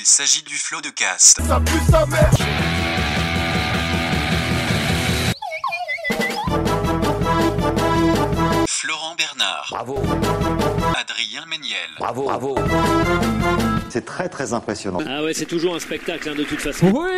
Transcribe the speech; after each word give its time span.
Il 0.00 0.06
s'agit 0.06 0.42
du 0.42 0.54
flot 0.54 0.80
de 0.80 0.90
cast. 0.90 1.40
Florent 8.68 9.16
Bernard, 9.16 9.66
Bravo, 9.70 9.96
Adrien 10.96 11.46
Méniel, 11.46 11.90
bravo, 11.98 12.26
bravo. 12.26 12.54
C'est 13.88 14.04
très 14.04 14.28
très 14.28 14.52
impressionnant. 14.52 15.00
Ah 15.04 15.24
ouais, 15.24 15.34
c'est 15.34 15.46
toujours 15.46 15.74
un 15.74 15.80
spectacle 15.80 16.28
hein, 16.28 16.36
de 16.36 16.44
toute 16.44 16.60
façon. 16.60 16.92
Oui 16.94 17.10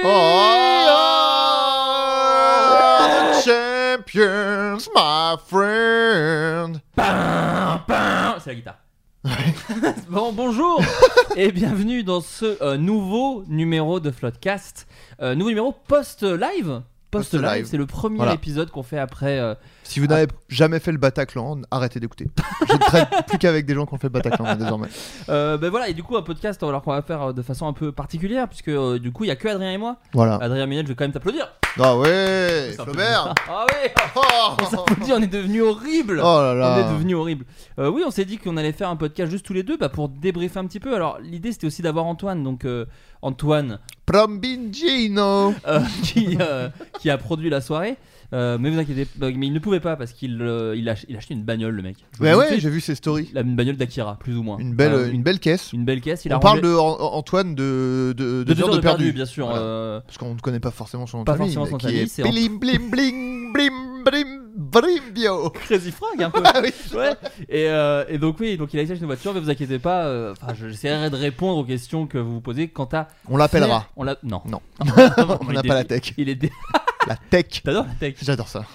Champions, 3.44 4.88
my 4.96 5.36
friend. 5.48 6.80
Pam, 6.96 7.82
pam. 7.86 8.36
C'est 8.42 8.50
la 8.50 8.54
guitare. 8.54 8.76
bon, 10.08 10.32
bonjour 10.32 10.82
et 11.36 11.52
bienvenue 11.52 12.02
dans 12.02 12.20
ce 12.22 12.62
euh, 12.62 12.76
nouveau 12.78 13.44
numéro 13.48 14.00
de 14.00 14.10
Floodcast. 14.10 14.86
Euh, 15.20 15.34
nouveau 15.34 15.50
numéro 15.50 15.72
post-live. 15.86 16.80
Post-live, 17.10 17.42
Post-live. 17.42 17.66
c'est 17.66 17.76
le 17.76 17.86
premier 17.86 18.16
Voilà. 18.16 18.32
épisode 18.34 18.70
qu'on 18.70 18.82
fait 18.82 18.98
après. 18.98 19.38
euh, 19.38 19.54
Si 19.90 19.98
vous 19.98 20.06
n'avez 20.06 20.28
jamais 20.48 20.78
fait 20.78 20.92
le 20.92 20.98
Bataclan, 20.98 21.62
arrêtez 21.72 21.98
d'écouter. 21.98 22.30
Je 22.68 22.74
ne 22.74 22.78
traite 22.78 23.08
plus 23.26 23.38
qu'avec 23.38 23.66
des 23.66 23.74
gens 23.74 23.86
qui 23.86 23.94
ont 23.94 23.98
fait 23.98 24.06
le 24.06 24.12
Bataclan 24.12 24.44
hein, 24.46 24.54
désormais. 24.54 24.86
euh, 25.28 25.58
ben 25.58 25.68
voilà, 25.68 25.88
et 25.88 25.94
du 25.94 26.04
coup, 26.04 26.16
un 26.16 26.22
podcast 26.22 26.62
alors 26.62 26.82
qu'on 26.82 26.92
va 26.92 27.02
faire 27.02 27.22
euh, 27.22 27.32
de 27.32 27.42
façon 27.42 27.66
un 27.66 27.72
peu 27.72 27.90
particulière, 27.90 28.46
puisque 28.48 28.68
euh, 28.68 29.00
du 29.00 29.10
coup, 29.10 29.24
il 29.24 29.26
y 29.26 29.30
a 29.32 29.36
que 29.36 29.48
Adrien 29.48 29.72
et 29.72 29.78
moi. 29.78 29.96
Voilà. 30.12 30.36
Adrien 30.36 30.66
Méniel, 30.66 30.86
je 30.86 30.92
vais 30.92 30.94
quand 30.94 31.02
même 31.02 31.10
t'applaudir. 31.10 31.48
Ah 31.76 31.98
ouais, 31.98 32.70
Flaubert. 32.78 33.34
Ah 33.48 33.66
ouais 33.66 33.92
Oh, 34.14 34.20
On 34.62 34.64
s'applaudit, 34.64 35.12
on 35.12 35.22
est 35.22 35.26
devenu 35.26 35.62
horrible 35.62 36.20
Oh 36.22 36.38
là 36.54 36.76
On 36.76 36.88
est 36.88 36.92
devenu 36.92 37.16
horrible. 37.16 37.44
Euh, 37.80 37.90
oui, 37.90 38.04
on 38.06 38.12
s'est 38.12 38.24
dit 38.24 38.38
qu'on 38.38 38.56
allait 38.56 38.70
faire 38.70 38.90
un 38.90 38.96
podcast 38.96 39.28
juste 39.28 39.44
tous 39.44 39.54
les 39.54 39.64
deux 39.64 39.76
bah, 39.76 39.88
pour 39.88 40.08
débriefer 40.08 40.60
un 40.60 40.66
petit 40.66 40.78
peu. 40.78 40.94
Alors, 40.94 41.18
l'idée 41.20 41.50
c'était 41.50 41.66
aussi 41.66 41.82
d'avoir 41.82 42.04
Antoine, 42.06 42.44
donc 42.44 42.64
Antoine 43.22 43.80
Prombingino. 44.06 45.52
qui, 46.04 46.38
qui 47.00 47.10
a 47.10 47.18
produit 47.18 47.50
la 47.50 47.60
soirée. 47.60 47.96
Euh, 48.32 48.58
mais 48.60 48.70
vous 48.70 48.78
inquiétez 48.78 49.06
pas, 49.06 49.30
mais 49.30 49.46
il 49.48 49.52
ne 49.52 49.58
pouvait 49.58 49.80
pas 49.80 49.96
parce 49.96 50.12
qu'il 50.12 50.40
euh, 50.40 50.76
il 50.76 50.88
a, 50.88 50.94
il 51.08 51.16
a 51.16 51.18
acheté 51.18 51.34
une 51.34 51.42
bagnole, 51.42 51.74
le 51.74 51.82
mec. 51.82 51.96
Ouais, 52.20 52.32
vous 52.32 52.38
ouais, 52.38 52.48
doutez 52.48 52.60
j'ai 52.60 52.70
vu 52.70 52.80
ses 52.80 52.94
stories. 52.94 53.28
La 53.34 53.40
une 53.40 53.56
bagnole 53.56 53.76
d'Akira, 53.76 54.16
plus 54.20 54.36
ou 54.36 54.42
moins. 54.42 54.58
Une 54.58 54.74
belle, 54.74 54.92
Euh, 54.92 55.10
une 55.10 55.22
belle 55.22 55.40
caisse. 55.40 55.72
une 55.72 55.84
belle 55.84 56.00
caisse. 56.00 56.24
Il 56.24 56.32
a 56.32 56.36
On 56.36 56.40
parle 56.40 56.58
rangé- 56.60 56.68
de 56.68 56.74
An- 56.76 57.12
Antoine 57.14 57.54
de, 57.56 58.14
de, 58.16 58.44
de 58.44 58.54
deux 58.54 58.62
heures 58.62 58.70
de 58.70 58.78
perdu, 58.80 59.12
bien 59.12 59.26
sûr. 59.26 59.46
Voilà. 59.46 59.60
euh, 59.62 60.00
Parce 60.06 60.18
qu'on 60.18 60.34
ne 60.34 60.38
connaît 60.40 60.60
pas 60.60 60.70
forcément 60.70 61.06
son 61.06 61.18
nom 61.18 61.24
Pas 61.24 61.32
de 61.32 61.38
famille, 61.38 61.54
forcément 61.54 61.78
son 61.78 61.78
qui 61.78 61.86
famille, 61.86 62.02
est 62.02 62.06
c'est 62.06 62.22
blim 62.22 62.58
blim 62.58 62.90
bling 62.90 63.52
blim 63.52 63.72
blim 64.04 64.40
blim 64.56 65.12
bio. 65.12 65.50
Crazy 65.50 65.90
Frog 65.90 66.22
un 66.22 66.30
peu. 66.30 66.40
Ah 66.44 66.60
oui. 66.62 66.70
Ouais. 66.96 67.12
Et, 67.48 67.66
euh, 67.68 68.04
et 68.08 68.18
donc 68.18 68.36
oui, 68.40 68.56
donc 68.56 68.72
il 68.72 68.78
a 68.78 68.82
acheté 68.82 68.96
une 68.98 69.06
voiture, 69.06 69.34
mais 69.34 69.40
vous 69.40 69.50
inquiétez 69.50 69.78
pas. 69.80 70.04
euh, 70.04 70.32
Enfin, 70.40 70.54
j'essaierai 70.54 71.10
de 71.10 71.16
répondre 71.16 71.58
aux 71.58 71.64
questions 71.64 72.06
que 72.06 72.18
vous 72.18 72.34
vous 72.34 72.40
posez 72.40 72.68
quant 72.68 72.88
à. 72.92 73.08
On 73.28 73.36
l'appellera. 73.36 73.86
On 73.96 74.04
l'a. 74.04 74.16
Non. 74.22 74.40
Non. 74.46 74.60
On 75.48 75.52
n'a 75.52 75.62
pas 75.62 75.74
la 75.74 75.84
tech. 75.84 76.14
Il 76.16 76.28
est. 76.28 76.34
dé- 76.36 76.52
La 77.06 77.16
tech. 77.16 77.62
T'adores 77.64 77.86
la 77.86 77.94
tech. 77.94 78.16
J'adore 78.22 78.48
ça. 78.48 78.64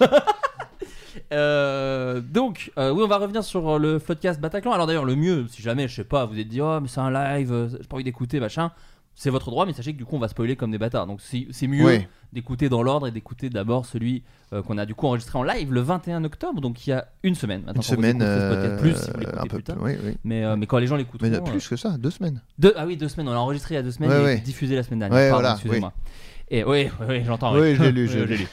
Euh, 1.32 2.20
donc, 2.20 2.70
euh, 2.78 2.92
oui, 2.92 3.02
on 3.02 3.08
va 3.08 3.16
revenir 3.18 3.42
sur 3.42 3.78
le 3.78 3.98
podcast 3.98 4.40
Bataclan. 4.40 4.72
Alors 4.72 4.86
d'ailleurs, 4.86 5.04
le 5.04 5.16
mieux, 5.16 5.46
si 5.48 5.60
jamais, 5.62 5.88
je 5.88 5.94
sais 5.96 6.04
pas, 6.04 6.24
vous 6.26 6.38
êtes 6.38 6.46
dit, 6.46 6.60
oh, 6.60 6.78
mais 6.80 6.88
c'est 6.88 7.00
un 7.00 7.10
live, 7.10 7.52
euh, 7.52 7.68
j'ai 7.70 7.78
pas 7.88 7.96
envie 7.96 8.04
d'écouter, 8.04 8.38
machin. 8.38 8.70
C'est 9.14 9.30
votre 9.30 9.50
droit, 9.50 9.64
mais 9.64 9.72
sachez 9.72 9.92
que 9.94 9.98
du 9.98 10.04
coup, 10.04 10.14
on 10.16 10.18
va 10.20 10.28
spoiler 10.28 10.56
comme 10.56 10.70
des 10.70 10.78
bâtards. 10.78 11.06
Donc, 11.06 11.20
c'est 11.22 11.46
c'est 11.50 11.66
mieux 11.66 11.84
Oui. 11.86 12.06
d'écouter 12.34 12.68
dans 12.68 12.82
l'ordre 12.82 13.08
et 13.08 13.10
d'écouter 13.10 13.48
d'abord 13.48 13.86
celui 13.86 14.22
euh, 14.52 14.62
qu'on 14.62 14.76
a 14.76 14.84
du 14.84 14.94
coup 14.94 15.06
enregistré 15.06 15.38
en 15.38 15.42
live 15.42 15.72
le 15.72 15.80
21 15.80 16.22
octobre, 16.24 16.60
donc 16.60 16.86
il 16.86 16.90
y 16.90 16.92
a 16.92 17.08
une 17.22 17.34
semaine. 17.34 17.62
Maintenant, 17.64 17.80
Une 17.82 17.88
quand 17.88 17.94
vous 17.96 18.02
semaine. 18.02 18.16
écoutez 18.22 18.40
ce 18.40 18.48
podcast, 18.50 18.72
euh, 18.72 18.78
plus 18.78 18.94
si 18.94 19.10
vous 19.10 19.18
l'écoutez 19.20 19.38
un 19.38 19.42
plus 19.46 19.56
peu 19.56 19.62
tard. 19.62 19.76
Oui, 19.80 19.92
oui. 20.04 20.16
Mais, 20.22 20.44
euh, 20.44 20.56
mais 20.56 20.66
quand 20.66 20.78
les 20.78 20.86
gens 20.86 20.96
l'écouteront. 20.96 21.28
Mais 21.30 21.36
euh, 21.36 21.40
plus 21.40 21.66
que 21.66 21.76
ça, 21.76 21.96
deux 21.96 22.10
semaines. 22.10 22.42
ah 22.76 22.84
oui, 22.86 22.98
deux 22.98 23.08
semaines. 23.08 23.28
On 23.28 23.32
l'a 23.32 23.40
enregistré 23.40 23.74
il 23.74 23.78
y 23.78 23.80
a 23.80 23.82
deux 23.82 23.90
semaines 23.90 24.10
Ouais, 24.10 24.20
et 24.20 24.24
ouais. 24.24 24.40
diffusé 24.40 24.76
la 24.76 24.82
semaine 24.82 24.98
dernière. 25.00 25.16
Ouais, 25.18 25.28
Pardon, 25.30 25.40
voilà, 25.42 25.54
excusez-moi. 25.54 25.92
Et 26.48 26.62
oui, 26.62 26.88
oui, 27.00 27.06
oui, 27.08 27.22
j'entends. 27.24 27.54
Oui, 27.54 27.74
je 27.74 27.82
l'ai 27.82 27.92
lu, 27.92 28.06
je 28.12 28.18
Oui, 28.20 28.26
l'ai 28.26 28.36
lu. 28.36 28.48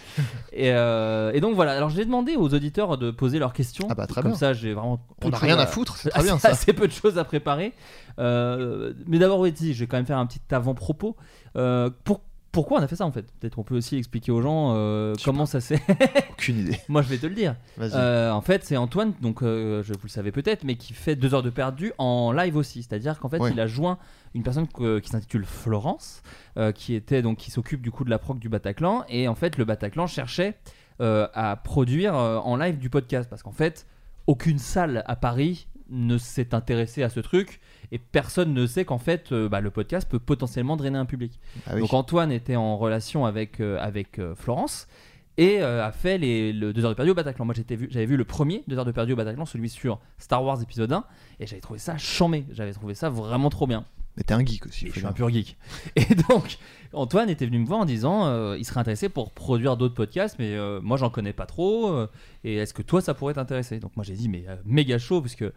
Et, 0.52 0.72
euh, 0.72 1.32
et 1.34 1.40
donc 1.42 1.54
voilà. 1.56 1.74
Alors 1.74 1.90
j'ai 1.90 2.06
demandé 2.06 2.36
aux 2.36 2.52
auditeurs 2.54 2.98
de 2.98 3.12
poser 3.12 3.38
leurs 3.40 3.54
questions. 3.54 3.88
Ah 3.90 3.94
bah, 3.96 4.08
très 4.08 4.22
Comme 4.22 4.32
bien. 4.32 4.38
ça, 4.40 4.54
j'ai 4.54 4.74
vraiment. 4.74 5.00
On 5.24 5.30
n'a 5.30 5.38
rien 5.38 5.60
à 5.60 5.68
foutre, 5.68 5.96
c'est 5.98 6.10
très 6.12 6.20
assez, 6.20 6.28
bien 6.30 6.40
ça. 6.40 6.50
assez 6.50 6.74
peu 6.74 6.88
de 6.88 6.92
choses 6.94 7.18
à 7.20 7.24
préparer. 7.24 7.74
Euh, 8.20 8.94
mais 9.08 9.20
d'abord, 9.20 9.40
oui, 9.40 9.54
je 9.60 9.72
vais 9.80 9.88
quand 9.88 9.98
même 9.98 10.06
faire 10.08 10.18
un 10.18 10.26
petit 10.26 10.42
avant-propos. 10.52 11.16
Euh, 11.56 11.90
pour- 12.04 12.22
pourquoi 12.54 12.80
on 12.80 12.84
a 12.84 12.88
fait 12.88 12.96
ça 12.96 13.06
en 13.06 13.12
fait? 13.12 13.24
Peut-être 13.40 13.56
qu'on 13.56 13.64
peut 13.64 13.76
aussi 13.76 13.98
expliquer 13.98 14.32
aux 14.32 14.42
gens 14.42 14.74
euh, 14.76 15.14
comment 15.26 15.46
ça 15.46 15.60
s'est. 15.60 15.82
Aucune 16.32 16.60
idée. 16.60 16.80
Moi, 16.88 17.02
je 17.02 17.10
vais 17.10 17.18
te 17.18 17.26
le 17.26 17.34
dire. 17.36 17.56
Euh, 17.80 18.32
en 18.32 18.40
fait, 18.42 18.64
c'est 18.64 18.78
Antoine, 18.78 19.14
donc 19.22 19.42
euh, 19.44 19.84
je 19.84 19.92
vous 19.94 20.00
le 20.04 20.10
savez 20.10 20.32
peut-être, 20.32 20.64
mais 20.64 20.76
qui 20.76 20.94
fait 20.94 21.16
deux 21.18 21.34
heures 21.34 21.44
de 21.44 21.50
perdu 21.50 21.92
en 21.98 22.32
live 22.32 22.56
aussi. 22.56 22.84
C'est-à-dire 22.84 23.20
qu'en 23.20 23.28
fait, 23.28 23.40
il 23.52 23.60
a 23.60 23.68
joint 23.68 23.98
une 24.36 24.44
personne 24.44 24.68
que- 24.68 25.00
qui 25.00 25.10
s'intitule 25.10 25.44
Florence, 25.46 26.22
qui 26.76 26.94
était 26.96 27.22
donc 27.22 27.38
qui 27.40 27.52
s'occupe 27.52 27.82
du 27.82 27.92
coup 27.92 28.06
de 28.06 28.10
la 28.10 28.20
proc 28.20 28.40
du 28.40 28.48
Bataclan, 28.50 29.04
et 29.10 29.28
en 29.28 29.36
fait, 29.36 29.58
le 29.58 29.66
Bataclan 29.66 30.08
cherchait 30.08 30.56
à 31.00 31.60
produire 31.64 32.14
en 32.16 32.56
live 32.56 32.78
du 32.78 32.90
podcast 32.90 33.30
parce 33.30 33.44
qu'en 33.44 33.52
fait, 33.52 33.88
aucune 34.28 34.60
salle 34.60 35.04
à 35.08 35.16
Paris 35.16 35.68
ne 35.90 36.18
s'est 36.18 36.54
intéressée 36.56 37.04
à 37.04 37.10
ce 37.10 37.20
truc 37.20 37.60
et 37.92 38.00
personne 38.00 38.54
ne 38.54 38.66
sait 38.66 38.86
qu'en 38.86 38.98
fait 38.98 39.32
euh, 39.32 39.50
bah, 39.50 39.62
le 39.62 39.72
podcast 39.72 40.08
peut 40.10 40.20
potentiellement 40.20 40.78
drainer 40.78 40.98
un 40.98 41.06
public. 41.06 41.40
Ah 41.68 41.72
oui. 41.76 41.82
Donc 41.82 41.94
Antoine 41.94 42.32
était 42.32 42.56
en 42.56 42.78
relation 42.78 43.26
avec, 43.26 43.60
euh, 43.60 43.78
avec 43.80 44.20
euh, 44.20 44.36
Florence 44.36 44.88
et 45.38 45.62
euh, 45.62 45.86
a 45.86 45.92
fait 45.92 46.18
les, 46.18 46.54
le 46.54 46.74
2 46.74 46.86
heures 46.86 46.92
de 46.92 46.96
perdu 46.96 47.12
au 47.12 47.16
Bataclan. 47.16 47.46
Moi 47.46 47.56
vu, 47.70 47.88
j'avais 47.90 48.06
vu 48.06 48.18
le 48.18 48.26
premier 48.26 48.64
2 48.68 48.78
heures 48.78 48.86
de 48.86 48.92
perdu 48.92 49.14
au 49.14 49.16
Bataclan, 49.16 49.46
celui 49.46 49.70
sur 49.70 50.00
Star 50.18 50.44
Wars 50.44 50.62
épisode 50.62 50.92
1, 50.92 51.04
et 51.40 51.48
j'avais 51.48 51.62
trouvé 51.62 51.80
ça 51.80 51.98
chambé, 51.98 52.46
j'avais 52.52 52.74
trouvé 52.74 52.94
ça 52.94 53.10
vraiment 53.10 53.50
trop 53.50 53.68
bien. 53.68 53.86
Mais 54.16 54.22
t'es 54.22 54.36
un 54.36 54.46
geek 54.46 54.68
aussi. 54.68 54.86
Et 54.86 54.90
je 54.90 55.00
suis 55.00 55.06
un 55.08 55.12
pur 55.12 55.30
geek. 55.30 55.58
Et 55.96 56.14
donc 56.30 56.60
Antoine 56.94 57.32
était 57.32 57.48
venu 57.48 57.58
me 57.58 57.66
voir 57.66 57.80
en 57.80 57.86
disant 57.86 58.28
euh, 58.28 58.56
il 58.60 58.64
serait 58.64 58.80
intéressé 58.80 59.10
pour 59.10 59.32
produire 59.32 59.76
d'autres 59.76 59.96
podcasts, 59.96 60.38
mais 60.38 60.54
euh, 60.54 60.80
moi 60.82 60.98
j'en 60.98 61.10
connais 61.10 61.34
pas 61.34 61.48
trop, 61.48 62.06
et 62.44 62.58
est-ce 62.58 62.76
que 62.76 62.84
toi 62.84 63.02
ça 63.02 63.16
pourrait 63.16 63.34
t'intéresser? 63.34 63.80
Donc 63.80 63.96
moi 63.96 64.06
j'ai 64.06 64.14
dit 64.14 64.30
mais 64.30 64.46
méga 64.66 65.00
chaud, 65.00 65.20
parce 65.22 65.36
que 65.36 65.52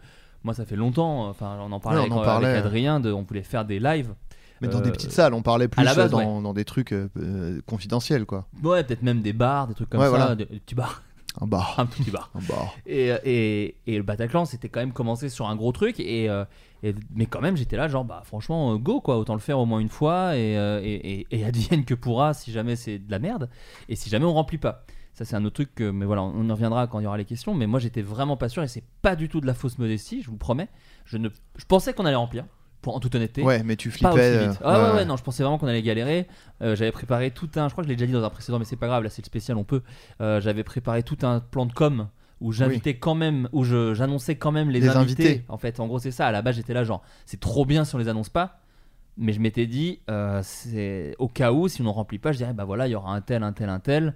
moi 0.47 0.53
ça 0.53 0.65
fait 0.65 0.75
longtemps, 0.77 1.27
enfin 1.27 1.57
on 1.61 1.71
en 1.71 1.79
parlait, 1.79 1.99
Ouais, 1.99 2.07
on 2.09 2.13
en 2.13 2.17
avec 2.19 2.25
parlait. 2.25 2.47
Adrien, 2.55 2.99
de, 2.99 3.11
on 3.11 3.23
voulait 3.23 3.43
faire 3.43 3.65
des 3.65 3.79
lives. 3.79 4.13
Mais 4.61 4.69
dans 4.69 4.79
Euh, 4.79 4.81
des 4.81 4.91
petites 4.91 5.11
salles, 5.11 5.33
on 5.35 5.41
parlait 5.43 5.67
plus 5.67 5.83
la 5.83 5.93
base, 5.93 6.09
dans, 6.09 6.17
ouais. 6.37 6.41
dans 6.41 6.53
des 6.53 6.65
trucs 6.65 6.91
euh, 6.93 7.09
euh, 7.19 7.59
confidentiels, 7.67 8.25
quoi. 8.25 8.47
Ouais, 8.63 8.83
peut-être 8.83 9.03
même 9.03 9.21
des 9.21 9.33
bars, 9.33 9.67
des 9.67 9.73
trucs 9.75 9.89
comme 9.89 9.99
Ouais, 9.99 10.07
ça, 10.07 10.09
voilà. 10.09 10.35
des, 10.35 10.45
des 10.45 10.59
petits 10.59 10.73
bars, 10.73 11.03
Un 11.41 11.45
bar. 11.45 11.75
un 11.79 11.85
petit 11.85 12.09
bar. 12.09 12.31
Un 12.33 12.39
bar. 12.47 12.73
Et, 12.87 13.09
et, 13.25 13.75
et 13.85 13.97
le 13.97 14.03
Bataclan, 14.03 14.45
c'était 14.45 14.69
quand 14.69 14.79
même 14.79 14.93
commencé 14.93 15.29
sur 15.29 15.47
un 15.47 15.55
gros 15.55 15.71
truc. 15.73 15.99
Et, 15.99 16.27
euh, 16.29 16.43
et- 16.81 16.95
mais 17.13 17.27
quand 17.27 17.41
même, 17.41 17.55
j'étais 17.57 17.77
là, 17.77 17.87
genre, 17.87 18.03
bah 18.05 18.21
franchement, 18.25 18.73
euh, 18.73 18.77
go 18.77 18.99
quoi, 19.01 19.17
autant 19.19 19.33
le 19.35 19.39
faire 19.41 19.59
au 19.59 19.65
moins 19.67 19.79
une 19.79 19.89
fois. 19.89 20.31
Euh, 20.33 20.81
et 20.83 21.45
advienne 21.45 21.85
que 21.85 21.93
pourra 21.93 22.33
si 22.33 22.51
jamais 22.51 22.75
c'est 22.75 22.97
de 22.97 23.11
la 23.11 23.19
merde. 23.19 23.49
Et 23.89 23.95
si 23.95 24.09
jamais 24.09 24.25
on 24.25 24.33
remplit 24.33 24.57
pas. 24.57 24.85
Ça, 25.17 25.25
c'est 25.25 25.35
un 25.35 25.43
autre 25.45 25.55
truc, 25.55 25.73
que, 25.73 25.89
mais 25.89 26.05
voilà, 26.05 26.21
on 26.21 26.47
y 26.47 26.51
reviendra 26.51 26.85
quand 26.85 26.99
il 26.99 27.03
y 27.03 27.07
aura 27.07 27.17
les 27.17 27.25
questions. 27.25 27.55
Mais 27.55 27.65
moi, 27.65 27.79
j'étais 27.79 28.03
vraiment 28.03 28.37
pas 28.37 28.49
sûr. 28.49 28.61
Et 28.61 28.67
c'est 28.67 28.83
pas 29.01 29.15
du 29.15 29.29
tout 29.29 29.41
de 29.41 29.47
la 29.47 29.55
fausse 29.55 29.79
modestie, 29.79 30.21
je 30.21 30.29
vous 30.29 30.37
promets. 30.37 30.67
Je, 31.05 31.17
ne, 31.17 31.29
je 31.55 31.65
pensais 31.65 31.91
qu'on 31.93 32.05
allait 32.05 32.15
remplir, 32.15 32.45
pour, 32.83 32.95
en 32.95 32.99
toute 32.99 33.15
honnêteté. 33.15 33.41
Ouais, 33.41 33.63
mais 33.63 33.75
tu 33.77 33.89
Pas 33.89 33.95
flippais. 34.11 34.13
aussi 34.37 34.47
vite. 34.49 34.61
euh, 34.61 34.63
Ah 34.63 34.77
ouais, 34.79 34.89
ouais, 34.91 34.95
ouais, 34.97 35.05
non, 35.05 35.17
je 35.17 35.23
pensais 35.23 35.41
vraiment 35.41 35.57
qu'on 35.57 35.65
allait 35.65 35.81
galérer. 35.81 36.27
Euh, 36.61 36.75
j'avais 36.75 36.91
préparé 36.91 37.31
tout 37.31 37.49
un. 37.55 37.67
Je 37.67 37.71
crois 37.73 37.83
que 37.83 37.87
je 37.87 37.89
l'ai 37.89 37.95
déjà 37.95 38.05
dit 38.05 38.13
dans 38.13 38.23
un 38.23 38.29
précédent, 38.29 38.59
mais 38.59 38.65
c'est 38.65 38.75
pas 38.75 38.85
grave, 38.85 39.01
là 39.01 39.09
c'est 39.09 39.23
le 39.23 39.25
spécial, 39.25 39.57
on 39.57 39.63
peut. 39.63 39.81
Euh, 40.21 40.39
j'avais 40.39 40.63
préparé 40.63 41.01
tout 41.01 41.17
un 41.23 41.39
plan 41.39 41.65
de 41.65 41.73
com 41.73 42.09
où 42.39 42.51
j'invitais 42.51 42.93
quand 42.99 43.15
même, 43.15 43.49
où 43.53 43.63
je- 43.63 43.95
j'annonçais 43.95 44.35
quand 44.35 44.51
même 44.51 44.69
les, 44.69 44.81
Les 44.81 44.89
invités. 44.89 45.23
invités. 45.29 45.45
En 45.49 45.57
fait, 45.57 45.79
en 45.79 45.87
gros, 45.87 45.97
c'est 45.97 46.11
ça. 46.11 46.27
À 46.27 46.31
la 46.31 46.43
base, 46.43 46.57
j'étais 46.57 46.75
là, 46.75 46.83
genre, 46.83 47.01
c'est 47.25 47.39
trop 47.39 47.65
bien 47.65 47.85
si 47.85 47.95
on 47.95 47.97
les 47.97 48.07
annonce 48.09 48.29
pas. 48.29 48.59
Mais 49.17 49.33
je 49.33 49.39
m'étais 49.39 49.65
dit, 49.65 49.99
c'est 50.43 51.15
au 51.17 51.27
cas 51.27 51.51
où, 51.51 51.67
si 51.67 51.81
on 51.81 51.85
ne 51.85 51.89
remplit 51.89 52.19
pas, 52.19 52.31
je 52.33 52.37
dirais, 52.37 52.53
bah 52.53 52.65
voilà, 52.65 52.87
il 52.87 52.91
y 52.91 52.95
aura 52.95 53.15
un 53.15 53.21
tel, 53.21 53.41
un 53.41 53.51
tel, 53.53 53.69
un 53.69 53.79
tel. 53.79 54.13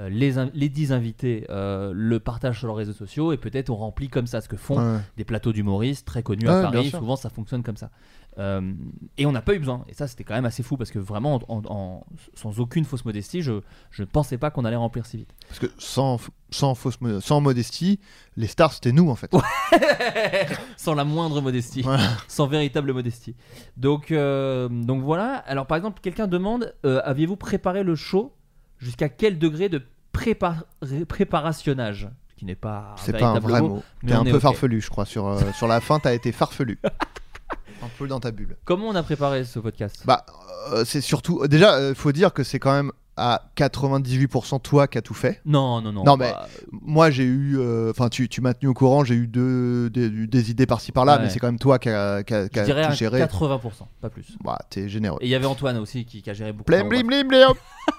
Euh, 0.00 0.08
les, 0.08 0.34
les 0.54 0.68
10 0.70 0.92
invités 0.92 1.46
euh, 1.50 1.92
le 1.94 2.18
partagent 2.20 2.58
sur 2.58 2.66
leurs 2.68 2.76
réseaux 2.76 2.92
sociaux 2.94 3.32
et 3.32 3.36
peut-être 3.36 3.68
on 3.70 3.76
remplit 3.76 4.08
comme 4.08 4.26
ça 4.26 4.40
ce 4.40 4.48
que 4.48 4.56
font 4.56 4.78
Ouais. 4.78 4.98
des 5.18 5.24
plateaux 5.24 5.52
d'humoristes 5.52 6.06
très 6.06 6.22
connus 6.22 6.46
Ouais, 6.48 6.52
à 6.54 6.62
Paris. 6.70 6.88
Souvent, 6.90 7.16
ça 7.16 7.28
fonctionne 7.28 7.62
comme 7.62 7.76
ça. 7.76 7.90
Euh, 8.38 8.72
et 9.18 9.26
on 9.26 9.32
n'a 9.32 9.42
pas 9.42 9.54
eu 9.54 9.58
besoin. 9.58 9.84
Et 9.88 9.94
ça, 9.94 10.06
c'était 10.08 10.24
quand 10.24 10.32
même 10.34 10.46
assez 10.46 10.62
fou 10.62 10.76
parce 10.78 10.90
que 10.90 10.98
vraiment, 10.98 11.40
en- 11.48 11.62
en- 11.66 12.06
sans 12.34 12.60
aucune 12.60 12.84
fausse 12.86 13.04
modestie, 13.04 13.42
je 13.42 13.60
ne 13.98 14.04
pensais 14.04 14.38
pas 14.38 14.50
qu'on 14.50 14.64
allait 14.64 14.76
remplir 14.76 15.04
si 15.04 15.18
vite. 15.18 15.34
Parce 15.48 15.58
que 15.58 15.66
sans, 15.78 16.18
sans, 16.50 16.74
fausse, 16.74 16.98
sans 17.20 17.40
modestie, 17.40 17.98
les 18.36 18.46
stars 18.46 18.72
c'était 18.72 18.92
nous 18.92 19.10
en 19.10 19.16
fait. 19.16 19.30
sans 20.76 20.94
la 20.94 21.04
moindre 21.04 21.40
modestie, 21.40 21.82
Voilà. 21.82 22.04
sans 22.28 22.46
véritable 22.46 22.92
modestie. 22.92 23.34
Donc, 23.76 24.10
euh, 24.12 24.68
donc 24.68 25.02
voilà. 25.02 25.34
Alors 25.46 25.66
par 25.66 25.76
exemple, 25.76 26.00
quelqu'un 26.00 26.26
demande 26.26 26.74
euh, 26.86 27.00
aviez-vous 27.04 27.36
préparé 27.36 27.82
le 27.82 27.94
show 27.96 28.32
jusqu'à 28.80 29.08
quel 29.08 29.38
degré 29.38 29.68
de 29.68 29.82
prépar- 30.12 30.64
préparationnage 31.08 32.08
Ce 32.30 32.34
Qui 32.34 32.44
n'est 32.44 32.54
pas 32.56 32.94
C'est 32.98 33.16
pas 33.16 33.28
un 33.28 33.38
vrai 33.38 33.60
mot, 33.60 33.82
T'es 34.06 34.12
un 34.12 34.24
peu 34.24 34.38
farfelu, 34.40 34.80
je 34.80 34.90
crois. 34.90 35.04
Sur, 35.04 35.28
euh, 35.28 35.40
sur 35.56 35.68
la 35.68 35.80
fin, 35.80 35.98
t'as 36.00 36.14
été 36.14 36.32
farfelu. 36.32 36.78
un 37.82 37.88
peu 37.98 38.06
dans 38.08 38.20
ta 38.20 38.30
bulle. 38.30 38.56
Comment 38.64 38.88
on 38.88 38.94
a 38.94 39.02
préparé 39.02 39.44
ce 39.44 39.58
podcast? 39.58 40.02
Bah, 40.04 40.24
euh, 40.72 40.84
c'est 40.84 41.00
surtout. 41.00 41.46
Déjà, 41.46 41.74
euh, 41.76 41.94
faut 41.94 42.12
dire 42.12 42.32
que 42.32 42.42
c'est 42.42 42.58
quand 42.58 42.72
même 42.72 42.92
à 43.20 43.50
98% 43.56 44.60
toi 44.62 44.88
qui 44.88 44.96
as 44.98 45.02
tout 45.02 45.14
fait. 45.14 45.40
Non, 45.44 45.80
non, 45.82 45.92
non. 45.92 46.04
Non, 46.04 46.16
mais- 46.16 46.32
bah, 46.32 46.48
Moi, 46.72 47.10
j'ai 47.10 47.24
eu. 47.24 47.58
euh, 47.58 47.90
Enfin, 47.90 48.08
tu, 48.08 48.28
tu 48.28 48.40
m'as 48.40 48.54
tenu 48.54 48.68
au 48.70 48.74
courant, 48.74 49.04
j'ai 49.04 49.14
eu 49.14 49.26
deux, 49.26 49.90
des, 49.90 50.08
des 50.08 50.50
idées 50.50 50.66
par-ci 50.66 50.90
par-là, 50.92 51.16
Ouais. 51.16 51.22
mais 51.24 51.30
c'est 51.30 51.38
quand 51.38 51.48
même 51.48 51.58
toi 51.58 51.78
qui 51.78 51.88
as 51.90 52.16
a 52.16 52.22
dirais 52.64 52.88
tout 52.88 52.94
géré. 52.94 53.20
80%, 53.20 53.86
pas 54.00 54.08
plus. 54.10 54.24
Bah, 54.42 54.58
t'es 54.70 54.88
généreux. 54.88 55.18
Et 55.20 55.26
il 55.26 55.30
y 55.30 55.34
avait 55.34 55.46
Antoine 55.46 55.76
aussi 55.78 56.04
qui, 56.06 56.22
qui 56.22 56.30
a 56.30 56.34
géré 56.34 56.52
beaucoup. 56.52 56.70
Blim, 56.70 56.88
blim, 56.88 57.06
blim, 57.06 57.28
blim. 57.28 57.48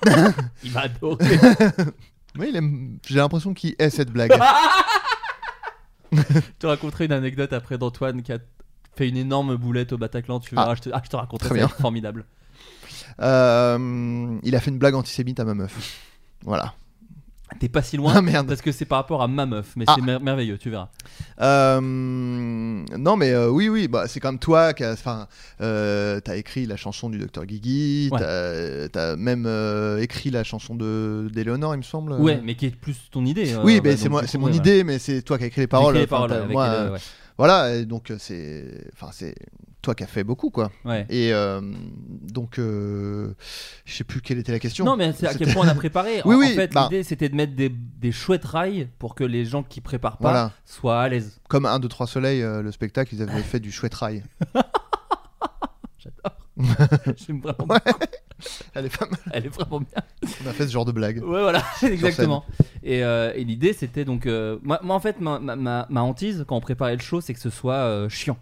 Il 0.63 0.71
m'a 0.71 0.81
adoré. 0.81 1.23
Oui, 2.39 2.45
il 2.49 2.55
aime- 2.55 2.97
j'ai 3.05 3.17
l'impression 3.17 3.53
qu'il 3.53 3.75
hait 3.77 3.89
cette 3.89 4.09
blague. 4.09 4.31
te 6.59 6.67
raconterai 6.67 7.05
une 7.05 7.11
anecdote 7.11 7.53
après 7.53 7.77
d'Antoine 7.77 8.21
qui 8.21 8.31
a 8.33 8.37
fait 8.95 9.07
une 9.09 9.17
énorme 9.17 9.55
boulette 9.57 9.93
au 9.93 9.97
Bataclan. 9.97 10.39
Tu 10.39 10.53
Ah. 10.57 10.61
verras, 10.61 10.75
je, 10.75 10.81
te, 10.81 10.89
ah, 10.93 11.01
je 11.03 11.09
te 11.09 11.15
raconterai, 11.17 11.59
c'est 11.59 11.67
formidable. 11.81 12.25
Euh, 13.19 14.37
il 14.43 14.55
a 14.55 14.59
fait 14.59 14.71
une 14.71 14.77
blague 14.77 14.95
antisémite 14.95 15.39
à 15.39 15.45
ma 15.45 15.53
meuf. 15.53 15.97
Voilà. 16.43 16.73
T'es 17.59 17.67
pas 17.67 17.81
si 17.81 17.97
loin 17.97 18.13
Ah 18.15 18.21
merde. 18.21 18.47
parce 18.47 18.61
que 18.61 18.71
c'est 18.71 18.85
par 18.85 18.99
rapport 18.99 19.21
à 19.21 19.27
ma 19.27 19.45
meuf, 19.45 19.73
mais 19.75 19.83
Ah. 19.85 19.95
c'est 19.95 20.01
mer- 20.01 20.21
merveilleux, 20.21 20.57
tu 20.57 20.69
verras. 20.69 20.87
Euh, 21.41 21.81
non, 21.81 23.17
mais 23.17 23.31
euh, 23.31 23.49
oui, 23.49 23.67
oui, 23.67 23.89
bah, 23.89 24.07
c'est 24.07 24.21
quand 24.21 24.31
même 24.31 24.39
toi 24.39 24.73
qui 24.73 24.85
as. 24.85 24.93
Enfin, 24.93 25.27
euh, 25.59 26.21
t'as 26.21 26.37
écrit 26.37 26.65
la 26.65 26.77
chanson 26.77 27.09
du 27.09 27.17
Docteur 27.17 27.45
Guigui, 27.45 28.07
Ouais. 28.11 28.87
t'as, 28.89 29.17
même 29.17 29.45
écrit 29.99 30.29
la 30.31 30.45
chanson 30.45 30.75
de, 30.75 31.29
d'Éléonore, 31.33 31.75
il 31.75 31.79
me 31.79 31.83
semble. 31.83 32.13
Ouais, 32.13 32.39
mais 32.41 32.55
qui 32.55 32.67
est 32.67 32.75
plus 32.75 32.95
ton 33.11 33.25
idée. 33.25 33.53
euh, 33.53 33.61
Oui, 33.65 33.81
bah, 33.81 33.97
c'est, 33.97 34.07
moi, 34.07 34.23
mon 34.35 34.45
ouais, 34.45 34.55
idée, 34.55 34.85
mais 34.85 34.97
c'est 34.97 35.21
toi 35.21 35.37
qui 35.37 35.43
as 35.43 35.47
écrit 35.47 35.61
les 35.61 35.67
paroles. 35.67 35.95
J'écris 35.95 36.03
les 36.05 36.07
paroles 36.07 36.31
avec 36.31 36.51
moi. 36.51 36.91
Voilà, 37.37 37.75
et 37.75 37.85
donc 37.85 38.13
c'est. 38.17 38.87
Enfin, 38.93 39.09
c'est 39.11 39.35
toi 39.81 39.95
qui 39.95 40.03
as 40.03 40.07
fait 40.07 40.23
beaucoup, 40.23 40.49
quoi. 40.51 40.71
Ouais. 40.85 41.05
Et 41.09 41.33
euh, 41.33 41.59
donc, 42.21 42.59
euh, 42.59 43.33
je 43.85 43.93
sais 43.95 44.03
plus 44.03 44.21
quelle 44.21 44.37
était 44.37 44.51
la 44.51 44.59
question. 44.59 44.85
Non, 44.85 44.95
mais 44.95 45.11
c'est 45.13 45.27
à 45.27 45.33
quel 45.33 45.53
point 45.53 45.65
on 45.65 45.69
a 45.69 45.75
préparé. 45.75 46.21
Oui, 46.25 46.35
en, 46.35 46.39
oui, 46.39 46.51
en 46.51 46.55
fait, 46.55 46.71
bah. 46.73 46.87
l'idée 46.91 47.03
c'était 47.03 47.29
de 47.29 47.35
mettre 47.35 47.55
des, 47.55 47.69
des 47.69 48.11
chouettes 48.11 48.45
rails 48.45 48.89
pour 48.99 49.15
que 49.15 49.23
les 49.23 49.45
gens 49.45 49.63
qui 49.63 49.81
préparent 49.81 50.17
pas 50.17 50.29
Voilà. 50.29 50.51
soient 50.65 51.01
à 51.01 51.09
l'aise. 51.09 51.39
Comme 51.49 51.65
1, 51.65 51.79
2, 51.79 51.87
3 51.87 52.07
Soleil, 52.07 52.41
euh, 52.43 52.61
le 52.61 52.71
spectacle, 52.71 53.15
ils 53.15 53.21
avaient 53.21 53.41
fait 53.41 53.59
du 53.59 53.71
chouette 53.71 53.95
rail. 53.95 54.23
J'adore. 55.97 56.37
J'aime 57.17 57.41
vraiment. 57.41 57.65
Ouais. 57.73 57.79
Elle 58.73 58.85
est 58.85 58.97
pas 58.97 59.05
mal. 59.05 59.19
Elle 59.33 59.45
est 59.45 59.49
vraiment 59.49 59.79
bien. 59.79 60.01
On 60.43 60.49
a 60.49 60.53
fait 60.53 60.65
ce 60.67 60.71
genre 60.71 60.85
de 60.85 60.91
blague. 60.91 61.17
Ouais, 61.23 61.41
voilà, 61.41 61.63
exactement. 61.83 62.43
Et, 62.83 63.03
euh, 63.03 63.31
et 63.35 63.43
l'idée, 63.43 63.73
c'était 63.73 64.03
donc. 64.05 64.25
euh, 64.25 64.57
moi, 64.63 64.79
moi, 64.83 64.95
en 64.95 64.99
fait, 64.99 65.19
ma, 65.21 65.37
ma, 65.39 65.55
ma- 65.55 65.85
ma 65.89 66.01
hantise 66.01 66.43
quand 66.47 66.55
on 66.57 66.61
préparait 66.61 66.95
le 66.95 67.01
show, 67.01 67.21
c'est 67.21 67.33
que 67.35 67.39
ce 67.39 67.49
soit 67.51 67.75
euh, 67.75 68.09
chiant. 68.09 68.37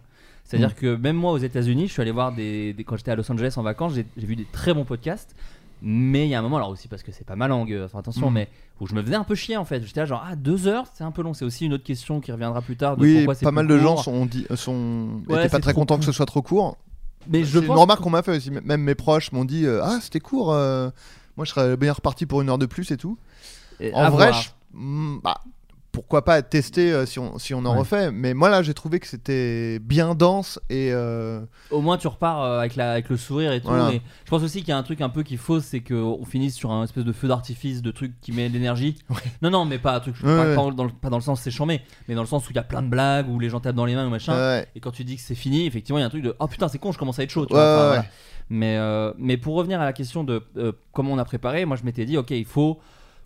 C'est-à-dire 0.50 0.70
Mm. 0.70 0.80
que 0.80 0.96
même 0.96 1.14
moi, 1.16 1.30
aux 1.30 1.38
États-Unis, 1.38 1.86
je 1.86 1.92
suis 1.92 2.02
allé 2.02 2.10
voir 2.10 2.32
des. 2.32 2.72
des- 2.72 2.82
quand 2.82 2.96
j'étais 2.96 3.12
à 3.12 3.14
Los 3.14 3.30
Angeles 3.30 3.54
en 3.56 3.62
vacances, 3.62 3.92
j'ai 3.94 4.04
vu 4.26 4.34
des 4.34 4.46
très 4.50 4.74
bons 4.74 4.84
podcasts. 4.84 5.36
Mais 5.82 6.26
il 6.26 6.28
y 6.30 6.34
a 6.34 6.38
un 6.40 6.42
moment, 6.42 6.56
alors 6.56 6.68
aussi 6.70 6.88
parce 6.88 7.02
que 7.02 7.10
c'est 7.12 7.24
pas 7.24 7.36
ma 7.36 7.46
langue, 7.48 7.72
euh, 7.72 7.86
enfin 7.86 8.00
attention, 8.00 8.30
Mm. 8.30 8.34
mais 8.34 8.48
où 8.80 8.86
je 8.86 8.94
me 8.94 9.02
faisais 9.02 9.14
un 9.14 9.22
peu 9.24 9.34
chier 9.36 9.56
en 9.56 9.64
fait. 9.64 9.82
J'étais 9.84 10.00
là, 10.00 10.06
genre, 10.06 10.22
ah, 10.28 10.34
deux 10.36 10.66
heures, 10.66 10.84
c'est 10.92 11.04
un 11.04 11.10
peu 11.12 11.22
long. 11.22 11.32
C'est 11.34 11.44
aussi 11.44 11.64
une 11.66 11.72
autre 11.72 11.84
question 11.84 12.20
qui 12.20 12.32
reviendra 12.32 12.60
plus 12.62 12.76
tard. 12.76 12.96
De 12.96 13.02
Oui, 13.02 13.24
pourquoi 13.24 13.34
pas 13.40 13.50
mal 13.52 13.66
de 13.68 13.78
gens 13.78 13.96
sont, 13.96 14.26
dit, 14.26 14.44
euh, 14.50 14.56
sont 14.56 15.22
Ouais, 15.28 15.38
étaient 15.38 15.48
pas 15.48 15.60
très 15.60 15.72
contents 15.72 15.98
que 15.98 16.04
ce 16.04 16.12
soit 16.12 16.26
trop 16.26 16.42
court. 16.42 16.76
Mais 17.28 17.44
je 17.44 17.60
une 17.60 17.70
remarque 17.70 18.00
qu'on 18.02 18.10
m'a 18.10 18.22
fait 18.22 18.36
aussi. 18.36 18.50
Même 18.50 18.82
mes 18.82 18.94
proches 18.94 19.30
m'ont 19.32 19.44
dit 19.46 19.64
euh, 19.66 19.80
Ah, 19.84 19.98
c'était 20.02 20.20
court. 20.20 20.52
euh, 20.52 20.90
moi, 21.36 21.44
je 21.46 21.50
serais 21.52 21.76
bien 21.76 21.92
reparti 21.92 22.26
pour 22.26 22.42
une 22.42 22.48
heure 22.50 22.58
de 22.58 22.66
plus 22.66 22.90
et 22.90 22.96
tout. 22.96 23.16
Et 23.78 23.92
En 23.94 24.10
vrai, 24.10 24.32
je- 24.34 24.50
hmm, 24.74 25.20
bah, 25.22 25.40
pourquoi 25.92 26.24
pas 26.24 26.40
tester 26.42 26.92
euh, 26.92 27.04
si 27.04 27.18
on, 27.18 27.38
si 27.38 27.52
on 27.52 27.58
en 27.64 27.72
Ouais. 27.72 27.78
refait. 27.80 28.10
Mais 28.12 28.32
moi, 28.32 28.48
là, 28.48 28.62
j'ai 28.62 28.74
trouvé 28.74 29.00
que 29.00 29.06
c'était 29.08 29.78
bien 29.80 30.14
dense 30.14 30.60
et. 30.70 30.90
euh, 30.92 31.40
au 31.70 31.80
moins 31.80 31.96
tu 31.98 32.06
repars 32.06 32.42
euh, 32.42 32.58
avec, 32.60 32.76
la, 32.76 32.92
avec 32.92 33.08
le 33.08 33.16
sourire 33.16 33.52
et 33.52 33.60
tout. 33.60 33.68
Voilà. 33.68 33.90
Je 34.24 34.30
pense 34.30 34.42
aussi 34.42 34.60
qu'il 34.60 34.68
y 34.68 34.72
a 34.72 34.76
un 34.78 34.82
truc 34.84 35.00
un 35.00 35.08
peu 35.08 35.22
qui 35.24 35.36
fausse, 35.36 35.64
c'est 35.64 35.80
qu'on 35.80 36.24
finisse 36.24 36.54
sur 36.54 36.70
un 36.70 36.84
espèce 36.84 37.04
de 37.04 37.12
feu 37.12 37.26
d'artifice, 37.28 37.82
de 37.82 37.90
truc 37.90 38.12
qui 38.20 38.32
met 38.32 38.48
de 38.48 38.54
l'énergie. 38.54 38.96
Non, 39.42 39.50
non, 39.50 39.64
mais 39.64 39.78
pas 39.78 39.94
un 39.96 40.00
truc, 40.00 40.14
Ouais, 40.22 40.36
pas, 40.36 40.46
ouais. 40.46 40.54
pas 40.54 40.70
dans, 40.70 40.84
le- 40.84 40.90
pas 40.92 41.10
dans 41.10 41.16
le 41.18 41.22
sens 41.22 41.40
c'est 41.40 41.50
chambé, 41.50 41.80
mais 42.08 42.14
dans 42.14 42.20
le 42.22 42.26
sens 42.28 42.46
où 42.46 42.50
il 42.52 42.56
y 42.56 42.58
a 42.58 42.62
plein 42.62 42.82
de 42.82 42.88
blagues, 42.88 43.28
où 43.28 43.38
les 43.38 43.48
gens 43.48 43.58
tapent 43.60 43.74
dans 43.76 43.84
les 43.86 43.94
mains 43.94 44.06
ou 44.06 44.10
machin. 44.10 44.34
ouais. 44.36 44.66
Et 44.74 44.80
quand 44.80 44.90
tu 44.92 45.02
dis 45.04 45.16
que 45.16 45.22
c'est 45.22 45.34
fini, 45.34 45.66
effectivement, 45.66 45.98
il 45.98 46.02
y 46.02 46.04
a 46.04 46.06
un 46.06 46.10
truc 46.10 46.22
de 46.22 46.34
oh 46.38 46.46
putain, 46.46 46.68
c'est 46.68 46.78
con, 46.78 46.92
je 46.92 46.98
commence 46.98 47.18
à 47.18 47.22
être 47.24 47.30
chaud. 47.30 47.46
tu 47.46 47.54
Ouais, 47.54 47.58
vois. 47.60 47.68
Enfin, 47.68 47.80
ouais, 47.82 47.86
voilà. 47.88 48.00
ouais. 48.02 48.08
Mais, 48.52 48.76
euh, 48.78 49.12
mais 49.18 49.36
pour 49.36 49.54
revenir 49.54 49.80
à 49.80 49.84
la 49.84 49.92
question 49.92 50.24
de 50.24 50.42
euh, 50.56 50.72
comment 50.92 51.12
on 51.12 51.18
a 51.18 51.24
préparé, 51.24 51.64
moi 51.64 51.76
je 51.76 51.84
m'étais 51.84 52.04
dit, 52.04 52.16
ok, 52.18 52.30
il 52.32 52.44
faut 52.44 52.80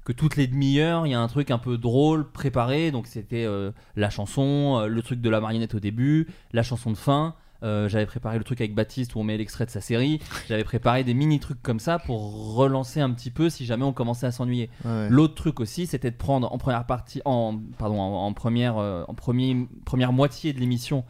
que 0.04 0.12
toutes 0.12 0.36
les 0.36 0.46
demi-heures, 0.46 1.06
il 1.06 1.10
y 1.10 1.14
a 1.14 1.20
un 1.20 1.28
truc 1.28 1.50
un 1.50 1.58
peu 1.58 1.78
drôle 1.78 2.30
préparé. 2.30 2.90
Donc 2.90 3.06
c'était 3.06 3.44
euh, 3.44 3.72
la 3.96 4.10
chanson, 4.10 4.80
euh, 4.80 4.86
le 4.86 5.02
truc 5.02 5.20
de 5.20 5.30
la 5.30 5.40
marionnette 5.40 5.74
au 5.74 5.80
début, 5.80 6.28
la 6.52 6.62
chanson 6.62 6.90
de 6.90 6.96
fin. 6.96 7.34
Euh, 7.62 7.88
j'avais 7.88 8.04
préparé 8.04 8.36
le 8.36 8.44
truc 8.44 8.60
avec 8.60 8.74
Baptiste 8.74 9.14
où 9.14 9.20
on 9.20 9.24
met 9.24 9.38
l'extrait 9.38 9.64
de 9.64 9.70
sa 9.70 9.80
série. 9.80 10.20
J'avais 10.48 10.64
préparé 10.64 11.02
des 11.02 11.14
mini 11.14 11.40
trucs 11.40 11.62
comme 11.62 11.80
ça 11.80 11.98
pour 11.98 12.54
relancer 12.54 13.00
un 13.00 13.10
petit 13.10 13.30
peu 13.30 13.48
si 13.48 13.64
jamais 13.64 13.84
on 13.84 13.94
commençait 13.94 14.26
à 14.26 14.32
s'ennuyer. 14.32 14.68
ouais. 14.84 15.08
L'autre 15.08 15.34
truc 15.34 15.60
aussi, 15.60 15.86
c'était 15.86 16.10
de 16.10 16.16
prendre 16.16 16.52
en 16.52 16.58
première 16.58 16.84
partie, 16.84 17.22
en 17.24 17.58
pardon, 17.78 17.98
en, 17.98 18.26
en 18.26 18.32
première, 18.34 18.76
en 18.76 19.14
premier, 19.14 19.66
première 19.86 20.12
moitié 20.12 20.52
de 20.52 20.60
l'émission, 20.60 21.04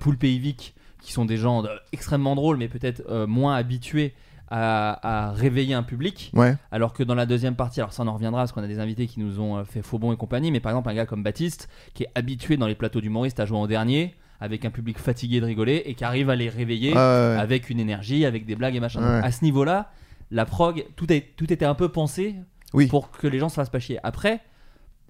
Poulpe 0.00 0.24
et 0.24 0.34
Yvick, 0.34 0.74
qui 1.00 1.12
sont 1.12 1.24
des 1.24 1.38
gens 1.38 1.62
extrêmement 1.92 2.34
drôles, 2.34 2.58
mais 2.58 2.68
peut-être 2.68 3.24
moins 3.24 3.54
habitués 3.54 4.12
à, 4.56 5.26
à 5.28 5.32
réveiller 5.32 5.74
un 5.74 5.82
public. 5.82 6.30
Ouais. 6.32 6.54
Alors 6.70 6.92
que 6.92 7.02
dans 7.02 7.16
la 7.16 7.26
deuxième 7.26 7.56
partie, 7.56 7.80
alors 7.80 7.92
ça 7.92 8.04
on 8.04 8.06
en 8.06 8.14
reviendra 8.14 8.42
parce 8.42 8.52
qu'on 8.52 8.62
a 8.62 8.68
des 8.68 8.78
invités 8.78 9.08
qui 9.08 9.18
nous 9.18 9.40
ont 9.40 9.56
euh, 9.58 9.64
fait 9.64 9.82
faux 9.82 9.98
bon 9.98 10.12
et 10.12 10.16
compagnie, 10.16 10.52
mais 10.52 10.60
par 10.60 10.70
exemple 10.70 10.88
un 10.90 10.94
gars 10.94 11.06
comme 11.06 11.24
Baptiste 11.24 11.68
qui 11.92 12.04
est 12.04 12.10
habitué 12.14 12.56
dans 12.56 12.68
les 12.68 12.76
plateaux 12.76 13.00
d'humoristes 13.00 13.40
à 13.40 13.46
jouer 13.46 13.58
en 13.58 13.66
dernier 13.66 14.14
avec 14.40 14.64
un 14.64 14.70
public 14.70 14.98
fatigué 14.98 15.40
de 15.40 15.46
rigoler 15.46 15.82
et 15.86 15.94
qui 15.94 16.04
arrive 16.04 16.30
à 16.30 16.36
les 16.36 16.48
réveiller 16.48 16.92
ouais. 16.92 16.98
avec 16.98 17.68
une 17.68 17.80
énergie, 17.80 18.24
avec 18.24 18.46
des 18.46 18.54
blagues 18.54 18.76
et 18.76 18.80
machin. 18.80 19.00
Ouais. 19.00 19.16
Donc, 19.16 19.24
à 19.24 19.32
ce 19.32 19.42
niveau-là, 19.44 19.90
la 20.30 20.44
prog, 20.44 20.84
tout, 20.96 21.12
est, 21.12 21.32
tout 21.36 21.52
était 21.52 21.64
un 21.64 21.74
peu 21.74 21.88
pensé 21.88 22.36
Oui. 22.74 22.86
pour 22.86 23.10
que 23.10 23.26
les 23.26 23.38
gens 23.40 23.48
se 23.48 23.54
fassent 23.54 23.70
pas 23.70 23.80
chier. 23.80 23.98
Après, 24.02 24.40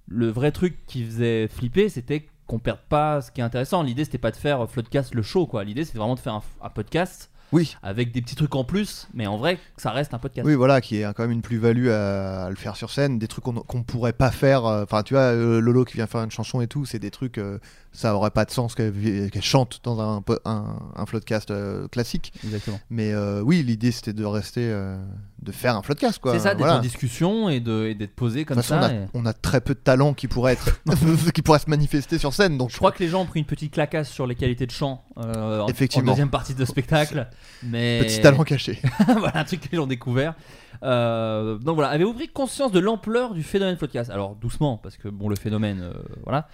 le 0.07 0.29
vrai 0.29 0.53
truc 0.53 0.77
qui 0.87 1.05
faisait 1.05 1.49
flipper, 1.49 1.89
c'était 1.89 2.29
qu'on 2.47 2.59
perde 2.59 2.81
pas 2.89 3.21
ce 3.23 3.31
qui 3.31 3.41
est 3.41 3.45
intéressant. 3.45 3.83
L'idée, 3.83 4.05
c'était 4.05 4.19
pas 4.19 4.31
de 4.31 4.37
faire 4.37 4.71
Floodcast 4.71 5.15
le 5.15 5.23
show, 5.23 5.47
quoi. 5.47 5.65
L'idée, 5.65 5.85
c'était 5.85 5.99
vraiment 5.99 6.15
de 6.15 6.21
faire 6.21 6.35
un, 6.35 6.43
un 6.63 6.69
podcast 6.71 7.31
Oui. 7.53 7.77
avec 7.83 8.11
des 8.13 8.21
petits 8.23 8.35
trucs 8.35 8.55
en 8.57 8.65
plus, 8.65 9.07
mais 9.15 9.27
en 9.27 9.37
vrai, 9.37 9.59
ça 9.77 9.91
reste 9.91 10.13
un 10.15 10.19
podcast. 10.19 10.47
Oui, 10.47 10.55
voilà, 10.55 10.81
qui 10.81 10.97
est 11.01 11.05
quand 11.15 11.23
même 11.23 11.31
une 11.31 11.43
plus-value 11.43 11.89
à, 11.89 12.45
à 12.47 12.51
le 12.51 12.57
faire 12.57 12.75
sur 12.77 12.91
scène, 12.91 13.19
des 13.19 13.29
trucs 13.29 13.45
qu'on 13.45 13.55
qu'on 13.55 13.83
pourrait 13.83 14.13
pas 14.13 14.31
faire. 14.31 14.65
euh, 14.67 14.83
Enfin, 14.83 15.03
tu 15.03 15.15
vois, 15.15 15.23
euh, 15.23 15.61
Lolo 15.61 15.85
qui 15.85 15.95
vient 15.95 16.07
faire 16.07 16.23
une 16.25 16.31
chanson 16.31 16.61
et 16.61 16.67
tout, 16.67 16.85
c'est 16.85 16.99
des 16.99 17.11
trucs, 17.11 17.39
euh, 17.39 17.59
ça 17.97 18.15
aurait 18.15 18.31
pas 18.33 18.45
de 18.45 18.51
sens 18.51 18.75
qu'elle 18.75 19.31
chante 19.41 19.81
dans 19.85 20.01
un, 20.01 20.23
un, 20.45 20.77
un 20.97 21.07
floodcast 21.07 21.51
euh, 21.53 21.87
classique. 21.89 22.33
Exactement. 22.45 22.81
Mais 22.91 23.13
euh, 23.13 23.41
oui, 23.41 23.63
l'idée 23.63 23.93
c'était 23.93 24.13
de 24.13 24.25
rester, 24.25 24.69
euh, 24.69 24.99
de 25.41 25.53
faire 25.53 25.77
un 25.77 25.83
floodcast, 25.83 26.19
quoi. 26.19 26.33
C'est 26.33 26.41
ça, 26.41 26.51
d'être 26.51 26.59
Voilà. 26.59 26.79
en 26.79 26.81
discussion 26.81 27.49
et 27.49 27.61
de- 27.61 27.93
d'être 27.93 28.15
posé 28.17 28.41
De 28.43 28.49
comme 28.49 28.57
toute 28.57 28.67
façon, 28.67 28.83
ça. 28.83 28.89
on, 28.89 28.93
a, 28.93 28.95
et- 29.05 29.07
on 29.15 29.27
a 29.27 29.33
très 29.33 29.61
peu 29.61 29.75
de 29.75 29.79
talent 29.79 30.13
qui 30.13 30.27
pourrait 30.27 30.55
être, 30.55 30.81
qui 31.33 31.41
pourrait 31.43 31.61
se 31.61 31.71
manifester 31.71 32.19
sur 32.19 32.35
scène. 32.35 32.59
Donc 32.59 32.71
Je 32.71 32.77
crois 32.77 32.91
que 32.93 33.03
les 33.03 33.09
gens 33.09 33.23
ont 33.23 33.27
pris 33.27 33.39
une 33.41 33.47
petite 33.47 33.73
clacasse 33.73 34.11
sur 34.11 34.27
les 34.27 34.35
qualités 34.35 34.67
de 34.67 34.73
chant 34.73 35.05
euh, 35.19 35.61
en- 35.61 35.69
Effectivement. 35.69 36.11
en 36.11 36.15
deuxième 36.15 36.31
partie 36.31 36.55
de 36.55 36.65
spectacle. 36.65 37.29
Mais... 37.63 38.01
petit 38.03 38.21
talent 38.21 38.43
caché. 38.43 38.81
voilà 39.07 39.39
un 39.39 39.45
truc 39.45 39.61
que 39.61 39.69
les 39.71 39.77
gens 39.77 39.85
ont 39.85 39.87
découvert. 39.87 40.35
Euh, 40.83 41.57
donc 41.59 41.77
voilà, 41.77 41.91
avez-vous 41.91 42.15
pris 42.15 42.29
conscience 42.29 42.73
de 42.73 42.81
l'ampleur 42.81 43.33
du 43.35 43.43
phénomène 43.43 43.77
podcast 43.77 44.11
Alors 44.11 44.35
doucement, 44.35 44.77
parce 44.77 44.97
que 44.97 45.09
bon, 45.09 45.29
le 45.29 45.37
phénomène, 45.37 45.81
euh, 45.81 45.93
voilà. 46.25 46.49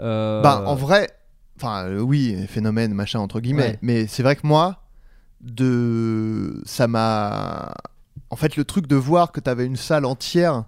Euh, 0.00 0.42
Bah, 0.42 0.62
en 0.66 0.74
vrai, 0.74 1.10
enfin, 1.56 1.84
euh, 1.86 2.00
oui, 2.00 2.36
phénomène, 2.48 2.94
machin, 2.94 3.20
entre 3.20 3.40
guillemets. 3.40 3.62
Ouais. 3.62 3.78
Mais 3.82 4.06
c'est 4.06 4.22
vrai 4.22 4.36
que 4.36 4.46
moi, 4.46 4.82
de. 5.58 6.62
Ça 6.66 6.86
m'a. 6.88 7.74
En 8.30 8.36
fait, 8.36 8.56
le 8.56 8.64
truc 8.64 8.86
de 8.86 8.96
voir 8.96 9.32
que 9.32 9.40
t'avais 9.40 9.66
une 9.66 9.76
salle 9.76 10.04
entière 10.04 10.64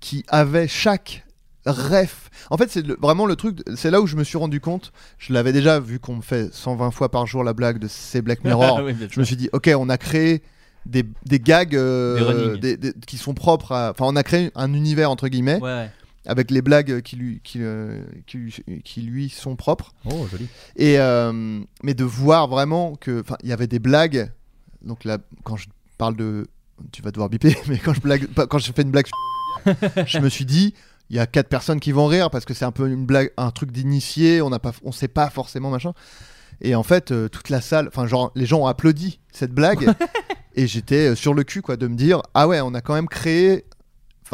qui 0.00 0.24
avait 0.28 0.68
chaque 0.68 1.24
ref. 1.66 2.30
En 2.50 2.56
fait, 2.56 2.70
c'est 2.70 2.86
vraiment 3.00 3.26
le 3.26 3.36
truc. 3.36 3.58
C'est 3.76 3.90
là 3.90 4.00
où 4.00 4.06
je 4.06 4.16
me 4.16 4.24
suis 4.24 4.38
rendu 4.38 4.60
compte. 4.60 4.92
Je 5.18 5.32
l'avais 5.32 5.52
déjà 5.52 5.80
vu 5.80 5.98
qu'on 5.98 6.16
me 6.16 6.22
fait 6.22 6.52
120 6.52 6.90
fois 6.90 7.10
par 7.10 7.26
jour 7.26 7.42
la 7.44 7.52
blague 7.52 7.78
de 7.78 7.88
c'est 7.88 8.22
Black 8.22 8.44
Mirror. 8.44 8.80
Oui, 8.84 8.94
je 9.10 9.20
me 9.20 9.24
suis 9.24 9.36
dit, 9.36 9.48
ok, 9.52 9.70
on 9.76 9.88
a 9.88 9.98
créé 9.98 10.42
des, 10.86 11.04
des 11.24 11.40
gags 11.40 11.74
euh, 11.74 12.56
des- 12.58 12.76
des- 12.76 12.92
qui 13.06 13.16
sont 13.18 13.34
propres 13.34 13.72
à. 13.72 13.90
Enfin, 13.90 14.04
on 14.06 14.16
a 14.16 14.22
créé 14.22 14.50
un 14.54 14.72
univers 14.74 15.10
entre 15.10 15.28
guillemets 15.28 15.56
Ouais, 15.60 15.62
ouais. 15.62 15.90
Avec 16.26 16.50
les 16.50 16.62
blagues 16.62 17.00
qui 17.02 17.16
lui, 17.16 17.40
qui, 17.44 17.58
euh, 17.60 18.02
qui, 18.26 18.38
lui- 18.38 18.82
qui 18.84 19.00
lui 19.02 19.28
sont 19.28 19.56
propres. 19.56 19.92
Oh, 20.06 20.26
joli. 20.30 20.48
Et 20.76 20.98
euh, 20.98 21.60
mais 21.82 21.94
de 21.94 22.04
voir 22.04 22.48
vraiment 22.48 22.94
que, 22.96 23.20
enfin, 23.20 23.36
il 23.42 23.48
y 23.48 23.52
avait 23.52 23.66
des 23.66 23.78
blagues. 23.78 24.30
Donc 24.82 25.04
là, 25.04 25.18
quand 25.44 25.56
je 25.56 25.68
parle 25.98 26.16
de, 26.16 26.46
tu 26.92 27.02
vas 27.02 27.10
devoir 27.10 27.28
biper, 27.28 27.56
mais 27.68 27.78
quand 27.78 27.94
je 27.94 28.00
blague, 28.00 28.26
quand 28.48 28.58
je 28.58 28.72
fais 28.72 28.82
une 28.82 28.90
blague, 28.90 29.06
je 30.06 30.18
me 30.18 30.28
suis 30.28 30.44
dit, 30.44 30.74
il 31.10 31.16
y 31.16 31.18
a 31.18 31.26
quatre 31.26 31.48
personnes 31.48 31.80
qui 31.80 31.92
vont 31.92 32.06
rire 32.06 32.30
parce 32.30 32.44
que 32.44 32.54
c'est 32.54 32.64
un 32.64 32.72
peu 32.72 32.88
une 32.88 33.06
blague, 33.06 33.30
un 33.36 33.50
truc 33.50 33.70
d'initié. 33.70 34.40
On 34.42 34.50
n'a 34.50 34.58
pas, 34.58 34.72
on 34.82 34.92
sait 34.92 35.08
pas 35.08 35.30
forcément 35.30 35.70
machin. 35.70 35.92
Et 36.60 36.74
en 36.74 36.82
fait, 36.82 37.10
euh, 37.10 37.28
toute 37.28 37.50
la 37.50 37.60
salle, 37.60 37.88
enfin, 37.88 38.06
genre, 38.06 38.30
les 38.34 38.46
gens 38.46 38.60
ont 38.60 38.66
applaudi 38.66 39.20
cette 39.32 39.52
blague. 39.52 39.92
et 40.54 40.66
j'étais 40.66 41.14
sur 41.16 41.34
le 41.34 41.42
cul, 41.44 41.62
quoi, 41.62 41.76
de 41.76 41.86
me 41.88 41.96
dire, 41.96 42.22
ah 42.32 42.46
ouais, 42.48 42.60
on 42.60 42.74
a 42.74 42.80
quand 42.80 42.94
même 42.94 43.08
créé. 43.08 43.64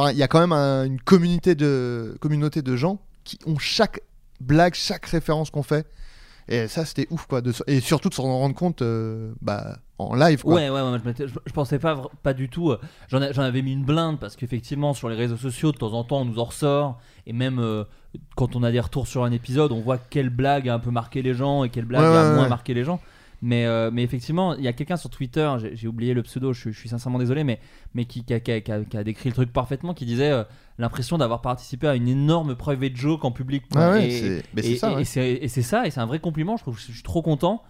Enfin, 0.01 0.13
il 0.13 0.19
y 0.19 0.23
a 0.23 0.29
quand 0.29 0.41
même 0.41 0.53
un- 0.53 0.85
une 0.85 1.01
communauté 1.01 1.55
de, 1.55 2.17
communauté 2.21 2.63
de 2.63 2.77
gens 2.77 2.99
qui 3.25 3.39
ont 3.47 3.59
chaque 3.59 4.01
blague, 4.41 4.75
chaque 4.75 5.07
référence 5.07 5.51
qu'on 5.51 5.63
fait. 5.63 5.87
Et 6.49 6.67
ça, 6.67 6.85
c'était 6.85 7.07
ouf, 7.11 7.27
quoi. 7.27 7.43
De, 7.43 7.53
et 7.69 7.81
surtout 7.81 8.09
de 8.09 8.15
s'en 8.15 8.25
rendre 8.25 8.55
compte 8.57 8.83
euh, 8.83 9.33
bah, 9.41 9.79
en 9.99 10.15
live, 10.17 10.43
quoi. 10.43 10.55
Ouais, 10.55 10.69
ouais, 10.69 10.81
ouais, 10.81 10.99
je, 11.19 11.27
je- 11.29 11.35
je 11.47 11.53
pensais 11.53 11.79
pas, 11.79 12.03
pas 12.25 12.33
du 12.33 12.49
tout. 12.49 12.71
euh, 12.73 12.81
J'en 13.09 13.23
ai- 13.23 13.33
j'en 13.33 13.43
avais 13.43 13.63
mis 13.63 13.73
une 13.73 13.85
blinde 13.85 14.19
parce 14.19 14.35
qu'effectivement, 14.35 14.93
sur 14.95 15.09
les 15.09 15.15
réseaux 15.17 15.37
sociaux, 15.37 15.71
de 15.71 15.77
temps 15.77 15.93
en 15.93 16.03
temps, 16.03 16.23
on 16.23 16.25
nous 16.25 16.39
en 16.41 16.45
ressort. 16.45 16.99
Et 17.27 17.33
même 17.33 17.61
euh, 17.61 17.85
quand 18.37 18.57
on 18.57 18.65
a 18.65 18.73
des 18.73 18.81
retours 18.81 19.07
sur 19.07 19.23
un 19.23 19.31
épisode, 19.31 19.71
on 19.71 19.81
voit 19.81 19.99
quelle 19.99 20.31
blague 20.31 20.69
a 20.69 20.75
un 20.75 20.81
peu 20.81 20.91
marqué 20.91 21.23
les 21.23 21.35
gens 21.35 21.63
et 21.63 21.69
quelle 21.69 21.85
blague 21.85 22.03
Ouais, 22.03 22.17
a 22.17 22.31
ouais, 22.31 22.35
moins 22.35 22.49
marqué 22.49 22.75
les 22.75 22.83
gens. 22.83 23.01
Mais, 23.43 23.65
euh, 23.65 23.91
mais 23.91 24.03
effectivement, 24.03 24.55
il 24.55 24.63
y 24.63 24.69
a 24.69 24.73
quelqu'un 24.75 24.97
sur 24.97 25.09
Twitter, 25.09 25.51
j'ai 25.73 25.89
oublié 25.89 26.13
le 26.13 26.23
pseudo, 26.23 26.53
je, 26.53 26.61
suis- 26.61 26.73
je 26.73 26.79
suis 26.79 26.89
sincèrement 26.91 27.19
désolé, 27.19 27.43
mais, 27.43 27.59
mais 27.95 28.05
qui, 28.05 28.23
qui 28.23 28.35
a, 28.35 28.41
qui 28.41 28.53
a- 28.53 28.61
qui 28.61 28.71
a- 28.71 28.85
qui 28.85 28.97
a 28.99 29.03
décrit 29.05 29.31
le 29.31 29.35
truc 29.35 29.51
parfaitement, 29.53 29.95
qui 29.95 30.05
disait 30.05 30.31
euh, 30.31 30.45
l'impression 30.79 31.17
d'avoir 31.17 31.41
participé 31.41 31.89
à 31.89 31.95
une 31.95 32.09
énorme 32.09 32.55
private 32.55 32.95
joke 32.97 33.25
en 33.25 33.31
public. 33.33 33.65
quoi. 33.73 33.93
Ouais, 33.93 34.09
Et- 34.09 34.11
c'est- 34.11 34.43
ça, 34.77 34.93
et- 34.93 34.95
ouais. 34.97 35.05
ça, 35.63 35.87
et 35.87 35.91
c'est 35.91 36.01
un 36.01 36.07
vrai 36.07 36.19
compliment. 36.19 36.57
Je 36.59 36.63
trouve 36.65 36.79
je 36.79 36.93
suis 36.93 37.03
trop 37.03 37.23
content 37.23 37.63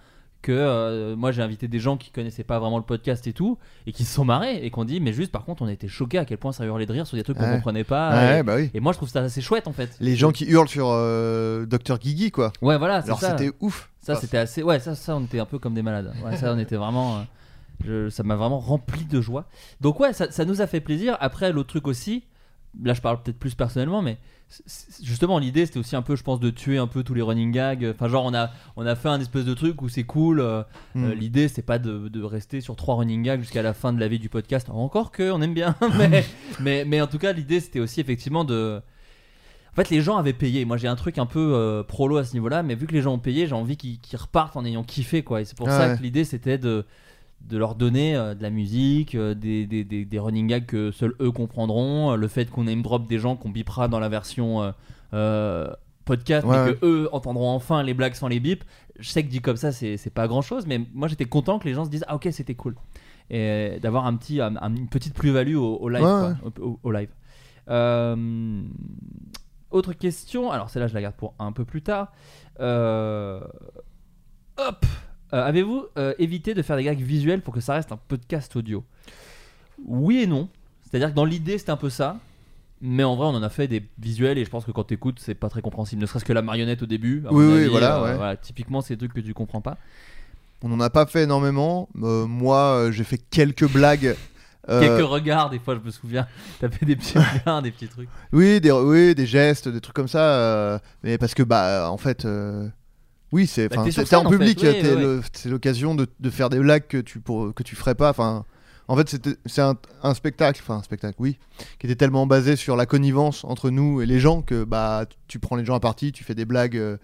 que 0.43 0.53
euh, 0.53 1.17
moi 1.17 1.33
j'ai 1.33 1.43
invité 1.43 1.69
des 1.69 1.79
gens 1.81 1.97
qui 1.99 2.11
connaissaient 2.11 2.45
pas 2.45 2.59
vraiment 2.59 2.79
le 2.79 2.85
podcast 2.85 3.27
et 3.27 3.33
tout, 3.33 3.59
et 3.87 3.93
qui 3.93 4.05
se 4.05 4.15
sont 4.15 4.25
marrés, 4.25 4.65
et 4.65 4.71
qu'on 4.71 4.85
dit, 4.85 4.99
mais 5.01 5.13
juste 5.13 5.31
par 5.33 5.45
contre, 5.45 5.63
on 5.63 5.69
était 5.69 5.89
choqués 5.89 6.19
à 6.19 6.25
quel 6.25 6.39
point 6.39 6.53
ça 6.53 6.65
hurlait 6.65 6.87
de 6.87 6.93
rire 6.93 7.07
sur 7.07 7.17
des 7.17 7.23
trucs 7.23 7.37
qu'on 7.37 7.45
Ouais. 7.45 7.55
comprenait 7.57 7.85
pas. 7.85 8.11
Ouais, 8.15 8.41
et, 8.41 8.43
bah 8.43 8.55
oui. 8.57 8.71
et 8.73 8.81
moi 8.81 8.93
je 8.93 8.99
trouve 8.99 9.09
ça 9.11 9.21
assez 9.21 9.41
chouette 9.43 9.67
en 9.69 9.73
fait. 9.73 9.91
Les 10.01 10.17
gens 10.17 10.33
qui 10.33 10.47
hurlent 10.47 10.69
sur 10.69 10.89
euh, 10.91 11.67
Dr. 11.67 11.99
Guigui, 11.99 12.31
quoi. 12.31 12.53
Ouais, 12.63 12.79
voilà, 12.79 12.97
Alors 12.99 13.21
c'était 13.21 13.51
ouf. 13.61 13.91
Ça, 14.01 14.15
c'était 14.15 14.39
assez. 14.39 14.63
Ouais, 14.63 14.79
ça, 14.81 14.95
ça, 14.95 15.15
on 15.15 15.25
était 15.25 15.41
un 15.41 15.45
peu 15.45 15.59
comme 15.59 15.75
des 15.75 15.83
malades. 15.83 16.13
Ouais, 16.25 16.35
ça, 16.37 16.53
on 16.55 16.59
était 16.59 16.77
vraiment. 16.77 17.19
euh, 17.19 17.21
je- 17.85 18.09
Ça 18.11 18.23
m'a 18.23 18.35
vraiment 18.35 18.59
rempli 18.59 19.05
de 19.05 19.21
joie. 19.21 19.45
Donc, 19.83 20.01
ouais, 20.01 20.15
ça, 20.15 20.31
ça 20.31 20.47
nous 20.47 20.63
a 20.63 20.67
fait 20.67 20.81
plaisir. 20.81 21.19
Après, 21.21 21.53
l'autre 21.53 21.69
truc 21.69 21.87
aussi, 21.87 22.25
là, 22.83 22.95
je 22.95 23.03
parle 23.03 23.23
peut-être 23.23 23.39
plus 23.39 23.55
personnellement, 23.55 24.01
mais 24.01 24.17
justement, 25.03 25.39
l'idée, 25.39 25.67
c'était 25.67 25.79
aussi 25.79 25.97
un 25.97 26.03
peu, 26.03 26.17
je 26.17 26.23
pense, 26.23 26.41
de 26.41 26.51
tuer 26.51 26.79
un 26.79 26.87
peu 26.87 27.03
tous 27.03 27.15
les 27.15 27.23
running 27.23 27.53
gags. 27.53 27.85
Enfin, 27.95 28.09
genre, 28.09 28.25
on 28.25 28.35
a, 28.35 28.51
on 28.77 28.85
a 28.87 28.95
fait 28.97 29.09
un 29.09 29.21
espèce 29.21 29.45
de 29.45 29.55
truc 29.55 29.81
où 29.83 29.89
c'est 29.89 30.05
cool. 30.05 30.41
euh, 30.41 30.63
Hmm. 30.95 31.05
euh, 31.05 31.15
L'idée, 31.15 31.49
c'est 31.49 31.63
pas 31.63 31.79
de, 31.79 32.09
de 32.09 32.23
rester 32.23 32.61
sur 32.61 32.75
trois 32.77 32.97
running 32.97 33.23
gags 33.23 33.41
jusqu'à 33.41 33.63
la 33.63 33.75
fin 33.75 33.93
de 33.93 34.01
la 34.01 34.09
vie 34.09 34.19
du 34.19 34.29
podcast. 34.29 34.69
Encore 34.71 35.13
que, 35.13 35.31
on 35.31 35.41
aime 35.41 35.55
bien. 35.55 35.77
mais, 35.99 36.25
mais, 36.61 36.85
mais 36.85 37.01
en 37.01 37.07
tout 37.07 37.19
cas, 37.19 37.33
l'idée, 37.33 37.61
c'était 37.61 37.81
aussi 37.81 38.01
effectivement 38.01 38.45
de. 38.45 38.81
En 39.73 39.77
fait, 39.77 39.89
les 39.91 40.01
gens 40.01 40.17
avaient 40.17 40.33
payé. 40.33 40.65
Moi, 40.65 40.77
j'ai 40.79 40.89
un 40.89 40.97
truc 40.97 41.17
un 41.19 41.27
peu 41.27 41.53
euh, 41.55 41.85
prolo 41.85 42.17
à 42.17 42.25
ce 42.25 42.33
niveau-là, 42.35 42.65
mais 42.65 42.75
vu 42.75 42.89
que 42.89 42.93
les 42.93 43.03
gens 43.03 43.13
ont 43.15 43.19
payé, 43.21 43.47
j'ai 43.47 43.55
envie 43.55 43.77
qu'ils 43.77 44.01
repartent 44.19 44.57
en 44.57 44.65
ayant 44.65 44.83
kiffé, 44.83 45.23
quoi. 45.23 45.41
Et 45.43 45.45
c'est 45.45 45.57
pour 45.57 45.69
ça 45.69 45.97
que 45.97 46.03
l'idée, 46.03 46.25
c'était 46.25 46.59
de, 46.59 46.85
de 47.43 47.59
leur 47.59 47.75
donner 47.75 48.15
euh, 48.17 48.35
de 48.35 48.43
la 48.43 48.51
musique, 48.51 49.15
euh, 49.15 49.35
des, 49.35 49.67
des, 49.67 49.85
des, 49.85 50.05
des 50.05 50.19
running 50.19 50.47
gags 50.47 50.67
que 50.67 50.91
seuls 50.93 51.15
eux 51.21 51.31
comprendront, 51.33 52.13
euh, 52.13 52.17
le 52.17 52.29
fait 52.29 52.49
qu'on 52.51 52.65
name 52.65 52.83
drop 52.83 53.07
des 53.09 53.19
gens 53.19 53.37
qu'on 53.37 53.51
bipera 53.51 53.89
dans 53.89 53.99
la 54.01 54.09
version 54.09 54.73
podcast, 56.05 56.47
Ouais, 56.47 56.65
mais 56.65 56.75
que 56.75 56.87
eux 56.87 57.09
entendront 57.13 57.51
enfin 57.51 57.83
les 57.83 57.95
blagues 57.95 58.15
sans 58.15 58.29
les 58.29 58.41
bips. 58.41 58.65
Je 58.99 59.09
sais 59.09 59.23
que 59.25 59.29
dit 59.29 59.41
comme 59.41 59.57
ça, 59.57 59.73
c'est 59.73 60.13
pas 60.15 60.29
grand-chose, 60.29 60.67
mais 60.67 60.81
moi, 60.95 61.09
j'étais 61.09 61.25
content 61.25 61.59
que 61.59 61.67
les 61.69 61.75
gens 61.75 61.85
se 61.85 61.91
disent 61.91 62.05
ah 62.09 62.15
ok, 62.17 62.29
c'était 62.33 62.55
cool, 62.55 62.75
et 63.31 63.79
d'avoir 63.81 64.07
un 64.07 64.17
petit, 64.17 64.41
un- 64.41 64.57
un- 64.57 64.75
une 64.75 64.89
petite 64.89 65.15
plus-value 65.15 65.57
au, 65.57 65.77
au 65.77 65.89
live, 65.89 66.03
Ouais, 66.03 66.09
quoi, 66.09 66.29
ouais. 66.31 66.37
au- 66.61 66.81
au- 66.83 66.93
live. 66.93 67.11
Autre 69.71 69.93
question, 69.93 70.51
alors 70.51 70.69
celle-là 70.69 70.89
je 70.89 70.95
la 70.95 71.03
garde 71.03 71.15
pour 71.15 71.35
un 71.39 71.53
peu 71.53 71.65
plus 71.65 71.83
tard. 71.83 72.11
Hop 72.59 73.47
Euh, 75.33 75.45
Avez-vous 75.45 75.87
euh, 75.99 76.15
évité 76.19 76.55
de 76.55 76.63
faire 76.63 76.77
des 76.77 76.85
gags 76.85 76.99
visuels 77.01 77.41
pour 77.43 77.55
que 77.55 77.61
ça 77.61 77.75
reste 77.75 77.93
un 77.93 77.99
podcast 78.09 78.55
audio? 78.57 78.85
Oui 79.87 80.23
et 80.23 80.27
non. 80.27 80.49
C'est-à-dire 80.83 81.11
que 81.11 81.15
dans 81.15 81.25
l'idée 81.25 81.59
c'était 81.59 81.71
un 81.71 81.77
peu 81.77 81.91
ça. 81.91 82.19
Mais 82.83 83.05
en 83.05 83.15
vrai, 83.15 83.27
on 83.27 83.35
en 83.35 83.43
a 83.43 83.51
fait 83.51 83.69
des 83.69 83.85
visuels 83.99 84.39
et 84.39 84.45
je 84.47 84.49
pense 84.51 84.65
que 84.65 84.71
quand 84.71 84.85
t'écoutes, 84.85 85.19
c'est 85.21 85.35
pas 85.35 85.51
très 85.51 85.61
compréhensible. 85.61 86.01
Ne 86.01 86.07
serait-ce 86.07 86.25
que 86.25 86.33
la 86.33 86.41
marionnette 86.41 86.83
au 86.83 86.87
début. 86.87 87.23
à 87.29 87.33
Oui, 87.33 87.45
mon 87.45 87.53
oui, 87.53 87.59
avis, 87.61 87.69
voilà, 87.69 87.99
euh, 88.03 88.19
ouais. 88.31 88.37
Typiquement, 88.41 88.81
c'est 88.81 88.95
des 88.97 89.07
trucs 89.07 89.13
que 89.13 89.21
tu 89.21 89.35
comprends 89.35 89.61
pas. 89.61 89.77
On 90.63 90.69
n'en 90.71 90.81
a 90.81 90.89
pas 90.89 91.05
fait 91.05 91.25
énormément. 91.25 91.91
Euh, 92.03 92.27
moi, 92.27 92.57
euh, 92.87 92.91
j'ai 92.93 93.05
fait 93.05 93.19
quelques 93.19 93.71
blagues. 93.71 94.17
euh, 94.71 94.81
Quelques 94.81 95.07
regards, 95.11 95.51
des 95.51 95.59
fois, 95.59 95.75
je 95.75 95.81
me 95.87 95.91
souviens. 95.91 96.27
T'as 96.61 96.71
fait 96.71 96.87
des 96.87 96.97
petits 96.97 97.19
regards, 97.45 97.61
des 97.61 97.71
petits 97.71 97.89
trucs. 97.89 98.09
Oui, 98.33 98.63
des, 98.63 98.73
oui, 98.73 99.15
des 99.15 99.27
gestes, 99.27 99.69
des 99.69 99.81
trucs 99.83 99.95
comme 99.95 100.09
ça. 100.09 100.23
euh, 100.39 100.79
mais 101.03 101.19
parce 101.19 101.35
que, 101.35 101.43
bah, 101.43 101.91
en 101.91 101.99
fait, 101.99 102.25
euh, 102.25 102.67
oui, 103.33 103.47
c'est, 103.47 103.69
Bah, 103.69 103.83
en 103.83 104.31
public, 104.31 104.61
oui, 104.63 105.21
c'est 105.33 105.49
l'occasion 105.49 105.95
de, 105.95 106.07
de 106.19 106.31
faire 106.31 106.51
des 106.51 106.59
blagues 106.59 106.87
que 106.87 106.99
tu 106.99 107.21
pour, 107.21 107.55
que 107.55 107.63
tu 107.63 107.77
ferais 107.77 107.95
pas. 107.95 108.11
Enfin, 108.11 108.45
en 108.89 108.97
fait, 108.97 109.17
c'est 109.47 109.63
un, 109.63 109.77
un 110.03 110.15
spectacle, 110.15 110.61
enfin 110.65 110.79
un 110.79 110.83
spectacle, 110.83 111.15
oui, 111.21 111.39
qui 111.79 111.87
était 111.87 111.95
tellement 111.95 112.27
basé 112.27 112.57
sur 112.57 112.75
la 112.75 112.87
connivence 112.87 113.45
entre 113.45 113.71
nous 113.71 114.01
et 114.01 114.07
les 114.07 114.19
gens 114.19 114.43
que, 114.43 114.65
bah, 114.65 115.05
tu 115.29 115.39
prends 115.39 115.55
les 115.55 115.65
gens 115.65 115.77
à 115.77 115.81
partie, 115.81 116.11
tu 116.11 116.25
fais 116.25 116.35
des 116.35 116.45
blagues 116.45 116.77
euh, 116.77 116.97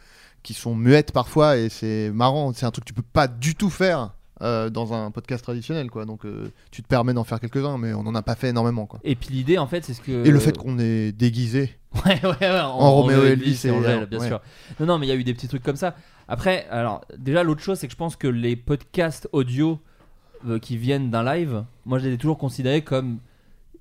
qui 0.43 0.53
sont 0.53 0.75
muettes 0.75 1.13
parfois 1.13 1.59
et 1.59 1.69
c'est 1.69 2.11
marrant. 2.11 2.53
C'est 2.53 2.67
un 2.67 2.73
truc 2.73 2.85
que 2.85 2.89
tu 2.89 2.95
peux 2.95 3.03
pas 3.03 3.29
du 3.29 3.55
tout 3.55 3.71
faire. 3.71 4.16
Euh, 4.43 4.69
dans 4.71 4.93
un 4.93 5.11
podcast 5.11 5.43
traditionnel 5.43 5.91
quoi 5.91 6.05
donc 6.05 6.25
euh, 6.27 6.51
tu 6.71 6.83
te 6.83 6.87
permets 6.89 7.15
d'en 7.15 7.25
faire 7.25 7.41
quelques-uns 7.41 7.79
mais 7.79 7.95
on 7.95 8.03
n'en 8.03 8.15
a 8.15 8.23
pas 8.23 8.35
fait 8.35 8.49
énormément 8.49 8.85
quoi 8.87 9.01
Et 9.03 9.15
puis 9.17 9.29
l'idée, 9.31 9.57
en 9.59 9.67
fait, 9.67 9.85
c'est 9.85 9.95
ce 9.95 10.01
que. 10.03 10.27
et 10.27 10.31
le 10.31 10.39
fait 10.39 10.57
qu'on 10.59 10.79
est 10.79 11.13
déguisé 11.13 11.71
Ouais, 12.05 12.21
ouais, 12.23 12.37
ouais, 12.41 12.61
en, 12.61 12.69
En 12.79 12.93
Roméo 12.93 13.25
et 13.25 13.29
Elvis 13.29 13.61
et 13.65 13.69
et- 13.69 13.71
Angèle, 13.71 14.07
bien 14.07 14.21
sûr. 14.21 14.41
Non, 14.81 14.87
non, 14.87 14.99
mais 14.99 15.07
il 15.07 15.09
y 15.09 15.13
a 15.13 15.17
eu 15.17 15.25
des 15.25 15.33
petits 15.33 15.49
trucs 15.49 15.63
comme 15.63 15.77
ça. 15.77 15.95
Après, 16.29 16.67
alors, 16.71 17.03
déjà, 17.17 17.43
l'autre 17.43 17.63
chose, 17.63 17.79
c'est 17.79 17.87
que 17.87 17.93
je 17.93 17.97
pense 17.97 18.17
que 18.17 18.27
les 18.29 18.57
podcasts 18.57 19.29
audio 19.33 19.79
euh, 20.47 20.59
qui 20.59 20.77
viennent 20.77 21.11
d'un 21.11 21.23
live, 21.25 21.65
moi, 21.87 21.99
je 21.99 22.07
les 22.09 22.15
ai 22.15 22.19
toujours 22.19 22.37
considérés 22.39 22.83
comme. 22.83 23.19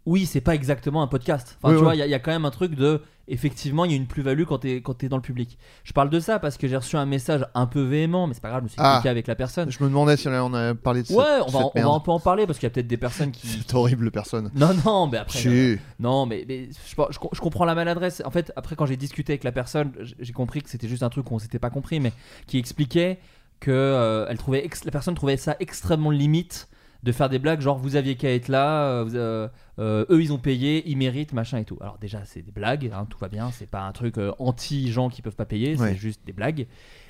Oui, 0.06 0.26
c'est 0.26 0.42
pas 0.42 0.54
exactement 0.56 1.02
un 1.02 1.08
podcast. 1.08 1.58
Enfin, 1.62 1.70
Oui, 1.70 1.74
tu 1.74 1.78
oui. 1.80 1.84
vois, 1.84 1.96
il 1.96 2.00
y, 2.00 2.02
a- 2.02 2.06
il 2.06 2.12
y 2.12 2.14
a 2.14 2.20
quand 2.20 2.32
même 2.32 2.46
un 2.46 2.52
truc 2.52 2.76
de. 2.76 3.02
Effectivement, 3.28 3.86
il 3.86 3.92
y 3.92 3.96
a 3.96 3.98
une 3.98 4.06
plus-value 4.06 4.44
quand 4.44 4.60
t'es 4.60 4.82
quand 4.84 4.94
t'es 4.94 5.10
dans 5.10 5.16
le 5.16 5.22
public. 5.24 5.58
Je 5.84 5.94
parle 5.94 6.12
de 6.12 6.20
ça 6.20 6.38
parce 6.38 6.58
que 6.58 6.68
j'ai 6.68 6.78
reçu 6.78 6.96
un 6.96 7.08
message 7.08 7.44
un 7.56 7.66
peu 7.66 7.82
véhément, 7.82 8.28
mais 8.28 8.36
c'est 8.36 8.40
pas 8.42 8.50
grave, 8.50 8.60
je 8.62 8.66
me 8.66 8.70
suis 8.70 8.78
Ah. 8.80 9.02
avec 9.04 9.26
la 9.26 9.34
personne. 9.34 9.72
Je 9.72 9.84
me 9.84 9.90
demandais 9.90 10.16
si 10.16 10.28
on 10.28 10.54
a, 10.54 10.76
parlé 10.76 11.02
de 11.02 11.08
Ouais, 11.12 11.24
cette, 11.24 11.42
on 11.48 11.52
va, 11.52 11.60
cette 11.74 11.84
on 11.84 11.90
va 11.90 11.96
un 11.96 12.00
peu 12.02 12.12
en 12.12 12.20
parler 12.20 12.46
parce 12.46 12.60
qu'il 12.60 12.68
y 12.68 12.72
a 12.72 12.74
peut-être 12.74 12.86
des 12.86 12.98
personnes 12.98 13.32
qui. 13.32 13.48
Cette 13.66 13.74
horrible 13.74 14.12
personne. 14.12 14.52
Non, 14.54 14.76
non, 14.86 15.08
mais 15.08 15.18
après. 15.18 15.40
euh, 15.48 15.76
non, 16.00 16.28
mais, 16.28 16.46
mais 16.48 16.70
je, 16.70 16.96
je- 17.10 17.20
je 17.34 17.42
comprends 17.42 17.66
la 17.66 17.74
maladresse. 17.74 18.22
En 18.26 18.30
fait, 18.30 18.54
après, 18.56 18.76
quand 18.76 18.86
j'ai 18.86 18.98
discuté 18.98 19.34
avec 19.34 19.44
la 19.44 19.52
personne, 19.52 19.92
j'ai 20.20 20.34
compris 20.34 20.62
que 20.62 20.70
c'était 20.70 20.88
juste 20.88 21.02
un 21.02 21.10
truc 21.10 21.26
qu'on 21.26 21.40
s'était 21.40 21.58
pas 21.58 21.72
compris, 21.72 22.00
mais 22.00 22.14
qui 22.46 22.60
expliquait 22.60 23.18
que 23.60 23.72
euh, 23.72 24.28
elle 24.30 24.38
trouvait 24.38 24.70
la 24.84 24.92
personne 24.92 25.16
trouvait 25.16 25.38
ça 25.38 25.56
extrêmement 25.60 26.12
limite 26.12 26.68
de 27.06 27.12
faire 27.12 27.30
des 27.30 27.40
blagues 27.40 27.62
genre 27.62 27.78
vous 27.78 27.96
aviez 27.96 28.16
qu'à 28.16 28.34
être 28.34 28.48
là, 28.50 28.88
euh, 28.90 29.04
vous, 29.04 29.16
euh, 29.16 29.48
euh, 29.80 30.06
eux 30.10 30.22
ils 30.22 30.34
ont 30.34 30.38
payé, 30.40 30.84
ils 30.88 30.98
méritent, 30.98 31.34
machin 31.34 31.60
et 31.60 31.64
tout. 31.64 31.78
Alors 31.80 31.98
déjà 32.00 32.22
c'est 32.26 32.42
des 32.42 32.52
blagues, 32.52 32.92
hein, 32.94 33.06
tout 33.10 33.18
va 33.20 33.30
bien, 33.30 33.52
c'est 33.52 33.70
pas 33.70 33.84
un 33.84 33.92
truc 33.92 34.18
euh, 34.18 34.32
anti 34.40 34.92
gens 34.92 35.10
qui 35.10 35.22
peuvent 35.22 35.36
pas 35.36 35.46
payer, 35.46 35.78
Ouais. 35.78 35.90
c'est 35.92 35.96
juste 35.98 36.22
des 36.26 36.34
blagues. 36.34 36.68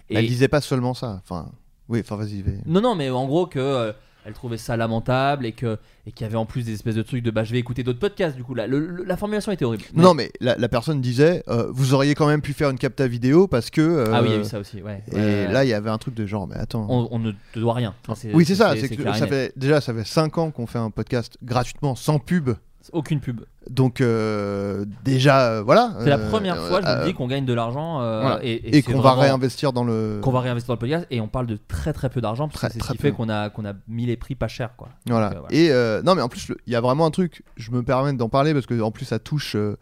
Et 0.09 0.15
Elle 0.15 0.27
disait 0.27 0.49
pas 0.49 0.61
seulement 0.61 0.93
ça. 0.93 1.21
Enfin, 1.23 1.51
oui, 1.87 2.01
enfin 2.01 2.17
vas-y. 2.17 2.43
non, 2.65 2.81
non, 2.81 2.93
mais 2.95 3.09
en 3.09 3.25
gros 3.25 3.47
que 3.47 3.93
elle 4.25 4.33
trouvait 4.33 4.57
ça 4.57 4.75
lamentable 4.75 5.45
et 5.45 5.51
que 5.51 5.77
et 6.07 6.11
qu'il 6.11 6.25
y 6.25 6.27
avait 6.27 6.35
en 6.37 6.45
plus 6.45 6.63
des 6.65 6.73
espèces 6.73 6.95
de 6.95 7.01
trucs 7.01 7.23
de 7.23 7.31
bah 7.31 7.43
je 7.43 7.51
vais 7.51 7.59
écouter 7.59 7.83
d'autres 7.83 7.99
podcasts. 7.99 8.35
Du 8.35 8.43
coup, 8.43 8.53
la, 8.55 8.67
le- 8.67 8.87
le- 8.87 9.03
la 9.03 9.17
formulation 9.17 9.51
était 9.51 9.65
horrible. 9.65 9.83
Mais- 9.93 10.03
Non, 10.03 10.13
mais 10.13 10.31
la, 10.41 10.55
la 10.57 10.67
personne 10.69 10.99
disait, 11.01 11.43
euh, 11.47 11.67
vous 11.71 11.93
auriez 11.93 12.15
quand 12.15 12.27
même 12.27 12.41
pu 12.41 12.53
faire 12.53 12.69
une 12.69 12.77
capta 12.77 13.07
vidéo 13.07 13.47
parce 13.47 13.69
que. 13.69 13.81
euh, 13.81 14.05
Ah 14.13 14.21
oui, 14.21 14.29
il 14.29 14.33
y 14.33 14.37
a 14.37 14.41
eu 14.41 14.43
ça 14.45 14.59
aussi, 14.59 14.81
ouais. 14.81 15.03
Et 15.11 15.15
Ouais, 15.15 15.51
là, 15.51 15.63
il 15.63 15.69
y 15.69 15.73
avait 15.73 15.89
un 15.89 15.97
truc 15.97 16.13
de 16.15 16.25
genre, 16.25 16.47
mais 16.47 16.55
attends. 16.55 16.85
on, 16.89 17.07
on 17.11 17.19
ne 17.19 17.31
te 17.53 17.59
doit 17.59 17.73
rien. 17.73 17.93
Enfin, 18.07 18.29
oui, 18.33 18.45
c'est 18.45 18.55
ça. 18.55 18.73
C'est 18.75 18.89
que 18.95 19.03
ça 19.03 19.27
fait 19.27 19.53
déjà, 19.55 19.79
ça 19.81 19.93
fait 19.93 20.05
5 20.05 20.37
ans 20.37 20.51
qu'on 20.51 20.67
fait 20.67 20.79
un 20.79 20.89
podcast 20.91 21.37
gratuitement, 21.43 21.95
sans 21.95 22.19
pub. 22.19 22.49
Aucune 22.93 23.19
pub. 23.19 23.41
Donc 23.69 24.01
euh, 24.01 24.85
déjà, 25.03 25.47
euh, 25.49 25.63
voilà. 25.63 25.93
C'est 25.99 26.09
la 26.09 26.17
euh, 26.19 26.29
première 26.29 26.57
fois, 26.57 26.81
je 26.81 26.87
euh, 26.87 26.99
vous 27.01 27.07
dis, 27.07 27.13
qu'on 27.13 27.27
gagne 27.27 27.45
de 27.45 27.53
l'argent 27.53 28.01
euh, 28.01 28.21
voilà. 28.21 28.39
et, 28.43 28.81
qu'on 28.83 29.01
va 29.01 29.13
réinvestir 29.13 29.73
dans 29.73 29.83
le. 29.83 30.19
qu'on 30.21 30.31
va 30.31 30.41
réinvestir 30.41 30.67
dans 30.67 30.73
le 30.75 30.79
podcast 30.79 31.07
et 31.09 31.21
on 31.21 31.27
parle 31.27 31.47
de 31.47 31.57
très 31.67 31.93
très 31.93 32.09
peu 32.09 32.21
d'argent 32.21 32.47
parce 32.47 32.59
Très, 32.59 32.67
que 32.67 32.73
c'est 32.73 32.79
ce 32.79 32.85
très 32.85 32.93
qui 32.93 32.97
peu. 33.01 33.07
fait 33.09 33.13
qu'on 33.13 33.29
a 33.29 33.49
qu'on 33.49 33.65
a 33.65 33.73
mis 33.87 34.05
les 34.05 34.17
prix 34.17 34.35
pas 34.35 34.47
cher 34.47 34.75
quoi. 34.75 34.89
Voilà. 35.07 35.29
Donc, 35.29 35.37
euh, 35.37 35.39
voilà. 35.41 35.55
Et 35.55 35.71
euh, 35.71 36.01
non, 36.03 36.15
mais 36.15 36.21
en 36.21 36.29
plus, 36.29 36.51
il 36.67 36.73
y 36.73 36.75
a 36.75 36.81
vraiment 36.81 37.05
un 37.05 37.11
truc. 37.11 37.43
Je 37.57 37.71
me 37.71 37.81
permets 37.83 38.13
d'en 38.13 38.29
parler 38.29 38.53
parce 38.53 38.65
que 38.65 38.79
en 38.81 38.91
plus, 38.91 39.05
ça 39.05 39.19
touche 39.19 39.55
euh, 39.55 39.77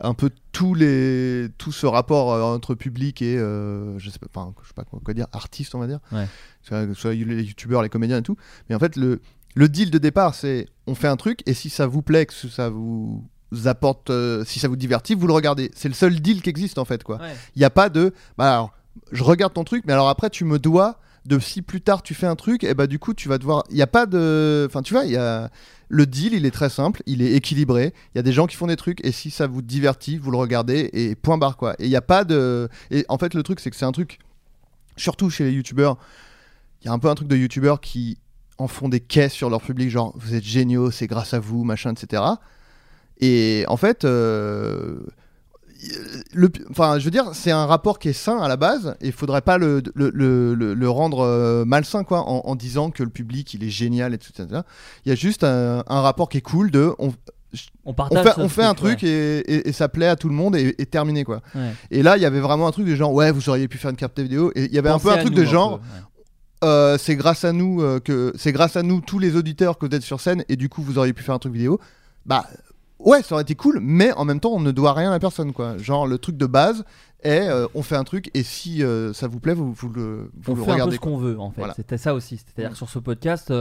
un 0.00 0.14
peu 0.14 0.30
tous 0.52 0.74
les 0.74 1.48
tout 1.58 1.72
ce 1.72 1.86
rapport 1.86 2.32
euh, 2.32 2.42
entre 2.42 2.74
public 2.74 3.22
et 3.22 3.36
euh, 3.38 3.98
je 3.98 4.10
sais 4.10 4.18
pas 4.18 4.26
enfin 4.34 4.54
je 4.62 4.68
sais 4.68 4.74
pas 4.74 4.84
quoi, 4.84 4.98
quoi 5.04 5.14
dire 5.14 5.26
artiste 5.32 5.74
on 5.74 5.78
va 5.78 5.86
dire 5.86 6.00
Ouais. 6.10 6.26
soit, 6.62 6.86
que 6.86 6.94
ce 6.94 7.00
soit 7.00 7.12
les 7.14 7.42
youtubeurs 7.44 7.82
les 7.82 7.90
comédiens 7.90 8.16
et 8.18 8.22
tout 8.22 8.36
mais 8.68 8.74
en 8.74 8.78
fait 8.78 8.96
le 8.96 9.20
le 9.54 9.68
deal 9.68 9.90
de 9.90 9.98
départ 9.98 10.34
c'est 10.34 10.66
on 10.90 10.94
fait 10.94 11.08
un 11.08 11.16
truc 11.16 11.42
et 11.46 11.54
si 11.54 11.70
ça 11.70 11.86
vous 11.86 12.02
plaît 12.02 12.26
que 12.26 12.34
ça 12.34 12.68
vous 12.68 13.24
apporte 13.64 14.10
euh, 14.10 14.44
si 14.44 14.58
ça 14.58 14.68
vous 14.68 14.76
divertit 14.76 15.14
vous 15.14 15.26
le 15.26 15.32
regardez. 15.32 15.70
C'est 15.74 15.88
le 15.88 15.94
seul 15.94 16.20
deal 16.20 16.42
qui 16.42 16.50
existe 16.50 16.78
en 16.78 16.84
fait 16.84 17.04
quoi. 17.04 17.16
Ouais. 17.18 17.34
il 17.54 17.60
n'y 17.60 17.64
a 17.64 17.70
pas 17.70 17.88
de 17.88 18.12
bah 18.36 18.52
alors 18.52 18.72
je 19.12 19.22
regarde 19.22 19.52
ton 19.52 19.64
truc 19.64 19.84
mais 19.86 19.92
alors 19.92 20.08
après 20.08 20.30
tu 20.30 20.44
me 20.44 20.58
dois 20.58 20.98
de 21.26 21.38
si 21.38 21.62
plus 21.62 21.80
tard 21.80 22.02
tu 22.02 22.14
fais 22.14 22.26
un 22.26 22.34
truc 22.36 22.64
et 22.64 22.74
bah 22.74 22.86
du 22.86 22.98
coup 22.98 23.14
tu 23.14 23.28
vas 23.28 23.38
devoir 23.38 23.62
il 23.70 23.76
n'y 23.76 23.82
a 23.82 23.86
pas 23.86 24.06
de 24.06 24.66
enfin 24.68 24.82
tu 24.82 24.94
vois 24.94 25.04
il 25.04 25.12
y 25.12 25.16
a 25.16 25.50
le 25.88 26.06
deal 26.06 26.32
il 26.32 26.46
est 26.46 26.50
très 26.50 26.70
simple 26.70 27.02
il 27.06 27.22
est 27.22 27.32
équilibré 27.32 27.92
il 28.14 28.18
y 28.18 28.20
a 28.20 28.22
des 28.22 28.32
gens 28.32 28.46
qui 28.46 28.56
font 28.56 28.66
des 28.66 28.76
trucs 28.76 29.04
et 29.04 29.12
si 29.12 29.30
ça 29.30 29.46
vous 29.46 29.62
divertit 29.62 30.16
vous 30.18 30.30
le 30.30 30.38
regardez 30.38 30.90
et 30.92 31.14
point 31.14 31.38
barre 31.38 31.56
quoi. 31.56 31.74
Et 31.78 31.84
il 31.84 31.90
n'y 31.90 31.96
a 31.96 32.02
pas 32.02 32.24
de 32.24 32.68
et 32.90 33.04
en 33.08 33.18
fait 33.18 33.34
le 33.34 33.42
truc 33.42 33.60
c'est 33.60 33.70
que 33.70 33.76
c'est 33.76 33.84
un 33.84 33.92
truc 33.92 34.18
surtout 34.96 35.30
chez 35.30 35.44
les 35.44 35.52
youtubeurs 35.52 35.98
il 36.82 36.86
y 36.86 36.88
a 36.88 36.92
un 36.92 36.98
peu 36.98 37.08
un 37.08 37.14
truc 37.14 37.28
de 37.28 37.36
youtubeurs 37.36 37.80
qui 37.80 38.18
en 38.60 38.68
font 38.68 38.88
des 38.88 39.00
caisses 39.00 39.32
sur 39.32 39.50
leur 39.50 39.60
public 39.62 39.90
genre 39.90 40.12
vous 40.16 40.34
êtes 40.34 40.44
géniaux 40.44 40.90
c'est 40.90 41.06
grâce 41.06 41.34
à 41.34 41.38
vous 41.40 41.64
machin 41.64 41.92
etc 41.92 42.22
et 43.20 43.64
en 43.68 43.76
fait 43.76 44.04
euh, 44.04 45.00
le, 46.34 46.50
enfin, 46.70 46.98
je 46.98 47.04
veux 47.06 47.10
dire, 47.10 47.30
c'est 47.32 47.50
un 47.50 47.64
rapport 47.64 47.98
qui 47.98 48.10
est 48.10 48.12
sain 48.14 48.38
à 48.38 48.48
la 48.48 48.58
base, 48.58 48.96
et 49.00 49.06
il 49.06 49.12
faudrait 49.12 49.40
pas 49.40 49.56
le, 49.56 49.82
le, 49.94 50.10
le, 50.54 50.90
rendre 50.90 51.20
euh, 51.20 51.64
malsain, 51.64 52.04
quoi, 52.04 52.20
en, 52.28 52.42
en 52.44 52.54
disant 52.54 52.90
que 52.90 53.02
le 53.02 53.08
public 53.08 53.54
il 53.54 53.64
est 53.64 53.70
génial 53.70 54.12
et 54.12 54.18
tout 54.18 54.30
ça. 54.36 54.44
Il 55.06 55.08
y 55.08 55.12
a 55.12 55.14
juste 55.14 55.42
un, 55.42 55.82
un 55.86 56.00
rapport 56.02 56.28
qui 56.28 56.36
est 56.36 56.42
cool 56.42 56.70
de, 56.70 56.92
on, 56.98 57.08
On 57.08 57.12
on 57.86 57.94
partage. 57.94 58.24
fait, 58.26 58.40
on 58.42 58.48
fait 58.50 58.62
un 58.64 58.74
truc 58.74 59.00
ouais. 59.02 59.08
et, 59.08 59.38
et- 59.54 59.68
et 59.70 59.72
ça 59.72 59.88
plaît 59.88 60.06
à 60.08 60.16
tout 60.16 60.28
le 60.28 60.34
monde 60.34 60.54
et, 60.54 60.74
et 60.78 60.84
terminé, 60.84 61.24
quoi. 61.24 61.40
Ouais. 61.54 61.72
Et 61.90 62.02
là, 62.02 62.18
il 62.18 62.22
y 62.22 62.26
avait 62.26 62.40
vraiment 62.40 62.66
un 62.68 62.72
truc 62.72 62.86
de 62.86 62.94
genre, 62.94 63.14
ouais, 63.14 63.32
vous 63.32 63.48
auriez 63.48 63.66
pu 63.66 63.78
faire 63.78 63.90
une 63.90 63.96
carte 63.96 64.18
vidéo, 64.20 64.52
et 64.54 64.66
il 64.66 64.74
y 64.74 64.78
avait 64.78 64.90
Pensez 64.90 65.08
un 65.08 65.12
peu 65.14 65.18
un 65.18 65.22
truc 65.22 65.34
nous, 65.34 65.40
de 65.42 65.46
genre, 65.46 65.78
peu, 65.78 65.84
ouais. 65.86 66.02
Euh, 66.64 66.98
c'est 66.98 67.16
grâce 67.16 67.44
à 67.44 67.52
nous 67.52 67.80
euh, 67.82 68.00
que 68.00 68.32
c'est 68.36 68.52
grâce 68.52 68.76
à 68.76 68.82
nous 68.82 69.00
tous 69.00 69.18
les 69.18 69.36
auditeurs 69.36 69.78
que 69.78 69.86
vous 69.86 69.94
êtes 69.94 70.02
sur 70.02 70.20
scène 70.20 70.44
et 70.48 70.56
du 70.56 70.68
coup 70.68 70.82
vous 70.82 70.98
auriez 70.98 71.12
pu 71.12 71.22
faire 71.22 71.34
un 71.34 71.38
truc 71.38 71.52
vidéo. 71.54 71.80
Bah 72.26 72.44
ouais, 72.98 73.22
ça 73.22 73.34
aurait 73.34 73.42
été 73.42 73.54
cool, 73.54 73.78
mais 73.80 74.12
en 74.12 74.24
même 74.24 74.40
temps 74.40 74.52
on 74.52 74.60
ne 74.60 74.70
doit 74.70 74.92
rien 74.92 75.12
à 75.12 75.18
personne 75.18 75.52
quoi. 75.52 75.78
Genre 75.78 76.06
le 76.06 76.18
truc 76.18 76.36
de 76.36 76.46
base 76.46 76.84
est 77.22 77.48
euh, 77.48 77.66
on 77.74 77.82
fait 77.82 77.96
un 77.96 78.04
truc 78.04 78.30
et 78.34 78.42
si 78.42 78.82
ça 79.14 79.26
vous 79.28 79.40
plaît 79.40 79.54
vous, 79.54 79.72
vous 79.72 79.88
le 79.88 80.30
vous 80.42 80.52
on 80.52 80.56
le 80.56 80.62
fait 80.62 80.62
un 80.62 80.64
peu 80.66 80.72
regardez. 80.72 80.96
ce 80.96 81.00
qu'on 81.00 81.16
veut 81.18 81.38
en 81.40 81.50
fait. 81.50 81.60
Voilà. 81.60 81.74
C'était 81.74 81.98
ça 81.98 82.14
aussi. 82.14 82.36
C'est-à-dire 82.38 82.70
Mm. 82.70 82.72
que 82.72 82.78
sur 82.78 82.90
ce 82.90 82.98
podcast, 82.98 83.52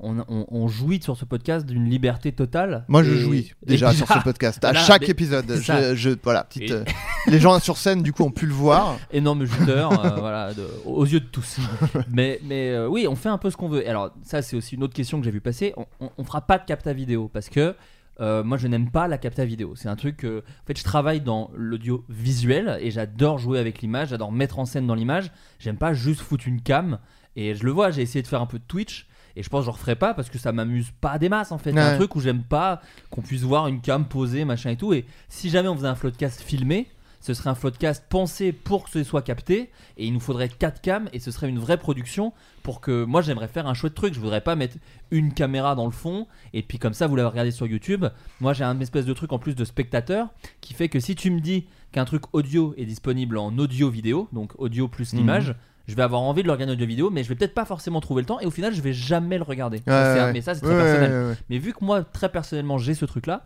on, 0.00 0.18
on- 0.28 0.46
on 0.50 0.68
jouit 0.68 1.00
sur 1.02 1.16
ce 1.16 1.24
podcast 1.24 1.64
d'une 1.66 1.84
liberté 1.88 2.32
totale. 2.32 2.84
Moi 2.88 3.02
je 3.02 3.12
Et- 3.12 3.18
jouis 3.18 3.52
déjà 3.64 3.92
sur 3.92 4.06
ce 4.08 4.18
podcast. 4.20 4.64
À 4.64 4.74
chaque 4.74 5.02
mais- 5.02 5.08
épisode, 5.10 5.46
je, 5.48 5.94
je- 5.94 6.10
voilà 6.22 6.44
petite. 6.44 6.62
Et- 6.62 6.72
euh, 6.72 6.84
les 7.26 7.38
gens 7.40 7.58
sur 7.60 7.76
scène 7.76 8.02
du 8.02 8.12
coup 8.12 8.24
ont 8.24 8.30
pu 8.30 8.46
le 8.46 8.52
voir. 8.52 8.98
énorme 9.12 9.44
juteur, 9.44 9.92
euh, 10.04 10.16
voilà, 10.20 10.52
de- 10.52 10.66
aux 10.84 11.04
yeux 11.06 11.20
de 11.20 11.26
tous. 11.26 11.58
mais 12.10 12.40
mais 12.44 12.70
euh, 12.70 12.88
oui, 12.88 13.06
on 13.08 13.14
fait 13.16 13.28
un 13.28 13.38
peu 13.38 13.50
ce 13.50 13.56
qu'on 13.56 13.68
veut. 13.68 13.82
Et 13.84 13.88
Alors 13.88 14.10
ça, 14.22 14.42
c'est 14.42 14.56
aussi 14.56 14.74
une 14.74 14.82
autre 14.82 14.94
question 14.94 15.18
que 15.18 15.24
j'ai 15.24 15.30
vu 15.30 15.40
passer. 15.40 15.74
On, 16.00 16.10
on 16.18 16.24
fera 16.24 16.40
pas 16.42 16.58
de 16.58 16.64
capta 16.64 16.92
vidéo 16.92 17.28
parce 17.32 17.48
que 17.48 17.74
euh, 18.20 18.44
moi, 18.44 18.58
je 18.58 18.68
n'aime 18.68 18.90
pas 18.90 19.08
la 19.08 19.18
capta 19.18 19.44
vidéo. 19.44 19.74
C'est 19.76 19.88
un 19.88 19.96
truc 19.96 20.24
en 20.24 20.40
fait, 20.66 20.78
je 20.78 20.84
travaille 20.84 21.20
dans 21.20 21.50
l'audio 21.56 22.04
visuel 22.08 22.78
et 22.80 22.90
j'adore 22.90 23.38
jouer 23.38 23.58
avec 23.58 23.80
l'image, 23.82 24.08
j'adore 24.10 24.30
mettre 24.32 24.58
en 24.58 24.66
scène 24.66 24.86
dans 24.86 24.94
l'image. 24.94 25.32
J'aime 25.58 25.78
pas 25.78 25.94
juste 25.94 26.20
foutre 26.20 26.46
une 26.46 26.60
cam. 26.60 26.98
Et 27.36 27.54
je 27.56 27.64
le 27.64 27.72
vois, 27.72 27.90
j'ai 27.90 28.02
essayé 28.02 28.22
de 28.22 28.28
faire 28.28 28.40
un 28.40 28.46
peu 28.46 28.58
de 28.60 28.64
Twitch. 28.68 29.08
Et 29.36 29.42
je 29.42 29.48
pense 29.48 29.60
que 29.62 29.66
je 29.66 29.70
referai 29.70 29.96
pas 29.96 30.14
parce 30.14 30.30
que 30.30 30.38
ça 30.38 30.52
m'amuse 30.52 30.92
pas 31.00 31.18
des 31.18 31.28
masses 31.28 31.50
en 31.52 31.58
fait. 31.58 31.76
Un 31.76 31.96
truc 31.96 32.14
où 32.16 32.20
j'aime 32.20 32.42
pas 32.42 32.80
qu'on 33.10 33.22
puisse 33.22 33.42
voir 33.42 33.66
une 33.66 33.80
cam 33.80 34.04
posée, 34.06 34.44
machin 34.44 34.70
et 34.70 34.76
tout. 34.76 34.92
Et 34.92 35.04
si 35.28 35.50
jamais 35.50 35.68
on 35.68 35.74
faisait 35.76 35.88
un 35.88 35.94
floodcast 35.96 36.40
filmé, 36.40 36.86
ce 37.20 37.32
serait 37.34 37.48
un 37.50 37.54
floodcast 37.54 38.04
pensé 38.10 38.52
pour 38.52 38.84
que 38.84 38.90
ce 38.90 39.02
soit 39.02 39.22
capté. 39.22 39.70
Et 39.96 40.06
il 40.06 40.12
nous 40.12 40.20
faudrait 40.20 40.48
4 40.50 40.80
cams 40.82 41.08
et 41.12 41.18
ce 41.20 41.30
serait 41.30 41.48
une 41.48 41.58
vraie 41.58 41.78
production 41.78 42.32
pour 42.62 42.80
que. 42.80 43.04
Moi 43.04 43.22
j'aimerais 43.22 43.48
faire 43.48 43.66
un 43.66 43.74
chouette 43.74 43.94
truc. 43.94 44.14
Je 44.14 44.20
voudrais 44.20 44.42
pas 44.42 44.54
mettre 44.56 44.76
une 45.10 45.32
caméra 45.32 45.74
dans 45.74 45.86
le 45.86 45.90
fond 45.92 46.26
et 46.52 46.62
puis 46.62 46.78
comme 46.78 46.92
ça 46.94 47.06
vous 47.06 47.16
l'avez 47.16 47.28
regardé 47.30 47.50
sur 47.50 47.66
YouTube. 47.66 48.04
Moi 48.40 48.52
j'ai 48.52 48.62
un 48.64 48.78
espèce 48.80 49.06
de 49.06 49.14
truc 49.14 49.32
en 49.32 49.38
plus 49.38 49.54
de 49.56 49.64
spectateur 49.64 50.28
qui 50.60 50.74
fait 50.74 50.88
que 50.88 51.00
si 51.00 51.16
tu 51.16 51.30
me 51.30 51.40
dis 51.40 51.66
qu'un 51.92 52.04
truc 52.04 52.22
audio 52.34 52.74
est 52.76 52.84
disponible 52.86 53.38
en 53.38 53.56
audio 53.58 53.88
vidéo, 53.88 54.28
donc 54.32 54.52
audio 54.58 54.86
plus 54.86 55.12
Mhm. 55.12 55.18
l'image. 55.18 55.54
Je 55.86 55.94
vais 55.94 56.02
avoir 56.02 56.22
envie 56.22 56.42
de 56.42 56.46
le 56.46 56.52
regarder 56.52 56.72
en 56.72 56.74
audio 56.76 56.86
vidéo, 56.86 57.10
mais 57.10 57.22
je 57.22 57.28
vais 57.28 57.34
peut-être 57.34 57.54
pas 57.54 57.64
forcément 57.66 58.00
trouver 58.00 58.22
le 58.22 58.26
temps, 58.26 58.40
et 58.40 58.46
au 58.46 58.50
final, 58.50 58.72
je 58.74 58.80
vais 58.80 58.92
jamais 58.94 59.36
le 59.36 59.44
regarder. 59.44 59.82
Ouais, 59.86 59.92
ouais. 59.92 60.32
mais 60.32 60.40
ça, 60.40 60.54
c'est 60.54 60.62
très 60.62 60.70
Ouais, 60.74 60.82
personnel. 60.82 61.36
Mais 61.50 61.58
vu 61.58 61.72
que 61.72 61.84
moi, 61.84 62.02
très 62.02 62.30
personnellement, 62.30 62.78
j'ai 62.78 62.94
ce 62.94 63.04
truc-là, 63.04 63.44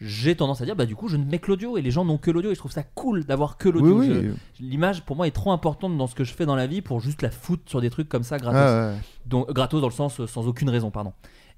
j'ai 0.00 0.34
tendance 0.36 0.60
à 0.60 0.64
dire, 0.66 0.76
bah 0.76 0.84
du 0.84 0.94
coup, 0.96 1.08
je 1.08 1.16
ne 1.16 1.24
mets 1.24 1.38
que 1.38 1.46
l'audio 1.48 1.78
et 1.78 1.82
les 1.82 1.90
gens 1.90 2.04
n'ont 2.04 2.18
que 2.18 2.30
l'audio 2.30 2.50
et 2.50 2.54
je 2.54 2.58
trouve 2.58 2.72
ça 2.72 2.82
cool 2.82 3.24
d'avoir 3.24 3.56
que 3.56 3.68
l'audio. 3.68 3.98
oui. 4.00 4.30
L'image, 4.60 5.02
pour 5.02 5.16
moi, 5.16 5.26
est 5.26 5.30
trop 5.30 5.52
importante 5.52 5.96
dans 5.96 6.06
ce 6.06 6.14
que 6.14 6.22
je 6.24 6.34
fais 6.34 6.44
dans 6.44 6.56
la 6.56 6.66
vie 6.66 6.82
pour 6.82 7.00
juste 7.00 7.22
la 7.22 7.30
foutre 7.30 7.62
sur 7.66 7.80
des 7.80 7.88
trucs 7.88 8.08
comme 8.08 8.22
ça, 8.24 8.36
gratos. 8.38 8.96
Donc, 9.26 9.50
gratos 9.52 9.80
dans 9.80 9.86
le 9.88 9.92
sens 9.94 10.20
euh, 10.20 10.26
sans 10.26 10.46
aucune 10.48 10.68
raison, 10.68 10.90
pardon. 10.90 11.12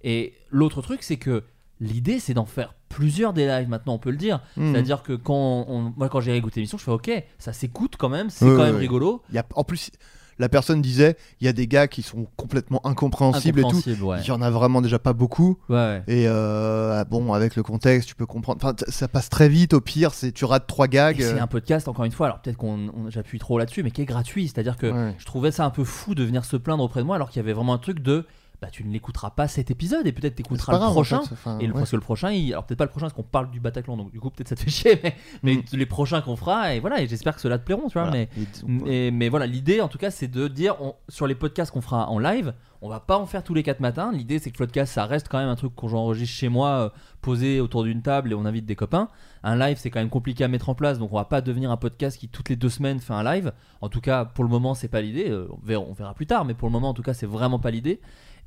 Et 0.05 0.35
l'autre 0.51 0.83
truc, 0.83 1.03
c'est 1.03 1.17
que 1.17 1.43
l'idée, 1.81 2.21
c'est 2.21 2.35
d'en 2.35 2.45
faire 2.45 2.75
plusieurs 2.89 3.33
des 3.33 3.47
lives 3.47 3.69
maintenant, 3.69 3.95
on 3.95 3.99
peut 3.99 4.11
le 4.11 4.17
dire. 4.17 4.41
Mhm. 4.57 4.73
C'est-à-dire 4.73 5.03
que 5.03 5.15
quand 5.15 5.65
on- 5.69 5.93
moi, 5.97 6.09
quand 6.09 6.21
j'ai 6.21 6.31
réécouté 6.33 6.61
l'émission, 6.61 6.79
je 6.79 6.85
fais 6.85 6.91
ok, 6.93 7.11
ça 7.39 7.53
s'écoute 7.53 7.95
quand 7.99 8.09
même, 8.09 8.31
c'est 8.31 8.45
quand 8.47 8.63
même 8.65 8.77
rigolo. 8.77 9.23
Il 9.31 9.35
y 9.35 9.39
a, 9.39 9.45
en 9.57 9.65
plus, 9.65 9.91
la 10.39 10.49
personne 10.49 10.81
disait, 10.83 11.17
il 11.41 11.47
y 11.47 11.49
a 11.49 11.53
des 11.53 11.67
gars 11.67 11.89
qui 11.89 12.03
sont 12.03 12.27
complètement 12.37 12.85
incompréhensibles 12.87 13.61
et 13.61 13.63
tout. 13.63 13.83
Ouais. 14.05 14.19
Il 14.23 14.27
y 14.29 14.31
en 14.31 14.43
a 14.43 14.51
vraiment 14.51 14.81
déjà 14.81 14.99
pas 14.99 15.13
beaucoup. 15.13 15.59
Ouais. 15.69 16.03
Et 16.07 16.25
euh, 16.27 17.05
bon, 17.05 17.33
avec 17.33 17.57
le 17.57 17.63
contexte, 17.63 18.09
tu 18.09 18.15
peux 18.15 18.27
comprendre. 18.27 18.61
Enfin, 18.63 18.75
ça 18.89 19.09
passe 19.09 19.29
très 19.29 19.49
vite. 19.49 19.75
Au 19.75 19.81
pire, 19.81 20.15
c'est 20.15 20.33
tu 20.33 20.45
rates 20.45 20.67
trois 20.67 20.87
gags. 20.89 21.17
C'est 21.21 21.39
euh, 21.39 21.43
un 21.43 21.47
podcast, 21.47 21.89
encore 21.89 22.05
une 22.05 22.13
fois, 22.13 22.27
alors 22.27 22.41
peut-être 22.41 22.57
qu'on 22.57 22.89
on- 22.89 23.11
j'appuie 23.11 23.39
trop 23.39 23.59
là-dessus, 23.59 23.83
mais 23.83 23.91
qui 23.91 24.03
est 24.03 24.07
gratuit. 24.07 24.49
C'est-à-dire 24.49 24.77
que 24.77 25.13
je 25.19 25.25
trouvais 25.25 25.51
ça 25.51 25.65
un 25.65 25.71
peu 25.71 25.85
fou 25.85 26.15
de 26.15 26.23
venir 26.25 26.45
se 26.45 26.57
plaindre 26.57 26.85
auprès 26.85 27.01
de 27.01 27.07
moi 27.07 27.17
alors 27.17 27.31
qu'il 27.31 27.41
y 27.41 27.45
avait 27.45 27.53
vraiment 27.53 27.75
un 27.75 27.79
truc 27.79 28.01
de 28.01 28.27
bah 28.61 28.69
tu 28.73 28.83
ne 28.85 28.93
l'écouteras 28.93 29.31
pas 29.31 29.47
cet 29.47 29.71
épisode 29.71 30.07
et 30.07 30.13
peut-être 30.13 30.35
t'écouteras 30.35 30.73
le 30.73 30.79
grave, 30.79 30.91
en 30.91 30.93
prochain. 30.95 31.23
fait, 31.23 31.33
enfin, 31.33 31.59
Et 31.61 31.67
le, 31.69 31.73
ouais. 31.75 31.79
parce 31.79 31.91
que 31.93 31.97
le 31.97 32.03
prochain, 32.03 32.33
il- 32.33 32.53
alors 32.53 32.65
peut-être 32.65 32.79
pas 32.79 32.85
le 32.87 32.91
prochain 32.91 33.07
parce 33.07 33.13
qu'on 33.15 33.23
parle 33.23 33.51
du 33.51 33.61
Bataclan, 33.61 33.97
donc 33.97 34.11
du 34.11 34.19
coup 34.19 34.31
peut-être 34.31 34.49
ça 34.49 34.57
te 34.57 34.61
fait 34.65 34.71
chier, 34.71 35.01
mais, 35.03 35.15
mais 35.45 35.55
Mm. 35.57 35.63
les 35.77 35.87
prochains 35.87 36.21
qu'on 36.23 36.35
fera, 36.37 36.75
et 36.75 36.81
voilà, 36.81 37.01
et 37.01 37.07
j'espère 37.07 37.35
que 37.37 37.41
ceux-là 37.41 37.59
te 37.59 37.65
plairont, 37.65 37.87
tu 37.89 37.93
vois. 37.95 38.09
Voilà. 38.09 38.17
Mais, 38.19 38.29
mais, 38.67 39.11
mais 39.13 39.29
voilà, 39.29 39.47
l'idée 39.47 39.81
en 39.81 39.87
tout 39.89 39.99
cas, 39.99 40.11
c'est 40.11 40.29
de 40.29 40.49
dire 40.49 40.75
on- 40.81 40.95
sur 41.09 41.27
les 41.29 41.35
podcasts 41.37 41.71
qu'on 41.71 41.81
fera 41.81 42.09
en 42.09 42.19
live, 42.19 42.53
on 42.83 42.89
va 42.89 43.01
pas 43.01 43.17
en 43.19 43.27
faire 43.27 43.43
tous 43.43 43.55
les 43.55 43.63
4 43.65 43.81
matins. 43.81 44.13
L'idée, 44.13 44.39
c'est 44.39 44.51
que 44.53 44.57
Floodcast, 44.57 44.93
ça 44.93 45.05
reste 45.05 45.29
quand 45.29 45.39
même 45.39 45.49
un 45.49 45.57
truc 45.57 45.75
qu'on 45.75 45.93
enregistre 45.95 46.35
chez 46.37 46.49
moi, 46.49 46.69
euh, 46.69 46.89
posé 47.21 47.61
autour 47.61 47.83
d'une 47.85 48.03
table 48.03 48.31
et 48.31 48.35
on 48.37 48.45
invite 48.45 48.67
des 48.67 48.77
copains. 48.77 49.09
Un 49.43 49.57
live, 49.57 49.79
c'est 49.81 49.91
quand 49.91 49.99
même 49.99 50.11
compliqué 50.11 50.45
à 50.45 50.49
mettre 50.49 50.69
en 50.69 50.75
place, 50.77 50.99
donc 51.01 51.13
on 51.13 51.17
va 51.17 51.25
pas 51.25 51.41
devenir 51.41 51.71
un 51.73 51.77
podcast 51.77 52.17
qui 52.19 52.29
toutes 52.29 52.49
les 52.49 52.57
deux 52.57 52.69
semaines 52.71 53.01
fait 53.01 53.13
un 53.15 53.25
live. 53.25 53.53
En 53.81 53.89
tout 53.89 54.01
cas, 54.01 54.25
pour 54.25 54.45
le 54.45 54.51
moment, 54.51 54.75
c'est 54.75 54.87
pas 54.89 55.01
l'idée. 55.01 55.29
Euh, 55.29 55.49
on, 55.51 55.67
verra, 55.67 55.83
on 55.89 55.93
verra 55.93 56.15
plus 56.15 56.27
tard, 56.27 56.45
mais 56.45 56.55
pour 56.55 56.69
le 56.69 56.73
moment, 56.73 56.91
en 56.91 56.95
tout 56.95 57.03
cas, 57.03 57.15
c'est 57.15 57.27
vraiment 57.27 57.59
pas 57.59 57.73
l'idée. 57.73 58.01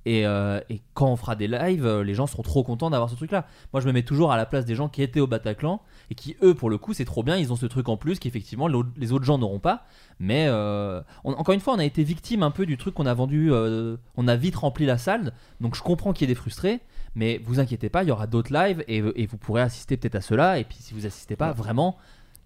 Et, 0.05 0.25
euh, 0.25 0.59
et 0.69 0.81
quand 0.95 1.07
on 1.11 1.15
fera 1.15 1.35
des 1.35 1.47
lives, 1.47 1.85
euh, 1.85 2.03
les 2.03 2.15
gens 2.15 2.25
seront 2.25 2.41
trop 2.41 2.63
contents 2.63 2.89
d'avoir 2.89 3.09
ce 3.09 3.15
truc-là. 3.15 3.45
Moi, 3.71 3.81
je 3.81 3.87
me 3.87 3.91
mets 3.93 4.01
toujours 4.01 4.31
à 4.31 4.37
la 4.37 4.45
place 4.47 4.65
des 4.65 4.73
gens 4.73 4.89
qui 4.89 5.03
étaient 5.03 5.19
au 5.19 5.27
Bataclan 5.27 5.79
et 6.09 6.15
qui, 6.15 6.35
eux, 6.41 6.55
pour 6.55 6.69
le 6.71 6.77
coup, 6.79 6.93
c'est 6.93 7.05
trop 7.05 7.21
bien. 7.21 7.37
Ils 7.37 7.53
ont 7.53 7.55
ce 7.55 7.67
truc 7.67 7.87
en 7.87 7.97
plus 7.97 8.17
qu'effectivement, 8.17 8.67
les 8.97 9.11
autres 9.11 9.25
gens 9.25 9.37
n'auront 9.37 9.59
pas. 9.59 9.85
Mais 10.19 10.45
euh, 10.47 11.01
on- 11.23 11.33
encore 11.33 11.53
une 11.53 11.59
fois, 11.59 11.75
on 11.75 11.79
a 11.79 11.85
été 11.85 12.03
victime 12.03 12.41
un 12.41 12.49
peu 12.51 12.65
du 12.65 12.77
truc 12.77 12.95
qu'on 12.95 13.05
a 13.05 13.13
vendu. 13.13 13.51
euh, 13.51 13.97
on 14.17 14.27
a 14.27 14.35
vite 14.35 14.55
rempli 14.55 14.85
la 14.87 14.97
salle. 14.97 15.33
Donc, 15.59 15.75
je 15.75 15.81
comprends 15.83 16.13
qu'il 16.13 16.27
y 16.27 16.31
ait 16.31 16.33
des 16.33 16.39
frustrés. 16.39 16.79
Mais 17.13 17.39
vous 17.43 17.59
inquiétez 17.59 17.89
pas, 17.89 18.03
il 18.03 18.09
y 18.09 18.11
aura 18.11 18.25
d'autres 18.25 18.53
lives 18.53 18.83
et, 18.87 19.03
et 19.15 19.27
vous 19.27 19.37
pourrez 19.37 19.61
assister 19.61 19.97
peut-être 19.97 20.15
à 20.15 20.21
ceux-là. 20.21 20.59
Et 20.59 20.63
puis, 20.63 20.77
si 20.79 20.93
vous 20.93 21.05
assistez 21.05 21.35
pas, 21.35 21.51
vraiment, 21.51 21.97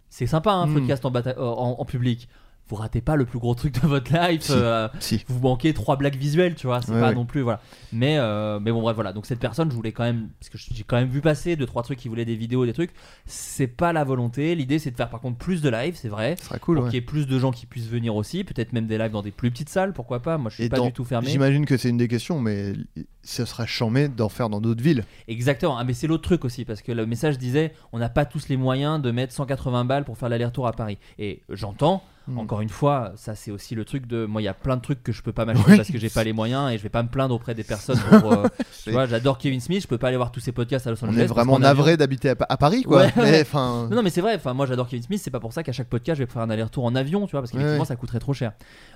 c'est 0.10 0.26
sympa 0.28 0.52
un 0.52 0.66
Mm. 0.68 0.74
podcast 0.74 1.06
en, 1.06 1.12
en, 1.16 1.76
en 1.80 1.86
public. 1.86 2.28
Vous 2.68 2.76
ratez 2.78 3.00
pas 3.02 3.16
le 3.16 3.26
plus 3.26 3.38
gros 3.38 3.54
truc 3.54 3.80
de 3.80 3.88
votre 3.88 4.12
live. 4.12 4.42
Si. 4.42 4.52
euh, 4.54 4.88
Si. 5.00 5.24
vous 5.28 5.40
manquez 5.40 5.74
trois 5.74 5.98
blagues 5.98 6.16
visuelles, 6.18 6.56
tu 6.56 6.66
vois, 6.66 6.82
c'est 6.82 6.92
Ouais, 6.92 7.00
pas 7.00 7.10
ouais. 7.10 7.16
non 7.16 7.26
plus 7.26 7.42
voilà. 7.42 7.60
Mais 7.94 8.18
euh, 8.18 8.60
mais 8.60 8.72
bon 8.72 8.82
bref 8.82 8.96
voilà. 8.96 9.14
Donc 9.14 9.28
cette 9.28 9.40
personne, 9.40 9.70
je 9.70 9.76
voulais 9.76 9.92
quand 9.92 10.04
même 10.04 10.30
parce 10.40 10.50
que 10.50 10.58
j'ai 10.58 10.84
quand 10.84 10.96
même 10.96 11.10
vu 11.10 11.22
passer 11.22 11.56
deux 11.56 11.68
trois 11.68 11.84
trucs 11.84 12.00
qui 12.00 12.08
voulaient 12.10 12.26
des 12.26 12.36
vidéos, 12.36 12.66
des 12.66 12.74
trucs. 12.74 12.90
C'est 13.28 13.68
pas 13.68 13.94
la 13.94 14.04
volonté. 14.04 14.56
L'idée 14.56 14.80
c'est 14.80 14.90
de 14.92 14.96
faire 14.98 15.10
par 15.10 15.22
contre 15.22 15.38
plus 15.38 15.62
de 15.62 15.70
live, 15.70 15.96
c'est 15.96 16.10
vrai. 16.10 16.36
Ce 16.40 16.46
sera 16.46 16.58
cool. 16.60 16.78
pour 16.78 16.86
ouais. 16.86 16.90
qu'il 16.90 16.96
y 16.98 17.04
ait 17.04 17.06
plus 17.06 17.28
de 17.28 17.38
gens 17.38 17.52
qui 17.52 17.66
puissent 17.68 17.88
venir 17.88 18.16
aussi, 18.16 18.44
peut-être 18.44 18.74
même 18.74 18.88
des 18.88 18.98
lives 18.98 19.12
dans 19.12 19.22
des 19.22 19.32
plus 19.32 19.52
petites 19.52 19.70
salles, 19.70 19.94
pourquoi 19.94 20.22
pas. 20.22 20.38
Moi 20.40 20.50
je 20.50 20.56
suis 20.56 20.64
Et 20.64 20.70
pas 20.70 20.78
dans- 20.78 20.88
du 20.88 20.92
tout 20.94 21.06
fermé. 21.06 21.30
J'imagine 21.30 21.66
que 21.66 21.78
c'est 21.78 21.90
une 21.90 21.98
des 21.98 22.08
questions, 22.08 22.40
mais 22.40 22.74
ce 23.24 23.46
serait 23.46 23.68
chambé 23.68 24.08
d'en 24.08 24.30
faire 24.30 24.50
dans 24.50 24.60
d'autres 24.62 24.82
villes. 24.84 25.04
Exactement. 25.28 25.78
Ah, 25.78 25.84
mais 25.84 25.94
c'est 25.94 26.08
l'autre 26.08 26.24
truc 26.24 26.44
aussi, 26.46 26.66
parce 26.66 26.82
que 26.82 26.92
le 26.92 27.06
message 27.06 27.38
disait 27.38 27.74
on 27.92 28.00
n'a 28.00 28.10
pas 28.10 28.26
tous 28.26 28.48
les 28.50 28.58
moyens 28.58 29.00
de 29.02 29.12
mettre 29.12 29.34
180 29.34 29.86
balles 29.86 30.04
pour 30.04 30.18
faire 30.18 30.30
l'aller-retour 30.30 30.68
à 30.68 30.72
Paris. 30.74 30.98
Et 31.20 31.42
j'entends, 31.50 32.04
Mm. 32.28 32.40
Encore 32.40 32.62
une 32.62 32.70
fois, 32.70 33.12
ça 33.16 33.36
c'est 33.36 33.52
aussi 33.52 33.76
le 33.76 33.86
truc 33.86 34.08
de 34.08 34.26
moi, 34.26 34.42
il 34.42 34.46
y 34.46 34.48
a 34.48 34.54
plein 34.54 34.78
de 34.78 34.82
trucs 34.82 35.04
que 35.04 35.12
je 35.12 35.22
peux 35.22 35.32
pas 35.32 35.46
m'acheter 35.46 35.64
Oui. 35.72 35.78
parce 35.78 35.92
que 35.92 35.98
j'ai 36.00 36.10
pas 36.10 36.24
les 36.24 36.34
moyens 36.34 36.72
et 36.72 36.78
je 36.78 36.84
vais 36.84 36.90
pas 36.90 37.04
me 37.04 37.08
plaindre 37.10 37.36
auprès 37.36 37.54
des 37.54 37.64
personnes. 37.64 38.00
Pour, 38.22 38.34
euh, 38.34 38.48
tu 38.84 38.92
vois, 38.92 39.06
j'adore 39.06 39.38
Kevin 39.38 39.60
Smith, 39.60 39.84
je 39.84 39.88
peux 39.88 39.98
pas 40.00 40.08
aller 40.08 40.18
voir 40.18 40.32
tous 40.32 40.40
ses 40.40 40.52
podcasts 40.52 40.88
à 40.88 40.90
Los 40.92 40.98
On 41.04 41.10
Angeles. 41.10 41.22
est 41.22 41.26
parce 41.28 41.36
vraiment 41.38 41.58
avion- 41.58 41.62
navré 41.62 41.98
d'habiter 41.98 42.30
à, 42.30 42.36
Pa- 42.36 42.48
à 42.50 42.58
Paris, 42.58 42.84
quoi. 42.84 43.04
Ouais. 43.04 43.14
Mais 43.18 43.42
enfin. 43.42 43.88
Non, 43.90 43.98
non, 43.98 44.04
mais 44.04 44.10
c'est 44.10 44.22
vrai. 44.22 44.36
Enfin, 44.36 44.54
moi, 44.54 44.66
j'adore 44.66 44.88
Kevin 44.88 45.04
Smith. 45.04 45.22
C'est 45.24 45.30
pas 45.32 45.40
pour 45.40 45.54
ça 45.54 45.62
qu'à 45.64 45.72
chaque 45.72 45.88
podcast, 45.90 46.18
je 46.20 46.24
vais 46.26 46.32
faire 46.32 46.42
un 46.42 46.50
aller-retour 46.50 46.86
en 46.86 46.96
avion, 46.96 47.26
tu 47.28 47.32
vois, 47.32 47.42
parce 47.42 47.52
qu'effectivement, 47.52 47.82
Ouais. 47.82 47.86
ça 47.86 47.96
coûterait 47.96 48.20
trop 48.20 48.34
cher. 48.34 48.54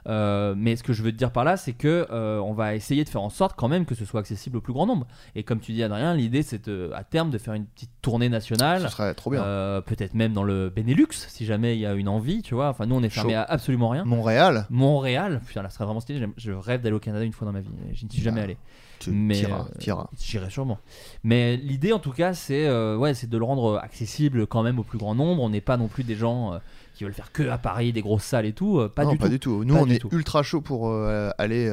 Euh, 0.07 0.53
mais 0.57 0.75
ce 0.75 0.83
que 0.83 0.93
je 0.93 1.03
veux 1.03 1.11
te 1.11 1.17
dire 1.17 1.31
par 1.31 1.43
là, 1.43 1.57
c'est 1.57 1.73
que 1.73 2.07
euh, 2.11 2.39
on 2.39 2.53
va 2.53 2.75
essayer 2.75 3.03
de 3.03 3.09
faire 3.09 3.21
en 3.21 3.29
sorte 3.29 3.53
quand 3.57 3.67
même 3.67 3.85
que 3.85 3.95
ce 3.95 4.05
soit 4.05 4.19
accessible 4.21 4.57
au 4.57 4.61
plus 4.61 4.73
grand 4.73 4.85
nombre. 4.87 5.05
Et 5.35 5.43
comme 5.43 5.59
tu 5.59 5.71
dis, 5.73 5.83
Adrien, 5.83 6.13
l'idée, 6.15 6.41
c'est 6.43 6.67
à 6.95 7.03
terme 7.03 7.29
de 7.29 7.37
faire 7.37 7.53
une 7.53 7.65
petite 7.65 7.91
tournée 8.01 8.27
Ce 8.27 8.31
nationale. 8.31 8.89
serait 8.89 9.13
trop 9.13 9.29
bien. 9.31 9.41
Peut-être 9.85 10.13
même 10.13 10.33
dans 10.33 10.43
le 10.43 10.69
Benelux, 10.69 11.07
si 11.11 11.45
jamais 11.45 11.75
il 11.75 11.79
y 11.79 11.85
a 11.85 11.93
une 11.93 12.07
envie, 12.07 12.41
tu 12.41 12.55
vois. 12.55 12.69
Enfin, 12.69 12.85
nous, 12.85 12.95
on 12.95 13.03
est 13.03 13.09
fermé 13.21 13.33
Chaud. 13.33 13.39
à 13.39 13.43
absolument 13.51 13.89
rien. 13.89 14.03
Montréal, 14.05 14.65
Montréal, 14.69 15.41
putain, 15.45 15.61
là, 15.61 15.69
ce 15.69 15.75
serait 15.75 15.85
vraiment 15.85 15.99
stylé. 15.99 16.27
Je 16.37 16.51
rêve 16.51 16.81
d'aller 16.81 16.95
au 16.95 16.99
Canada 16.99 17.23
une 17.25 17.33
fois 17.33 17.45
dans 17.45 17.51
ma 17.53 17.61
vie. 17.61 17.69
Je 17.93 18.05
n'y 18.05 18.11
suis 18.11 18.21
jamais 18.21 18.37
Bah, 18.41 18.43
allé. 18.45 18.57
tu 18.99 19.11
Mais, 19.11 19.45
euh. 19.45 19.93
J'irai 20.19 20.49
sûrement. 20.49 20.79
Mais 21.23 21.57
l'idée, 21.57 21.93
en 21.93 21.99
tout 21.99 22.11
cas, 22.11 22.33
c'est 22.33 22.67
euh, 22.67 22.97
ouais, 22.97 23.13
c'est 23.13 23.29
de 23.29 23.37
le 23.37 23.43
rendre 23.43 23.77
accessible 23.81 24.47
quand 24.47 24.63
même 24.63 24.79
au 24.79 24.83
plus 24.83 24.97
grand 24.97 25.15
nombre. 25.15 25.41
On 25.43 25.49
n'est 25.49 25.61
pas 25.61 25.77
non 25.77 25.87
plus 25.87 26.03
des 26.03 26.15
gens 26.15 26.53
euh, 26.53 26.57
qui 26.95 27.03
veulent 27.03 27.13
faire 27.13 27.31
que 27.31 27.47
à 27.49 27.57
Paris, 27.57 27.93
des 27.93 28.01
grosses 28.01 28.23
salles 28.23 28.45
et 28.45 28.53
tout. 28.53 28.81
pas 28.95 29.03
non, 29.05 29.11
du 29.11 29.17
pas 29.17 29.25
tout. 29.25 29.31
du 29.31 29.39
tout. 29.39 29.63
Nous, 29.65 29.75
Pas 29.75 29.81
on 29.81 29.87
est 29.89 29.99
tout. 29.99 30.09
ultra 30.11 30.43
chaud 30.43 30.61
pour 30.61 30.93
aller 31.37 31.71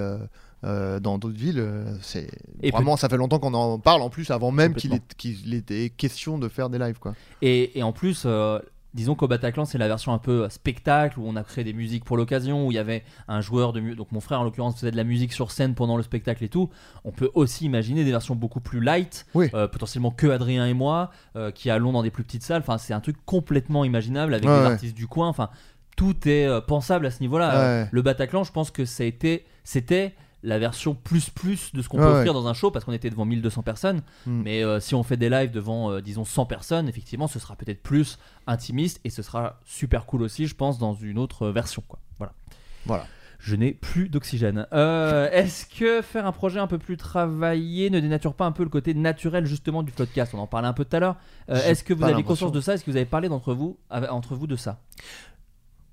euh, 0.65 0.99
dans 1.01 1.19
d'autres 1.19 1.37
villes. 1.37 1.65
C'est 2.01 2.29
Et 2.63 2.71
vraiment, 2.71 2.97
ça 2.97 3.09
fait 3.09 3.17
longtemps 3.17 3.39
qu'on 3.39 3.55
en 3.55 3.79
parle. 3.79 4.03
En 4.03 4.09
plus, 4.11 4.31
avant 4.31 4.51
même 4.51 4.75
qu'il 4.75 4.99
qu'il 5.17 5.53
était 5.55 5.91
question 5.91 6.39
de 6.39 6.49
faire 6.49 6.71
des 6.71 6.79
lives, 6.79 6.99
quoi. 6.99 7.15
Et, 7.43 7.79
et 7.79 7.83
en 7.83 7.93
plus, 7.93 8.23
euh, 8.25 8.59
disons 8.97 9.15
qu'au 9.15 9.29
Bataclan, 9.29 9.65
c'est 9.65 9.79
la 9.79 9.87
version 9.87 10.13
un 10.13 10.19
peu 10.19 10.49
spectacle 10.49 11.21
où 11.21 11.25
on 11.27 11.37
a 11.37 11.45
créé 11.45 11.63
des 11.63 11.73
musiques 11.73 12.05
pour 12.05 12.17
l'occasion, 12.17 12.67
où 12.67 12.73
il 12.73 12.75
y 12.75 12.79
avait 12.79 13.05
un 13.29 13.41
joueur 13.41 13.73
de 13.73 13.79
musique. 13.81 13.99
Donc 13.99 14.11
mon 14.11 14.21
frère, 14.21 14.41
en 14.41 14.45
l'occurrence, 14.45 14.75
faisait 14.75 14.91
de 14.91 14.97
la 14.97 15.05
musique 15.05 15.33
sur 15.33 15.53
scène 15.53 15.75
pendant 15.75 15.97
le 15.97 16.03
spectacle 16.03 16.43
et 16.43 16.49
tout. 16.49 16.71
On 17.05 17.13
peut 17.13 17.31
aussi 17.35 17.65
imaginer 17.67 18.05
des 18.05 18.11
versions 18.11 18.35
beaucoup 18.35 18.61
plus 18.61 18.81
light, 18.81 19.27
Oui. 19.35 19.51
euh, 19.55 19.69
potentiellement 19.69 20.11
que 20.11 20.27
Adrien 20.27 20.67
et 20.67 20.75
moi, 20.75 21.11
euh, 21.37 21.51
qui 21.53 21.71
allons 21.71 21.93
dans 21.93 22.03
des 22.03 22.11
plus 22.11 22.25
petites 22.25 22.43
salles. 22.43 22.63
Enfin, 22.63 22.79
c'est 22.79 22.95
un 22.95 23.01
truc 23.01 23.17
complètement 23.25 23.85
imaginable 23.85 24.35
avec 24.35 24.45
des 24.47 24.51
ouais. 24.51 24.65
artistes 24.65 24.97
du 24.97 25.07
coin. 25.07 25.29
Enfin, 25.29 25.51
tout 25.97 26.29
est 26.29 26.47
euh, 26.47 26.61
pensable 26.61 27.07
à 27.07 27.11
ce 27.11 27.21
niveau-là. 27.21 27.83
Ouais. 27.83 27.89
Le 27.93 28.03
Bataclan, 28.03 28.45
je 28.45 28.53
pense 28.53 28.71
que 28.71 28.85
ça 28.85 29.03
a 29.03 29.07
été, 29.07 29.45
c'était 29.63 30.15
la 30.47 30.59
version 30.59 30.95
plus 30.95 31.29
plus 31.29 31.75
de 31.75 31.83
ce 31.83 31.89
qu'on 31.89 31.99
Ouais, 31.99 32.05
peut 32.05 32.11
ouais. 32.13 32.19
offrir 32.19 32.33
dans 32.35 32.47
un 32.47 32.55
show 32.55 32.71
parce 32.71 32.85
qu'on 32.85 32.93
était 32.93 33.11
devant 33.11 33.25
1200 33.25 33.63
personnes. 33.63 34.03
Mm. 34.27 34.43
Mais 34.43 34.63
euh, 34.63 34.81
si 34.81 34.95
on 34.95 35.03
fait 35.03 35.17
des 35.17 35.29
lives 35.29 35.51
devant, 35.51 35.91
euh, 35.91 36.01
disons, 36.01 36.25
100 36.25 36.47
personnes, 36.47 36.89
effectivement, 36.89 37.27
ce 37.27 37.39
sera 37.39 37.57
peut-être 37.57 37.83
plus 37.83 38.19
intimiste 38.47 39.01
et 39.05 39.11
ce 39.11 39.23
sera 39.23 39.61
super 39.65 40.07
cool 40.07 40.23
aussi, 40.23 40.47
je 40.47 40.55
pense, 40.55 40.79
dans 40.79 40.95
une 40.95 41.19
autre 41.19 41.49
version. 41.49 41.83
Quoi. 41.87 41.99
Voilà. 42.19 42.33
Voilà. 42.87 43.07
Je 43.39 43.55
n'ai 43.55 43.73
plus 43.73 44.09
d'oxygène. 44.09 44.67
Euh, 44.73 45.29
Est-ce 45.31 45.67
que 45.67 46.01
faire 46.01 46.27
un 46.27 46.33
projet 46.33 46.59
un 46.59 46.67
peu 46.67 46.79
plus 46.79 46.97
travaillé 46.97 47.91
ne 47.91 48.01
dénature 48.01 48.33
pas 48.35 48.47
un 48.47 48.53
peu 48.53 48.63
le 48.63 48.71
côté 48.71 48.95
naturel 48.95 49.45
justement 49.45 49.83
du 49.83 49.93
podcast? 49.93 50.33
On 50.35 50.39
en 50.39 50.47
parlait 50.47 50.69
un 50.69 50.73
peu 50.73 50.85
tout 50.87 50.97
à 50.97 51.01
l'heure. 51.01 51.17
Est-ce 51.49 51.85
que 51.85 51.93
vous 51.93 52.05
avez 52.05 52.23
conscience 52.23 52.53
de 52.53 52.61
ça? 52.63 52.75
Est-ce 52.75 52.85
que 52.85 52.91
vous 52.91 52.97
avez 52.97 53.05
parlé 53.05 53.29
d'entre 53.29 53.53
vous, 53.53 53.77
entre 53.91 54.35
vous 54.37 54.47
de 54.47 54.57
ça? 54.57 54.81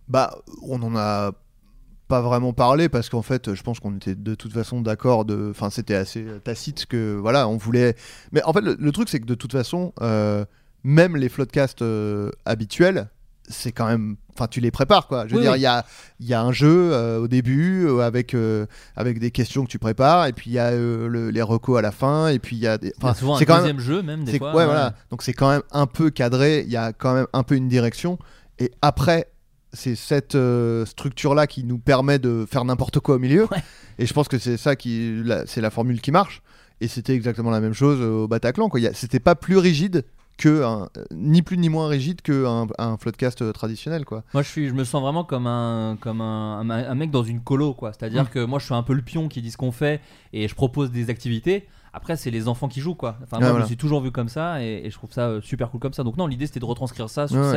Bah, 0.08 0.36
on 0.64 0.82
en 0.84 0.96
a 0.96 1.32
pas 2.08 2.22
vraiment 2.22 2.54
parlé 2.54 2.90
parce 2.90 3.10
qu'en 3.10 3.22
fait, 3.22 3.54
je 3.54 3.64
pense 3.64 3.80
qu'on 3.80 3.96
était 3.96 4.16
de 4.16 4.36
toute 4.36 4.54
façon 4.54 4.82
d'accord. 4.82 5.26
De, 5.26 5.50
enfin, 5.52 5.70
c'était 5.70 5.96
assez 5.96 6.26
tacite 6.44 6.86
que 6.86 7.16
voilà, 7.16 7.48
on 7.48 7.58
voulait. 7.58 7.96
Mais 8.32 8.44
en 8.44 8.54
fait, 8.54 8.62
le, 8.62 8.76
le 8.80 8.92
truc 8.92 9.10
c'est 9.10 9.20
que 9.20 9.26
de 9.26 9.36
toute 9.36 9.52
façon, 9.54 9.94
euh, 10.02 10.46
même 10.84 11.16
les 11.16 11.30
floodcasts 11.30 11.82
euh, 11.82 12.30
habituels, 12.46 13.10
c'est 13.48 13.72
quand 13.72 13.88
même. 13.88 14.16
Enfin, 14.36 14.48
tu 14.48 14.60
les 14.62 14.72
prépares 14.72 15.08
quoi. 15.08 15.28
Je 15.28 15.32
veux 15.34 15.38
Oui, 15.38 15.44
dire, 15.44 15.52
oui. 15.52 15.60
il 15.60 15.62
y 15.62 15.66
a, 15.68 15.86
y 16.20 16.34
a 16.34 16.42
un 16.42 16.52
jeu 16.52 16.90
euh, 16.92 17.20
au 17.20 17.28
début 17.28 17.86
euh, 17.86 18.00
avec 18.00 18.34
euh, 18.34 18.66
avec 18.96 19.20
des 19.20 19.30
questions 19.32 19.64
que 19.64 19.70
tu 19.70 19.78
prépares 19.80 20.26
et 20.26 20.34
puis 20.34 20.50
il 20.50 20.54
y 20.54 20.60
a 20.60 20.72
le- 20.72 21.30
les 21.30 21.42
recos 21.42 21.78
à 21.78 21.82
la 21.84 21.92
fin 21.92 22.30
et 22.30 22.40
puis 22.40 22.56
il 22.56 22.60
y 22.64 22.68
a 22.68 22.78
des. 22.80 22.94
Enfin, 22.98 23.14
souvent 23.14 23.36
un 23.36 23.40
c'est 23.40 23.46
quand 23.46 23.56
même 23.62 23.62
deuxième 23.64 23.80
jeu 23.80 24.02
même 24.02 24.24
des 24.24 24.38
fois. 24.40 24.56
ouais, 24.56 24.66
voilà. 24.66 24.96
Donc 25.12 25.22
c'est 25.24 25.34
quand 25.34 25.50
même 25.50 25.62
un 25.72 25.86
peu 25.86 26.10
cadré, 26.10 26.62
il 26.62 26.72
y 26.72 26.78
a 26.78 26.94
quand 26.94 27.14
même 27.14 27.28
un 27.34 27.44
peu 27.44 27.56
une 27.56 27.68
direction. 27.68 28.18
Et 28.60 28.72
après, 28.82 29.28
c'est 29.74 29.96
cette 29.96 30.36
euh, 30.36 30.86
structure-là 30.86 31.48
qui 31.48 31.64
nous 31.64 31.78
permet 31.80 32.20
de 32.20 32.46
faire 32.50 32.64
n'importe 32.66 33.00
quoi 33.00 33.16
au 33.16 33.20
milieu. 33.20 33.44
Ouais. 33.52 33.64
Et 34.00 34.06
je 34.06 34.14
pense 34.14 34.28
que 34.28 34.38
c'est 34.38 34.58
ça 34.58 34.76
qui, 34.76 35.22
la- 35.24 35.46
c'est 35.48 35.62
la 35.62 35.70
formule 35.70 36.00
qui 36.02 36.12
marche. 36.12 36.42
Et 36.82 36.88
c'était 36.88 37.14
exactement 37.14 37.52
la 37.52 37.60
même 37.60 37.74
chose 37.74 38.02
au 38.02 38.28
Bataclan. 38.28 38.70
C'était 38.94 39.20
pas 39.20 39.36
plus 39.36 39.58
rigide 39.58 40.04
que 40.38 40.64
un- 40.64 40.90
euh, 40.98 41.04
ni 41.12 41.42
plus 41.44 41.58
ni 41.58 41.70
moins 41.70 41.88
rigide 41.88 42.22
que 42.22 42.46
un, 42.46 42.68
un 42.80 42.98
floodcast 42.98 43.42
euh, 43.44 43.52
traditionnel, 43.52 44.04
quoi. 44.04 44.24
Moi, 44.34 44.42
je, 44.42 44.50
suis, 44.50 44.68
je 44.68 44.74
me 44.74 44.84
sens 44.84 45.02
vraiment 45.02 45.24
comme 45.24 45.46
un, 45.46 45.96
comme 46.02 46.22
un, 46.22 46.96
mec 46.96 47.12
dans 47.12 47.24
une 47.24 47.40
colo, 47.42 47.74
quoi. 47.76 47.94
C'est-à-dire 47.94 48.24
Mm. 48.24 48.28
que 48.30 48.44
moi, 48.46 48.58
je 48.60 48.66
suis 48.66 48.74
un 48.74 48.82
peu 48.84 48.94
le 48.94 49.04
pion 49.04 49.28
qui 49.30 49.42
dit 49.44 49.52
ce 49.52 49.58
qu'on 49.58 49.72
fait 49.72 50.02
et 50.34 50.48
je 50.48 50.56
propose 50.56 50.92
des 50.92 51.10
activités. 51.12 51.68
Après, 51.94 52.18
c'est 52.18 52.32
les 52.32 52.48
enfants 52.48 52.68
qui 52.68 52.82
jouent, 52.82 52.96
quoi. 52.96 53.18
Enfin, 53.24 53.40
moi, 53.40 53.54
je 53.54 53.62
me 53.62 53.66
suis 53.68 53.78
toujours 53.78 54.02
vu 54.02 54.10
comme 54.12 54.28
ça 54.30 54.64
et, 54.64 54.82
et 54.86 54.90
je 54.90 54.96
trouve 54.98 55.12
ça 55.14 55.28
euh, 55.28 55.42
super 55.42 55.70
cool 55.70 55.80
comme 55.80 55.94
ça. 55.94 56.04
Donc, 56.04 56.18
non, 56.18 56.26
l'idée, 56.26 56.48
c'était 56.48 56.60
de 56.60 56.66
retranscrire 56.66 57.08
ça 57.12 57.28
sur 57.28 57.38
ouais. 57.40 57.52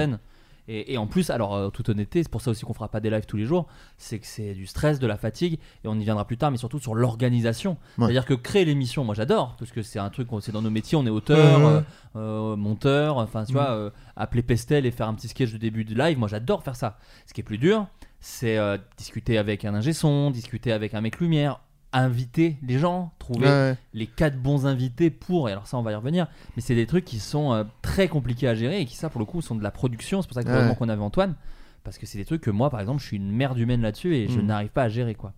Et, 0.68 0.94
et 0.94 0.98
en 0.98 1.06
plus, 1.06 1.30
alors, 1.30 1.54
euh, 1.54 1.68
toute 1.70 1.88
honnêteté, 1.88 2.22
c'est 2.22 2.28
pour 2.28 2.40
ça 2.40 2.50
aussi 2.50 2.64
qu'on 2.64 2.74
fera 2.74 2.88
pas 2.88 3.00
des 3.00 3.08
lives 3.10 3.26
tous 3.26 3.36
les 3.36 3.44
jours, 3.44 3.66
c'est 3.98 4.18
que 4.18 4.26
c'est 4.26 4.52
du 4.54 4.66
stress, 4.66 4.98
de 4.98 5.06
la 5.06 5.16
fatigue, 5.16 5.60
et 5.84 5.88
on 5.88 5.94
y 5.94 6.02
viendra 6.04 6.26
plus 6.26 6.36
tard, 6.36 6.50
mais 6.50 6.56
surtout 6.56 6.78
sur 6.80 6.94
l'organisation. 6.94 7.72
Ouais. 7.98 8.06
C'est-à-dire 8.06 8.24
que 8.26 8.34
créer 8.34 8.64
l'émission, 8.64 9.04
moi 9.04 9.14
j'adore, 9.14 9.56
parce 9.58 9.70
que 9.70 9.82
c'est 9.82 9.98
un 9.98 10.10
truc, 10.10 10.28
c'est 10.40 10.52
dans 10.52 10.62
nos 10.62 10.70
métiers, 10.70 10.98
on 10.98 11.06
est 11.06 11.10
auteur, 11.10 11.58
Ouais, 11.58 11.64
ouais. 11.64 11.72
euh, 12.16 12.52
euh, 12.52 12.56
monteur, 12.56 13.18
enfin 13.18 13.44
tu 13.44 13.52
vois, 13.52 13.70
euh, 13.70 13.90
appeler 14.16 14.42
Pestel 14.42 14.86
et 14.86 14.90
faire 14.90 15.08
un 15.08 15.14
petit 15.14 15.28
sketch 15.28 15.52
de 15.52 15.58
début 15.58 15.84
de 15.84 15.94
live, 15.94 16.18
moi 16.18 16.28
j'adore 16.28 16.62
faire 16.64 16.76
ça. 16.76 16.98
Ce 17.26 17.32
qui 17.34 17.40
est 17.42 17.44
plus 17.44 17.58
dur, 17.58 17.86
c'est 18.20 18.58
discuter 18.96 19.38
avec 19.38 19.64
un 19.64 19.74
ingé 19.74 19.92
son, 19.92 20.30
discuter 20.30 20.72
avec 20.72 20.94
un 20.94 21.00
mec 21.00 21.20
lumière, 21.20 21.60
inviter 22.04 22.56
les 22.62 22.78
gens, 22.78 23.12
trouver 23.18 23.46
Ouais, 23.48 23.76
les 23.94 24.06
quatre 24.06 24.36
bons 24.40 24.66
invités 24.66 25.10
pour, 25.10 25.48
et 25.48 25.52
alors 25.52 25.66
ça 25.66 25.76
on 25.78 25.82
va 25.82 25.92
y 25.92 25.94
revenir, 25.94 26.26
mais 26.56 26.62
c'est 26.62 26.74
des 26.74 26.86
trucs 26.86 27.04
qui 27.04 27.18
sont 27.18 27.52
euh, 27.52 27.64
très 27.82 28.08
compliqués 28.08 28.48
à 28.48 28.54
gérer 28.54 28.80
et 28.80 28.84
qui 28.84 28.96
ça 28.96 29.08
pour 29.10 29.18
le 29.20 29.24
coup 29.24 29.40
sont 29.42 29.54
de 29.54 29.62
la 29.62 29.70
production, 29.70 30.22
c'est 30.22 30.28
pour 30.28 30.34
ça 30.34 30.42
que 30.44 30.48
Ouais. 30.48 30.74
qu'on 30.76 30.88
avait 30.88 31.02
Antoine, 31.02 31.34
parce 31.84 31.98
que 31.98 32.06
c'est 32.06 32.18
des 32.18 32.24
trucs 32.24 32.42
que 32.42 32.50
moi 32.50 32.70
par 32.70 32.80
exemple 32.80 33.00
je 33.02 33.06
suis 33.06 33.16
une 33.16 33.30
merde 33.30 33.58
humaine 33.58 33.82
là-dessus 33.82 34.14
et 34.16 34.28
je 34.28 34.40
Mm. 34.40 34.46
n'arrive 34.46 34.70
pas 34.70 34.82
à 34.84 34.88
gérer 34.88 35.14
quoi. 35.14 35.32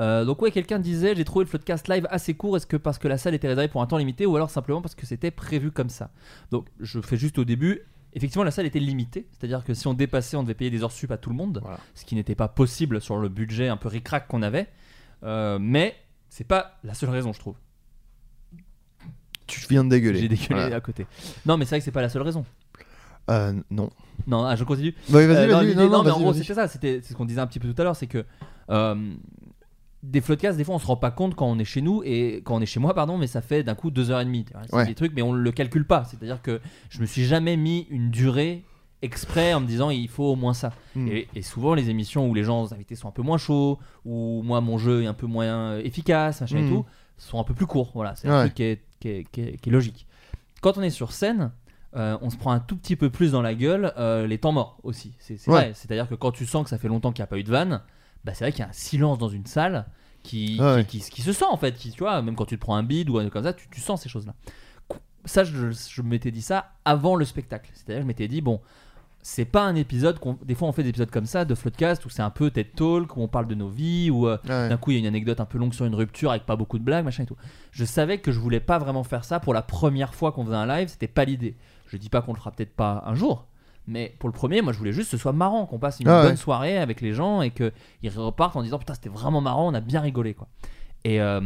Euh, 0.00 0.24
donc 0.24 0.42
ouais, 0.42 0.50
quelqu'un 0.50 0.80
disait 0.80 1.14
j'ai 1.14 1.24
trouvé 1.24 1.44
le 1.44 1.50
podcast 1.50 1.86
live 1.88 2.06
assez 2.10 2.34
court. 2.34 2.56
Est-ce 2.56 2.66
que 2.66 2.76
parce 2.76 2.98
que 2.98 3.06
la 3.06 3.16
salle 3.18 3.34
était 3.34 3.46
réservée 3.46 3.68
pour 3.68 3.80
un 3.80 3.86
temps 3.86 3.96
limité 3.96 4.26
ou 4.26 4.34
alors 4.34 4.50
simplement 4.50 4.82
parce 4.82 4.96
que 4.96 5.06
c'était 5.06 5.30
prévu 5.30 5.70
comme 5.70 5.88
ça? 5.88 6.10
Donc 6.50 6.66
je 6.80 7.00
fais 7.00 7.16
juste 7.16 7.38
au 7.38 7.44
début. 7.44 7.80
Effectivement, 8.16 8.44
la 8.44 8.52
salle 8.52 8.66
était 8.66 8.78
limitée, 8.78 9.26
c'est-à-dire 9.32 9.64
que 9.64 9.74
si 9.74 9.88
on 9.88 9.94
dépassait, 9.94 10.36
on 10.36 10.42
devait 10.44 10.54
payer 10.54 10.70
des 10.70 10.84
heures 10.84 10.92
sup 10.92 11.10
à 11.10 11.16
tout 11.16 11.30
le 11.30 11.36
monde, 11.36 11.58
Voilà. 11.62 11.78
ce 11.96 12.04
qui 12.04 12.14
n'était 12.14 12.36
pas 12.36 12.46
possible 12.46 13.00
sur 13.00 13.16
le 13.16 13.28
budget 13.28 13.66
un 13.68 13.76
peu 13.76 13.88
ric-rac 13.88 14.28
qu'on 14.28 14.42
avait. 14.42 14.68
Euh, 15.22 15.58
mais 15.60 15.94
c'est 16.28 16.44
pas 16.46 16.78
la 16.84 16.94
seule 16.94 17.10
raison, 17.10 17.32
je 17.32 17.38
trouve. 17.38 17.54
Tu 19.46 19.60
viens 19.68 19.84
de 19.84 19.90
dégueuler. 19.90 20.20
J'ai 20.20 20.28
dégueulé 20.28 20.46
Voilà. 20.60 20.76
à 20.76 20.80
côté. 20.80 21.06
Non, 21.46 21.56
mais 21.56 21.64
c'est 21.64 21.70
vrai 21.70 21.78
que 21.80 21.84
c'est 21.84 21.90
pas 21.92 22.02
la 22.02 22.08
seule 22.08 22.22
raison. 22.22 22.44
Euh, 23.30 23.52
non. 23.70 23.90
Non, 24.26 24.44
ah, 24.44 24.56
je 24.56 24.64
continue. 24.64 24.94
Vas-y, 25.08 25.24
Euh, 25.24 25.46
non, 25.46 25.56
vas-y. 25.58 25.66
l'idée- 25.68 25.76
Non, 25.76 25.82
non, 25.84 25.90
non, 25.98 26.04
mais 26.04 26.10
en 26.10 26.14
vas-y, 26.14 26.22
gros, 26.22 26.32
vas-y. 26.32 26.40
c'était 26.42 26.54
ça. 26.54 26.68
C'était 26.68 27.00
c'est 27.02 27.12
ce 27.12 27.16
qu'on 27.16 27.24
disait 27.24 27.40
un 27.40 27.46
petit 27.46 27.58
peu 27.60 27.72
tout 27.72 27.80
à 27.80 27.84
l'heure. 27.84 27.96
C'est 27.96 28.06
que 28.06 28.24
euh, 28.70 29.14
des 30.02 30.20
floodcasts, 30.20 30.56
des 30.58 30.64
fois, 30.64 30.74
on 30.74 30.78
se 30.78 30.86
rend 30.86 30.96
pas 30.96 31.10
compte 31.10 31.34
quand 31.34 31.46
on 31.46 31.58
est 31.58 31.64
chez 31.64 31.80
nous 31.82 32.02
et 32.04 32.42
quand 32.44 32.56
on 32.56 32.60
est 32.60 32.66
chez 32.66 32.80
moi, 32.80 32.94
pardon, 32.94 33.16
mais 33.18 33.26
ça 33.26 33.40
fait 33.42 33.62
d'un 33.62 33.74
coup 33.74 33.90
deux 33.90 34.10
heures 34.10 34.20
et 34.20 34.24
demie. 34.24 34.44
C'est 34.66 34.74
Ouais. 34.74 34.86
des 34.86 34.94
trucs, 34.94 35.12
mais 35.14 35.22
on 35.22 35.32
le 35.32 35.52
calcule 35.52 35.86
pas. 35.86 36.04
C'est-à-dire 36.04 36.40
que 36.42 36.60
je 36.90 37.00
me 37.00 37.06
suis 37.06 37.24
jamais 37.24 37.56
mis 37.56 37.86
une 37.90 38.10
durée 38.10 38.64
exprès 39.04 39.54
en 39.54 39.60
me 39.60 39.66
disant 39.66 39.90
il 39.90 40.08
faut 40.08 40.24
au 40.32 40.36
moins 40.36 40.54
ça. 40.54 40.72
Hmm. 40.96 41.08
Et, 41.08 41.28
et 41.34 41.42
souvent, 41.42 41.74
les 41.74 41.90
émissions 41.90 42.28
où 42.28 42.34
les 42.34 42.44
gens 42.44 42.72
invités 42.72 42.94
sont 42.96 43.08
un 43.08 43.12
peu 43.12 43.22
moins 43.22 43.38
chauds, 43.38 43.78
ou 44.04 44.42
moi, 44.42 44.60
mon 44.60 44.78
jeu 44.78 45.02
est 45.02 45.06
un 45.06 45.14
peu 45.14 45.26
moins 45.26 45.44
euh, 45.44 45.80
efficace, 45.84 46.40
machin 46.40 46.58
et 46.58 46.62
Hmm. 46.62 46.68
tout, 46.70 46.84
sont 47.18 47.38
un 47.38 47.44
peu 47.44 47.54
plus 47.54 47.66
courts. 47.66 47.90
Voilà, 47.94 48.14
c'est 48.16 48.28
un 48.28 48.32
Ouais. 48.38 48.40
truc 48.46 48.54
qui 48.54 48.62
est, 48.64 48.80
qui 49.00 49.08
est- 49.08 49.24
qui 49.30 49.40
est- 49.42 49.56
qui 49.58 49.68
est 49.68 49.72
logique. 49.72 50.06
Quand 50.62 50.78
on 50.78 50.82
est 50.82 50.90
sur 50.90 51.12
scène, 51.12 51.52
euh, 51.96 52.18
on 52.22 52.30
se 52.30 52.36
prend 52.36 52.50
un 52.52 52.58
tout 52.60 52.76
petit 52.76 52.96
peu 52.96 53.10
plus 53.10 53.30
dans 53.32 53.42
la 53.42 53.54
gueule 53.54 53.92
euh, 53.98 54.26
les 54.26 54.38
temps 54.38 54.50
morts 54.52 54.78
aussi. 54.82 55.12
C'est 55.18 55.36
c'est 55.36 55.50
Ouais. 55.50 55.56
vrai. 55.58 55.72
C'est-à-dire 55.74 56.08
que 56.08 56.14
quand 56.16 56.32
tu 56.32 56.46
sens 56.46 56.64
que 56.64 56.70
ça 56.70 56.78
fait 56.78 56.88
longtemps 56.88 57.12
qu'il 57.12 57.20
n'y 57.22 57.24
a 57.24 57.28
pas 57.28 57.38
eu 57.38 57.44
de 57.44 57.50
vanne, 57.50 57.82
bah 58.24 58.32
c'est 58.34 58.44
vrai 58.44 58.50
qu'il 58.52 58.60
y 58.60 58.66
a 58.66 58.68
un 58.70 58.72
silence 58.72 59.18
dans 59.18 59.28
une 59.28 59.46
salle 59.46 59.86
qui, 60.22 60.56
Ouais. 60.60 60.84
qui, 60.88 60.98
qui- 61.00 61.10
qui 61.10 61.22
se 61.22 61.32
sent 61.32 61.44
en 61.50 61.56
fait. 61.58 61.74
Qui, 61.76 61.90
tu 61.92 61.98
vois, 61.98 62.20
même 62.22 62.34
quand 62.34 62.46
tu 62.46 62.56
te 62.56 62.60
prends 62.60 62.74
un 62.76 62.82
bide 62.82 63.10
ou 63.10 63.18
un 63.18 63.20
truc 63.20 63.34
comme 63.34 63.44
ça, 63.44 63.52
tu, 63.52 63.68
tu 63.70 63.80
sens 63.80 64.00
ces 64.02 64.08
choses-là. 64.08 64.34
Ça, 65.26 65.44
je, 65.44 65.70
je 65.70 66.02
m'étais 66.02 66.30
dit 66.30 66.42
ça 66.42 66.72
avant 66.84 67.14
le 67.16 67.24
spectacle. 67.24 67.70
C'est-à-dire, 67.74 68.02
je 68.02 68.06
m'étais 68.06 68.28
dit, 68.28 68.40
bon, 68.42 68.60
c'est 69.26 69.46
pas 69.46 69.62
un 69.64 69.74
épisode. 69.74 70.18
qu'on- 70.18 70.36
Des 70.44 70.54
fois, 70.54 70.68
on 70.68 70.72
fait 70.72 70.82
des 70.82 70.90
épisodes 70.90 71.10
comme 71.10 71.24
ça 71.24 71.46
de 71.46 71.54
Floodcast 71.54 72.04
où 72.04 72.10
c'est 72.10 72.20
un 72.20 72.28
peu 72.28 72.50
TED 72.50 72.74
Talk, 72.76 73.16
où 73.16 73.22
on 73.22 73.26
parle 73.28 73.46
de 73.46 73.54
nos 73.54 73.68
vies, 73.70 74.10
où 74.10 74.28
euh, 74.28 74.36
Ouais. 74.46 74.68
d'un 74.68 74.76
coup 74.76 74.90
il 74.90 74.94
y 74.94 74.96
a 74.98 75.00
une 75.00 75.06
anecdote 75.06 75.40
un 75.40 75.46
peu 75.46 75.56
longue 75.56 75.72
sur 75.72 75.86
une 75.86 75.94
rupture 75.94 76.30
avec 76.30 76.44
pas 76.44 76.56
beaucoup 76.56 76.78
de 76.78 76.84
blagues, 76.84 77.06
machin 77.06 77.22
et 77.22 77.26
tout. 77.26 77.36
Je 77.72 77.84
savais 77.86 78.18
que 78.18 78.30
je 78.32 78.38
voulais 78.38 78.60
pas 78.60 78.78
vraiment 78.78 79.02
faire 79.02 79.24
ça 79.24 79.40
pour 79.40 79.54
la 79.54 79.62
première 79.62 80.14
fois 80.14 80.30
qu'on 80.32 80.44
faisait 80.44 80.54
un 80.56 80.66
live, 80.66 80.88
c'était 80.88 81.08
pas 81.08 81.24
l'idée. 81.24 81.56
Je 81.86 81.96
dis 81.96 82.10
pas 82.10 82.20
qu'on 82.20 82.32
le 82.34 82.38
fera 82.38 82.50
peut-être 82.50 82.74
pas 82.76 83.02
un 83.06 83.14
jour, 83.14 83.46
mais 83.86 84.14
pour 84.18 84.28
le 84.28 84.34
premier, 84.34 84.60
moi 84.60 84.74
je 84.74 84.78
voulais 84.78 84.92
juste 84.92 85.10
que 85.10 85.16
ce 85.16 85.22
soit 85.22 85.32
marrant, 85.32 85.64
qu'on 85.64 85.78
passe 85.78 86.00
une 86.00 86.08
Ah 86.08 86.20
ouais. 86.20 86.26
bonne 86.28 86.36
soirée 86.36 86.76
avec 86.76 87.00
les 87.00 87.14
gens 87.14 87.40
et 87.40 87.50
qu'ils 87.50 87.72
repartent 88.16 88.56
en 88.56 88.62
disant 88.62 88.78
putain 88.78 88.92
c'était 88.94 89.08
vraiment 89.08 89.40
marrant, 89.40 89.66
on 89.68 89.74
a 89.74 89.80
bien 89.80 90.02
rigolé 90.02 90.34
quoi. 90.34 90.48
Et, 91.04 91.20
euh, 91.22 91.40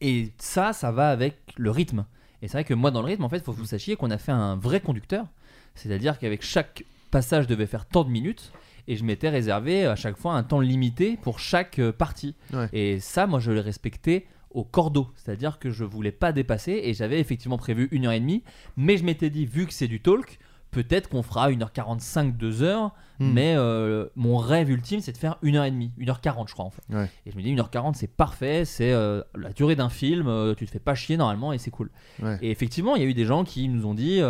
et 0.00 0.32
ça, 0.38 0.72
ça 0.72 0.92
va 0.92 1.10
avec 1.10 1.36
le 1.56 1.70
rythme. 1.70 2.04
Et 2.42 2.48
c'est 2.48 2.54
vrai 2.58 2.64
que 2.64 2.74
moi 2.74 2.90
dans 2.90 3.00
le 3.00 3.06
rythme, 3.06 3.24
en 3.24 3.28
fait, 3.28 3.38
il 3.38 3.42
faut 3.42 3.52
que 3.52 3.58
vous 3.58 3.64
sachiez 3.64 3.96
qu'on 3.96 4.10
a 4.10 4.18
fait 4.18 4.32
un 4.32 4.56
vrai 4.56 4.80
conducteur, 4.80 5.26
c'est-à-dire 5.74 6.18
qu'avec 6.18 6.42
chaque 6.42 6.84
passage 7.10 7.46
devait 7.46 7.66
faire 7.66 7.86
tant 7.86 8.04
de 8.04 8.10
minutes. 8.10 8.52
Et 8.86 8.96
je 8.96 9.04
m'étais 9.04 9.30
réservé 9.30 9.86
à 9.86 9.96
chaque 9.96 10.16
fois 10.18 10.34
un 10.34 10.42
temps 10.42 10.60
limité 10.60 11.16
pour 11.22 11.38
chaque 11.38 11.78
euh, 11.78 11.90
partie. 11.90 12.34
Ouais. 12.52 12.68
Et 12.72 13.00
ça, 13.00 13.26
moi, 13.26 13.40
je 13.40 13.50
l'ai 13.50 13.62
respecté 13.62 14.26
au 14.50 14.62
cordeau. 14.62 15.08
C'est-à-dire 15.16 15.58
que 15.58 15.70
je 15.70 15.84
voulais 15.84 16.12
pas 16.12 16.32
dépasser. 16.32 16.80
Et 16.84 16.92
j'avais 16.92 17.18
effectivement 17.18 17.56
prévu 17.56 17.88
une 17.92 18.04
heure 18.06 18.12
et 18.12 18.20
demie. 18.20 18.42
Mais 18.76 18.98
je 18.98 19.04
m'étais 19.04 19.30
dit, 19.30 19.46
vu 19.46 19.66
que 19.66 19.72
c'est 19.72 19.88
du 19.88 20.00
talk, 20.00 20.38
peut-être 20.70 21.08
qu'on 21.08 21.22
fera 21.22 21.50
1h45, 21.50 22.36
2h. 22.36 22.90
Hmm. 23.20 23.32
Mais 23.32 23.54
euh, 23.56 24.06
mon 24.16 24.36
rêve 24.36 24.68
ultime, 24.70 25.00
c'est 25.00 25.12
de 25.12 25.16
faire 25.16 25.38
1h30, 25.42 25.90
1h40, 25.98 26.48
je 26.48 26.52
crois, 26.52 26.66
en 26.66 26.70
fait. 26.70 26.82
Ouais. 26.90 27.08
Et 27.24 27.30
je 27.30 27.36
me 27.38 27.42
dis, 27.42 27.54
1h40, 27.54 27.94
c'est 27.94 28.08
parfait. 28.14 28.66
C'est 28.66 28.92
euh, 28.92 29.22
la 29.34 29.52
durée 29.54 29.76
d'un 29.76 29.88
film. 29.88 30.26
euh, 30.28 30.54
tu 30.54 30.66
te 30.66 30.70
fais 30.70 30.78
pas 30.78 30.94
chier 30.94 31.16
normalement 31.16 31.54
et 31.54 31.58
c'est 31.58 31.70
cool. 31.70 31.90
Ouais. 32.22 32.38
Et 32.42 32.50
effectivement, 32.50 32.96
il 32.96 33.02
y 33.02 33.06
a 33.06 33.08
eu 33.08 33.14
des 33.14 33.24
gens 33.24 33.44
qui 33.44 33.68
nous 33.68 33.86
ont 33.86 33.94
dit 33.94 34.20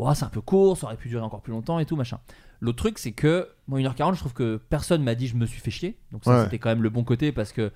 Ouah, 0.00 0.14
c'est 0.14 0.24
un 0.24 0.28
peu 0.28 0.40
court, 0.40 0.76
ça 0.76 0.86
aurait 0.86 0.96
pu 0.96 1.08
durer 1.08 1.22
encore 1.22 1.42
plus 1.42 1.52
longtemps 1.52 1.78
et 1.78 1.84
tout, 1.86 1.96
machin. 1.96 2.18
L'autre 2.60 2.78
truc, 2.78 2.98
c'est 2.98 3.12
que, 3.12 3.48
moi, 3.68 3.80
1h40, 3.80 4.14
je 4.14 4.20
trouve 4.20 4.32
que 4.34 4.60
personne 4.70 5.02
m'a 5.02 5.14
dit 5.14 5.26
je 5.26 5.36
me 5.36 5.46
suis 5.46 5.60
fait 5.60 5.70
chier. 5.70 5.96
Donc, 6.12 6.24
ça, 6.24 6.30
Ouais. 6.38 6.44
c'était 6.44 6.58
quand 6.58 6.68
même 6.70 6.82
le 6.82 6.90
bon 6.90 7.04
côté 7.04 7.32
parce 7.32 7.52
que, 7.52 7.70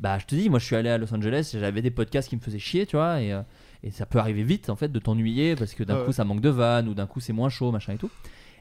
bah, 0.00 0.18
je 0.18 0.26
te 0.26 0.34
dis, 0.34 0.48
moi, 0.50 0.58
je 0.58 0.64
suis 0.64 0.76
allé 0.76 0.88
à 0.88 0.98
Los 0.98 1.12
Angeles, 1.14 1.50
j'avais 1.58 1.82
des 1.82 1.90
podcasts 1.90 2.28
qui 2.28 2.36
me 2.36 2.40
faisaient 2.40 2.58
chier, 2.58 2.86
tu 2.86 2.96
vois, 2.96 3.20
et, 3.20 3.32
euh, 3.32 3.42
et 3.82 3.90
ça 3.90 4.06
peut 4.06 4.18
arriver 4.18 4.42
vite, 4.42 4.68
en 4.70 4.76
fait, 4.76 4.88
de 4.88 4.98
t'ennuyer 4.98 5.56
parce 5.56 5.74
que 5.74 5.84
d'un 5.84 5.98
Ouais, 6.00 6.04
coup, 6.06 6.12
ça 6.12 6.24
manque 6.24 6.40
de 6.40 6.48
vannes 6.48 6.88
ou 6.88 6.94
d'un 6.94 7.06
coup, 7.06 7.20
c'est 7.20 7.32
moins 7.32 7.48
chaud, 7.48 7.70
machin 7.70 7.92
et 7.94 7.98
tout. 7.98 8.10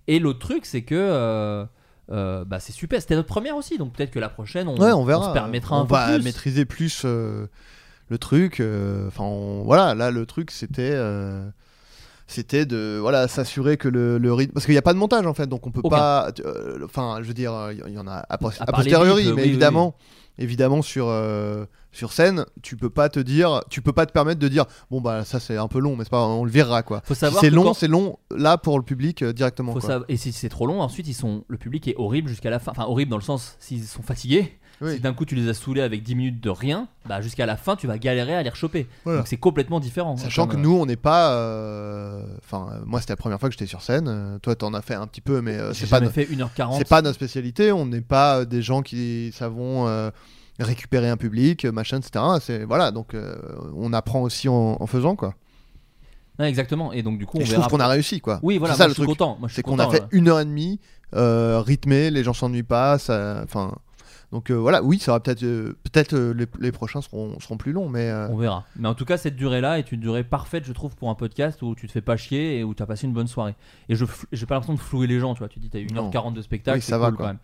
Et 0.08 0.20
l'autre 0.20 0.40
truc, 0.40 0.66
c'est 0.66 0.82
que. 0.84 0.96
euh, 0.96 1.66
euh, 2.12 2.44
bah 2.44 2.60
c'est 2.60 2.72
super, 2.72 3.00
c'était 3.00 3.14
notre 3.16 3.28
première 3.28 3.56
aussi, 3.56 3.78
donc 3.78 3.94
peut-être 3.94 4.10
que 4.10 4.18
la 4.18 4.30
prochaine 4.30 4.68
on, 4.68 4.76
Ouais, 4.80 4.92
on 4.92 5.06
verra. 5.06 5.28
se 5.30 5.34
permettra 5.34 5.78
on 5.78 5.82
un 5.82 5.86
peu 5.86 5.94
va 5.94 6.16
plus. 6.16 6.24
maîtriser 6.24 6.66
plus 6.66 7.04
euh, 7.06 7.46
le 8.10 8.18
truc. 8.18 8.64
Enfin, 9.08 9.62
voilà, 9.64 9.94
là, 9.94 10.10
le 10.10 10.26
truc, 10.26 10.50
c'était. 10.50 10.96
Euh, 12.30 12.34
C'était 12.34 12.66
de 12.66 12.98
voilà 13.02 13.28
s'assurer 13.28 13.78
que 13.78 13.88
le, 13.90 14.18
le 14.18 14.34
rythme 14.34 14.54
parce 14.54 14.66
qu'il 14.66 14.74
n'y 14.74 14.80
a 14.80 14.84
pas 14.84 14.94
de 14.94 15.00
montage 15.00 15.26
en 15.26 15.34
fait 15.34 15.48
donc 15.48 15.66
on 15.68 15.72
peut 15.72 15.82
Aucun. 15.84 15.96
pas 15.98 16.32
euh, 16.46 16.80
enfin 16.86 17.18
je 17.22 17.28
veux 17.28 17.34
dire 17.34 17.54
euh, 17.54 17.74
il 17.88 17.94
y 17.94 17.98
en 18.00 18.08
a 18.08 18.24
À 18.30 18.38
posteriori 18.38 19.24
mais 19.26 19.32
oui, 19.32 19.42
oui, 19.42 19.48
évidemment 19.50 19.96
évidemment 20.38 20.82
sur 20.82 21.08
euh, 21.10 21.66
sur 21.92 22.14
scène 22.14 22.46
tu 22.62 22.78
peux 22.78 22.90
pas 22.92 23.10
te 23.10 23.20
dire 23.20 23.62
tu 23.70 23.82
peux 23.82 23.92
pas 23.94 24.06
te 24.06 24.12
permettre 24.14 24.40
de 24.40 24.48
dire 24.48 24.66
bon 24.92 25.02
bah 25.02 25.26
ça 25.26 25.40
c'est 25.40 25.58
un 25.58 25.68
peu 25.68 25.80
long 25.80 25.96
mais 25.96 26.04
c'est 26.04 26.12
pas 26.12 26.24
on 26.26 26.46
le 26.46 26.52
verra 26.52 26.84
quoi 26.84 27.02
Si 27.08 27.16
c'est 27.16 27.50
long 27.50 27.64
quand- 27.64 27.74
c'est 27.74 27.88
long 27.88 28.18
là 28.32 28.58
pour 28.58 28.78
le 28.78 28.84
public 28.86 29.22
euh, 29.24 29.34
directement 29.34 29.74
Faut 29.74 29.80
quoi. 29.80 29.90
savoir- 29.90 30.06
Et 30.08 30.16
si 30.18 30.32
c'est 30.32 30.50
trop 30.50 30.68
long, 30.68 30.82
ensuite 30.82 31.08
ils 31.08 31.14
sont, 31.16 31.44
le 31.48 31.58
public 31.58 31.88
est 31.88 31.96
horrible 31.98 32.30
jusqu'à 32.30 32.50
la 32.52 32.60
fin. 32.60 32.72
Enfin, 32.72 32.86
horrible 32.86 33.10
dans 33.12 33.18
le 33.18 33.24
sens 33.24 33.56
s'ils 33.60 33.84
sont 33.86 34.04
fatigués. 34.04 34.54
Oui. 34.82 34.94
Si 34.96 35.00
d'un 35.02 35.14
coup 35.14 35.26
tu 35.26 35.36
les 35.36 35.50
as 35.50 35.54
saoulés 35.54 35.82
avec 35.82 36.04
10 36.04 36.16
minutes 36.16 36.42
de 36.42 36.50
rien, 36.50 36.88
bah 37.06 37.22
jusqu'à 37.22 37.46
la 37.46 37.58
fin 37.58 37.76
tu 37.76 37.86
vas 37.88 37.98
galérer 37.98 38.34
à 38.36 38.44
les 38.44 38.50
rechoper. 38.50 38.88
Voilà. 39.04 39.20
Donc 39.20 39.28
c'est 39.28 39.38
complètement 39.38 39.80
différent. 39.80 40.16
Sachant 40.16 40.44
Comme, 40.48 40.52
que 40.52 40.58
euh, 40.58 40.64
nous, 40.64 40.76
on 40.78 40.86
n'est 40.86 40.96
pas. 40.96 41.34
euh, 41.34 42.24
Enfin, 42.46 42.70
euh, 42.72 42.80
moi, 42.86 43.02
c'était 43.02 43.14
la 43.14 43.18
première 43.18 43.40
fois 43.40 43.50
que 43.50 43.54
j'étais 43.54 43.66
sur 43.66 43.82
scène. 43.82 44.08
euh, 44.08 44.40
toi, 44.40 44.56
t'en 44.56 44.74
as 44.74 44.82
fait 44.82 44.96
un 44.96 45.06
petit 45.08 45.22
peu, 45.22 45.42
mais 45.42 45.56
euh, 45.58 45.74
j'ai 45.74 45.82
c'est 45.86 45.90
pas, 45.90 45.98
jamais 45.98 46.06
no- 46.08 46.12
fait 46.14 46.26
1h40. 46.26 46.78
c'est 46.78 46.88
pas 46.88 47.02
notre 47.02 47.16
spécialité. 47.16 47.72
On 47.72 47.86
n'est 47.86 48.02
pas 48.02 48.40
euh, 48.40 48.46
des 48.46 48.62
gens 48.62 48.82
qui 48.82 49.32
savons 49.34 49.88
euh, 49.88 50.12
récupérer 50.60 51.10
un 51.10 51.18
public, 51.18 51.66
euh, 51.66 51.72
machin, 51.72 51.98
etc. 52.00 52.24
C'est 52.42 52.64
voilà. 52.64 52.92
Donc, 52.92 53.14
euh, 53.14 53.36
on 53.76 53.92
apprend 53.94 54.22
aussi 54.22 54.48
en, 54.50 54.78
en 54.80 54.88
faisant 54.88 55.16
quoi. 55.16 55.36
Ouais, 56.40 56.48
exactement. 56.48 56.94
Et 56.94 57.04
donc 57.04 57.18
du 57.20 57.26
coup 57.26 57.38
on 57.38 57.42
Et 57.42 57.46
je 57.46 57.52
verra. 57.52 57.64
trouve 57.68 57.78
qu'on 57.78 57.84
a 57.84 57.88
réussi 57.90 58.22
quoi. 58.22 58.40
Oui, 58.44 58.58
voilà, 58.60 58.74
c'est 58.74 58.78
ça 58.78 58.84
moi, 58.86 58.88
le 58.88 58.94
je 58.94 58.96
suis 59.02 59.04
truc. 59.08 59.18
content. 59.20 59.38
Moi, 59.40 59.50
je 59.50 59.54
suis 59.54 59.56
C'est 59.58 59.62
qu'on 59.64 59.78
a 59.78 59.84
content, 59.86 59.92
fait 59.92 60.00
là. 60.04 60.08
une 60.12 60.30
heure 60.30 60.40
et 60.40 60.46
demie, 60.46 60.80
euh, 61.16 61.60
rythmé, 61.60 62.12
les 62.12 62.24
gens 62.24 62.32
s'ennuient 62.34 62.64
pas. 62.64 62.98
Ça, 62.98 63.42
enfin. 63.44 63.74
Donc 64.32 64.52
euh, 64.52 64.54
voilà, 64.54 64.84
oui, 64.84 65.00
ça 65.00 65.12
va 65.14 65.20
peut-être, 65.20 65.42
euh, 65.44 65.76
peut-être 65.84 66.14
euh, 66.14 66.34
les, 66.34 66.46
les 66.60 66.72
prochains 66.72 67.02
seront, 67.02 67.40
seront 67.40 67.58
plus 67.58 67.72
longs, 67.72 67.90
mais 67.90 68.12
On 68.30 68.38
verra. 68.38 68.64
Mais 68.76 68.88
en 68.88 68.94
tout 68.94 69.06
cas, 69.06 69.18
cette 69.18 69.36
durée-là 69.36 69.80
est 69.80 69.92
une 69.92 70.00
durée 70.00 70.24
parfaite, 70.24 70.66
je 70.66 70.72
trouve, 70.74 70.96
pour 70.96 71.10
un 71.10 71.16
podcast 71.16 71.62
où 71.64 71.74
tu 71.74 71.88
te 71.88 71.92
fais 71.92 72.02
pas 72.02 72.16
chier 72.16 72.60
et 72.60 72.64
où 72.64 72.76
tu 72.76 72.84
as 72.84 72.86
passé 72.86 73.08
une 73.08 73.14
bonne 73.14 73.28
soirée. 73.28 73.56
Et 73.90 73.96
je 73.96 74.06
j'ai 74.32 74.46
pas 74.46 74.54
l'impression 74.56 74.76
de 74.76 74.80
flouer 74.80 75.08
les 75.08 75.20
gens, 75.20 75.34
tu 75.34 75.40
vois. 75.40 75.50
Tu 75.50 75.60
dis, 75.60 75.70
t'as 75.70 75.80
1h40 75.80 76.34
de 76.34 76.42
spectacle, 76.44 76.78
Oui, 76.78 76.82
ça 76.84 77.00
va, 77.00 77.10
quoi. 77.12 77.18
quand 77.18 77.28
même. 77.28 77.38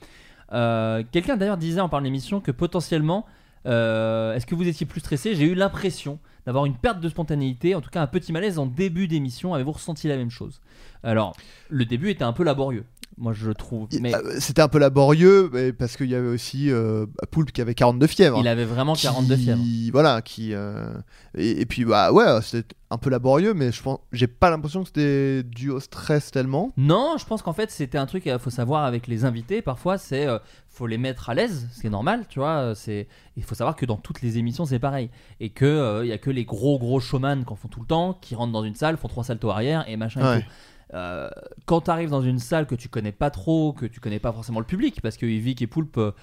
Euh, 0.53 1.03
Quelqu'un 1.11 1.37
d'ailleurs 1.37 1.57
disait 1.57 1.81
en 1.81 1.89
parlant 1.89 2.03
de 2.03 2.05
l'émission 2.05 2.39
que 2.39 2.51
potentiellement, 2.51 3.25
euh, 3.65 4.35
est-ce 4.35 4.45
que 4.45 4.53
vous 4.53 4.67
étiez 4.67 4.85
plus 4.85 4.99
stressé? 4.99 5.33
J'ai 5.35 5.45
eu 5.45 5.55
l'impression 5.55 6.19
d'avoir 6.45 6.65
une 6.65 6.75
perte 6.75 6.99
de 6.99 7.09
spontanéité, 7.09 7.73
en 7.73 7.81
tout 7.81 7.89
cas 7.89 8.03
un 8.03 8.07
petit 8.07 8.31
malaise 8.31 8.59
en 8.59 8.67
début 8.67 9.07
d'émission. 9.07 9.55
Avez-vous 9.55 9.71
ressenti 9.71 10.07
la 10.07 10.17
même 10.17 10.29
chose? 10.29 10.61
Alors, 11.01 11.35
le 11.69 11.85
début 11.85 12.11
était 12.11 12.23
un 12.23 12.33
peu 12.33 12.43
laborieux, 12.43 12.83
moi 13.17 13.33
je 13.33 13.51
trouve. 13.51 13.87
Mais 14.01 14.13
euh, 14.13 14.35
c'était 14.39 14.61
un 14.61 14.67
peu 14.67 14.77
laborieux, 14.79 15.49
mais 15.53 15.71
parce 15.73 15.95
qu'il 15.97 16.09
y 16.09 16.15
avait 16.15 16.27
aussi 16.27 16.69
euh, 16.71 17.05
Poulpe 17.31 17.51
qui 17.51 17.61
avait 17.61 17.75
42 17.75 18.07
fièvres. 18.07 18.37
il 18.39 18.47
avait 18.47 18.65
vraiment 18.65 18.93
42 18.95 19.35
qui- 19.35 19.43
fièvres. 19.43 19.61
Voilà, 19.91 20.21
qui 20.21 20.53
euh, 20.53 20.93
et, 21.37 21.61
et 21.61 21.65
puis 21.65 21.85
bah 21.85 22.11
ouais, 22.11 22.25
c'était 22.41 22.75
un 22.91 22.97
peu 22.97 23.09
laborieux, 23.09 23.53
mais 23.53 23.71
je 23.71 23.81
pense, 23.81 23.99
j'ai 24.11 24.27
pas 24.27 24.49
l'impression 24.49 24.81
que 24.81 24.87
c'était 24.87 25.43
dû 25.43 25.69
au 25.69 25.79
stress 25.79 26.31
tellement. 26.31 26.71
Non, 26.77 27.15
je 27.17 27.25
pense 27.25 27.41
qu'en 27.41 27.53
fait 27.53 27.71
c'était 27.71 27.97
un 27.97 28.05
truc 28.05 28.23
qu'il 28.23 28.39
faut 28.39 28.49
savoir 28.49 28.83
avec 28.85 29.07
les 29.07 29.25
invités. 29.25 29.61
Parfois, 29.61 29.97
c'est 29.97 30.27
euh, 30.27 30.37
faut 30.69 30.87
les 30.87 30.97
mettre 30.97 31.29
à 31.29 31.33
l'aise, 31.33 31.67
ce 31.73 31.81
qui 31.81 31.87
est 31.87 31.89
normal, 31.89 32.25
tu 32.29 32.39
vois. 32.39 32.57
euh, 32.57 32.75
C'est 32.75 33.07
il 33.37 33.43
faut 33.43 33.55
savoir 33.55 33.75
que 33.75 33.85
dans 33.85 33.97
toutes 33.97 34.21
les 34.21 34.37
émissions 34.37 34.65
c'est 34.65 34.79
pareil 34.79 35.09
et 35.39 35.49
que 35.49 35.65
euh, 35.65 36.05
il 36.05 36.09
y 36.09 36.13
a 36.13 36.17
que 36.17 36.29
les 36.29 36.45
gros 36.45 36.77
gros 36.79 36.99
showman 36.99 37.43
qui 37.45 37.51
en 37.53 37.55
font 37.55 37.67
tout 37.69 37.79
le 37.81 37.87
temps, 37.87 38.17
qui 38.21 38.35
rentrent 38.35 38.53
dans 38.53 38.63
une 38.63 38.75
salle, 38.75 38.97
font 38.97 39.07
trois 39.07 39.23
saltos 39.23 39.49
arrière 39.49 39.83
et 39.89 39.95
machin. 39.97 40.19
et 40.37 40.41
tout. 40.41 40.47
Euh, 40.93 41.29
quand 41.65 41.81
tu 41.81 41.91
arrives 41.91 42.09
dans 42.11 42.21
une 42.21 42.37
salle 42.39 42.67
que 42.67 42.75
tu 42.75 42.89
connais 42.89 43.11
pas 43.11 43.29
trop, 43.31 43.73
que 43.73 43.85
tu 43.85 43.99
connais 43.99 44.19
pas 44.19 44.31
forcément 44.31 44.59
le 44.59 44.65
public, 44.65 45.01
parce 45.01 45.17
que 45.17 45.25
Yvick 45.25 45.61
et 45.61 45.67
Poulpe, 45.67 45.97
euh, 45.97 46.13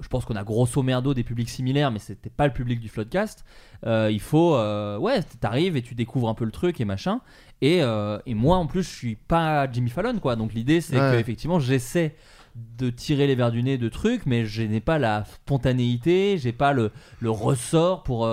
je 0.00 0.08
pense 0.08 0.24
qu'on 0.24 0.36
a 0.36 0.44
grosso 0.44 0.82
merdo 0.82 1.14
des 1.14 1.24
publics 1.24 1.48
similaires, 1.48 1.90
mais 1.90 1.98
c'était 1.98 2.30
pas 2.30 2.46
le 2.46 2.52
public 2.52 2.80
du 2.80 2.88
Floodcast. 2.88 3.44
Euh, 3.86 4.10
il 4.12 4.20
faut, 4.20 4.52
ouais, 4.56 5.22
t'arrives 5.40 5.76
et 5.76 5.82
tu 5.82 5.94
découvres 5.94 6.28
un 6.28 6.34
peu 6.34 6.44
le 6.44 6.52
truc 6.52 6.80
et 6.80 6.84
machin. 6.84 7.20
Et, 7.62 7.78
et 7.78 8.34
moi 8.34 8.56
en 8.58 8.66
plus, 8.66 8.82
je 8.82 8.94
suis 8.94 9.14
pas 9.16 9.70
Jimmy 9.70 9.90
Fallon, 9.90 10.18
quoi. 10.18 10.36
Donc 10.36 10.52
l'idée, 10.54 10.80
c'est 10.80 11.00
Ouais. 11.00 11.12
que 11.12 11.18
effectivement, 11.18 11.58
j'essaie 11.58 12.14
de 12.78 12.88
tirer 12.90 13.26
les 13.26 13.34
verres 13.34 13.50
du 13.50 13.62
nez 13.64 13.78
de 13.78 13.88
trucs, 13.88 14.26
mais 14.26 14.44
je 14.44 14.62
n'ai 14.62 14.80
pas 14.80 14.98
la 14.98 15.24
spontanéité, 15.24 16.38
j'ai 16.38 16.52
pas 16.52 16.72
le, 16.72 16.92
le 17.20 17.30
ressort 17.30 18.02
pour, 18.04 18.26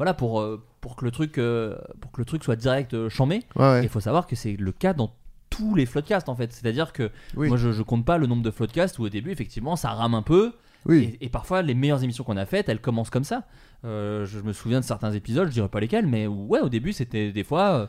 voilà, 0.00 0.14
pour, 0.14 0.40
euh, 0.40 0.62
pour 0.80 0.96
que 0.96 1.04
le 1.04 1.10
truc, 1.10 1.36
euh, 1.38 1.76
pour 2.00 2.10
que 2.10 2.20
le 2.20 2.24
truc 2.24 2.42
soit 2.42 2.56
direct 2.56 2.94
euh, 2.94 3.08
chambé. 3.10 3.40
Ouais, 3.54 3.62
ouais. 3.62 3.80
Et 3.80 3.82
il 3.84 3.88
faut 3.90 4.00
savoir 4.00 4.26
que 4.26 4.34
c'est 4.34 4.56
le 4.56 4.72
cas 4.72 4.94
dans 4.94 5.12
tous 5.50 5.74
les 5.74 5.84
floodcasts 5.84 6.28
en 6.28 6.34
fait. 6.34 6.52
C'est-à-dire 6.52 6.92
que 6.92 7.10
Oui. 7.36 7.48
moi 7.48 7.56
je, 7.58 7.70
je 7.72 7.82
compte 7.82 8.04
pas 8.06 8.16
le 8.18 8.26
nombre 8.26 8.42
de 8.42 8.50
floodcasts 8.50 8.98
où 8.98 9.02
au 9.04 9.08
début 9.10 9.30
effectivement 9.30 9.76
ça 9.76 9.90
rame 9.90 10.14
un 10.14 10.22
peu. 10.22 10.52
Oui. 10.86 11.16
Et, 11.20 11.26
et 11.26 11.28
parfois 11.28 11.60
les 11.62 11.74
meilleures 11.74 12.02
émissions 12.02 12.24
qu'on 12.24 12.36
a 12.38 12.46
faites 12.46 12.68
elles 12.70 12.80
commencent 12.80 13.10
comme 13.10 13.24
ça. 13.24 13.42
Euh, 13.84 14.24
je 14.26 14.38
me 14.40 14.52
souviens 14.54 14.80
de 14.80 14.84
certains 14.84 15.12
épisodes, 15.12 15.48
je 15.48 15.52
dirais 15.52 15.68
pas 15.68 15.80
lesquels, 15.80 16.06
mais 16.06 16.26
ouais 16.26 16.60
au 16.60 16.68
début 16.68 16.92
c'était 16.94 17.30
des 17.32 17.44
fois. 17.44 17.70
euh, 17.72 17.86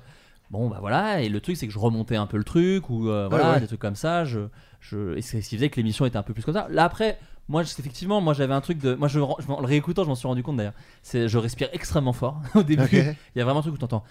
Bon 0.49 0.67
bah 0.67 0.79
voilà, 0.81 1.21
et 1.21 1.29
le 1.29 1.39
truc 1.39 1.55
c'est 1.55 1.65
que 1.65 1.71
je 1.71 1.79
remontais 1.79 2.17
un 2.17 2.25
peu 2.25 2.35
le 2.35 2.43
truc, 2.43 2.89
ou 2.89 3.07
euh, 3.07 3.29
voilà, 3.29 3.53
ouais. 3.53 3.59
des 3.61 3.67
trucs 3.67 3.79
comme 3.79 3.95
ça, 3.95 4.25
je, 4.25 4.41
je, 4.81 5.15
et 5.15 5.21
c'est 5.21 5.39
ce 5.41 5.47
qui 5.47 5.55
faisait 5.55 5.69
que 5.69 5.77
l'émission 5.77 6.05
était 6.05 6.17
un 6.17 6.23
peu 6.23 6.33
plus 6.33 6.43
comme 6.43 6.53
ça. 6.53 6.67
Là 6.69 6.83
après, 6.83 7.17
moi 7.51 7.63
je- 7.63 7.69
effectivement, 7.77 8.21
moi 8.21 8.33
j'avais 8.33 8.53
un 8.53 8.61
truc 8.61 8.77
de. 8.79 8.95
Moi 8.95 9.07
je, 9.07 9.19
je- 9.19 9.51
en 9.51 9.59
le 9.59 9.67
réécoutant, 9.67 10.03
je 10.03 10.07
m'en 10.09 10.15
suis 10.15 10.27
rendu 10.27 10.41
compte 10.41 10.57
d'ailleurs. 10.57 10.73
C'est 11.03 11.27
Je 11.27 11.37
respire 11.37 11.69
extrêmement 11.73 12.13
fort 12.13 12.41
au 12.55 12.63
début. 12.63 12.87
Il 12.91 13.15
y 13.35 13.41
a 13.41 13.43
vraiment 13.43 13.59
un 13.59 13.61
truc 13.61 13.75
où 13.75 13.77
t'entends. 13.77 14.03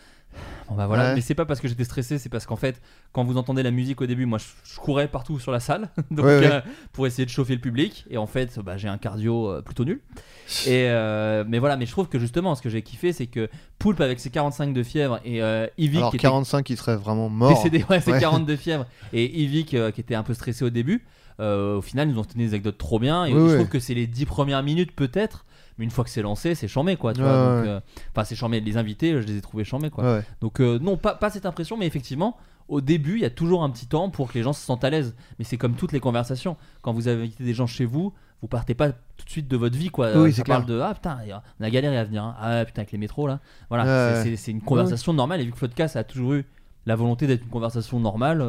Bon 0.68 0.76
bah 0.76 0.86
voilà, 0.86 1.08
Ouais. 1.08 1.14
mais 1.16 1.20
c'est 1.22 1.34
pas 1.34 1.44
parce 1.44 1.58
que 1.58 1.66
j'étais 1.66 1.82
stressé, 1.82 2.16
c'est 2.18 2.28
parce 2.28 2.46
qu'en 2.46 2.54
fait, 2.54 2.80
quand 3.10 3.24
vous 3.24 3.36
entendez 3.36 3.64
la 3.64 3.72
musique 3.72 4.00
au 4.00 4.06
début, 4.06 4.26
moi 4.26 4.38
je, 4.38 4.44
je 4.62 4.78
courais 4.78 5.08
partout 5.08 5.40
sur 5.40 5.50
la 5.50 5.58
salle 5.58 5.88
donc, 6.12 6.24
Ouais, 6.24 6.38
ouais. 6.38 6.52
euh, 6.52 6.60
pour 6.92 7.04
essayer 7.08 7.24
de 7.24 7.30
chauffer 7.30 7.54
le 7.56 7.60
public. 7.60 8.04
Et 8.10 8.16
en 8.16 8.28
fait, 8.28 8.60
bah, 8.60 8.76
j'ai 8.76 8.86
un 8.86 8.96
cardio 8.98 9.48
euh, 9.50 9.60
plutôt 9.62 9.84
nul. 9.84 10.00
Et 10.66 10.86
euh, 10.88 11.42
mais 11.48 11.58
voilà, 11.58 11.76
mais 11.76 11.84
je 11.86 11.90
trouve 11.90 12.08
que 12.08 12.20
justement, 12.20 12.54
ce 12.54 12.62
que 12.62 12.68
j'ai 12.68 12.82
kiffé, 12.82 13.12
c'est 13.12 13.26
que 13.26 13.48
Poulpe 13.80 14.00
avec 14.00 14.20
ses 14.20 14.30
45 14.30 14.72
de 14.72 14.82
fièvre 14.84 15.18
et 15.24 15.40
Yvick 15.78 15.98
Alors 15.98 16.10
qui 16.10 16.16
était 16.18 16.22
45, 16.22 16.70
il 16.70 16.76
serait 16.76 16.96
vraiment 16.96 17.28
mort. 17.28 17.50
décédé, 17.56 17.84
ouais, 17.90 18.00
c'est 18.00 18.12
Ouais. 18.12 18.20
42 18.20 18.54
fièvre 18.56 18.86
et 19.12 19.40
Yvick 19.42 19.68
qui 19.94 20.00
était 20.00 20.14
un 20.14 20.22
peu 20.22 20.34
stressé 20.34 20.64
au 20.64 20.70
début. 20.70 21.02
Euh, 21.40 21.78
au 21.78 21.82
final, 21.82 22.08
ils 22.08 22.14
nous 22.14 22.20
ont 22.20 22.24
tenu 22.24 22.44
des 22.44 22.50
anecdotes 22.54 22.78
trop 22.78 22.98
bien. 22.98 23.24
Et 23.24 23.32
Oui, 23.34 23.40
je 23.40 23.44
oui. 23.46 23.54
trouve 23.56 23.68
que 23.68 23.78
c'est 23.80 23.94
les 23.94 24.06
10 24.06 24.26
premières 24.26 24.62
minutes 24.62 24.92
peut-être. 24.94 25.44
Mais 25.78 25.84
une 25.84 25.90
fois 25.90 26.04
que 26.04 26.10
c'est 26.10 26.20
lancé, 26.22 26.54
c'est 26.54 26.68
charmé 26.68 26.96
quoi. 26.96 27.14
Tu 27.14 27.20
Ouais, 27.22 27.26
vois, 27.26 27.36
donc, 27.56 27.64
ouais. 27.64 27.70
euh, 27.70 27.80
Enfin, 28.12 28.24
c'est 28.24 28.34
charmé. 28.36 28.60
Les 28.60 28.76
invités, 28.76 29.12
je 29.22 29.26
les 29.26 29.38
ai 29.38 29.40
trouvés 29.40 29.64
charmés 29.64 29.88
quoi. 29.90 30.04
Ouais. 30.16 30.22
Donc 30.42 30.60
euh, 30.60 30.78
non, 30.78 30.96
pas, 30.98 31.14
pas 31.14 31.30
cette 31.30 31.46
impression, 31.46 31.76
mais 31.78 31.86
effectivement, 31.86 32.36
au 32.68 32.80
début, 32.82 33.14
il 33.14 33.22
y 33.22 33.24
a 33.24 33.30
toujours 33.30 33.62
un 33.64 33.70
petit 33.70 33.86
temps 33.86 34.10
pour 34.10 34.28
que 34.28 34.34
les 34.34 34.42
gens 34.42 34.52
se 34.52 34.64
sentent 34.64 34.84
à 34.84 34.90
l'aise. 34.90 35.14
Mais 35.38 35.44
c'est 35.46 35.56
comme 35.56 35.74
toutes 35.74 35.92
les 35.92 36.00
conversations. 36.00 36.56
Quand 36.82 36.92
vous 36.92 37.08
avez 37.08 37.22
invité 37.22 37.44
des 37.44 37.54
gens 37.54 37.66
chez 37.66 37.86
vous, 37.86 38.12
vous 38.42 38.48
partez 38.48 38.74
pas 38.74 38.90
tout 38.92 39.24
de 39.24 39.30
suite 39.30 39.48
de 39.48 39.56
votre 39.56 39.76
vie, 39.76 39.88
quoi. 39.88 40.16
Oui, 40.18 40.32
Ça 40.32 40.44
parle 40.44 40.64
clair. 40.66 40.76
de 40.76 40.82
ah 40.82 40.92
putain, 40.94 41.18
on 41.60 41.64
a 41.64 41.70
galéré 41.70 41.96
à 41.96 42.04
venir. 42.04 42.24
hein. 42.24 42.36
Ah 42.38 42.64
putain 42.66 42.82
avec 42.82 42.92
les 42.92 42.98
métros 42.98 43.26
là. 43.26 43.40
Voilà, 43.70 44.22
c'est- 44.22 44.50
une 44.50 44.60
conversation 44.60 45.14
normale. 45.14 45.40
Et 45.40 45.44
vu 45.44 45.52
que 45.52 45.58
Floodcast 45.58 45.96
a 45.96 46.04
toujours 46.04 46.34
eu 46.34 46.44
la 46.86 46.94
volonté 46.96 47.26
d'être 47.26 47.42
une 47.42 47.50
conversation 47.50 47.98
normale, 48.00 48.44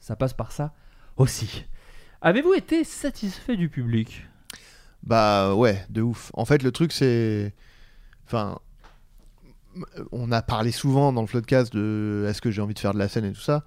ça 0.00 0.16
passe 0.16 0.32
par 0.32 0.50
ça 0.50 0.72
aussi. 1.16 1.64
Avez-vous 2.22 2.54
été 2.54 2.84
satisfait 2.84 3.56
du 3.56 3.68
public? 3.68 4.26
Bah 5.02 5.54
ouais, 5.54 5.84
de 5.90 6.02
ouf. 6.02 6.30
En 6.34 6.44
fait, 6.44 6.62
le 6.62 6.70
truc, 6.70 6.92
c'est. 6.92 7.52
Enfin. 8.26 8.58
On 10.12 10.30
a 10.30 10.42
parlé 10.42 10.70
souvent 10.70 11.14
dans 11.14 11.22
le 11.22 11.26
podcast 11.26 11.72
de 11.72 12.26
est-ce 12.28 12.42
que 12.42 12.50
j'ai 12.50 12.60
envie 12.60 12.74
de 12.74 12.78
faire 12.78 12.92
de 12.92 12.98
la 12.98 13.08
scène 13.08 13.24
et 13.24 13.32
tout 13.32 13.40
ça? 13.40 13.64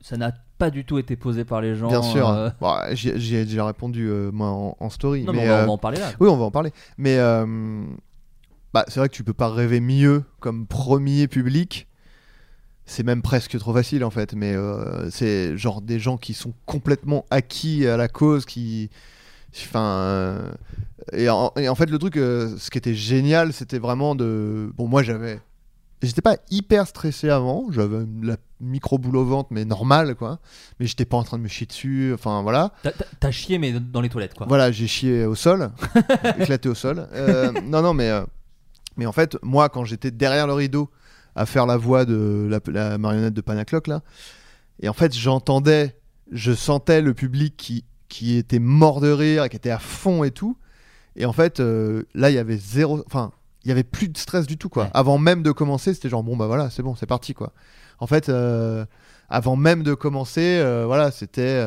Ça 0.00 0.16
n'a 0.16 0.32
pas 0.58 0.70
du 0.70 0.84
tout 0.84 0.98
été 0.98 1.16
posé 1.16 1.44
par 1.44 1.60
les 1.60 1.74
gens. 1.74 1.88
Bien 1.88 2.02
sûr. 2.02 2.28
euh, 2.28 2.50
Bon, 2.60 2.76
j'y 2.92 3.18
j'y 3.18 3.34
ai 3.34 3.44
déjà 3.44 3.66
répondu, 3.66 4.06
euh, 4.08 4.30
moi, 4.30 4.46
en, 4.48 4.76
en 4.78 4.90
story. 4.90 5.24
Non, 5.24 5.32
mais, 5.32 5.40
mais 5.40 5.50
on 5.50 5.52
va, 5.52 5.58
euh, 5.58 5.62
on 5.64 5.66
va 5.66 5.72
en 5.72 5.78
parler 5.78 5.98
là. 5.98 6.12
Oui, 6.20 6.28
on 6.28 6.36
va 6.36 6.44
en 6.44 6.50
parler. 6.52 6.72
Mais 6.98 7.18
euh, 7.18 7.84
bah, 8.72 8.84
c'est 8.86 9.00
vrai 9.00 9.08
que 9.08 9.14
tu 9.14 9.24
peux 9.24 9.32
pas 9.34 9.48
rêver 9.50 9.80
mieux 9.80 10.22
comme 10.38 10.66
premier 10.68 11.26
public 11.26 11.88
c'est 12.90 13.04
même 13.04 13.22
presque 13.22 13.56
trop 13.58 13.72
facile 13.72 14.02
en 14.04 14.10
fait. 14.10 14.34
Mais 14.34 14.54
euh, 14.54 15.08
c'est 15.10 15.56
genre 15.56 15.80
des 15.80 15.98
gens 16.00 16.16
qui 16.16 16.34
sont 16.34 16.52
complètement 16.66 17.24
acquis 17.30 17.86
à 17.86 17.96
la 17.96 18.08
cause, 18.08 18.44
qui. 18.44 18.90
Enfin. 19.54 19.80
euh, 19.80 20.52
et, 21.12 21.28
en, 21.28 21.52
et 21.56 21.68
en 21.68 21.74
fait, 21.74 21.88
le 21.88 21.98
truc, 21.98 22.16
euh, 22.16 22.54
ce 22.58 22.70
qui 22.70 22.78
était 22.78 22.94
génial, 22.94 23.52
c'était 23.52 23.78
vraiment 23.78 24.14
de. 24.14 24.72
Bon, 24.76 24.88
moi 24.88 25.02
j'avais. 25.02 25.40
J'étais 26.02 26.22
pas 26.22 26.38
hyper 26.50 26.86
stressé 26.86 27.28
avant, 27.28 27.66
j'avais 27.70 27.98
la 28.22 28.38
micro 28.58 28.96
boule 28.96 29.18
au 29.18 29.24
ventre, 29.24 29.50
mais 29.52 29.66
normal 29.66 30.14
quoi. 30.14 30.38
Mais 30.78 30.86
j'étais 30.86 31.04
pas 31.04 31.18
en 31.18 31.24
train 31.24 31.36
de 31.36 31.42
me 31.42 31.48
chier 31.48 31.66
dessus, 31.66 32.12
enfin 32.14 32.40
voilà. 32.42 32.72
T'as- 33.20 33.30
chié, 33.30 33.58
mais 33.58 33.72
dans 33.72 34.00
les 34.00 34.08
toilettes, 34.08 34.32
quoi. 34.32 34.46
Voilà, 34.48 34.72
j'ai 34.72 34.86
chié 34.86 35.26
au 35.26 35.34
sol, 35.34 35.70
éclaté 36.40 36.70
au 36.70 36.74
sol. 36.74 37.06
Non, 37.66 37.82
non, 37.82 37.92
mais, 37.92 38.10
mais 38.96 39.04
en 39.04 39.12
fait, 39.12 39.36
moi, 39.42 39.68
quand 39.68 39.84
j'étais 39.84 40.10
derrière 40.10 40.46
le 40.46 40.54
rideau 40.54 40.88
à 41.40 41.46
faire 41.46 41.64
la 41.64 41.76
voix 41.76 42.04
de 42.04 42.46
la, 42.50 42.60
la 42.70 42.98
marionnette 42.98 43.34
de 43.34 43.40
Panacloc, 43.40 43.86
là, 43.86 44.02
et 44.80 44.88
en 44.88 44.92
fait, 44.92 45.14
j'entendais, 45.14 45.96
je 46.32 46.52
sentais 46.52 47.02
le 47.02 47.14
public 47.14 47.54
qui, 47.56 47.84
qui 48.08 48.36
était 48.36 48.58
mort 48.58 49.00
de 49.00 49.10
rire, 49.10 49.48
qui 49.48 49.56
était 49.56 49.70
à 49.70 49.78
fond 49.78 50.24
et 50.24 50.30
tout. 50.30 50.56
Et 51.16 51.26
en 51.26 51.32
fait, 51.32 51.60
euh, 51.60 52.04
là, 52.14 52.30
il 52.30 52.34
y 52.34 52.38
avait 52.38 52.56
zéro. 52.56 53.02
Enfin, 53.06 53.32
il 53.64 53.68
y 53.68 53.72
avait 53.72 53.84
plus 53.84 54.08
de 54.08 54.16
stress 54.16 54.46
du 54.46 54.56
tout, 54.56 54.68
quoi. 54.68 54.84
Ouais. 54.84 54.90
Avant 54.94 55.18
même 55.18 55.42
de 55.42 55.52
commencer, 55.52 55.92
c'était 55.92 56.08
genre, 56.08 56.22
bon, 56.22 56.36
bah 56.36 56.46
voilà, 56.46 56.70
c'est 56.70 56.82
bon, 56.82 56.94
c'est 56.94 57.06
parti, 57.06 57.34
quoi. 57.34 57.52
En 57.98 58.06
fait, 58.06 58.28
euh, 58.28 58.86
avant 59.28 59.56
même 59.56 59.82
de 59.82 59.94
commencer, 59.94 60.58
euh, 60.60 60.84
voilà, 60.86 61.10
c'était. 61.10 61.62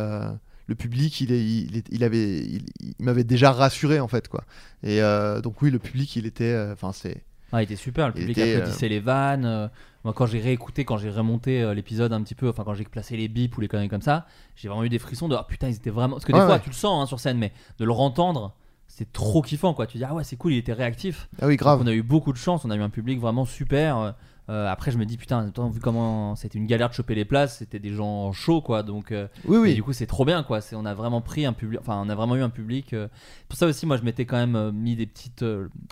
le 0.67 0.75
public, 0.75 1.21
il, 1.21 1.31
est, 1.31 1.43
il, 1.43 1.83
il 1.91 2.03
avait, 2.03 2.39
il, 2.39 2.65
il 2.79 3.05
m'avait 3.05 3.25
déjà 3.25 3.51
rassuré 3.51 3.99
en 3.99 4.07
fait 4.07 4.27
quoi. 4.27 4.43
Et 4.81 5.01
donc 5.43 5.61
oui, 5.61 5.69
le 5.71 5.77
public, 5.79 6.15
il 6.15 6.25
était, 6.25 6.57
enfin 6.71 6.91
c'est, 6.93 7.21
Ah, 7.53 7.61
il 7.61 7.65
était 7.65 7.75
super, 7.77 8.07
le 8.07 8.13
public 8.13 8.37
était, 8.37 8.55
applaudissait 8.55 8.89
les 8.89 8.99
vannes. 8.99 9.45
euh, 9.45 9.67
moi, 10.03 10.13
quand 10.13 10.25
j'ai 10.25 10.39
réécouté, 10.39 10.83
quand 10.83 10.97
j'ai 10.97 11.09
remonté 11.09 11.61
euh, 11.61 11.73
l'épisode 11.73 12.11
un 12.11 12.21
petit 12.23 12.35
peu, 12.35 12.49
enfin, 12.49 12.63
quand 12.65 12.73
j'ai 12.73 12.83
placé 12.83 13.15
les 13.15 13.27
bips 13.29 13.55
ou 13.57 13.61
les 13.61 13.67
conneries 13.69 13.87
comme 13.89 14.01
ça, 14.01 14.25
j'ai 14.57 14.67
vraiment 14.67 14.83
eu 14.83 14.89
des 14.89 14.99
frissons 14.99 15.29
de 15.29 15.35
ah 15.35 15.45
putain, 15.47 15.69
ils 15.69 15.75
étaient 15.75 15.89
vraiment. 15.91 16.15
Parce 16.15 16.25
que 16.25 16.31
des 16.33 16.39
Ouais, 16.39 16.45
fois, 16.45 16.55
ouais. 16.55 16.61
tu 16.61 16.69
le 16.69 16.75
sens 16.75 17.01
hein, 17.01 17.05
sur 17.05 17.19
scène, 17.21 17.37
mais 17.37 17.53
de 17.79 17.85
le 17.85 17.91
entendre, 17.93 18.53
c'est 18.87 19.13
trop 19.13 19.41
kiffant 19.41 19.73
quoi. 19.73 19.87
Tu 19.87 19.97
dis 19.99 20.03
ah 20.03 20.13
ouais, 20.13 20.23
c'est 20.25 20.35
cool, 20.35 20.53
il 20.53 20.57
était 20.57 20.73
réactif. 20.73 21.29
ah 21.41 21.45
oui 21.47 21.53
Donc, 21.53 21.59
grave. 21.59 21.81
on 21.83 21.87
a 21.87 21.93
eu 21.93 22.03
beaucoup 22.03 22.33
de 22.33 22.37
chance, 22.37 22.65
on 22.65 22.69
a 22.71 22.75
eu 22.75 22.81
un 22.81 22.89
public 22.89 23.19
vraiment 23.19 23.45
super. 23.45 24.15
Euh, 24.53 24.69
après, 24.71 24.91
je 24.91 24.97
me 24.97 25.05
dis 25.05 25.17
putain, 25.17 25.51
vu 25.71 25.79
comment 25.81 26.35
c'était 26.35 26.57
une 26.59 26.65
galère 26.67 26.89
de 26.89 26.93
choper 26.93 27.15
les 27.15 27.25
places, 27.25 27.57
c'était 27.57 27.79
des 27.79 27.89
gens 27.93 28.31
chauds 28.31 28.61
quoi. 28.61 28.83
Donc, 28.83 29.11
euh, 29.11 29.27
Oui 29.45 29.55
et 29.57 29.59
oui. 29.59 29.73
du 29.75 29.83
coup, 29.83 29.93
c'est 29.93 30.05
trop 30.05 30.23
bien, 30.25 30.43
quoi. 30.43 30.61
C'est, 30.61 30.75
on 30.75 30.85
a 30.85 30.93
vraiment 30.93 31.21
pris 31.21 31.45
un 31.45 31.53
public, 31.53 31.79
enfin, 31.81 32.01
on 32.05 32.09
a 32.09 32.15
vraiment 32.15 32.35
eu 32.35 32.41
un 32.41 32.49
public. 32.49 32.93
euh, 32.93 33.07
Pour 33.49 33.57
ça 33.57 33.65
aussi, 33.65 33.85
moi, 33.85 33.97
je 33.97 34.03
m'étais 34.03 34.25
quand 34.25 34.37
même 34.37 34.71
mis 34.71 34.95
des 34.95 35.05
petites 35.07 35.43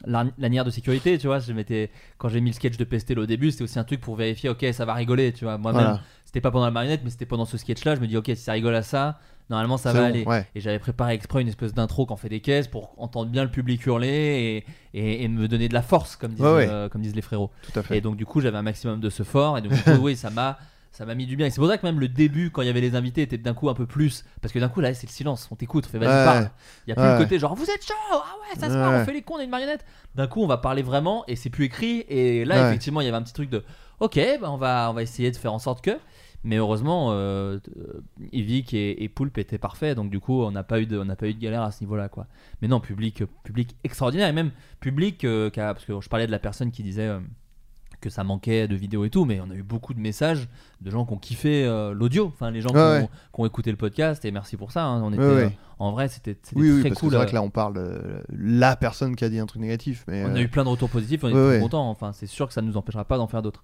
lanières 0.05 0.65
de 0.65 0.69
sécurité, 0.69 1.17
tu 1.17 1.27
vois. 1.27 1.39
Je 1.39 1.53
m'étais, 1.53 1.91
quand 2.17 2.29
j'ai 2.29 2.41
mis 2.41 2.49
le 2.51 2.55
sketch 2.55 2.77
de 2.77 2.83
Pestel 2.83 3.19
au 3.19 3.25
début, 3.25 3.51
c'était 3.51 3.63
aussi 3.63 3.79
un 3.79 3.83
truc 3.83 4.01
pour 4.01 4.15
vérifier, 4.15 4.49
ok, 4.49 4.65
ça 4.73 4.85
va 4.85 4.93
rigoler, 4.93 5.33
tu 5.33 5.45
vois. 5.45 5.57
Moi-même, 5.57 5.81
Voilà. 5.81 6.01
c'était 6.25 6.41
pas 6.41 6.51
pendant 6.51 6.65
la 6.65 6.71
marionnette, 6.71 7.01
mais 7.03 7.09
c'était 7.09 7.25
pendant 7.25 7.45
ce 7.45 7.57
sketch-là. 7.57 7.95
Je 7.95 8.01
me 8.01 8.07
dis, 8.07 8.17
ok, 8.17 8.27
si 8.27 8.35
ça 8.37 8.53
rigole 8.53 8.75
à 8.75 8.83
ça, 8.83 9.19
normalement, 9.49 9.77
ça 9.77 9.91
va 9.93 9.99
bon, 10.01 10.05
aller. 10.05 10.23
ouais. 10.25 10.47
Et 10.55 10.61
j'avais 10.61 10.79
préparé 10.79 11.13
exprès 11.13 11.41
une 11.41 11.47
espèce 11.47 11.73
d'intro 11.73 12.05
qu'on 12.05 12.15
fait 12.17 12.29
des 12.29 12.39
caisses 12.41 12.67
pour 12.67 12.93
entendre 12.97 13.29
bien 13.31 13.43
le 13.43 13.51
public 13.51 13.85
hurler 13.85 14.63
et, 14.93 14.99
et, 14.99 15.23
et 15.23 15.27
me 15.27 15.47
donner 15.47 15.67
de 15.67 15.73
la 15.73 15.81
force, 15.81 16.15
comme 16.15 16.31
disent, 16.33 16.41
Ouais, 16.45 16.67
euh, 16.69 16.89
comme 16.89 17.01
disent 17.01 17.15
les 17.15 17.21
frérots. 17.21 17.51
Tout 17.71 17.79
à 17.79 17.83
fait. 17.83 17.97
Et 17.97 18.01
donc 18.01 18.15
du 18.17 18.25
coup 18.25 18.39
j'avais 18.41 18.57
un 18.57 18.61
maximum 18.63 18.99
de 18.99 19.09
ce 19.09 19.23
fort 19.23 19.57
et 19.57 19.61
donc 19.61 19.73
du 19.73 19.81
coup, 19.81 19.89
oui 20.01 20.15
ça 20.15 20.29
m'a 20.29 20.57
ça 20.93 21.05
m'a 21.05 21.15
mis 21.15 21.25
du 21.25 21.37
bien 21.37 21.45
et 21.47 21.49
c'est 21.49 21.59
pour 21.61 21.69
ça 21.69 21.77
que 21.77 21.85
même 21.85 22.01
le 22.01 22.09
début 22.09 22.51
quand 22.51 22.61
il 22.61 22.67
y 22.67 22.69
avait 22.69 22.81
les 22.81 22.95
invités 22.95 23.21
était 23.21 23.37
d'un 23.37 23.53
coup 23.53 23.69
un 23.69 23.73
peu 23.73 23.85
plus 23.85 24.25
parce 24.41 24.53
que 24.53 24.59
d'un 24.59 24.67
coup 24.67 24.81
là 24.81 24.93
c'est 24.93 25.07
le 25.07 25.11
silence 25.13 25.47
on 25.49 25.55
t'écoute 25.55 25.85
on 25.87 25.89
fait 25.89 25.97
vas-y 25.97 26.09
Ouais. 26.09 26.25
parle 26.25 26.49
il 26.85 26.89
y 26.89 26.91
a 26.91 26.95
plus 26.95 27.03
Ouais. 27.05 27.13
le 27.17 27.23
côté 27.23 27.39
genre 27.39 27.55
vous 27.55 27.63
êtes 27.69 27.81
chaud 27.85 27.93
ah 28.11 28.17
ouais 28.41 28.59
ça 28.59 28.67
se 28.67 28.73
passe 28.73 28.91
Ouais. 28.93 28.99
on 29.01 29.05
fait 29.05 29.13
les 29.13 29.21
cons 29.21 29.35
on 29.35 29.39
est 29.39 29.45
une 29.45 29.49
marionnette 29.49 29.85
d'un 30.15 30.27
coup 30.27 30.43
on 30.43 30.47
va 30.47 30.57
parler 30.57 30.81
vraiment 30.81 31.23
et 31.29 31.37
c'est 31.37 31.49
plus 31.49 31.63
écrit 31.63 32.03
et 32.09 32.43
là 32.43 32.67
effectivement 32.67 32.99
il 32.99 33.05
y 33.05 33.07
avait 33.07 33.15
un 33.15 33.21
petit 33.21 33.31
truc 33.33 33.49
de 33.49 33.63
ok 34.01 34.19
bah, 34.41 34.51
on 34.51 34.57
va 34.57 34.89
on 34.91 34.93
va 34.93 35.01
essayer 35.01 35.31
de 35.31 35.37
faire 35.37 35.53
en 35.53 35.59
sorte 35.59 35.81
que 35.81 35.97
mais 36.43 36.57
heureusement 36.57 37.11
euh, 37.11 37.59
euh, 37.77 38.01
et, 38.31 39.03
et 39.03 39.09
Poulpe 39.09 39.37
étaient 39.37 39.57
parfaits 39.57 39.95
donc 39.95 40.09
du 40.09 40.19
coup 40.19 40.41
on 40.41 40.51
n'a 40.51 40.63
pas 40.63 40.81
eu 40.81 40.85
de 40.85 40.97
on 40.97 41.15
pas 41.15 41.27
eu 41.27 41.33
de 41.33 41.39
galère 41.39 41.61
à 41.61 41.71
ce 41.71 41.83
niveau 41.83 41.95
là 41.95 42.09
quoi 42.09 42.27
mais 42.61 42.67
non 42.67 42.79
public 42.79 43.23
public 43.43 43.75
extraordinaire 43.83 44.27
et 44.27 44.33
même 44.33 44.51
public 44.79 45.23
euh, 45.23 45.49
parce 45.53 45.85
que 45.85 45.99
je 46.01 46.09
parlais 46.09 46.25
de 46.27 46.31
la 46.31 46.39
personne 46.39 46.71
qui 46.71 46.81
disait 46.83 47.07
euh, 47.07 47.19
que 47.99 48.09
ça 48.09 48.23
manquait 48.23 48.67
de 48.67 48.75
vidéos 48.75 49.05
et 49.05 49.11
tout, 49.11 49.25
mais 49.25 49.39
on 49.41 49.51
a 49.51 49.53
eu 49.53 49.61
beaucoup 49.61 49.93
de 49.93 49.99
messages 49.99 50.49
de 50.81 50.89
gens 50.89 51.05
qui 51.05 51.13
ont 51.13 51.17
kiffé 51.19 51.65
euh, 51.65 51.93
l'audio, 51.93 52.25
enfin 52.25 52.49
les 52.49 52.59
gens 52.59 52.69
qui, 52.69 52.75
Ouais, 52.77 52.81
ont, 52.81 53.01
ouais. 53.01 53.07
qui 53.31 53.41
ont 53.41 53.45
écouté 53.45 53.69
le 53.69 53.77
podcast 53.77 54.25
et 54.25 54.31
merci 54.31 54.57
pour 54.57 54.71
ça. 54.71 54.85
hein. 54.85 55.03
On 55.03 55.13
était, 55.13 55.21
Ouais, 55.21 55.35
ouais. 55.35 55.43
euh, 55.45 55.49
en 55.77 55.91
vrai, 55.91 56.07
c'était 56.07 56.35
Oui 56.55 56.71
oui 56.71 56.79
très 56.79 56.89
parce 56.89 56.99
cool. 56.99 57.11
c'est 57.11 57.15
vrai 57.17 57.25
euh, 57.27 57.29
que 57.29 57.35
là 57.35 57.43
on 57.43 57.51
parle 57.51 57.75
de 57.75 58.23
la 58.35 58.75
personne 58.75 59.15
qui 59.15 59.23
a 59.23 59.29
dit 59.29 59.37
un 59.37 59.45
truc 59.45 59.61
négatif, 59.61 60.03
mais 60.07 60.23
on 60.25 60.29
a 60.33 60.39
euh, 60.39 60.41
eu 60.41 60.47
plein 60.47 60.63
de 60.63 60.69
retours 60.69 60.89
positifs, 60.89 61.23
on 61.23 61.27
est 61.29 61.49
très 61.51 61.59
contents. 61.59 61.87
Enfin, 61.91 62.11
c'est 62.11 62.25
sûr 62.25 62.47
que 62.47 62.53
ça 62.53 62.63
ne 62.63 62.67
nous 62.67 62.75
empêchera 62.77 63.05
pas 63.05 63.17
d'en 63.17 63.27
faire 63.27 63.43
d'autres. 63.43 63.63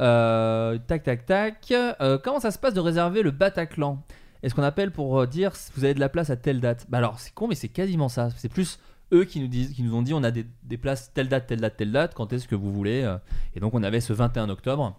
Euh, 0.00 0.78
tac, 0.86 1.02
tac, 1.04 1.26
tac. 1.26 1.72
Euh, 1.72 2.18
comment 2.22 2.40
ça 2.40 2.50
se 2.50 2.58
passe 2.58 2.74
de 2.74 2.80
réserver 2.80 3.22
le 3.22 3.30
Bataclan? 3.30 4.02
Est-ce 4.42 4.54
qu'on 4.54 4.62
appelle 4.62 4.90
pour 4.90 5.18
euh, 5.20 5.26
dire 5.26 5.56
si 5.56 5.70
vous 5.76 5.84
avez 5.84 5.94
de 5.94 6.00
la 6.00 6.08
place 6.08 6.30
à 6.30 6.36
telle 6.36 6.60
date? 6.60 6.86
Bah 6.88 6.98
alors, 6.98 7.18
c'est 7.18 7.32
con, 7.32 7.46
mais 7.48 7.54
c'est 7.54 7.68
quasiment 7.68 8.08
ça. 8.08 8.28
C'est 8.36 8.48
plus 8.50 8.78
eux 9.12 9.24
qui 9.24 9.40
nous 9.40 9.46
disent, 9.48 9.72
qui 9.72 9.82
nous 9.82 9.94
ont 9.94 10.02
dit, 10.02 10.12
on 10.12 10.22
a 10.24 10.30
des, 10.30 10.46
des 10.64 10.76
places 10.76 11.12
telle 11.14 11.28
date, 11.28 11.46
telle 11.46 11.60
date, 11.60 11.76
telle 11.76 11.92
date. 11.92 12.14
Quand 12.14 12.32
est-ce 12.32 12.48
que 12.48 12.54
vous 12.54 12.72
voulez. 12.72 13.08
Et 13.54 13.60
donc, 13.60 13.74
on 13.74 13.82
avait 13.82 14.00
ce 14.00 14.12
21 14.12 14.48
octobre 14.50 14.98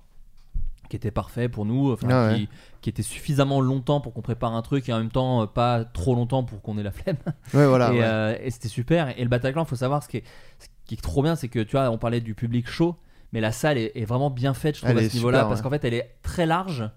qui 0.90 0.96
était 0.96 1.12
parfait 1.12 1.50
pour 1.50 1.66
nous, 1.66 1.92
enfin, 1.94 2.08
Ah 2.12 2.28
ouais. 2.28 2.36
qui, 2.36 2.50
qui 2.82 2.90
était 2.92 3.02
suffisamment 3.02 3.60
longtemps 3.60 4.02
pour 4.02 4.14
qu'on 4.14 4.22
prépare 4.22 4.54
un 4.54 4.62
truc 4.62 4.88
et 4.88 4.94
en 4.94 5.00
même 5.00 5.10
temps 5.10 5.48
pas 5.48 5.84
trop 5.84 6.14
longtemps 6.14 6.44
pour 6.44 6.62
qu'on 6.62 6.78
ait 6.78 6.84
la 6.84 6.92
flemme 6.92 7.18
ouais 7.56 7.66
voilà. 7.66 7.88
et, 7.92 7.98
ouais. 7.98 8.04
euh, 8.04 8.38
et 8.40 8.52
c'était 8.52 8.68
super. 8.68 9.18
Et 9.20 9.24
le 9.24 9.30
Bataclan, 9.30 9.66
faut 9.66 9.76
savoir 9.76 10.04
ce 10.04 10.10
qui 10.10 10.18
est, 10.18 10.24
ce 10.60 10.68
qui 10.86 10.94
est 10.94 11.02
trop 11.02 11.24
bien, 11.24 11.36
c'est 11.36 11.48
que 11.48 11.58
tu 11.60 11.72
vois, 11.72 11.90
on 11.90 11.98
parlait 11.98 12.22
du 12.22 12.36
public 12.36 12.70
chaud, 12.70 12.96
mais 13.36 13.42
la 13.42 13.52
salle 13.52 13.78
est, 13.78 13.92
est 13.96 14.06
vraiment 14.06 14.30
bien 14.32 14.54
faite, 14.56 14.76
je 14.78 14.82
trouve, 14.82 14.98
Elle 14.98 15.06
à 15.06 15.10
ce 15.10 15.14
niveau-là, 15.14 15.44
parce 15.46 15.62
qu'en 15.62 15.70
fait, 15.70 15.84
elle 15.84 15.94
est 15.94 16.16
très 16.24 16.46
large. 16.46 16.90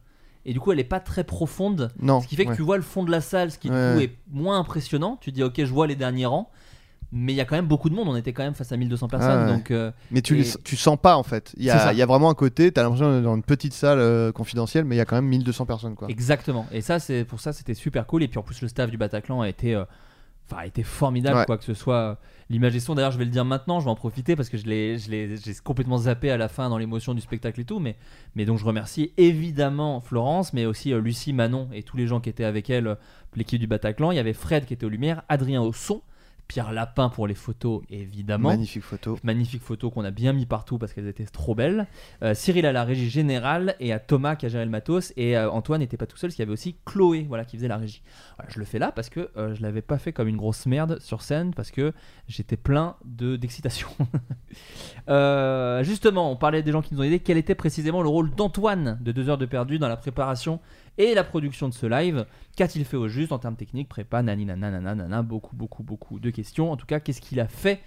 Et 0.47 0.53
du 0.55 0.61
coup, 0.61 0.71
elle 0.73 0.79
est 0.81 0.85
pas 0.85 1.01
très 1.01 1.25
profonde. 1.25 1.91
non. 2.01 2.21
Ce 2.23 2.29
qui 2.29 2.37
fait 2.37 2.45
que 2.45 2.51
ouais. 2.51 2.57
tu 2.57 2.63
vois 2.63 2.77
le 2.77 2.83
fond 2.85 3.03
de 3.05 3.11
la 3.11 3.21
salle, 3.21 3.51
ce 3.51 3.59
qui 3.59 3.69
du 3.69 3.75
coup 3.75 4.01
est 4.01 4.15
moins 4.31 4.59
impressionnant. 4.59 5.19
Tu 5.21 5.33
dis, 5.33 5.43
ok, 5.43 5.57
je 5.59 5.71
vois 5.73 5.87
les 5.89 5.97
derniers 5.97 6.25
rangs. 6.27 6.49
Mais 7.11 7.33
il 7.33 7.37
y 7.37 7.41
a 7.41 7.45
quand 7.45 7.57
même 7.57 7.67
beaucoup 7.67 7.91
de 7.91 7.95
monde. 7.95 8.07
On 8.09 8.15
était 8.17 8.33
quand 8.33 8.45
même 8.45 8.55
face 8.55 8.71
à 8.71 8.77
1200 8.77 9.09
personnes. 9.09 9.31
Ah 9.31 9.47
ouais. 9.47 9.53
Donc, 9.53 9.71
euh, 9.73 9.91
Mais 10.11 10.23
tu, 10.23 10.41
et- 10.41 10.47
tu 10.63 10.77
sens 10.77 10.97
pas 11.01 11.17
en 11.17 11.23
fait. 11.23 11.53
Il 11.57 11.65
y, 11.65 11.71
a, 11.71 11.79
ça. 11.79 11.93
il 11.93 11.99
y 11.99 12.03
a 12.03 12.07
vraiment 12.07 12.31
un 12.31 12.35
côté, 12.35 12.71
t'as 12.71 12.83
l'impression 12.83 13.11
d'être 13.13 13.25
dans 13.25 13.35
une 13.35 13.43
petite 13.43 13.73
salle 13.75 13.99
euh, 13.99 14.31
confidentielle, 14.31 14.85
mais 14.85 14.95
il 14.95 14.99
y 14.99 15.01
a 15.01 15.07
quand 15.07 15.17
même 15.17 15.27
1200 15.27 15.67
personnes 15.67 15.97
quoi. 15.97 16.09
Exactement. 16.09 16.67
Et 16.71 16.83
ça, 16.83 16.99
c'est 17.01 17.25
pour 17.25 17.41
ça, 17.41 17.53
c'était 17.53 17.75
super 17.75 18.07
cool. 18.07 18.23
Et 18.23 18.29
puis 18.29 18.39
en 18.39 18.43
plus, 18.43 18.63
le 18.63 18.69
staff 18.69 18.91
du 18.91 18.97
Bataclan 18.99 19.41
a 19.41 19.49
été, 19.49 19.75
euh, 19.75 19.85
a 20.55 20.67
été 20.67 20.83
formidable, 20.83 21.39
Ouais. 21.39 21.47
quoi 21.47 21.59
que 21.59 21.65
ce 21.65 21.75
soit. 21.75 22.19
L'image. 22.51 22.73
D'ailleurs, 22.73 23.11
je 23.11 23.19
vais 23.19 23.27
le 23.27 23.31
dire 23.31 23.45
maintenant. 23.45 23.79
Je 23.79 23.85
vais 23.85 23.91
en 23.91 23.95
profiter 23.95 24.35
parce 24.35 24.49
que 24.49 24.57
je 24.57 24.67
l'ai, 24.67 24.99
je 24.99 25.11
l'ai, 25.11 25.37
j'ai 25.37 25.55
complètement 25.63 25.99
zappé 25.99 26.31
à 26.31 26.39
la 26.39 26.49
fin 26.49 26.71
dans 26.71 26.79
l'émotion 26.79 27.15
du 27.15 27.21
spectacle 27.21 27.61
et 27.61 27.65
tout. 27.65 27.79
Mais, 27.79 27.97
mais 28.35 28.47
donc, 28.47 28.59
je 28.59 28.65
remercie 28.65 29.13
évidemment 29.19 30.01
Florence, 30.01 30.55
mais 30.55 30.65
aussi 30.65 30.93
euh, 30.93 31.01
Lucie, 31.01 31.35
Manon 31.35 31.69
et 31.73 31.83
tous 31.83 31.97
les 31.99 32.07
gens 32.07 32.21
qui 32.21 32.31
étaient 32.31 32.45
avec 32.45 32.71
elle, 32.71 32.87
euh, 32.87 32.95
l'équipe 33.37 33.61
du 33.61 33.67
Bataclan. 33.67 34.13
Il 34.13 34.17
y 34.17 34.19
avait 34.19 34.33
Fred 34.33 34.65
qui 34.65 34.73
était 34.73 34.87
aux 34.87 34.91
lumières, 34.91 35.23
Adrien 35.29 35.61
au 35.61 35.73
son, 35.75 36.01
Pierre 36.49 36.73
Lapin 36.73 37.11
pour 37.11 37.27
les 37.27 37.35
photos, 37.35 37.83
évidemment. 37.91 38.49
Magnifique 38.49 38.83
photo. 38.83 39.19
Magnifiques 39.23 39.63
photos 39.63 39.93
qu'on 39.93 40.05
a 40.05 40.11
bien 40.11 40.33
mis 40.33 40.47
partout 40.47 40.79
parce 40.79 40.95
qu'elles 40.95 41.07
étaient 41.07 41.27
trop 41.27 41.55
belles. 41.55 41.87
Euh, 42.23 42.33
Cyril 42.33 42.65
à 42.65 42.73
la 42.73 42.85
régie 42.85 43.11
générale 43.11 43.77
et 43.81 43.93
à 43.93 43.99
Thomas 43.99 44.35
qui 44.35 44.47
a 44.47 44.49
géré 44.49 44.65
le 44.65 44.71
matos. 44.71 45.13
Et 45.19 45.37
euh, 45.37 45.51
Antoine 45.51 45.81
n'était 45.81 45.99
pas 45.99 46.07
tout 46.07 46.17
seul, 46.17 46.29
parce 46.29 46.37
qu'il 46.37 46.43
y 46.43 46.47
avait 46.47 46.53
aussi 46.53 46.79
Chloé 46.87 47.27
voilà, 47.29 47.45
qui 47.45 47.59
faisait 47.59 47.69
la 47.69 47.77
régie. 47.77 48.03
Voilà, 48.39 48.51
je 48.51 48.59
le 48.59 48.65
fais 48.65 48.79
là 48.79 48.93
parce 48.93 49.11
que 49.11 49.29
euh, 49.37 49.55
je 49.55 49.61
l'avais 49.61 49.83
pas 49.83 49.99
fait 49.99 50.15
comme 50.15 50.27
une 50.27 50.39
grosse 50.39 50.65
merde 50.65 50.99
sur 51.01 51.21
scène 51.21 51.53
parce 51.53 51.71
que 51.71 51.93
j'étais 52.29 52.57
plein 52.57 52.97
de 53.05 53.37
d'excitation. 53.37 53.89
Justement, 55.83 56.33
on 56.33 56.37
parlait 56.37 56.63
des 56.63 56.73
gens 56.73 56.81
qui 56.81 56.95
nous 56.95 57.01
ont 57.01 57.05
aidés. 57.05 57.21
Quel 57.21 57.37
était 57.37 57.55
précisément 57.55 58.01
le 58.01 58.09
rôle 58.09 58.35
d'Antoine 58.35 58.99
de 59.03 59.13
2 59.13 59.29
heures 59.29 59.39
de 59.39 59.47
perdu 59.47 59.79
dans 59.79 59.89
la 59.89 59.99
préparation 59.99 60.61
et 60.99 61.15
la 61.15 61.25
production 61.25 61.69
de 61.69 61.75
ce 61.75 61.87
live 61.87 62.27
Qu'a-t-il 62.57 62.85
fait 62.85 62.97
au 62.97 63.09
juste 63.09 63.33
en 63.33 63.39
termes 63.39 63.57
techniques, 63.57 63.89
prépa, 63.89 64.23
nani, 64.23 64.45
nanana, 64.45 64.81
nanana, 64.81 65.23
beaucoup, 65.23 65.57
beaucoup, 65.57 65.83
beaucoup 65.83 66.19
de 66.21 66.29
questions. 66.31 66.71
En 66.73 66.77
tout 66.77 66.87
cas, 66.87 67.01
qu'est-ce 67.01 67.21
qu'il 67.21 67.41
a 67.41 67.49
fait 67.49 67.81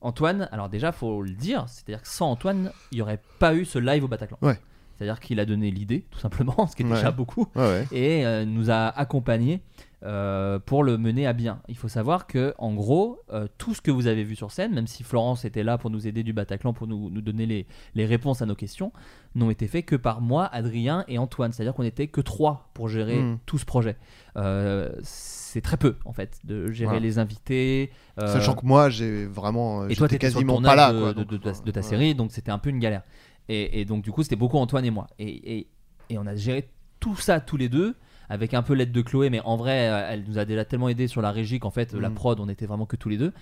Antoine, 0.00 0.48
alors 0.52 0.68
déjà, 0.68 0.92
faut 0.92 1.22
le 1.22 1.30
dire, 1.30 1.64
c'est-à-dire 1.68 2.02
que 2.02 2.08
sans 2.08 2.30
Antoine, 2.30 2.72
il 2.92 2.96
n'y 2.96 3.02
aurait 3.02 3.20
pas 3.38 3.54
eu 3.54 3.64
ce 3.64 3.78
live 3.78 4.04
au 4.04 4.08
Bataclan. 4.08 4.36
Ouais. 4.42 4.58
C'est-à-dire 4.96 5.18
qu'il 5.18 5.40
a 5.40 5.44
donné 5.46 5.70
l'idée, 5.70 6.04
tout 6.10 6.18
simplement, 6.18 6.66
ce 6.70 6.76
qui 6.76 6.82
est 6.82 6.86
Ouais. 6.86 6.94
déjà 6.96 7.10
beaucoup, 7.10 7.46
ouais. 7.56 7.86
et 7.90 8.24
euh, 8.26 8.44
nous 8.44 8.70
a 8.70 8.88
accompagnés 8.88 9.60
euh, 10.04 10.58
pour 10.58 10.84
le 10.84 10.98
mener 10.98 11.26
à 11.26 11.32
bien. 11.32 11.60
Il 11.68 11.76
faut 11.78 11.88
savoir 11.88 12.26
que, 12.26 12.54
en 12.58 12.74
gros, 12.74 13.20
euh, 13.32 13.46
tout 13.56 13.72
ce 13.74 13.80
que 13.80 13.90
vous 13.90 14.06
avez 14.06 14.22
vu 14.22 14.36
sur 14.36 14.50
scène, 14.50 14.74
même 14.74 14.86
si 14.86 15.02
Florence 15.02 15.44
était 15.46 15.62
là 15.62 15.78
pour 15.78 15.88
nous 15.90 16.06
aider 16.06 16.22
du 16.22 16.32
Bataclan, 16.34 16.72
pour 16.74 16.86
nous, 16.86 17.08
nous 17.10 17.20
donner 17.22 17.46
les, 17.46 17.66
les 17.94 18.04
réponses 18.04 18.42
à 18.42 18.46
nos 18.46 18.54
questions, 18.54 18.92
n'ont 19.34 19.48
été 19.50 19.66
faits 19.66 19.86
que 19.86 19.96
par 19.96 20.20
moi, 20.20 20.46
Adrien 20.52 21.04
et 21.08 21.16
Antoine. 21.18 21.52
C'est-à-dire 21.52 21.72
qu'on 21.74 21.84
n'était 21.84 22.06
que 22.08 22.20
trois 22.20 22.70
pour 22.74 22.88
gérer 22.88 23.18
Mm. 23.18 23.38
tout 23.46 23.56
ce 23.58 23.64
projet. 23.64 23.96
Euh, 24.36 24.90
c'est 25.02 25.60
très 25.62 25.76
peu, 25.76 25.96
en 26.04 26.12
fait, 26.12 26.38
de 26.44 26.70
gérer 26.70 26.88
Voilà. 26.90 27.00
les 27.00 27.18
invités. 27.18 27.90
Sachant 28.18 28.54
que 28.54 28.66
moi 28.66 28.90
j'ai 28.90 29.24
vraiment. 29.26 29.86
et 29.88 29.96
toi, 29.96 30.06
t'étais 30.08 30.18
quasiment 30.26 30.60
pas 30.60 30.74
là 30.76 30.92
de, 30.92 30.98
quoi. 31.00 31.08
de- 31.14 31.22
donc, 31.22 31.28
de 31.28 31.36
ta, 31.38 31.52
de 31.52 31.70
ta 31.70 31.80
ouais. 31.80 31.86
série, 31.86 32.14
donc 32.14 32.30
c'était 32.32 32.50
un 32.50 32.58
peu 32.58 32.70
une 32.70 32.78
galère. 32.78 33.02
Et, 33.48 33.80
et 33.80 33.84
donc, 33.84 34.02
du 34.04 34.10
coup, 34.12 34.22
c'était 34.22 34.36
beaucoup 34.36 34.58
Antoine 34.58 34.84
et 34.84 34.90
moi. 34.90 35.06
Et, 35.18 35.58
et- 35.58 35.66
et 36.10 36.18
on 36.18 36.26
a 36.26 36.34
géré 36.36 36.68
tout 37.00 37.16
ça 37.16 37.40
tous 37.40 37.56
les 37.56 37.68
deux, 37.68 37.94
avec 38.28 38.54
un 38.54 38.62
peu 38.62 38.74
l'aide 38.74 38.92
de 38.92 39.02
Chloé, 39.02 39.30
mais 39.30 39.40
en 39.44 39.56
vrai, 39.56 39.88
euh, 39.90 40.08
elle 40.10 40.24
nous 40.28 40.38
a 40.38 40.44
déjà 40.44 40.64
tellement 40.64 40.88
aidé 40.88 41.06
sur 41.08 41.22
la 41.22 41.30
régie 41.30 41.58
qu'en 41.58 41.70
fait, 41.70 41.92
la 41.94 42.08
Mm. 42.10 42.14
prod, 42.14 42.40
on 42.40 42.48
était 42.48 42.66
vraiment 42.66 42.86
que 42.86 42.96
tous 42.96 43.08
les 43.08 43.18
deux. 43.18 43.32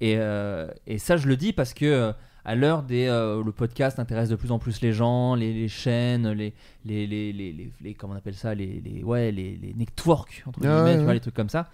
Et, 0.00 0.14
euh, 0.18 0.68
et 0.86 0.98
ça, 0.98 1.16
je 1.16 1.26
le 1.28 1.36
dis 1.36 1.52
parce 1.52 1.74
que. 1.74 1.84
euh, 1.86 2.12
à 2.44 2.54
l'heure 2.54 2.82
des 2.82 3.08
euh, 3.08 3.42
le 3.44 3.52
podcast 3.52 3.98
intéresse 3.98 4.30
de 4.30 4.36
plus 4.36 4.52
en 4.52 4.58
plus 4.58 4.80
les 4.80 4.94
gens, 4.94 5.34
les, 5.34 5.52
les 5.52 5.68
chaînes, 5.68 6.30
les 6.30 6.54
les, 6.86 7.06
les, 7.06 7.32
les, 7.82 7.94
comment 7.94 8.14
on 8.14 8.16
appelle 8.16 8.36
ça, 8.36 8.54
les, 8.54 8.80
les 8.82 9.02
ouais 9.04 9.32
les, 9.32 9.58
les 9.60 9.74
networks 9.74 10.44
entre 10.46 10.60
Ah 10.64 10.66
guillemets, 10.76 10.92
tu 10.94 10.98
vois 11.00 11.08
ouais. 11.08 11.14
les 11.14 11.20
trucs 11.20 11.34
comme 11.34 11.50
ça. 11.50 11.68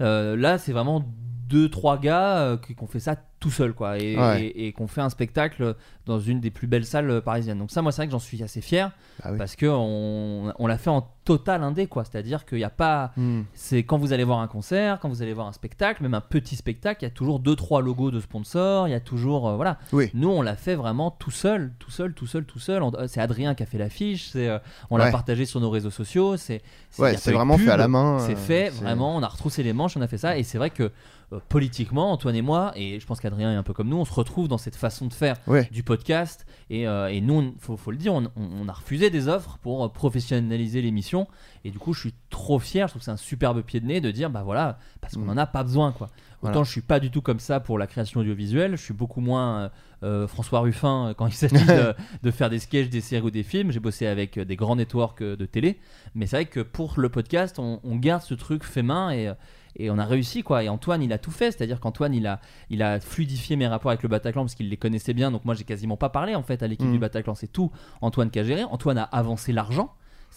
Euh, 0.00 0.36
là, 0.36 0.58
c'est 0.58 0.72
vraiment 0.72 1.04
deux 1.48 1.68
trois 1.68 1.98
gars 1.98 2.38
euh, 2.38 2.56
qui, 2.56 2.76
ont 2.80 2.86
fait 2.86 3.00
ça 3.00 3.16
tout 3.40 3.50
seul 3.50 3.72
quoi 3.72 3.98
et, 3.98 4.16
Ouais. 4.18 4.42
et, 4.44 4.66
et 4.66 4.72
qu'on 4.72 4.86
fait 4.86 5.00
un 5.00 5.08
spectacle 5.08 5.74
dans 6.04 6.20
une 6.20 6.40
des 6.40 6.50
plus 6.50 6.66
belles 6.66 6.84
salles 6.84 7.10
euh, 7.10 7.20
parisiennes. 7.22 7.58
Donc 7.58 7.70
ça, 7.70 7.80
moi, 7.82 7.90
c'est 7.90 8.02
vrai 8.02 8.06
que 8.06 8.12
j'en 8.12 8.18
suis 8.18 8.42
assez 8.42 8.60
fier 8.60 8.90
oui. 9.24 9.38
parce 9.38 9.56
que 9.56 9.64
on, 9.66 10.52
on 10.58 10.66
l'a 10.66 10.76
fait 10.78 10.90
en 10.90 11.08
total 11.24 11.62
indé 11.62 11.86
quoi. 11.86 12.04
C'est-à-dire 12.04 12.44
qu'il 12.44 12.58
n'y 12.58 12.64
a 12.64 12.70
pas 12.70 13.12
Hmm. 13.16 13.42
c'est 13.54 13.82
quand 13.82 13.96
vous 13.98 14.12
allez 14.12 14.24
voir 14.24 14.40
un 14.40 14.46
concert, 14.46 14.98
quand 15.00 15.08
vous 15.08 15.22
allez 15.22 15.32
voir 15.32 15.46
un 15.46 15.52
spectacle, 15.52 16.02
même 16.02 16.12
un 16.14 16.20
petit 16.20 16.54
spectacle, 16.56 17.02
il 17.02 17.06
y 17.06 17.10
a 17.10 17.10
toujours 17.14 17.40
deux 17.40 17.56
trois 17.56 17.80
logos 17.82 18.10
de 18.10 18.20
sponsors, 18.20 18.88
il 18.88 18.90
y 18.90 18.94
a 18.94 19.00
toujours 19.00 19.48
euh, 19.48 19.56
voilà. 19.56 19.78
Oui. 19.92 20.10
Nous 20.14 20.28
on 20.28 20.42
l'a 20.42 20.56
fait 20.56 20.74
vraiment 20.74 21.10
tout 21.10 21.30
seul, 21.30 21.72
tout 21.78 21.90
seul, 21.90 22.12
tout 22.12 22.26
seul, 22.26 22.44
tout 22.44 22.58
seul. 22.58 22.82
C'est 23.08 23.20
Adrien 23.20 23.54
qui 23.54 23.62
a 23.62 23.66
fait 23.66 23.78
l'affiche, 23.78 24.28
c'est 24.30 24.48
euh, 24.48 24.58
on 24.90 24.96
l'a 24.98 25.10
partagé 25.10 25.46
sur 25.46 25.60
nos 25.60 25.70
réseaux 25.70 25.90
sociaux, 25.90 26.36
c'est 26.36 26.62
Ouais, 26.98 27.16
c'est 27.16 27.32
vraiment 27.32 27.56
pub, 27.56 27.66
fait 27.66 27.70
à 27.72 27.76
la 27.78 27.88
main, 27.88 28.18
C'est 28.18 28.36
fait 28.36 28.70
c'est- 28.72 28.82
vraiment, 28.82 29.16
on 29.16 29.22
a 29.22 29.28
retroussé 29.28 29.62
les 29.62 29.72
manches, 29.72 29.89
on 29.96 30.00
a 30.02 30.08
fait 30.08 30.18
ça 30.18 30.36
et 30.38 30.42
c'est 30.42 30.58
vrai 30.58 30.70
que 30.70 30.90
euh, 31.32 31.38
politiquement 31.48 32.10
Antoine 32.12 32.34
et 32.34 32.42
moi 32.42 32.72
et 32.76 32.98
je 33.00 33.06
pense 33.06 33.20
qu'Adrien 33.20 33.52
est 33.52 33.56
un 33.56 33.62
peu 33.62 33.72
comme 33.72 33.88
nous, 33.88 33.96
on 33.98 34.04
se 34.04 34.12
retrouve 34.12 34.48
dans 34.48 34.58
cette 34.58 34.76
façon 34.76 35.06
de 35.06 35.12
faire 35.12 35.36
Ouais. 35.46 35.68
du 35.72 35.82
podcast 35.82 36.44
et, 36.70 36.86
euh, 36.88 37.08
et 37.08 37.20
nous 37.20 37.34
on- 37.34 37.54
faut, 37.58 37.76
faut 37.76 37.90
le 37.92 37.96
dire 37.96 38.12
on, 38.14 38.68
a 38.68 38.72
refusé 38.72 39.10
des 39.10 39.28
offres 39.28 39.58
pour 39.62 39.84
euh, 39.84 39.88
professionnaliser 39.88 40.82
l'émission 40.82 41.26
et 41.64 41.70
du 41.70 41.78
coup 41.78 41.92
je 41.92 42.00
suis 42.00 42.14
trop 42.30 42.58
fier 42.58 42.86
je 42.88 42.92
trouve 42.92 43.00
que 43.00 43.04
c'est 43.04 43.10
un 43.10 43.16
superbe 43.16 43.62
pied 43.62 43.80
de 43.80 43.86
nez 43.86 44.00
de 44.00 44.10
dire 44.10 44.28
bah 44.30 44.42
voilà 44.44 44.78
parce 45.00 45.14
qu'on 45.14 45.20
Mm. 45.20 45.30
en 45.30 45.36
a 45.36 45.46
pas 45.46 45.62
besoin 45.62 45.92
quoi 45.92 46.08
autant 46.42 46.52
Voilà. 46.52 46.62
je 46.64 46.70
suis 46.70 46.80
pas 46.80 46.98
du 47.00 47.10
tout 47.10 47.20
comme 47.22 47.38
ça 47.40 47.60
pour 47.60 47.78
la 47.78 47.86
création 47.86 48.20
audiovisuelle 48.20 48.76
je 48.76 48.82
suis 48.82 48.94
beaucoup 48.94 49.20
moins 49.20 49.70
euh, 50.02 50.26
François 50.26 50.60
Ruffin 50.60 51.14
quand 51.16 51.26
il 51.26 51.32
s'agit 51.34 51.54
de, 51.66 51.94
de 52.22 52.30
faire 52.30 52.50
des 52.50 52.58
sketchs 52.58 52.88
des 52.88 53.00
séries 53.00 53.24
ou 53.26 53.30
des 53.30 53.42
films 53.42 53.70
j'ai 53.70 53.80
bossé 53.80 54.06
avec 54.06 54.38
des 54.38 54.56
grands 54.56 54.76
networks 54.76 55.22
de 55.22 55.46
télé 55.46 55.78
mais 56.14 56.26
c'est 56.26 56.36
vrai 56.36 56.44
que 56.46 56.60
pour 56.60 56.94
le 56.98 57.08
podcast 57.08 57.58
on, 57.58 57.78
on 57.84 57.96
garde 57.96 58.22
ce 58.22 58.34
truc 58.34 58.64
fait 58.64 58.82
main 58.82 59.10
et 59.10 59.30
et 59.76 59.90
on 59.90 59.98
a 59.98 60.04
réussi 60.04 60.42
quoi. 60.42 60.62
Et 60.64 60.68
Antoine 60.68 61.02
il 61.02 61.12
a 61.12 61.18
tout 61.18 61.30
fait. 61.30 61.52
C'est 61.52 61.62
à 61.62 61.66
dire 61.66 61.80
qu'Antoine 61.80 62.14
il 62.14 62.26
a 62.26 62.40
il 62.70 62.82
a 62.82 63.00
fluidifié 63.00 63.56
mes 63.56 63.66
rapports 63.66 63.90
avec 63.90 64.02
le 64.02 64.08
Bataclan 64.08 64.42
parce 64.42 64.54
qu'il 64.54 64.68
les 64.68 64.76
connaissait 64.76 65.14
bien. 65.14 65.30
Donc 65.30 65.44
moi 65.44 65.54
j'ai 65.54 65.64
quasiment 65.64 65.96
pas 65.96 66.08
parlé 66.08 66.34
en 66.34 66.42
fait 66.42 66.62
à 66.62 66.66
l'équipe 66.66 66.90
du 66.90 66.98
Bataclan. 66.98 67.34
C'est 67.34 67.46
tout 67.52 67.70
Antoine 68.00 68.30
qui 68.30 68.38
a 68.38 68.44
géré. 68.44 68.64
Antoine 68.64 68.98
a 68.98 69.04
avancé 69.04 69.52
l'argent. 69.52 69.92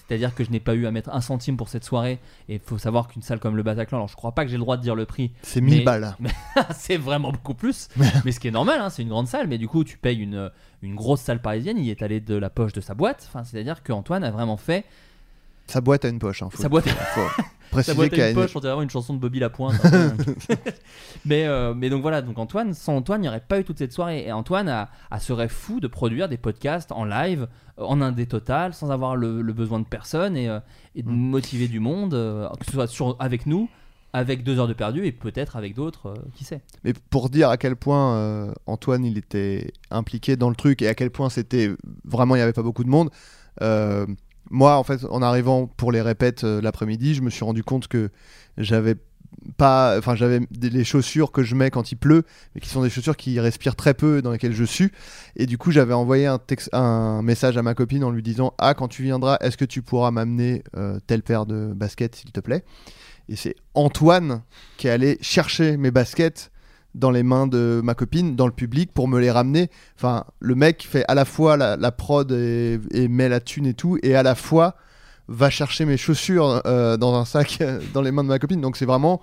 C'est-à-dire 0.07 0.33
que 0.33 0.43
je 0.43 0.49
n'ai 0.49 0.59
pas 0.59 0.73
eu 0.73 0.85
à 0.87 0.91
mettre 0.91 1.11
un 1.13 1.21
centime 1.21 1.55
pour 1.55 1.69
cette 1.69 1.83
soirée. 1.83 2.19
Et 2.49 2.55
il 2.55 2.59
faut 2.59 2.77
savoir 2.79 3.07
qu'une 3.07 3.21
salle 3.21 3.39
comme 3.39 3.55
le 3.55 3.63
Bataclan 3.63 3.99
alors 3.99 4.07
je 4.07 4.15
crois 4.15 4.31
pas 4.33 4.43
que 4.43 4.49
j'ai 4.49 4.57
le 4.57 4.61
droit 4.63 4.75
de 4.75 4.81
dire 4.81 4.95
le 4.95 5.05
prix 5.05 5.31
C'est 5.43 5.61
1000 5.61 5.77
Mais- 5.79 5.83
balles. 5.83 6.15
c'est 6.75 6.97
vraiment 6.97 7.31
beaucoup 7.31 7.53
plus. 7.53 7.87
Mais 8.25 8.31
ce 8.31 8.39
qui 8.39 8.47
est 8.47 8.51
normal 8.51 8.79
hein, 8.81 8.89
c'est 8.89 9.01
une 9.03 9.09
grande 9.09 9.27
salle. 9.27 9.47
Mais 9.47 9.57
du 9.57 9.67
coup 9.67 9.83
tu 9.83 9.97
payes 9.97 10.17
une, 10.19 10.51
une 10.81 10.95
grosse 10.95 11.21
salle 11.21 11.41
parisienne. 11.41 11.77
Il 11.77 11.89
est 11.89 12.01
allé 12.01 12.19
de 12.19 12.35
la 12.35 12.49
poche 12.49 12.73
de 12.73 12.81
sa 12.81 12.93
boîte. 12.95 13.25
Enfin, 13.29 13.43
c'est-à-dire 13.43 13.83
qu'Antoine 13.83 14.23
a 14.23 14.31
vraiment 14.31 14.57
fait 14.57 14.83
Sa 15.67 15.79
boîte 15.79 16.03
a 16.05 16.09
une 16.09 16.19
poche. 16.19 16.41
Hein, 16.43 16.49
faut- 16.51 16.61
sa 16.61 16.69
boîte 16.69 16.89
faut 16.89 17.43
préciser 17.73 17.95
boîte 17.95 18.13
à 18.13 18.17
une 18.17 18.35
poche, 18.35 18.55
on 18.55 18.59
dirait 18.59 18.71
vraiment 18.71 18.83
une 18.83 18.89
chanson 18.89 19.13
de 19.13 19.19
Bobby 19.19 19.39
Lapointe. 19.39 19.79
peu. 19.81 20.15
mais, 21.25 21.45
euh, 21.45 21.73
mais 21.73 21.89
donc 21.89 22.01
voilà, 22.01 22.21
donc 22.21 22.37
Antoine, 22.37 22.73
sans 22.73 22.95
Antoine, 22.97 23.19
il 23.21 23.23
n'y 23.23 23.27
aurait 23.29 23.39
pas 23.47 23.59
eu 23.59 23.63
toute 23.63 23.77
cette 23.79 23.93
soirée. 23.93 24.25
Et 24.25 24.31
Antoine 24.31 24.69
a, 24.69 24.89
a 25.11 25.19
serait 25.19 25.49
fou 25.49 25.79
de 25.79 25.87
produire 25.87 26.29
des 26.29 26.37
podcasts 26.37 26.91
en 26.91 27.05
live, 27.05 27.47
euh, 27.79 27.83
en 27.83 28.01
indé 28.01 28.25
total, 28.25 28.73
sans 28.73 28.91
avoir 28.91 29.15
le, 29.15 29.41
le 29.41 29.53
besoin 29.53 29.79
de 29.79 29.85
personne 29.85 30.37
et, 30.37 30.49
euh, 30.49 30.59
et 30.95 31.03
de 31.03 31.09
Mm. 31.09 31.15
motiver 31.15 31.67
du 31.67 31.79
monde, 31.79 32.11
que 32.59 32.65
ce 32.65 32.71
soit 32.71 32.87
sur, 32.87 33.15
avec 33.19 33.45
nous, 33.45 33.69
avec 34.15 34.43
deux 34.43 34.59
heures 34.59 34.67
de 34.67 34.73
perdu 34.73 35.05
et 35.07 35.11
peut-être 35.11 35.55
avec 35.55 35.73
d'autres, 35.73 36.09
euh, 36.09 36.15
qui 36.35 36.43
sait. 36.43 36.61
Mais 36.83 36.93
pour 37.09 37.29
dire 37.31 37.49
à 37.49 37.57
quel 37.57 37.75
point 37.75 38.15
euh, 38.17 38.53
Antoine 38.67 39.03
il 39.05 39.17
était 39.17 39.71
impliqué 39.89 40.35
dans 40.35 40.49
le 40.49 40.55
truc 40.55 40.83
et 40.83 40.87
à 40.87 40.93
quel 40.93 41.09
point 41.09 41.29
c'était 41.31 41.71
vraiment 42.05 42.35
il 42.35 42.37
n'y 42.39 42.43
avait 42.43 42.53
pas 42.53 42.61
beaucoup 42.61 42.83
de 42.83 42.89
monde. 42.89 43.09
euh, 43.61 44.05
moi 44.49 44.77
en 44.77 44.83
fait 44.83 45.03
en 45.09 45.21
arrivant 45.21 45.67
pour 45.67 45.91
les 45.91 46.01
répètes 46.01 46.43
euh, 46.43 46.61
l'après-midi, 46.61 47.15
je 47.15 47.21
me 47.21 47.29
suis 47.29 47.43
rendu 47.43 47.63
compte 47.63 47.87
que 47.87 48.09
j'avais 48.57 48.95
pas, 49.57 49.97
enfin 49.97 50.15
j'avais 50.15 50.39
les 50.61 50.83
chaussures 50.83 51.31
que 51.31 51.43
je 51.43 51.55
mets 51.55 51.71
quand 51.71 51.91
il 51.91 51.95
pleut, 51.95 52.23
mais 52.53 52.61
qui 52.61 52.69
sont 52.69 52.81
des 52.81 52.89
chaussures 52.89 53.17
qui 53.17 53.39
respirent 53.39 53.75
très 53.75 53.93
peu, 53.93 54.21
dans 54.21 54.31
lesquelles 54.31 54.53
je 54.53 54.63
sue. 54.63 54.91
Et 55.35 55.45
du 55.45 55.57
coup 55.57 55.71
j'avais 55.71 55.93
envoyé 55.93 56.27
un, 56.27 56.37
texte, 56.37 56.69
un 56.73 57.21
message 57.21 57.57
à 57.57 57.63
ma 57.63 57.73
copine 57.73 58.03
en 58.03 58.11
lui 58.11 58.23
disant 58.23 58.53
ah 58.57 58.73
quand 58.73 58.87
tu 58.87 59.03
viendras, 59.03 59.37
est-ce 59.41 59.57
que 59.57 59.65
tu 59.65 59.81
pourras 59.81 60.11
m'amener 60.11 60.63
euh, 60.77 60.99
telle 61.07 61.23
paire 61.23 61.45
de 61.45 61.73
baskets 61.73 62.15
s'il 62.15 62.31
te 62.31 62.39
plaît? 62.39 62.63
Et 63.29 63.35
c'est 63.35 63.55
Antoine 63.73 64.43
qui 64.77 64.87
est 64.87 64.91
allé 64.91 65.17
chercher 65.21 65.77
mes 65.77 65.91
baskets 65.91 66.51
dans 66.95 67.11
les 67.11 67.23
mains 67.23 67.47
de 67.47 67.81
ma 67.83 67.95
copine, 67.95 68.35
dans 68.35 68.45
le 68.45 68.53
public, 68.53 68.91
pour 68.93 69.07
me 69.07 69.19
les 69.19 69.31
ramener. 69.31 69.69
Enfin, 69.97 70.25
le 70.39 70.55
mec 70.55 70.87
fait 70.89 71.05
à 71.07 71.15
la 71.15 71.25
fois 71.25 71.57
la, 71.57 71.91
prod 71.91 72.31
et, 72.31 72.79
et 72.91 73.07
met 73.07 73.29
la 73.29 73.39
thune 73.39 73.65
et 73.65 73.73
tout, 73.73 73.97
et 74.03 74.15
à 74.15 74.23
la 74.23 74.35
fois 74.35 74.75
va 75.33 75.49
chercher 75.49 75.85
mes 75.85 75.97
chaussures 75.97 76.61
euh, 76.65 76.95
dans 76.97 77.15
un 77.15 77.25
sac 77.25 77.57
euh, 77.61 77.79
dans 77.93 78.01
les 78.01 78.11
mains 78.11 78.23
de 78.23 78.29
ma 78.29 78.39
copine. 78.39 78.61
Donc 78.61 78.77
c'est 78.77 78.85
vraiment, 78.85 79.21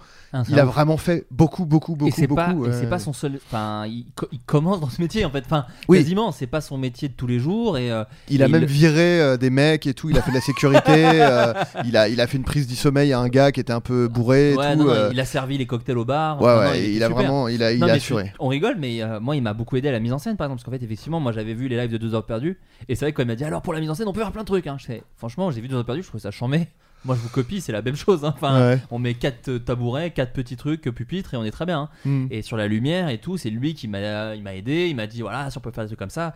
il 0.49 0.59
a 0.59 0.65
vraiment 0.65 0.97
fait 0.97 1.27
beaucoup, 1.31 1.65
beaucoup, 1.65 1.97
beaucoup, 1.97 2.09
et 2.09 2.13
c'est 2.13 2.27
pas, 2.29 2.51
et 2.53 2.73
c'est 2.73 2.87
euh, 2.87 2.89
pas 2.91 2.99
son 2.99 3.13
seul. 3.13 3.39
Enfin, 3.47 3.85
il, 3.87 4.07
co- 4.15 4.29
il 4.33 4.41
commence 4.41 4.81
dans 4.81 4.89
ce 4.91 5.01
métier 5.01 5.25
en 5.25 5.31
fait. 5.31 5.45
Enfin, 5.47 5.67
Oui. 5.89 5.99
quasiment, 5.99 6.33
c'est 6.33 6.47
pas 6.47 6.61
son 6.61 6.79
métier 6.79 7.09
de 7.09 7.15
tous 7.15 7.27
les 7.27 7.39
jours 7.39 7.79
et. 7.79 7.91
euh, 7.91 8.05
Il 8.29 8.43
a 8.43 8.47
il- 8.47 8.53
même 8.53 8.65
viré 8.65 9.21
euh, 9.21 9.37
des 9.37 9.51
mecs 9.51 9.87
et 9.87 9.95
tout. 9.95 10.11
Il 10.11 10.19
a 10.19 10.23
fait 10.23 10.31
de 10.31 10.37
la 10.37 10.41
sécurité. 10.43 10.81
euh, 11.21 11.53
il 11.85 11.97
a, 11.97 12.09
il 12.09 12.21
a 12.21 12.27
fait 12.27 12.37
une 12.37 12.45
prise 12.45 12.67
du 12.67 12.77
sommeil 12.77 13.13
à 13.13 13.19
un 13.21 13.29
gars 13.29 13.53
qui 13.53 13.61
était 13.61 13.73
un 13.73 13.81
peu 13.81 14.09
bourré. 14.09 14.53
Et 14.53 14.57
ouais, 14.57 14.73
tout, 14.73 14.79
non, 14.81 14.85
non, 14.87 14.91
euh, 14.93 15.09
il 15.13 15.21
a 15.21 15.25
servi 15.25 15.59
les 15.59 15.67
cocktails 15.67 15.99
au 15.99 16.05
bar. 16.05 16.41
ouais, 16.41 16.49
Enfin, 16.51 16.61
ouais, 16.61 16.79
non, 16.81 16.89
il, 16.95 17.03
a 17.03 17.09
vraiment, 17.09 17.49
il 17.49 17.63
a, 17.63 17.73
il 17.73 17.83
a 17.83 17.93
assuré. 17.93 18.25
tu- 18.25 18.31
on 18.41 18.49
rigole, 18.49 18.77
mais 18.79 19.03
euh, 19.03 19.21
moi, 19.21 19.37
il 19.37 19.43
m'a 19.43 19.53
beaucoup 19.55 19.77
aidé 19.77 19.89
à 19.89 19.93
la 19.93 20.01
mise 20.01 20.13
en 20.13 20.19
scène, 20.19 20.37
par 20.37 20.47
exemple, 20.47 20.61
parce 20.63 20.65
qu'en 20.65 20.79
fait, 20.79 20.85
effectivement, 20.85 21.21
moi, 21.21 21.33
j'avais 21.33 21.55
vu 21.55 21.69
les 21.69 21.77
lives 21.77 21.91
de 21.93 21.99
2 21.99 22.15
heures 22.15 22.27
perdues, 22.27 22.59
et 22.89 22.95
c'est 22.95 23.05
vrai 23.05 23.13
que 23.13 23.17
quand 23.17 23.23
il 23.23 23.27
m'a 23.29 23.35
dit, 23.37 23.45
alors 23.45 23.63
pour 23.63 23.73
la 23.75 23.81
mise 23.81 23.91
en 23.91 23.95
scène, 23.95 24.09
on 24.09 24.13
peut 24.13 24.21
faire 24.21 24.33
plein 24.33 24.43
de 24.43 24.47
trucs. 24.47 24.67
Hein. 24.67 24.77
Je 24.79 24.87
fais, 24.87 25.03
franchement, 25.17 25.51
j'ai 25.51 25.61
vu 25.61 25.69
2 25.69 25.77
heures 25.77 25.85
perdues, 25.85 26.00
je 26.03 26.09
trouvais 26.09 26.23
ça 26.23 26.31
chambé. 26.31 26.69
Moi, 27.07 27.17
je 27.17 27.21
vous 27.23 27.29
copie, 27.31 27.61
c'est 27.63 27.73
la 27.73 27.81
même 27.81 27.97
chose. 27.97 28.25
hein. 28.27 28.33
Enfin, 28.37 28.61
Ouais. 28.73 28.83
on 28.91 28.99
met 28.99 29.15
quatre 29.15 29.57
tabourets, 29.59 30.11
quatre 30.11 30.33
petits 30.35 30.57
trucs, 30.57 30.83
pupitres, 30.83 31.33
et 31.33 31.37
on 31.39 31.45
est 31.45 31.51
très 31.51 31.65
bien. 31.65 31.83
hein. 32.05 32.09
Mm. 32.09 32.27
Et 32.31 32.43
sur 32.43 32.57
la 32.59 32.67
lumière 32.69 33.09
et 33.09 33.19
tout, 33.19 33.39
c'est 33.39 33.49
lui 33.51 33.73
qui 33.75 33.89
m'a, 33.89 34.35
il 34.35 34.43
m'a 34.43 34.55
aidé. 34.55 34.89
Il 34.89 34.97
m'a 34.97 35.07
dit, 35.07 35.23
voilà, 35.23 35.51
si 35.51 35.57
on 35.57 35.61
peut 35.63 35.71
faire 35.71 35.85
des 35.85 35.89
trucs 35.89 35.99
comme 35.99 36.11
ça. 36.11 36.35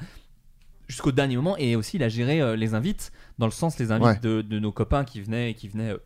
Jusqu'au 0.89 1.13
dernier 1.13 1.37
moment, 1.37 1.57
et 1.59 1.77
aussi, 1.77 1.97
il 1.97 2.03
a 2.03 2.09
géré 2.09 2.41
euh, 2.41 2.57
les 2.57 2.75
invites, 2.75 3.13
dans 3.39 3.47
le 3.47 3.53
sens 3.53 3.79
les 3.79 3.91
invites 3.93 4.07
Ouais. 4.07 4.19
de, 4.21 4.43
de 4.43 4.59
nos 4.59 4.73
copains 4.73 5.05
qui 5.05 5.21
venaient, 5.21 5.55
qui 5.55 5.69
venaient 5.69 5.93
euh, 5.93 5.99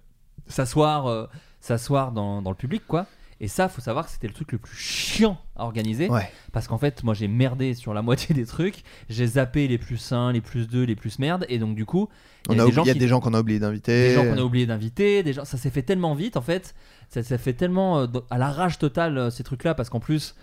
s'asseoir, 0.47 1.07
euh, 1.07 1.27
s'asseoir 1.61 2.13
dans, 2.13 2.43
dans 2.43 2.51
le 2.51 2.57
public, 2.57 2.83
quoi. 2.87 3.07
Et 3.41 3.47
ça, 3.47 3.69
faut 3.69 3.81
savoir 3.81 4.07
que 4.07 4.11
c'était 4.11 4.27
le 4.27 4.33
truc 4.35 4.51
le 4.51 4.59
plus 4.59 4.77
chiant 4.77 5.39
à 5.55 5.63
organiser. 5.65 6.09
Ouais. 6.09 6.29
Parce 6.53 6.67
qu'en 6.67 6.79
fait, 6.79 7.05
moi 7.05 7.15
j'ai 7.15 7.29
merdé 7.29 7.75
sur 7.75 7.95
la 7.95 8.03
moitié 8.09 8.35
des 8.35 8.45
trucs. 8.47 8.83
J'ai 9.09 9.27
zappé 9.27 9.69
les 9.69 9.79
plus 9.79 10.11
1, 10.13 10.33
les 10.33 10.41
plus 10.41 10.67
2, 10.67 10.83
les 10.83 10.97
plus 10.97 11.19
merde. 11.21 11.47
Et 11.49 11.59
donc, 11.61 11.77
du 11.77 11.87
coup, 11.87 12.09
il 12.55 12.57
y 12.57 12.61
a 12.61 12.65
des 12.67 12.73
gens 12.73 12.83
qui- 12.95 12.99
des 12.99 13.07
qu'on 13.21 13.35
a 13.35 13.41
oublié 13.41 13.59
d'inviter. 13.61 14.09
des 14.09 14.15
gens 14.15 14.25
qu'on 14.25 14.39
a 14.39 14.43
oublié 14.43 14.67
d'inviter, 14.67 15.23
des 15.23 15.33
gens, 15.33 15.45
ça 15.45 15.57
s'est 15.57 15.71
fait 15.71 15.83
tellement 15.83 16.15
vite 16.15 16.37
en 16.37 16.43
fait, 16.43 16.75
ça 17.11 17.23
s'est 17.23 17.39
fait 17.39 17.53
tellement 17.53 18.01
euh, 18.01 18.07
à 18.31 18.39
la 18.39 18.51
rage 18.51 18.79
totale 18.79 19.17
euh, 19.19 19.31
ces 19.31 19.45
trucs-là 19.45 19.75
parce 19.75 19.89
qu'en 19.91 20.01
plus 20.01 20.35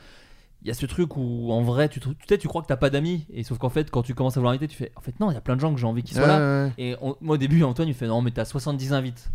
il 0.62 0.68
y 0.70 0.72
a 0.72 0.74
ce 0.74 0.86
truc 0.88 1.16
où 1.18 1.52
en 1.52 1.62
vrai 1.62 1.89
tu, 1.89 2.00
peut-être 2.00 2.39
tu 2.41 2.48
crois 2.48 2.62
que 2.64 2.68
t'as 2.68 2.76
pas 2.78 2.89
d'amis 2.89 3.28
et 3.32 3.43
sauf 3.43 3.60
qu'en 3.60 3.70
fait 3.70 3.91
quand 3.91 4.02
tu 4.02 4.16
commences 4.16 4.36
à 4.36 4.39
vouloir 4.39 4.52
inviter 4.54 4.68
tu 4.68 4.76
fais 4.78 4.91
en 4.96 5.02
fait 5.02 5.20
non 5.20 5.30
il 5.30 5.36
y 5.36 5.38
a 5.38 5.41
plein 5.41 5.56
de 5.56 5.62
gens 5.62 5.72
que 5.72 5.80
j'ai 5.80 5.86
envie 5.86 6.02
qu'ils 6.02 6.18
soient 6.18 6.26
Ouais, 6.26 6.39
là 6.39 6.66
ouais, 6.66 6.72
et 6.80 6.96
on- 7.02 7.16
moi 7.22 7.36
au 7.36 7.38
début 7.38 7.62
Antoine 7.64 7.88
il 7.88 7.93
fait 7.93 8.08
non 8.08 8.22
mais 8.24 8.32
t'as 8.32 8.46
70 8.46 8.91
invites 8.93 9.30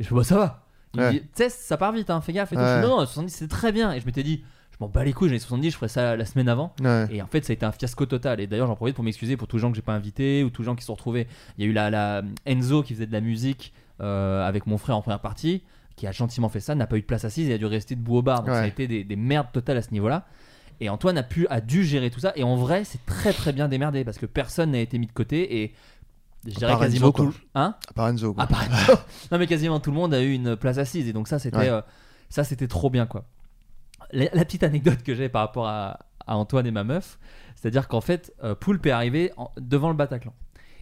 et 0.00 0.02
je 0.04 0.08
fais 0.08 0.14
bah 0.14 0.24
ça 0.24 0.36
va 0.36 0.66
Ouais. 1.00 1.10
dit 1.12 1.20
tu 1.20 1.26
sais 1.34 1.48
ça 1.48 1.76
part 1.76 1.92
vite 1.92 2.10
hein, 2.10 2.20
fais 2.20 2.32
gaffe 2.32 2.52
et 2.52 2.56
tout. 2.56 2.60
Je 2.62 2.82
non 2.82 2.88
non 2.98 3.06
70 3.06 3.30
c'est 3.32 3.48
très 3.48 3.72
bien 3.72 3.92
et 3.92 4.00
je 4.00 4.06
m'étais 4.06 4.22
dit 4.22 4.42
je 4.72 4.76
m'en 4.80 4.88
bats 4.88 5.04
les 5.04 5.12
couilles 5.12 5.28
j'en 5.28 5.34
ai 5.36 5.38
70 5.38 5.70
je 5.70 5.76
ferai 5.76 5.88
ça 5.88 6.16
la 6.16 6.24
semaine 6.24 6.48
avant 6.48 6.74
Ouais. 6.82 7.06
et 7.10 7.22
en 7.22 7.26
fait, 7.26 7.44
ça 7.44 7.52
a 7.52 7.54
été 7.54 7.64
un 7.66 7.72
fiasco 7.72 8.06
total. 8.06 8.40
Et 8.40 8.46
d'ailleurs, 8.46 8.66
j'en 8.66 8.74
profite 8.76 8.94
pour 8.94 9.04
m'excuser 9.04 9.36
pour 9.36 9.46
tous 9.48 9.56
les 9.56 9.62
gens 9.62 9.70
que 9.70 9.76
j'ai 9.76 9.82
pas 9.82 9.92
invités 9.94 10.42
ou 10.44 10.50
tous 10.50 10.62
les 10.62 10.66
gens 10.66 10.74
qui 10.74 10.82
se 10.82 10.86
sont 10.86 10.94
retrouvés. 10.94 11.26
Il 11.58 11.64
y 11.64 11.66
a 11.66 11.70
eu 11.70 11.72
la, 11.74 11.90
la 11.90 12.22
Enzo 12.46 12.82
qui 12.82 12.94
faisait 12.94 13.06
de 13.06 13.12
la 13.12 13.20
musique 13.20 13.72
euh, 14.00 14.46
avec 14.46 14.66
mon 14.66 14.78
frère 14.78 14.96
en 14.96 15.02
première 15.02 15.20
partie, 15.20 15.62
qui 15.96 16.06
a 16.06 16.12
gentiment 16.12 16.48
fait 16.48 16.60
ça, 16.60 16.74
n'a 16.74 16.86
pas 16.86 16.96
eu 16.96 17.00
de 17.02 17.06
place 17.06 17.24
assise 17.24 17.48
et 17.48 17.54
a 17.54 17.58
dû 17.58 17.66
rester 17.66 17.94
debout 17.94 18.16
au 18.16 18.22
bar. 18.22 18.40
Donc 18.42 18.54
ça 18.54 18.62
a 18.62 18.66
été 18.66 18.86
des, 18.88 19.04
des 19.04 19.16
merdes 19.16 19.52
totales 19.52 19.76
à 19.76 19.82
ce 19.82 19.90
niveau-là. 19.92 20.26
Et 20.80 20.88
Antoine 20.88 21.16
a, 21.18 21.22
pu, 21.22 21.46
a 21.48 21.60
dû 21.60 21.84
gérer 21.84 22.10
tout 22.10 22.18
ça. 22.18 22.32
Et 22.34 22.42
en 22.42 22.56
vrai, 22.56 22.82
c'est 22.84 23.04
très 23.06 23.32
très 23.32 23.52
bien 23.52 23.68
démerdé 23.68 24.04
parce 24.04 24.18
que 24.18 24.26
personne 24.26 24.72
n'a 24.72 24.80
été 24.80 24.98
mis 24.98 25.06
de 25.06 25.12
côté. 25.12 25.62
Et 25.62 25.74
je 26.46 26.54
dirais 26.54 26.76
quasiment 26.78 27.08
Enzo, 27.08 27.30
tout. 27.30 27.34
Hein? 27.54 27.74
Enzo. 27.96 28.34
quoi. 28.34 28.48
non 29.32 29.38
mais 29.38 29.46
quasiment 29.46 29.78
tout 29.80 29.90
le 29.90 29.96
monde 29.96 30.12
a 30.14 30.22
eu 30.22 30.32
une 30.32 30.56
place 30.56 30.78
assise 30.78 31.08
et 31.08 31.12
donc 31.12 31.28
ça 31.28 31.38
c'était 31.38 31.56
Ouais. 31.58 31.68
euh, 31.68 31.80
ça 32.28 32.44
c'était 32.44 32.68
trop 32.68 32.90
bien 32.90 33.06
quoi. 33.06 33.24
La, 34.12 34.26
la 34.32 34.44
petite 34.44 34.62
anecdote 34.62 35.02
que 35.02 35.14
j'ai 35.14 35.28
par 35.28 35.42
rapport 35.42 35.66
à, 35.68 35.98
à 36.26 36.36
Antoine 36.36 36.66
et 36.66 36.70
ma 36.70 36.84
meuf, 36.84 37.18
c'est-à-dire 37.56 37.88
qu'en 37.88 38.00
fait 38.00 38.32
euh, 38.42 38.54
Poulpe 38.54 38.86
est 38.86 38.90
arrivé 38.90 39.32
en- 39.36 39.50
devant 39.58 39.88
le 39.88 39.94
Bataclan. 39.96 40.32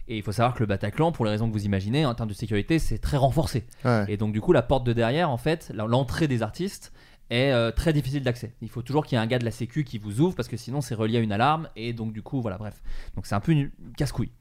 Et 0.07 0.17
il 0.17 0.23
faut 0.23 0.31
savoir 0.33 0.55
que 0.55 0.59
le 0.59 0.65
Bataclan, 0.65 1.11
pour 1.13 1.23
les 1.25 1.31
raisons 1.31 1.47
que 1.47 1.53
vous 1.53 1.63
imaginez, 1.63 2.05
en 2.05 2.13
termes 2.15 2.27
de 2.27 2.33
sécurité, 2.33 2.79
c'est 2.79 2.97
très 2.97 3.15
renforcé. 3.17 3.65
Ouais. 3.85 4.05
Et 4.09 4.17
donc 4.17 4.33
du 4.33 4.41
coup, 4.41 4.51
la 4.51 4.61
porte 4.63 4.83
de 4.83 4.91
derrière, 4.91 5.29
en 5.29 5.37
fait, 5.37 5.71
l'entrée 5.73 6.27
des 6.27 6.41
artistes 6.41 6.91
est 7.29 7.51
euh, 7.53 7.71
très 7.71 7.93
difficile 7.93 8.23
d'accès. 8.23 8.53
Il 8.61 8.67
faut 8.69 8.81
toujours 8.81 9.05
qu'il 9.05 9.15
y 9.17 9.21
ait 9.21 9.23
un 9.23 9.27
gars 9.27 9.39
de 9.39 9.45
la 9.45 9.51
sécu 9.51 9.85
qui 9.85 9.99
vous 9.99 10.19
ouvre 10.19 10.35
parce 10.35 10.49
que 10.49 10.57
sinon 10.57 10.81
c'est 10.81 10.95
relié 10.95 11.19
à 11.19 11.21
une 11.21 11.31
alarme 11.31 11.69
et 11.77 11.93
donc 11.93 12.11
du 12.11 12.21
coup 12.21 12.41
voilà 12.41 12.57
bref. 12.57 12.81
Donc 13.15 13.25
c'est 13.25 13.35
un 13.35 13.39
peu 13.39 13.53
une 13.53 13.71
casse-couille. 13.95 14.31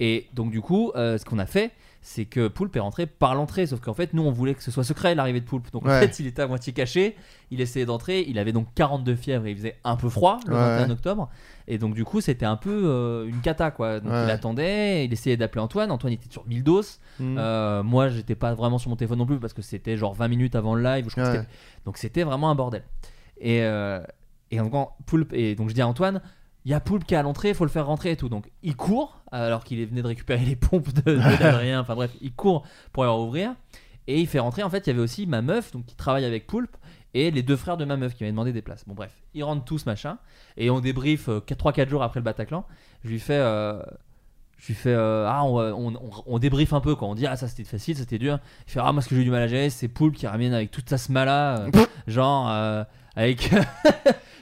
Et 0.00 0.26
donc 0.34 0.50
du 0.50 0.60
coup, 0.60 0.92
euh, 0.96 1.16
ce 1.18 1.24
qu'on 1.24 1.38
a 1.38 1.46
fait, 1.46 1.70
c'est 2.02 2.24
que 2.26 2.46
Poulpe 2.48 2.76
est 2.76 2.80
rentré 2.80 3.06
par 3.06 3.34
l'entrée. 3.34 3.66
Sauf 3.66 3.80
qu'en 3.80 3.94
fait, 3.94 4.12
nous, 4.14 4.22
on 4.22 4.30
voulait 4.30 4.54
que 4.54 4.62
ce 4.62 4.70
soit 4.70 4.84
secret 4.84 5.14
l'arrivée 5.16 5.40
de 5.40 5.44
Poulpe. 5.46 5.72
Donc 5.72 5.84
en 5.86 5.88
Ouais. 5.88 6.00
fait, 6.06 6.20
il 6.20 6.26
était 6.28 6.42
à 6.42 6.46
moitié 6.46 6.72
caché. 6.72 7.16
Il 7.50 7.60
essayait 7.60 7.86
d'entrer. 7.86 8.24
Il 8.28 8.38
avait 8.38 8.52
donc 8.52 8.68
42 8.74 9.16
fièvres 9.16 9.46
et 9.46 9.50
il 9.50 9.56
faisait 9.56 9.76
un 9.82 9.96
peu 9.96 10.08
froid 10.08 10.38
le 10.46 10.54
Ouais. 10.54 10.60
21 10.60 10.90
octobre. 10.90 11.28
Et 11.66 11.78
donc 11.78 11.94
du 11.94 12.04
coup, 12.04 12.20
c'était 12.20 12.46
un 12.46 12.56
peu 12.56 12.70
euh, 12.84 13.26
une 13.26 13.40
cata 13.40 13.70
quoi. 13.72 13.98
Donc 13.98 14.12
Ouais. 14.12 14.24
il 14.24 14.30
attendait. 14.30 15.04
Il 15.06 15.12
essayait 15.12 15.36
d'appeler 15.36 15.62
Antoine. 15.62 15.90
Antoine 15.90 16.12
était 16.12 16.30
sur 16.30 16.46
1000 16.46 16.62
doses. 16.62 17.00
Mm. 17.18 17.36
Euh, 17.38 17.82
moi, 17.82 18.08
j'étais 18.08 18.36
pas 18.36 18.54
vraiment 18.54 18.78
sur 18.78 18.90
mon 18.90 18.96
téléphone 18.96 19.18
non 19.18 19.26
plus 19.26 19.40
parce 19.40 19.52
que 19.54 19.62
c'était 19.62 19.96
genre 19.96 20.14
20 20.14 20.28
minutes 20.28 20.54
avant 20.54 20.74
le 20.76 20.82
live. 20.84 21.06
je 21.06 21.10
crois 21.10 21.24
que 21.24 21.28
Ouais. 21.30 21.36
c'était- 21.38 21.48
Donc 21.86 21.96
c'était 21.98 22.22
vraiment 22.22 22.50
un 22.50 22.54
bordel. 22.54 22.84
Et, 23.40 23.62
euh, 23.62 24.00
et 24.52 24.58
donc, 24.58 24.70
quand 24.70 24.92
Poulpe, 25.06 25.32
et 25.32 25.54
donc 25.56 25.70
je 25.70 25.74
dis 25.74 25.80
à 25.82 25.88
Antoine, 25.88 26.20
il 26.66 26.70
y 26.70 26.74
a 26.74 26.80
Poulpe 26.80 27.04
qui 27.04 27.14
est 27.14 27.16
à 27.16 27.22
l'entrée, 27.22 27.50
il 27.50 27.54
faut 27.54 27.64
le 27.64 27.70
faire 27.70 27.86
rentrer 27.86 28.10
et 28.10 28.16
tout. 28.16 28.28
Donc 28.28 28.50
il 28.64 28.74
court, 28.76 29.22
alors 29.30 29.62
qu'il 29.62 29.78
est 29.78 29.84
venu 29.84 30.02
de 30.02 30.06
récupérer 30.08 30.44
les 30.44 30.56
pompes 30.56 30.92
de, 30.92 31.12
de 31.14 31.38
d'Adrien. 31.38 31.80
Enfin 31.80 31.94
bref, 31.94 32.10
il 32.20 32.32
court 32.34 32.66
pour 32.92 33.04
aller 33.04 33.12
ouvrir. 33.12 33.54
Et 34.08 34.20
il 34.20 34.26
fait 34.26 34.40
rentrer, 34.40 34.62
en 34.64 34.70
fait, 34.70 34.86
il 34.86 34.90
y 34.90 34.92
avait 34.92 35.00
aussi 35.02 35.26
ma 35.26 35.42
meuf, 35.42 35.70
donc 35.72 35.86
qui 35.86 35.94
travaille 35.94 36.24
avec 36.24 36.46
Poulpe, 36.46 36.76
et 37.14 37.30
les 37.30 37.42
deux 37.42 37.56
frères 37.56 37.76
de 37.76 37.84
ma 37.84 37.96
meuf 37.96 38.14
qui 38.14 38.24
m'avaient 38.24 38.32
demandé 38.32 38.52
des 38.52 38.62
places. 38.62 38.84
Bon 38.86 38.94
bref, 38.94 39.12
ils 39.32 39.44
rentrent 39.44 39.64
tous, 39.64 39.86
machin. 39.86 40.18
Et 40.56 40.68
on 40.70 40.80
débrief 40.80 41.28
3-4 41.28 41.88
jours 41.88 42.02
après 42.02 42.18
le 42.20 42.24
Bataclan. 42.24 42.64
Je 43.04 43.10
lui 43.10 43.20
fais... 43.20 43.38
euh, 43.38 43.80
je 44.58 44.68
lui 44.68 44.74
fais 44.74 44.92
euh, 44.92 45.26
ah 45.28 45.44
on, 45.44 45.58
on, 45.58 45.94
on, 45.96 46.10
on 46.24 46.38
débrief 46.38 46.72
un 46.72 46.80
peu 46.80 46.94
quoi 46.94 47.08
on 47.08 47.14
dit 47.14 47.26
ah 47.26 47.36
ça 47.36 47.46
c'était 47.46 47.62
facile 47.64 47.94
c'était 47.94 48.18
dur 48.18 48.38
il 48.66 48.70
fait 48.72 48.80
ah 48.82 48.90
moi 48.90 49.02
ce 49.02 49.08
que 49.10 49.14
j'ai 49.14 49.20
eu 49.20 49.24
du 49.24 49.30
mal 49.30 49.42
à 49.42 49.48
gérer 49.48 49.68
c'est 49.68 49.86
Poulpe 49.86 50.16
qui 50.16 50.26
ramène 50.26 50.54
avec 50.54 50.70
toute 50.70 50.88
sa 50.88 50.96
smala 50.96 51.58
euh, 51.58 51.70
genre 52.06 52.48
euh, 52.50 52.82
avec 53.16 53.50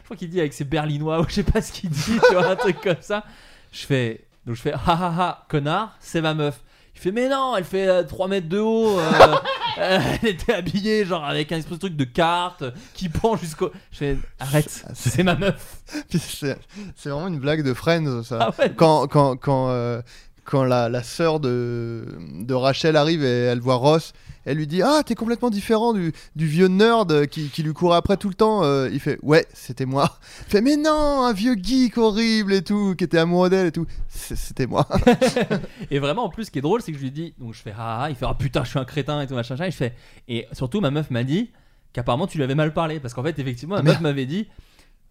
crois 0.04 0.16
qu'il 0.16 0.28
dit 0.30 0.40
avec 0.40 0.52
ses 0.52 0.64
berlinois 0.64 1.20
ou 1.22 1.24
je 1.28 1.34
sais 1.34 1.42
pas 1.42 1.62
ce 1.62 1.72
qu'il 1.72 1.90
dit 1.90 2.18
tu 2.28 2.34
vois 2.34 2.48
un 2.48 2.56
truc 2.56 2.80
comme 2.80 2.96
ça 3.00 3.24
je 3.72 3.86
fais 3.86 4.24
donc 4.46 4.56
je 4.56 4.62
fais 4.62 4.72
ah 4.72 4.80
ah 4.86 5.14
ah 5.18 5.46
connard 5.48 5.96
c'est 6.00 6.20
ma 6.20 6.34
meuf 6.34 6.60
il 6.94 7.00
fait 7.00 7.12
mais 7.12 7.28
non 7.28 7.56
elle 7.56 7.64
fait 7.64 7.88
euh, 7.88 8.02
3 8.04 8.28
mètres 8.28 8.48
de 8.48 8.58
haut 8.58 8.98
euh, 8.98 9.02
euh, 9.78 9.98
elle 10.22 10.28
était 10.28 10.54
habillée 10.54 11.04
genre 11.04 11.24
avec 11.24 11.50
un 11.52 11.56
espèce 11.56 11.72
de 11.74 11.78
truc 11.78 11.96
de 11.96 12.04
carte 12.04 12.64
qui 12.94 13.08
pend 13.08 13.36
jusqu'au 13.36 13.70
je 13.90 13.98
fais 13.98 14.18
arrête 14.38 14.84
c'est 14.94 15.22
ma 15.22 15.34
meuf 15.34 15.82
Puis 16.08 16.18
c'est 16.18 16.58
c'est 16.96 17.08
vraiment 17.08 17.28
une 17.28 17.38
blague 17.38 17.62
de 17.62 17.74
Friends, 17.74 18.22
ça. 18.22 18.38
Ah 18.40 18.54
ouais. 18.58 18.72
Quand, 18.74 19.06
quand, 19.06 19.36
quand, 19.36 19.68
euh, 19.70 20.00
quand 20.44 20.64
la, 20.64 20.88
la 20.88 21.02
sœur 21.02 21.40
de, 21.40 22.06
de 22.40 22.54
Rachel 22.54 22.96
arrive 22.96 23.24
et 23.24 23.44
elle 23.44 23.60
voit 23.60 23.76
Ross, 23.76 24.12
elle 24.44 24.58
lui 24.58 24.66
dit 24.66 24.82
Ah, 24.82 25.02
t'es 25.04 25.14
complètement 25.14 25.50
différent 25.50 25.92
du, 25.92 26.12
du 26.36 26.46
vieux 26.46 26.68
nerd 26.68 27.26
qui, 27.26 27.48
qui 27.48 27.62
lui 27.62 27.72
courait 27.72 27.96
après 27.96 28.16
tout 28.16 28.28
le 28.28 28.34
temps. 28.34 28.62
Euh, 28.62 28.88
il 28.92 29.00
fait 29.00 29.18
Ouais, 29.22 29.46
c'était 29.52 29.86
moi. 29.86 30.18
Il 30.46 30.50
fait 30.50 30.60
Mais 30.60 30.76
non, 30.76 31.24
un 31.24 31.32
vieux 31.32 31.56
geek 31.60 31.96
horrible 31.98 32.52
et 32.52 32.62
tout, 32.62 32.94
qui 32.96 33.04
était 33.04 33.18
amoureux 33.18 33.50
d'elle 33.50 33.68
et 33.68 33.72
tout. 33.72 33.86
C'était 34.08 34.66
moi. 34.66 34.86
Et 35.90 35.98
vraiment, 35.98 36.24
en 36.24 36.28
plus, 36.28 36.44
ce 36.46 36.50
qui 36.50 36.58
est 36.58 36.62
drôle, 36.62 36.82
c'est 36.82 36.92
que 36.92 36.98
je 36.98 37.02
lui 37.02 37.10
dis, 37.10 37.34
donc 37.38 37.54
je 37.54 37.60
fais 37.60 37.72
ah, 37.76 38.02
ah, 38.04 38.10
il 38.10 38.16
fait 38.16 38.26
ah 38.28 38.34
putain, 38.34 38.64
je 38.64 38.70
suis 38.70 38.78
un 38.78 38.84
crétin 38.84 39.20
et 39.20 39.26
tout 39.26 39.34
machin, 39.34 39.54
machin. 39.54 39.66
Et 39.66 39.70
je 39.70 39.76
fais, 39.76 39.94
et 40.28 40.46
surtout, 40.52 40.80
ma 40.80 40.90
meuf 40.90 41.10
m'a 41.10 41.24
dit 41.24 41.50
qu'apparemment 41.92 42.26
tu 42.26 42.38
lui 42.38 42.44
avais 42.44 42.54
mal 42.54 42.72
parlé 42.72 43.00
parce 43.00 43.14
qu'en 43.14 43.22
fait, 43.22 43.38
effectivement, 43.38 43.76
ma 43.76 43.82
meuf 43.82 44.00
m'avait 44.00 44.26
dit. 44.26 44.48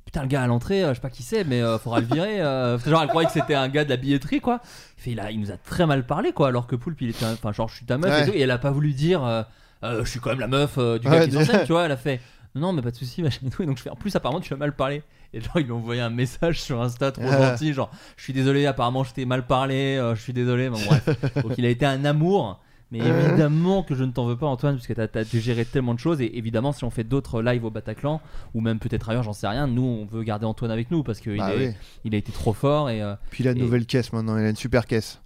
Putain, 0.05 0.21
le 0.21 0.27
gars 0.27 0.43
à 0.43 0.47
l'entrée, 0.47 0.83
euh, 0.83 0.89
je 0.89 0.95
sais 0.95 1.01
pas 1.01 1.09
qui 1.09 1.23
c'est, 1.23 1.43
mais 1.43 1.61
euh, 1.61 1.77
faudra 1.79 1.99
le 2.01 2.05
virer. 2.05 2.41
euh. 2.41 2.77
genre, 2.79 3.01
elle 3.01 3.07
croyait 3.09 3.25
que 3.27 3.33
c'était 3.33 3.55
un 3.55 3.69
gars 3.69 3.83
de 3.85 3.89
la 3.89 3.97
billetterie, 3.97 4.41
quoi. 4.41 4.59
Il, 4.97 5.01
fait, 5.01 5.11
il, 5.11 5.19
a, 5.19 5.31
il 5.31 5.39
nous 5.39 5.51
a 5.51 5.57
très 5.57 5.85
mal 5.85 6.05
parlé, 6.05 6.33
quoi. 6.33 6.49
Alors 6.49 6.67
que 6.67 6.75
Poulpe, 6.75 7.01
il 7.01 7.09
était. 7.09 7.25
un- 7.25 7.33
Enfin, 7.33 7.51
genre, 7.53 7.69
je 7.69 7.75
suis 7.77 7.85
ta 7.85 7.97
meuf 7.97 8.21
et 8.21 8.25
tout. 8.31 8.35
Et 8.37 8.41
elle 8.41 8.51
a 8.51 8.57
pas 8.57 8.71
voulu 8.71 8.93
dire, 8.93 9.23
euh, 9.23 9.43
Euh, 9.83 10.03
je 10.05 10.09
suis 10.09 10.19
quand 10.21 10.29
même 10.29 10.39
la 10.39 10.47
meuf 10.47 10.75
euh, 10.77 10.97
du 10.99 11.07
gars 11.07 11.19
Ouais, 11.19 11.27
qui 11.27 11.35
déjà. 11.35 11.59
tu 11.65 11.71
vois. 11.73 11.85
Elle 11.85 11.91
a 11.91 11.97
fait, 11.97 12.21
non, 12.55 12.61
non, 12.67 12.73
mais 12.73 12.81
pas 12.81 12.91
de 12.91 12.95
soucis, 12.95 13.21
machin 13.23 13.41
et 13.45 13.49
tout. 13.49 13.63
Et 13.63 13.65
donc, 13.65 13.77
je 13.77 13.83
fais, 13.83 13.89
en 13.89 13.95
plus, 13.95 14.15
apparemment, 14.15 14.39
tu 14.39 14.53
as 14.53 14.57
mal 14.57 14.73
parlé. 14.75 15.03
Et 15.33 15.41
genre, 15.41 15.53
il 15.57 15.63
lui 15.65 15.71
a 15.71 15.75
envoyé 15.75 15.99
un 16.01 16.09
message 16.09 16.61
sur 16.61 16.81
Insta 16.81 17.11
trop 17.11 17.23
Ah. 17.27 17.49
gentil, 17.51 17.73
genre, 17.73 17.89
je 18.17 18.23
suis 18.23 18.33
désolé, 18.33 18.65
apparemment, 18.65 19.03
je 19.03 19.13
t'ai 19.13 19.25
mal 19.25 19.45
parlé, 19.45 19.97
euh, 19.97 20.15
je 20.15 20.21
suis 20.21 20.31
désolé. 20.33 20.69
Bon, 20.69 20.79
bref. 20.85 21.03
donc, 21.43 21.53
il 21.57 21.65
a 21.65 21.69
été 21.69 21.85
un 21.85 22.05
amour. 22.05 22.61
Mais 22.93 22.99
évidemment 22.99 23.81
que 23.83 23.95
je 23.95 24.03
ne 24.03 24.11
t'en 24.11 24.25
veux 24.25 24.37
pas, 24.37 24.45
Antoine, 24.45 24.75
puisque 24.75 24.93
t'as 24.93 25.07
as 25.19 25.23
gérer 25.23 25.65
tellement 25.65 25.93
de 25.93 25.99
choses. 25.99 26.21
Et 26.21 26.37
évidemment, 26.37 26.71
si 26.71 26.83
on 26.83 26.89
fait 26.89 27.03
d'autres 27.03 27.41
lives 27.41 27.65
au 27.65 27.69
Bataclan, 27.71 28.21
ou 28.53 28.61
même 28.61 28.79
peut-être 28.79 29.09
ailleurs, 29.09 29.23
j'en 29.23 29.33
sais 29.33 29.47
rien, 29.47 29.67
nous, 29.67 29.81
on 29.83 30.05
veut 30.05 30.23
garder 30.23 30.45
Antoine 30.45 30.71
avec 30.71 30.91
nous 30.91 31.03
parce 31.03 31.19
qu'il 31.19 31.37
Bah 31.37 31.53
est- 31.55 31.67
oui. 31.69 31.73
il 32.05 32.13
a 32.13 32.17
été 32.17 32.31
trop 32.31 32.53
fort 32.53 32.89
et 32.89 33.01
euh, 33.01 33.15
Puis 33.31 33.43
il 33.43 33.47
a 33.47 33.51
une 33.51 33.57
Et- 33.57 33.61
nouvelle 33.61 33.85
caisse 33.85 34.13
maintenant, 34.13 34.37
il 34.37 34.45
a 34.45 34.49
une 34.49 34.55
super 34.55 34.85
caisse. 34.85 35.19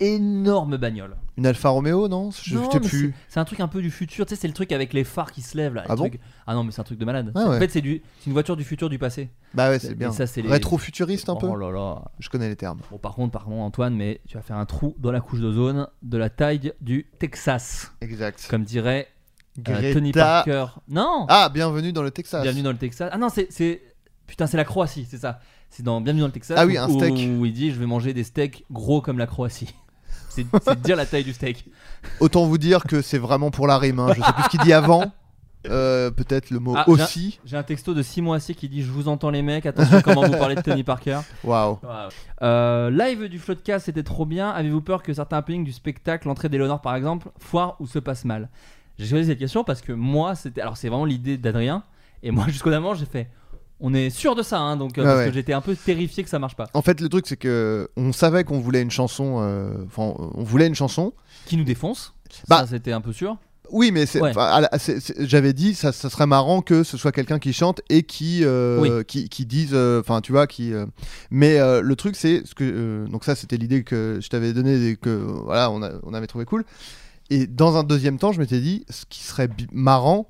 Énorme 0.00 0.76
bagnole. 0.76 1.16
Une 1.36 1.46
Alfa 1.46 1.68
Romeo, 1.68 2.08
non 2.08 2.30
Je 2.30 2.54
Non, 2.56 2.68
plus. 2.68 3.14
c'est- 3.28 3.38
un 3.40 3.44
truc 3.44 3.60
un 3.60 3.68
peu 3.68 3.82
du 3.82 3.90
futur, 3.90 4.24
tu 4.26 4.34
sais, 4.34 4.40
c'est 4.40 4.48
le 4.48 4.54
truc 4.54 4.72
avec 4.72 4.92
les 4.92 5.04
phares 5.04 5.32
qui 5.32 5.42
se 5.42 5.56
lèvent 5.56 5.74
là. 5.74 5.84
Ah 5.88 5.96
bon 5.96 6.08
trucs- 6.08 6.20
Ah 6.46 6.54
non, 6.54 6.64
mais 6.64 6.72
c'est 6.72 6.80
un 6.80 6.84
truc 6.84 6.98
de 6.98 7.04
malade. 7.04 7.32
Ah 7.34 7.48
En 7.48 7.58
fait, 7.58 7.70
c'est 7.70 7.80
du- 7.80 8.02
une 8.26 8.32
voiture 8.32 8.56
du 8.56 8.64
futur 8.64 8.88
du 8.88 8.98
passé. 8.98 9.30
Bah 9.54 9.68
ouais, 9.70 9.78
c'est 9.78 9.94
bien. 9.94 10.12
ça, 10.12 10.24
les- 10.36 10.48
Rétro-futuriste 10.48 11.28
un 11.28 11.36
peu 11.36 11.46
Oh 11.46 11.56
là 11.56 11.70
là. 11.70 12.02
Je 12.18 12.28
connais 12.28 12.48
les 12.48 12.56
termes. 12.56 12.80
Bon, 12.90 12.98
par 12.98 13.14
contre, 13.14 13.32
pardon, 13.32 13.60
Antoine, 13.62 13.94
mais 13.94 14.20
tu 14.28 14.36
vas 14.36 14.42
faire 14.42 14.56
un 14.56 14.66
trou 14.66 14.94
dans 14.98 15.12
la 15.12 15.20
couche 15.20 15.40
d'ozone 15.40 15.86
de 16.02 16.18
la 16.18 16.30
taille 16.30 16.72
du 16.80 17.06
Texas, 17.18 17.92
Exact. 18.00 18.46
comme 18.48 18.64
dirait 18.64 19.08
euh, 19.68 19.92
Tony 19.94 20.12
Parker. 20.12 20.66
Non 20.88 21.26
Ah, 21.28 21.50
bienvenue 21.52 21.92
dans 21.92 22.02
le 22.02 22.10
Texas. 22.10 22.42
Bienvenue 22.42 22.62
dans 22.62 22.72
le 22.72 22.78
Texas. 22.78 23.10
Ah 23.12 23.18
non, 23.18 23.28
c'est. 23.28 23.48
Putain, 24.26 24.46
c'est 24.46 24.56
la 24.56 24.64
Croatie, 24.64 25.06
c'est 25.08 25.18
ça. 25.18 25.40
C'est 25.70 25.82
dans 25.82 26.00
Bienvenue 26.00 26.20
dans 26.20 26.26
le 26.26 26.32
Texas. 26.32 26.56
Ah 26.60 26.66
oui, 26.66 26.76
où- 26.76 26.80
un 26.80 26.88
steak. 26.88 27.14
Où 27.38 27.44
il 27.46 27.52
dit 27.52 27.70
Je 27.70 27.78
vais 27.78 27.86
manger 27.86 28.12
des 28.14 28.24
steaks 28.24 28.64
gros 28.70 29.00
comme 29.00 29.18
la 29.18 29.26
Croatie. 29.26 29.74
C'est 30.36 30.46
c'est 30.62 30.80
dire 30.82 30.96
la 30.96 31.06
taille 31.06 31.24
du 31.24 31.32
steak. 31.32 31.64
Autant 32.20 32.46
vous 32.46 32.58
dire 32.58 32.84
que 32.84 33.02
c'est 33.02 33.18
vraiment 33.18 33.50
pour 33.50 33.66
la 33.66 33.78
rime. 33.78 33.98
hein. 34.00 34.08
Je 34.16 34.22
sais 34.22 34.32
plus 34.32 34.42
ce 34.44 34.48
qu'il 34.50 34.60
dit 34.60 34.72
avant. 34.72 35.12
Euh, 35.68 36.12
Peut-être 36.12 36.50
le 36.50 36.60
mot 36.60 36.74
Ah, 36.76 36.88
aussi. 36.88 37.40
J'ai 37.44 37.56
un 37.56 37.64
texto 37.64 37.92
de 37.92 38.00
Simon 38.02 38.34
Assier 38.34 38.54
qui 38.54 38.68
dit 38.68 38.82
Je 38.82 38.90
vous 38.92 39.08
entends 39.08 39.30
les 39.30 39.42
mecs, 39.42 39.66
attention 39.66 40.00
comment 40.00 40.22
vous 40.22 40.30
parlez 40.38 40.54
de 40.54 40.60
Tony 40.60 40.84
Parker. 40.84 41.20
Waouh. 41.42 41.80
Euh, 42.42 42.90
live 42.90 43.28
du 43.28 43.38
Floodcast, 43.40 43.86
c'était 43.86 44.04
trop 44.04 44.26
bien. 44.26 44.50
Avez-vous 44.50 44.80
peur 44.82 45.02
que 45.02 45.12
certains 45.12 45.38
happenings 45.38 45.64
du 45.64 45.72
spectacle, 45.72 46.28
l'entrée 46.28 46.48
d'Eleonore 46.48 46.80
par 46.80 46.94
exemple, 46.94 47.28
foire 47.38 47.74
ou 47.80 47.86
se 47.88 47.98
passe 47.98 48.24
mal? 48.24 48.48
J'ai 48.98 49.06
choisi 49.06 49.26
cette 49.26 49.38
question 49.40 49.64
parce 49.64 49.80
que 49.80 49.92
moi, 49.92 50.34
c'était. 50.36 50.60
Alors, 50.60 50.76
c'est 50.76 50.88
vraiment 50.88 51.04
l'idée 51.04 51.36
d'Adrien. 51.36 51.82
Et 52.22 52.30
moi, 52.30 52.44
jusqu'au 52.48 52.70
moment, 52.70 52.94
j'ai 52.94 53.06
fait. 53.06 53.28
On 53.78 53.92
est 53.92 54.08
sûr 54.10 54.34
de 54.34 54.42
ça, 54.42 54.58
hein, 54.58 54.76
donc 54.76 54.96
euh, 54.96 55.04
parce 55.04 55.18
ouais. 55.18 55.26
que 55.26 55.32
j'étais 55.34 55.52
un 55.52 55.60
peu 55.60 55.76
terrifié 55.76 56.24
que 56.24 56.30
ça 56.30 56.38
marche 56.38 56.56
pas. 56.56 56.68
En 56.72 56.80
fait, 56.82 57.00
le 57.00 57.08
truc, 57.10 57.26
c'est 57.26 57.36
que 57.36 57.88
on 57.96 58.12
savait 58.12 58.42
qu'on 58.44 58.58
voulait 58.60 58.80
une 58.82 58.90
chanson. 58.90 59.38
euh, 59.40 59.70
Enfin, 59.86 60.14
on 60.34 60.42
voulait 60.44 60.66
une 60.66 60.74
chanson. 60.74 61.12
Qui 61.44 61.56
nous 61.58 61.64
défonce 61.64 62.14
Bah, 62.48 62.60
Ça, 62.60 62.66
c'était 62.68 62.92
un 62.92 63.00
peu 63.02 63.12
sûr. 63.12 63.36
Oui, 63.70 63.90
mais 63.92 64.04
Ouais. 64.20 64.32
j'avais 65.18 65.52
dit, 65.52 65.74
ça, 65.74 65.90
ça 65.92 66.08
serait 66.08 66.26
marrant 66.26 66.62
que 66.62 66.84
ce 66.84 66.96
soit 66.96 67.10
quelqu'un 67.12 67.38
qui 67.40 67.52
chante 67.52 67.80
et 67.90 68.04
qui, 68.04 68.44
euh, 68.44 68.78
Oui. 68.80 69.04
qui, 69.06 69.28
qui 69.28 69.44
dise, 69.44 69.70
euh, 69.72 70.00
enfin, 70.00 70.20
tu 70.20 70.30
vois, 70.32 70.46
qui. 70.46 70.72
Mais 71.30 71.58
le 71.82 71.94
truc, 71.96 72.16
c'est 72.16 72.46
ce 72.46 72.54
que, 72.54 73.06
donc 73.10 73.24
ça, 73.24 73.34
c'était 73.34 73.56
l'idée 73.56 73.82
que 73.84 74.20
je 74.22 74.28
t'avais 74.28 74.52
donnée 74.52 74.90
et 74.90 74.96
que 74.96 75.10
voilà, 75.10 75.70
on, 75.70 75.82
a- 75.82 75.92
on 76.04 76.14
avait 76.14 76.28
trouvé 76.28 76.44
cool. 76.44 76.64
Et 77.28 77.46
dans 77.48 77.76
un 77.76 77.82
deuxième 77.82 78.18
temps, 78.18 78.30
je 78.32 78.38
m'étais 78.38 78.60
dit, 78.60 78.84
ce 78.88 79.04
qui 79.08 79.20
serait 79.24 79.48
marrant, 79.72 80.28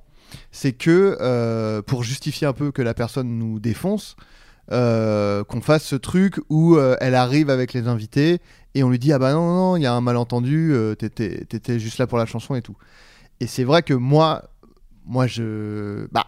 c'est 0.52 0.72
que 0.72 1.16
euh, 1.20 1.82
pour 1.82 2.02
justifier 2.02 2.46
un 2.46 2.52
peu 2.52 2.72
que 2.72 2.82
la 2.82 2.94
personne 2.94 3.38
nous 3.38 3.58
défonce. 3.60 4.16
euh, 4.72 5.44
qu'on 5.44 5.60
fasse 5.60 5.84
ce 5.84 5.94
truc 5.94 6.40
où 6.48 6.74
euh, 6.74 6.96
elle 7.00 7.14
arrive 7.14 7.50
avec 7.50 7.72
les 7.72 7.86
invités 7.86 8.40
et 8.74 8.82
on 8.82 8.90
lui 8.90 8.98
dit 8.98 9.12
ah 9.12 9.18
bah 9.20 9.32
non 9.32 9.54
non 9.54 9.76
il 9.76 9.82
y 9.84 9.86
a 9.86 9.92
un 9.94 10.00
malentendu 10.00 10.74
t'étais 10.98 11.78
juste 11.78 11.98
là 11.98 12.08
pour 12.08 12.18
la 12.18 12.26
chanson 12.26 12.56
et 12.56 12.62
tout 12.62 12.76
et 13.40 13.46
c'est 13.46 13.64
vrai 13.64 13.82
que 13.82 13.94
moi, 13.94 14.42
moi 15.04 15.26
je, 15.26 16.06
bah, 16.12 16.26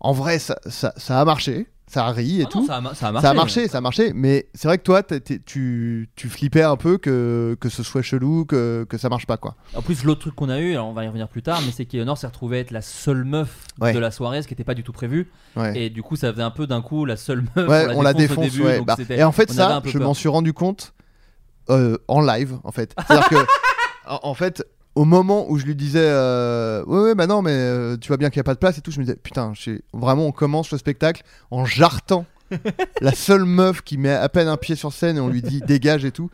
en 0.00 0.12
vrai, 0.12 0.38
ça, 0.38 0.58
ça 0.68 1.20
a 1.20 1.24
marché, 1.24 1.66
ça 1.92 2.06
a 2.06 2.12
ri 2.12 2.40
et 2.40 2.44
Ah 2.46 2.48
tout. 2.50 2.60
non, 2.60 2.66
ça, 2.66 2.76
a, 2.76 2.80
ma- 2.80 2.94
ça 2.94 3.08
a 3.08 3.12
marché. 3.12 3.22
ça 3.26 3.30
a 3.30 3.34
marché, 3.34 3.68
ça 3.68 3.78
a 3.78 3.80
marché, 3.82 4.12
mais 4.14 4.48
c'est 4.54 4.66
vrai 4.66 4.78
que 4.78 4.82
toi, 4.82 5.02
tu, 5.02 6.08
tu 6.16 6.28
flippais 6.30 6.62
un 6.62 6.76
peu 6.76 6.96
que, 6.96 7.54
que 7.60 7.68
ce 7.68 7.82
soit 7.82 8.00
chelou, 8.00 8.46
que, 8.46 8.86
que 8.88 8.96
ça 8.96 9.08
marche 9.10 9.26
pas, 9.26 9.36
quoi. 9.36 9.56
En 9.74 9.82
plus, 9.82 10.02
l'autre 10.04 10.22
truc 10.22 10.34
qu'on 10.34 10.48
a 10.48 10.58
eu, 10.58 10.72
alors 10.72 10.88
on 10.88 10.94
va 10.94 11.04
y 11.04 11.06
revenir 11.06 11.28
plus 11.28 11.42
tard, 11.42 11.60
mais 11.66 11.70
c'est 11.72 11.84
qu'Eleonore 11.84 12.16
s'est 12.16 12.26
retrouvée 12.26 12.60
être 12.60 12.70
la 12.70 12.80
seule 12.82 13.24
meuf 13.24 13.66
Ouais. 13.80 13.92
de 13.92 13.98
la 13.98 14.10
soirée, 14.10 14.40
ce 14.42 14.48
qui 14.48 14.54
n'était 14.54 14.64
pas 14.64 14.74
du 14.74 14.82
tout 14.82 14.92
prévu. 14.92 15.30
Ouais, 15.56 15.78
Et 15.78 15.90
du 15.90 16.02
coup, 16.02 16.16
ça 16.16 16.30
faisait 16.32 16.42
un 16.42 16.50
peu 16.50 16.66
d'un 16.66 16.80
coup 16.82 17.04
la 17.04 17.16
seule 17.16 17.44
meuf. 17.56 17.68
Ouais, 17.68 17.86
on 17.94 17.98
on 17.98 18.02
la 18.02 18.14
défonce 18.14 18.38
au 18.46 18.50
début, 18.50 18.76
donc 18.78 18.86
Bah, 18.86 18.96
et 19.10 19.22
en 19.24 19.32
fait, 19.32 19.50
on 19.50 19.54
ça, 19.54 19.82
je 19.84 19.98
m'en 19.98 20.14
suis 20.14 20.28
rendu 20.28 20.52
compte 20.54 20.94
euh, 21.70 21.98
en 22.08 22.20
live, 22.22 22.58
en 22.64 22.72
fait. 22.72 22.94
C'est-à-dire 23.06 23.28
que, 23.28 23.36
en 24.22 24.34
fait, 24.34 24.64
au 24.94 25.04
moment 25.04 25.50
où 25.50 25.58
je 25.58 25.64
lui 25.64 25.74
disais, 25.74 26.00
euh, 26.04 26.84
ouais, 26.84 27.00
ouais, 27.00 27.14
bah 27.14 27.26
non, 27.26 27.40
mais 27.42 27.50
euh, 27.52 27.96
tu 27.96 28.08
vois 28.08 28.16
bien 28.18 28.28
qu'il 28.30 28.38
n'y 28.38 28.42
a 28.42 28.44
pas 28.44 28.54
de 28.54 28.58
place 28.58 28.76
et 28.78 28.80
tout, 28.82 28.90
je 28.90 28.98
me 29.00 29.04
disais, 29.04 29.16
putain, 29.16 29.52
vraiment, 29.92 30.26
on 30.26 30.32
commence 30.32 30.70
le 30.70 30.78
spectacle 30.78 31.22
en 31.50 31.64
jartant 31.64 32.26
la 33.00 33.12
seule 33.12 33.44
meuf 33.46 33.80
qui 33.82 33.96
met 33.96 34.12
à 34.12 34.28
peine 34.28 34.48
un 34.48 34.56
pied 34.58 34.74
sur 34.76 34.92
scène 34.92 35.16
et 35.16 35.20
on 35.20 35.28
lui 35.28 35.40
dit 35.42 35.60
dégage 35.66 36.04
et 36.04 36.10
tout. 36.12 36.28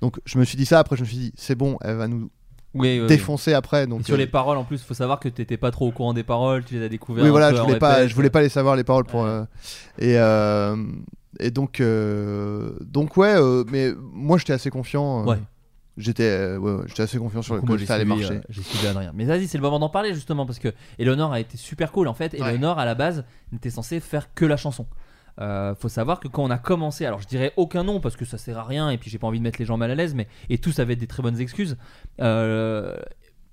Donc, 0.00 0.18
je 0.24 0.38
me 0.38 0.44
suis 0.44 0.56
dit 0.56 0.66
ça. 0.66 0.78
Après, 0.78 0.94
je 0.96 1.02
me 1.02 1.06
suis 1.06 1.16
dit, 1.16 1.32
c'est 1.36 1.54
bon, 1.56 1.78
elle 1.82 1.96
va 1.96 2.06
nous 2.06 2.30
Oui, 2.74 2.88
oui, 2.96 3.00
oui. 3.00 3.06
défoncer 3.08 3.54
après. 3.54 3.84
Et 3.84 3.86
Donc, 3.88 4.04
sur 4.04 4.14
euh, 4.14 4.18
les 4.18 4.26
paroles, 4.28 4.58
en 4.58 4.64
plus, 4.64 4.82
faut 4.82 4.94
savoir 4.94 5.18
que 5.18 5.28
t'étais 5.28 5.56
pas 5.56 5.70
trop 5.72 5.88
au 5.88 5.90
courant 5.90 6.12
des 6.14 6.22
paroles, 6.22 6.64
tu 6.64 6.74
les 6.74 6.84
as 6.84 6.88
découvertes. 6.88 7.24
Oui, 7.24 7.30
voilà, 7.30 7.52
je 7.54 7.60
voulais 7.60 7.78
pas, 7.78 7.94
répète. 7.94 8.08
je 8.10 8.14
voulais 8.14 8.30
pas 8.30 8.42
les 8.42 8.48
savoir 8.50 8.76
les 8.76 8.84
paroles 8.84 9.04
pour. 9.06 9.22
Ouais. 9.22 9.28
euh, 9.28 9.44
et 9.98 10.18
euh, 10.18 10.76
et 11.40 11.50
donc 11.50 11.80
euh, 11.80 12.72
donc 12.80 13.16
ouais, 13.16 13.34
euh, 13.36 13.62
mais 13.70 13.90
moi 14.12 14.38
j'étais 14.38 14.52
assez 14.54 14.70
confiant. 14.70 15.22
euh, 15.22 15.30
Ouais. 15.32 15.38
J'étais 15.96 16.24
euh, 16.24 16.58
ouais, 16.58 16.72
ouais, 16.72 16.84
j'étais 16.86 17.02
assez 17.02 17.18
confiant 17.18 17.40
sur 17.42 17.54
le 17.54 17.62
coup, 17.62 17.76
que 17.76 17.84
ça 17.86 17.94
allait 17.94 18.04
suivi, 18.04 18.20
marcher. 18.20 18.36
euh, 18.36 18.42
j'ai 18.50 18.62
suivi 18.62 18.86
Adrien. 18.86 19.12
Mais 19.14 19.24
vas-y, 19.24 19.46
c'est 19.48 19.56
le 19.58 19.62
moment 19.62 19.78
d'en 19.78 19.88
parler 19.88 20.12
justement 20.12 20.44
parce 20.44 20.58
que 20.58 20.72
Eleonore 20.98 21.32
a 21.32 21.40
été 21.40 21.56
super 21.56 21.90
cool 21.92 22.08
en 22.08 22.14
fait. 22.14 22.34
Eleonore 22.34 22.78
à 22.78 22.84
la 22.84 22.94
base 22.94 23.24
n'était 23.52 23.70
censée 23.70 24.00
faire 24.00 24.34
que 24.34 24.44
la 24.44 24.56
chanson. 24.56 24.86
Euh, 25.40 25.74
faut 25.74 25.88
savoir 25.90 26.20
que 26.20 26.28
quand 26.28 26.42
on 26.44 26.50
a 26.50 26.58
commencé, 26.58 27.04
alors 27.06 27.20
je 27.20 27.26
dirais 27.26 27.52
aucun 27.56 27.82
nom 27.84 28.00
parce 28.00 28.16
que 28.16 28.24
ça 28.24 28.38
sert 28.38 28.58
à 28.58 28.64
rien 28.64 28.90
et 28.90 28.98
puis 28.98 29.10
j'ai 29.10 29.18
pas 29.18 29.26
envie 29.26 29.38
de 29.38 29.42
mettre 29.44 29.58
les 29.58 29.64
gens 29.66 29.76
mal 29.76 29.90
à 29.90 29.94
l'aise, 29.94 30.14
mais 30.14 30.28
et 30.50 30.58
tous 30.58 30.78
avaient 30.78 30.96
des 30.96 31.06
très 31.06 31.22
bonnes 31.22 31.38
excuses. 31.40 31.76
Euh, 32.20 32.96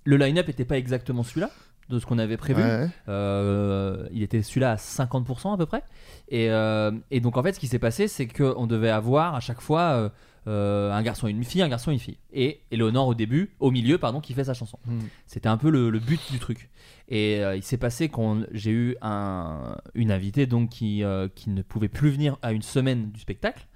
le 0.05 0.17
line-up 0.17 0.49
était 0.49 0.65
pas 0.65 0.77
exactement 0.77 1.23
celui-là 1.23 1.49
de 1.89 1.99
ce 1.99 2.05
qu'on 2.05 2.17
avait 2.17 2.37
prévu. 2.37 2.61
Ouais. 2.61 2.87
Euh, 3.09 4.07
il 4.11 4.23
était 4.23 4.41
celui-là 4.41 4.71
à 4.71 4.75
50% 4.75 5.53
à 5.53 5.57
peu 5.57 5.65
près. 5.65 5.83
Et, 6.29 6.49
euh, 6.49 6.91
et 7.11 7.19
donc 7.19 7.37
en 7.37 7.43
fait, 7.43 7.53
ce 7.53 7.59
qui 7.59 7.67
s'est 7.67 7.79
passé, 7.79 8.07
c'est 8.07 8.27
qu'on 8.27 8.65
devait 8.67 8.89
avoir 8.89 9.35
à 9.35 9.39
chaque 9.41 9.61
fois 9.61 9.81
euh, 9.81 10.09
euh, 10.47 10.91
un 10.91 11.01
garçon 11.03 11.27
et 11.27 11.31
une 11.31 11.43
fille, 11.43 11.61
un 11.61 11.69
garçon 11.69 11.91
et 11.91 11.93
une 11.93 11.99
fille. 11.99 12.17
Et 12.33 12.61
Eleonore 12.71 13.07
au 13.07 13.15
début, 13.15 13.51
au 13.59 13.71
milieu, 13.71 13.97
pardon, 13.97 14.19
qui 14.21 14.33
fait 14.33 14.43
sa 14.43 14.53
chanson. 14.53 14.77
Hmm. 14.85 14.99
C'était 15.25 15.47
un 15.49 15.57
peu 15.57 15.69
le, 15.69 15.89
le 15.89 15.99
but 15.99 16.19
du 16.31 16.39
truc. 16.39 16.69
Et 17.09 17.43
euh, 17.43 17.55
il 17.55 17.63
s'est 17.63 17.77
passé 17.77 18.09
qu'on 18.09 18.45
j'ai 18.51 18.71
eu 18.71 18.95
un, 19.01 19.77
une 19.93 20.11
invitée 20.11 20.45
donc 20.45 20.69
qui, 20.69 21.03
euh, 21.03 21.27
qui 21.33 21.49
ne 21.49 21.61
pouvait 21.61 21.87
plus 21.89 22.09
venir 22.09 22.37
à 22.41 22.51
une 22.53 22.61
semaine 22.61 23.11
du 23.11 23.19
spectacle, 23.19 23.67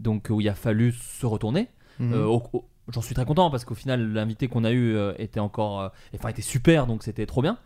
donc 0.00 0.28
où 0.30 0.40
il 0.40 0.48
a 0.48 0.54
fallu 0.54 0.92
se 0.92 1.26
retourner. 1.26 1.68
Au- 2.00 2.42
au- 2.52 2.64
J'en 2.92 3.02
suis 3.02 3.14
très 3.14 3.24
content 3.26 3.50
parce 3.50 3.64
qu'au 3.64 3.74
final 3.76 4.12
l'invité 4.12 4.48
qu'on 4.48 4.64
a 4.64 4.72
eu 4.72 4.96
était 5.18 5.38
encore, 5.38 5.92
enfin 6.14 6.28
était 6.30 6.42
super 6.42 6.86
donc 6.88 7.04
c'était 7.04 7.26
trop 7.26 7.40
bien. 7.42 7.56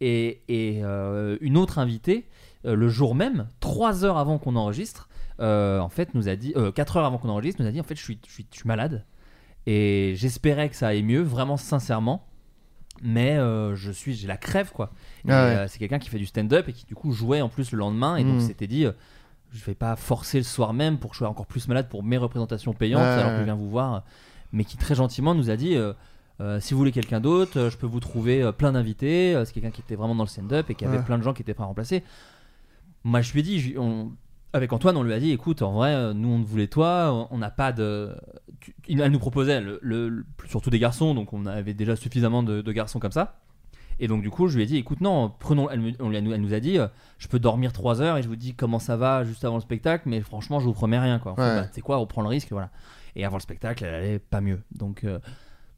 Et, 0.00 0.42
et, 0.48 0.82
une 0.82 1.56
autre 1.56 1.78
invitée 1.78 2.26
le 2.64 2.88
jour 2.88 3.14
même, 3.14 3.46
trois 3.60 4.04
heures 4.04 4.18
avant 4.18 4.36
qu'on 4.38 4.56
enregistre, 4.56 5.08
euh, 5.40 5.80
en 5.80 5.88
fait 5.88 6.14
nous 6.14 6.28
a 6.28 6.36
dit, 6.36 6.52
euh, 6.56 6.70
quatre 6.72 6.96
heures 6.96 7.04
avant 7.04 7.18
qu'on 7.18 7.28
enregistre, 7.28 7.60
nous 7.62 7.68
a 7.68 7.72
dit 7.72 7.80
en 7.80 7.84
fait 7.84 7.96
je 7.96 8.02
suis, 8.02 8.18
je 8.26 8.32
suis, 8.32 8.46
je 8.50 8.56
suis 8.58 8.66
malade 8.68 9.04
et 9.66 10.12
j'espérais 10.16 10.68
que 10.68 10.76
ça 10.76 10.88
aille 10.88 11.02
mieux, 11.02 11.22
vraiment 11.22 11.56
sincèrement. 11.56 12.26
Mais 13.02 13.36
euh, 13.36 13.74
je 13.74 13.90
suis, 13.90 14.14
j'ai 14.14 14.28
la 14.28 14.36
crève 14.36 14.70
quoi. 14.70 14.92
Et, 15.26 15.32
Ah 15.32 15.44
ouais. 15.46 15.56
euh, 15.56 15.68
c'est 15.68 15.78
quelqu'un 15.80 15.98
qui 15.98 16.08
fait 16.10 16.18
du 16.18 16.26
stand-up 16.26 16.68
et 16.68 16.72
qui 16.72 16.86
du 16.86 16.94
coup 16.94 17.10
jouait 17.12 17.40
en 17.40 17.48
plus 17.48 17.72
le 17.72 17.78
lendemain 17.78 18.16
et 18.16 18.22
donc 18.24 18.34
Mhm. 18.34 18.40
s'était 18.40 18.68
dit, 18.68 18.86
je 19.52 19.64
vais 19.64 19.74
pas 19.74 19.96
forcer 19.96 20.38
le 20.38 20.44
soir 20.44 20.72
même 20.72 20.98
pour 20.98 21.10
que 21.10 21.14
je 21.14 21.18
sois 21.18 21.28
encore 21.28 21.46
plus 21.46 21.66
malade 21.66 21.88
pour 21.88 22.04
mes 22.04 22.16
représentations 22.16 22.72
payantes 22.72 23.02
Ouais, 23.02 23.08
alors 23.08 23.30
que 23.30 23.34
ouais. 23.34 23.38
je 23.40 23.44
viens 23.44 23.54
vous 23.56 23.68
voir, 23.68 24.04
mais 24.52 24.64
qui 24.64 24.76
très 24.76 24.94
gentiment 24.94 25.34
nous 25.34 25.50
a 25.50 25.56
dit. 25.56 25.74
euh, 25.76 25.92
euh, 26.40 26.58
si 26.60 26.74
vous 26.74 26.78
voulez 26.78 26.90
quelqu'un 26.92 27.20
d'autre, 27.20 27.58
euh, 27.58 27.70
je 27.70 27.76
peux 27.76 27.86
vous 27.86 28.00
trouver 28.00 28.42
euh, 28.42 28.50
plein 28.52 28.72
d'invités. 28.72 29.34
Euh, 29.34 29.44
c'est 29.44 29.52
quelqu'un 29.52 29.70
qui 29.70 29.80
était 29.82 29.94
vraiment 29.96 30.14
dans 30.16 30.24
le 30.24 30.28
stand-up 30.28 30.68
et 30.70 30.74
qui 30.74 30.84
avait 30.84 30.98
Ouais. 30.98 31.04
plein 31.04 31.16
de 31.18 31.22
gens 31.22 31.32
qui 31.32 31.42
étaient 31.42 31.54
prêts 31.54 31.62
à 31.64 31.68
remplacer. 31.68 32.02
Moi, 33.04 33.20
je 33.22 33.32
lui 33.32 33.40
ai 33.40 33.42
dit, 33.44 33.60
je- 33.60 33.78
on- 33.78 34.12
avec 34.54 34.72
Antoine, 34.72 34.96
on 34.96 35.02
lui 35.02 35.12
a 35.12 35.18
dit, 35.20 35.30
écoute, 35.30 35.60
en 35.62 35.72
vrai, 35.72 35.92
euh, 35.94 36.14
nous, 36.14 36.28
on 36.30 36.42
te 36.42 36.46
voulait 36.48 36.68
toi, 36.68 37.28
on 37.30 37.38
n'a 37.38 37.50
pas 37.50 37.72
de. 37.72 38.14
tu- 38.60 38.74
Elle 38.88 39.12
nous 39.12 39.18
proposait, 39.18 39.60
le, 39.60 39.78
le- 39.82 40.08
le- 40.08 40.26
surtout 40.48 40.70
des 40.70 40.78
garçons, 40.78 41.14
donc 41.14 41.32
on 41.32 41.44
avait 41.46 41.74
déjà 41.74 41.96
suffisamment 41.96 42.42
de, 42.42 42.62
de 42.62 42.72
garçons 42.72 42.98
comme 43.00 43.12
ça. 43.12 43.40
Et 44.00 44.08
donc, 44.08 44.22
du 44.22 44.30
coup, 44.30 44.48
je 44.48 44.56
lui 44.56 44.64
ai 44.64 44.66
dit, 44.66 44.76
écoute, 44.78 45.00
non, 45.00 45.30
prenons. 45.38 45.68
Elle, 45.70 45.80
me- 45.80 46.14
elle 46.14 46.40
nous 46.40 46.54
a 46.54 46.60
dit, 46.60 46.78
euh, 46.78 46.88
je 47.18 47.28
peux 47.28 47.38
dormir 47.38 47.72
3 47.72 48.00
heures 48.00 48.16
et 48.16 48.22
je 48.22 48.28
vous 48.28 48.36
dis 48.36 48.54
comment 48.54 48.78
ça 48.78 48.96
va 48.96 49.24
juste 49.24 49.44
avant 49.44 49.54
le 49.56 49.60
spectacle, 49.60 50.08
mais 50.08 50.20
franchement, 50.20 50.58
je 50.60 50.64
vous 50.64 50.72
promets 50.72 50.98
rien, 50.98 51.18
quoi. 51.18 51.32
Ouais. 51.32 51.36
bah, 51.62 51.66
tu 51.68 51.74
sais 51.74 51.80
quoi, 51.80 51.98
on 52.00 52.06
prend 52.06 52.22
le 52.22 52.28
risque, 52.28 52.48
voilà. 52.50 52.70
Et 53.16 53.24
avant 53.24 53.36
le 53.36 53.42
spectacle, 53.42 53.84
elle 53.84 53.94
allait 53.94 54.18
pas 54.18 54.40
mieux. 54.40 54.60
Donc. 54.72 55.04
euh, 55.04 55.18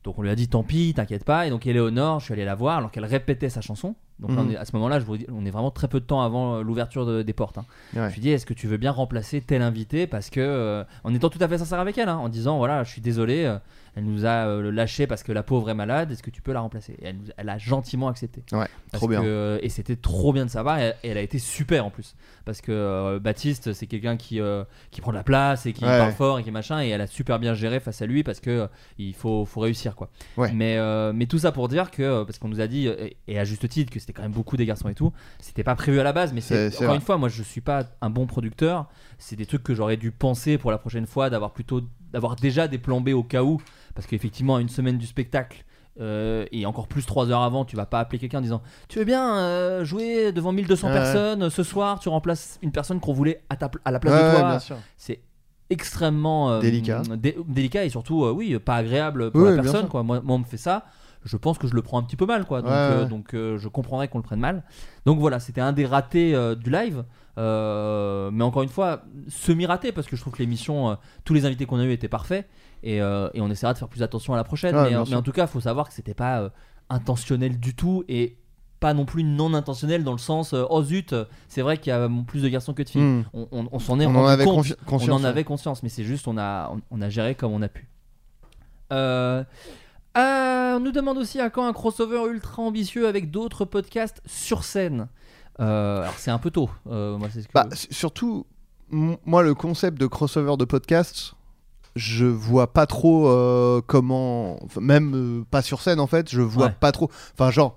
donc 0.05 0.21
on 0.21 0.23
lui 0.23 0.31
a 0.31 0.37
dit 0.37 0.47
tant 0.47 0.63
pis, 0.63 0.93
t'inquiète 0.95 1.25
pas. 1.25 1.49
Et 1.49 1.51
donc 1.51 1.67
Éléonore, 1.67 2.21
je 2.21 2.27
suis 2.27 2.33
allé 2.33 2.45
la 2.45 2.55
voir 2.55 2.79
alors 2.79 2.93
qu'elle 2.93 3.05
répétait 3.05 3.49
sa 3.49 3.61
chanson. 3.61 3.97
Donc 4.19 4.31
là, 4.31 4.43
on 4.47 4.51
est- 4.51 4.57
à 4.57 4.65
ce 4.65 4.75
moment-là, 4.77 4.99
je 4.99 5.05
vous 5.05 5.19
dis, 5.19 5.27
on 5.31 5.45
est 5.45 5.51
vraiment 5.51 5.71
très 5.71 5.89
peu 5.89 6.01
de 6.01 6.05
temps 6.07 6.23
avant 6.23 6.57
euh, 6.57 6.63
l'ouverture 6.63 7.05
de- 7.05 7.21
des 7.23 7.33
portes. 7.35 7.59
hein. 7.59 7.67
Ouais. 7.95 8.09
Je 8.09 8.15
lui 8.15 8.23
dit, 8.23 8.31
est-ce 8.31 8.47
que 8.47 8.55
tu 8.55 8.67
veux 8.67 8.79
bien 8.79 8.91
remplacer 8.91 9.43
tel 9.43 9.61
invité? 9.61 10.07
Parce 10.07 10.31
que, 10.31 10.41
euh, 10.41 10.85
en 11.05 11.13
étant 11.15 11.29
tout 11.29 11.39
à 11.43 11.49
fait 11.49 11.59
sincère 11.59 11.81
avec 11.81 11.99
elle, 11.99 12.09
hein, 12.09 12.17
en 12.17 12.29
disant, 12.31 12.57
voilà, 12.57 12.83
je 12.83 12.91
suis 12.91 13.03
désolé, 13.03 13.45
euh, 13.45 13.59
elle 13.97 14.05
nous 14.05 14.25
a 14.27 14.47
euh, 14.47 14.71
lâché 14.71 15.07
parce 15.09 15.23
que 15.25 15.33
la 15.33 15.43
pauvre 15.43 15.69
est 15.71 15.75
malade, 15.75 16.13
est-ce 16.13 16.23
que 16.23 16.31
tu 16.31 16.43
peux 16.43 16.53
la 16.53 16.61
remplacer? 16.61 16.93
Et 17.01 17.07
elle, 17.07 17.17
nous- 17.17 17.25
elle 17.37 17.49
a 17.49 17.59
gentiment 17.59 18.07
accepté. 18.09 18.45
Ouais, 18.53 18.69
Parce 18.93 19.01
trop 19.01 19.09
bien. 19.09 19.23
que- 19.23 19.59
et 19.63 19.69
c'était 19.71 19.97
trop 19.97 20.33
bien 20.33 20.45
de 20.45 20.51
savoir, 20.51 20.79
et, 20.79 20.95
et 21.03 21.09
elle 21.09 21.19
a 21.19 21.23
été 21.23 21.39
super 21.39 21.85
en 21.85 21.91
plus. 21.91 22.15
Parce 22.45 22.61
que 22.61 22.71
euh, 22.71 23.19
Baptiste, 23.19 23.73
c'est 23.73 23.87
quelqu'un 23.87 24.17
qui, 24.17 24.41
euh, 24.41 24.63
qui 24.91 25.01
prend 25.01 25.11
de 25.11 25.17
la 25.17 25.25
place 25.25 25.67
et 25.67 25.73
qui 25.73 25.85
Ouais. 25.85 25.99
parle 25.99 26.13
fort 26.13 26.39
et 26.39 26.45
qui 26.45 26.51
machin, 26.53 26.81
et 26.83 26.89
elle 26.91 27.01
a 27.01 27.07
super 27.09 27.39
bien 27.39 27.55
géré 27.55 27.81
face 27.81 28.01
à 28.03 28.07
lui 28.07 28.23
parce 28.23 28.39
que 28.41 28.51
euh, 28.51 28.67
il 28.99 29.15
faut, 29.15 29.45
faut 29.45 29.61
réussir 29.61 29.97
quoi. 29.97 30.11
Ouais. 30.37 30.53
Mais, 30.53 30.77
euh, 30.77 31.13
mais 31.15 31.27
tout 31.27 31.39
ça 31.39 31.51
pour 31.51 31.67
dire 31.69 31.91
que, 31.91 32.03
euh, 32.03 32.25
parce 32.25 32.39
qu'on 32.39 32.49
nous 32.49 32.61
a 32.61 32.67
dit, 32.67 32.87
euh, 32.89 32.97
et, 33.07 33.17
et 33.29 33.39
à 33.39 33.45
juste 33.45 33.69
titre, 33.69 33.91
que 33.93 33.99
c'était 33.99 34.13
quand 34.13 34.23
même 34.23 34.33
beaucoup 34.33 34.57
des 34.57 34.67
garçons 34.67 34.89
et 34.89 34.95
tout, 34.95 35.13
c'était 35.41 35.65
pas 35.65 35.75
prévu 35.75 35.99
à 35.99 36.05
la 36.05 36.13
base, 36.13 36.33
mais 36.33 36.41
c'est 36.43 36.69
encore 36.69 36.87
vrai. 36.89 36.95
une 36.97 37.01
fois, 37.03 37.17
moi 37.17 37.29
je 37.31 37.43
suis 37.43 37.61
pas 37.63 37.85
un 38.03 38.11
bon 38.11 38.27
producteur, 38.27 38.89
c'est 39.19 39.37
des 39.37 39.47
trucs 39.47 39.63
que 39.63 39.75
j'aurais 39.75 39.97
dû 39.97 40.11
penser 40.13 40.59
pour 40.59 40.71
la 40.71 40.79
prochaine 40.79 41.07
fois, 41.07 41.31
d'avoir 41.31 41.53
plutôt 41.53 41.81
d'avoir 42.17 42.35
déjà 42.37 42.67
des 42.67 42.79
plans 42.79 43.03
B 43.03 43.11
au 43.11 43.23
cas 43.23 43.43
où, 43.43 43.61
parce 43.95 44.07
qu'effectivement, 44.07 44.57
à 44.57 44.61
une 44.63 44.71
semaine 44.71 44.97
du 44.97 45.07
spectacle, 45.07 45.65
euh, 46.01 46.47
et 46.51 46.65
encore 46.65 46.89
plus 46.89 47.05
trois 47.05 47.31
heures 47.31 47.43
avant, 47.43 47.67
tu 47.67 47.77
vas 47.77 47.85
pas 47.85 48.01
appeler 48.01 48.19
quelqu'un 48.19 48.39
en 48.39 48.43
disant 48.43 48.63
Tu 48.89 48.99
veux 48.99 49.05
bien 49.05 49.37
euh, 49.37 49.85
jouer 49.85 50.33
devant 50.33 50.53
1200 50.53 50.87
Ouais. 50.89 50.93
personnes 50.95 51.43
euh, 51.45 51.51
ce 51.51 51.63
soir 51.63 52.01
Tu 52.01 52.09
remplaces 52.09 52.59
une 52.63 52.73
personne 52.73 53.01
qu'on 53.01 53.13
voulait 53.13 53.43
à, 53.51 53.57
ta 53.57 53.71
à 53.85 53.91
la 53.91 53.99
place 54.01 54.15
Ouais, 54.15 54.31
de 54.59 54.59
toi. 54.59 54.77
C'est 54.97 55.21
extrêmement 55.69 56.51
euh, 56.53 56.61
Délicat. 56.61 57.03
dé- 57.17 57.37
délicat 57.47 57.85
et 57.85 57.91
surtout, 57.91 58.25
oui, 58.29 58.59
pas 58.59 58.77
agréable 58.77 59.31
pour 59.31 59.43
Oui, 59.43 59.57
la 59.57 59.63
personne. 59.63 59.89
Quoi. 59.89 60.03
Moi, 60.03 60.21
moi, 60.23 60.37
on 60.37 60.39
me 60.41 60.45
fait 60.45 60.57
ça. 60.57 60.85
Je 61.27 61.37
pense 61.37 61.59
que 61.59 61.67
je 61.67 61.75
le 61.75 61.83
prends 61.83 61.99
un 61.99 62.03
petit 62.05 62.17
peu 62.17 62.25
mal, 62.25 62.45
quoi. 62.47 62.63
Donc, 62.63 62.71
Ouais, 62.71 62.77
euh, 62.77 63.05
donc 63.05 63.35
euh, 63.35 63.59
je 63.59 63.69
comprendrais 63.69 64.09
qu'on 64.09 64.19
le 64.19 64.23
prenne 64.25 64.41
mal. 64.41 64.63
Donc 65.05 65.19
voilà, 65.19 65.41
c'était 65.41 65.61
un 65.61 65.73
des 65.73 65.85
ratés 65.85 66.35
euh, 66.35 66.55
du 66.55 66.71
live. 66.71 67.05
Mais 67.37 68.45
encore 68.45 68.63
une 68.63 68.69
fois, 68.71 69.03
semi-raté 69.29 69.93
parce 69.93 70.07
que 70.07 70.17
je 70.17 70.21
trouve 70.23 70.33
que 70.33 70.39
l'émission, 70.39 70.97
tous 71.25 71.35
les 71.35 71.45
invités 71.45 71.67
qu'on 71.67 71.79
a 71.79 71.85
eu 71.85 71.93
étaient 71.93 72.09
parfaits 72.09 72.49
et, 72.83 72.97
et 72.97 73.41
on 73.41 73.51
essaiera 73.51 73.73
de 73.75 73.79
faire 73.79 73.89
plus 73.89 74.03
attention 74.03 74.33
à 74.33 74.37
la 74.37 74.45
prochaine. 74.45 74.75
Ouais, 74.75 74.91
mais, 74.91 75.15
en 75.15 75.23
tout 75.23 75.33
cas, 75.33 75.43
il 75.45 75.49
faut 75.49 75.61
savoir 75.61 75.89
que 75.89 75.95
c'était 75.95 76.15
pas 76.15 76.51
intentionnel 76.89 77.59
du 77.59 77.75
tout 77.75 78.05
et 78.09 78.39
pas 78.79 78.95
non 78.95 79.05
plus 79.07 79.25
non 79.25 79.55
intentionnel 79.55 80.05
dans 80.05 80.13
le 80.13 80.19
sens 80.19 80.55
oh 80.55 80.83
zut, 80.83 81.15
c'est 81.49 81.63
vrai 81.63 81.79
qu'il 81.79 81.91
y 81.91 81.93
a 81.97 82.09
plus 82.27 82.43
de 82.43 82.49
garçons 82.49 82.75
que 82.75 82.83
de 82.83 82.89
filles. 82.89 83.03
Hmm. 83.03 83.25
On, 83.33 83.49
on- 83.51 83.69
on 83.73 83.79
s'en 83.79 83.99
est 84.01 84.07
On 84.07 84.13
rendu 84.13 84.19
en 84.21 84.27
avait 84.29 84.45
compte. 84.45 84.77
conscience. 84.85 85.09
on 85.09 85.13
en 85.23 85.25
avait 85.25 85.45
conscience, 85.45 85.83
mais 85.83 85.89
c'est 85.89 86.05
juste 86.05 86.29
on 86.29 86.37
a, 86.39 86.71
on, 86.73 86.81
on 86.91 87.01
a 87.03 87.09
géré 87.09 87.35
comme 87.35 87.53
on 87.53 87.63
a 87.63 87.69
pu. 87.69 87.89
Euh, 88.93 89.43
on 90.17 90.81
nous 90.81 90.93
demande 90.93 91.19
aussi 91.19 91.41
à 91.41 91.51
quand 91.51 91.67
un 91.67 91.73
crossover 91.73 92.23
ultra 92.31 92.63
ambitieux 92.63 93.07
avec 93.09 93.31
d'autres 93.31 93.65
podcasts 93.65 94.21
sur 94.27 94.65
scène. 94.65 95.09
Euh, 95.61 96.03
alors 96.03 96.15
c'est 96.19 96.31
un 96.31 96.39
peu 96.39 96.51
tôt. 96.51 96.69
Euh, 96.91 97.17
moi, 97.17 97.29
c'est 97.33 97.43
ce 97.43 97.49
que... 97.49 97.53
Bah, 97.55 97.67
surtout, 97.91 98.47
moi, 98.91 99.43
le 99.43 99.55
concept 99.55 99.99
de 99.99 100.07
crossover 100.07 100.57
de 100.59 100.65
podcast, 100.65 101.35
je 101.95 102.27
vois 102.27 102.73
pas 102.73 102.87
trop 102.87 103.29
euh, 103.29 103.81
comment. 103.87 104.59
Même 104.79 105.15
euh, 105.15 105.45
pas 105.51 105.63
sur 105.63 105.81
scène, 105.81 105.99
en 106.01 106.07
fait, 106.07 106.31
je 106.31 106.43
vois 106.43 106.67
Ouais. 106.67 106.75
pas 106.79 106.93
trop. 106.93 107.11
Enfin, 107.33 107.51
genre. 107.51 107.77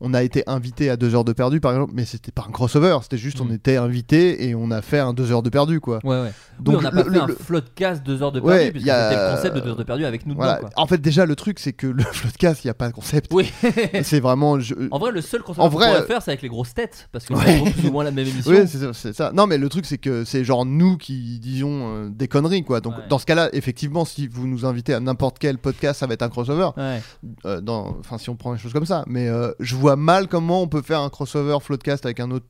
On 0.00 0.14
a 0.14 0.22
été 0.22 0.44
invité 0.46 0.90
à 0.90 0.96
2 0.96 1.14
heures 1.14 1.24
de 1.24 1.32
perdu 1.32 1.60
par 1.60 1.72
exemple, 1.72 1.92
mais 1.94 2.04
c'était 2.04 2.30
pas 2.30 2.44
un 2.48 2.52
crossover, 2.52 2.98
c'était 3.02 3.18
juste 3.18 3.40
Mm. 3.40 3.46
on 3.48 3.52
était 3.52 3.76
invité 3.76 4.48
et 4.48 4.54
on 4.54 4.70
a 4.70 4.80
fait 4.82 4.98
un 5.00 5.12
2 5.12 5.32
heures 5.32 5.42
de 5.42 5.50
perdu 5.50 5.80
quoi. 5.80 5.98
Ouais, 6.04 6.20
ouais. 6.22 6.32
Donc, 6.60 6.74
oui, 6.74 6.80
on 6.80 6.82
n'a 6.82 6.90
pas 6.90 6.96
le- 7.04 7.12
fait 7.12 7.26
le- 7.26 7.32
un 7.34 7.44
floodcast 7.44 8.02
2 8.04 8.22
heures 8.22 8.32
de 8.32 8.40
Ouais, 8.40 8.56
perdu, 8.58 8.70
puisque 8.72 8.86
y 8.86 8.90
a- 8.90 9.10
c'était 9.10 9.22
le 9.30 9.36
concept 9.36 9.56
de 9.56 9.60
2 9.60 9.68
heures 9.70 9.76
de 9.76 9.82
perdu 9.84 10.04
avec 10.04 10.26
nous 10.26 10.34
Voilà. 10.34 10.56
dedans. 10.58 10.68
Quoi. 10.74 10.82
En 10.82 10.86
fait, 10.86 10.98
déjà 10.98 11.26
le 11.26 11.34
truc 11.36 11.58
c'est 11.58 11.72
que 11.72 11.86
le 11.86 12.02
floodcast, 12.12 12.64
il 12.64 12.68
y 12.68 12.70
a 12.70 12.74
pas 12.74 12.88
de 12.88 12.92
concept. 12.94 13.32
Oui. 13.32 13.50
C'est 14.02 14.20
vraiment. 14.20 14.58
je- 14.60 14.74
en 14.92 14.98
vrai, 14.98 15.10
le 15.12 15.20
seul 15.20 15.40
vrai, 15.42 15.54
qu'on 15.54 15.70
pourrait 15.70 16.02
faire, 16.06 16.22
c'est 16.22 16.30
avec 16.30 16.42
les 16.42 16.48
grosses 16.48 16.74
têtes, 16.74 17.08
parce 17.12 17.24
que 17.26 17.34
Ouais. 17.34 17.62
c'est 17.64 17.72
plus 17.72 17.88
ou 17.88 17.92
moins 17.92 18.04
la 18.04 18.10
même 18.12 18.26
émission. 18.28 18.50
Oui, 18.52 18.58
c'est 18.92 19.12
ça. 19.12 19.32
Non, 19.32 19.46
mais 19.46 19.58
le 19.58 19.68
truc, 19.68 19.84
c'est 19.86 19.98
que 19.98 20.24
c'est 20.24 20.44
genre 20.44 20.64
nous 20.64 20.96
qui 20.96 21.38
disions 21.40 21.70
euh, 21.96 22.08
des 22.08 22.28
conneries, 22.28 22.62
quoi. 22.64 22.80
Donc, 22.80 22.96
Ouais. 22.96 23.02
dans 23.08 23.18
ce 23.18 23.26
cas-là, 23.26 23.48
effectivement, 23.52 24.04
si 24.04 24.26
vous 24.28 24.46
nous 24.46 24.64
invitez 24.64 24.94
à 24.94 25.00
n'importe 25.00 25.38
quel 25.38 25.58
podcast, 25.58 26.00
ça 26.00 26.06
va 26.06 26.14
être 26.14 26.22
un 26.22 26.28
crossover. 26.28 26.68
Ouais. 26.76 27.02
Euh, 27.46 27.60
dans... 27.60 27.96
Enfin, 28.00 28.18
si 28.18 28.30
on 28.30 28.36
prend 28.36 28.52
les 28.52 28.58
choses 28.58 28.72
comme 28.72 28.86
ça. 28.86 29.04
Mais 29.06 29.28
euh, 29.28 29.50
je 29.60 29.74
vois 29.74 29.87
mal 29.96 30.28
comment 30.28 30.62
on 30.62 30.68
peut 30.68 30.82
faire 30.82 31.00
un 31.00 31.08
crossover 31.10 31.58
Floodcast 31.60 32.04
avec 32.06 32.20
un 32.20 32.30
autre 32.30 32.46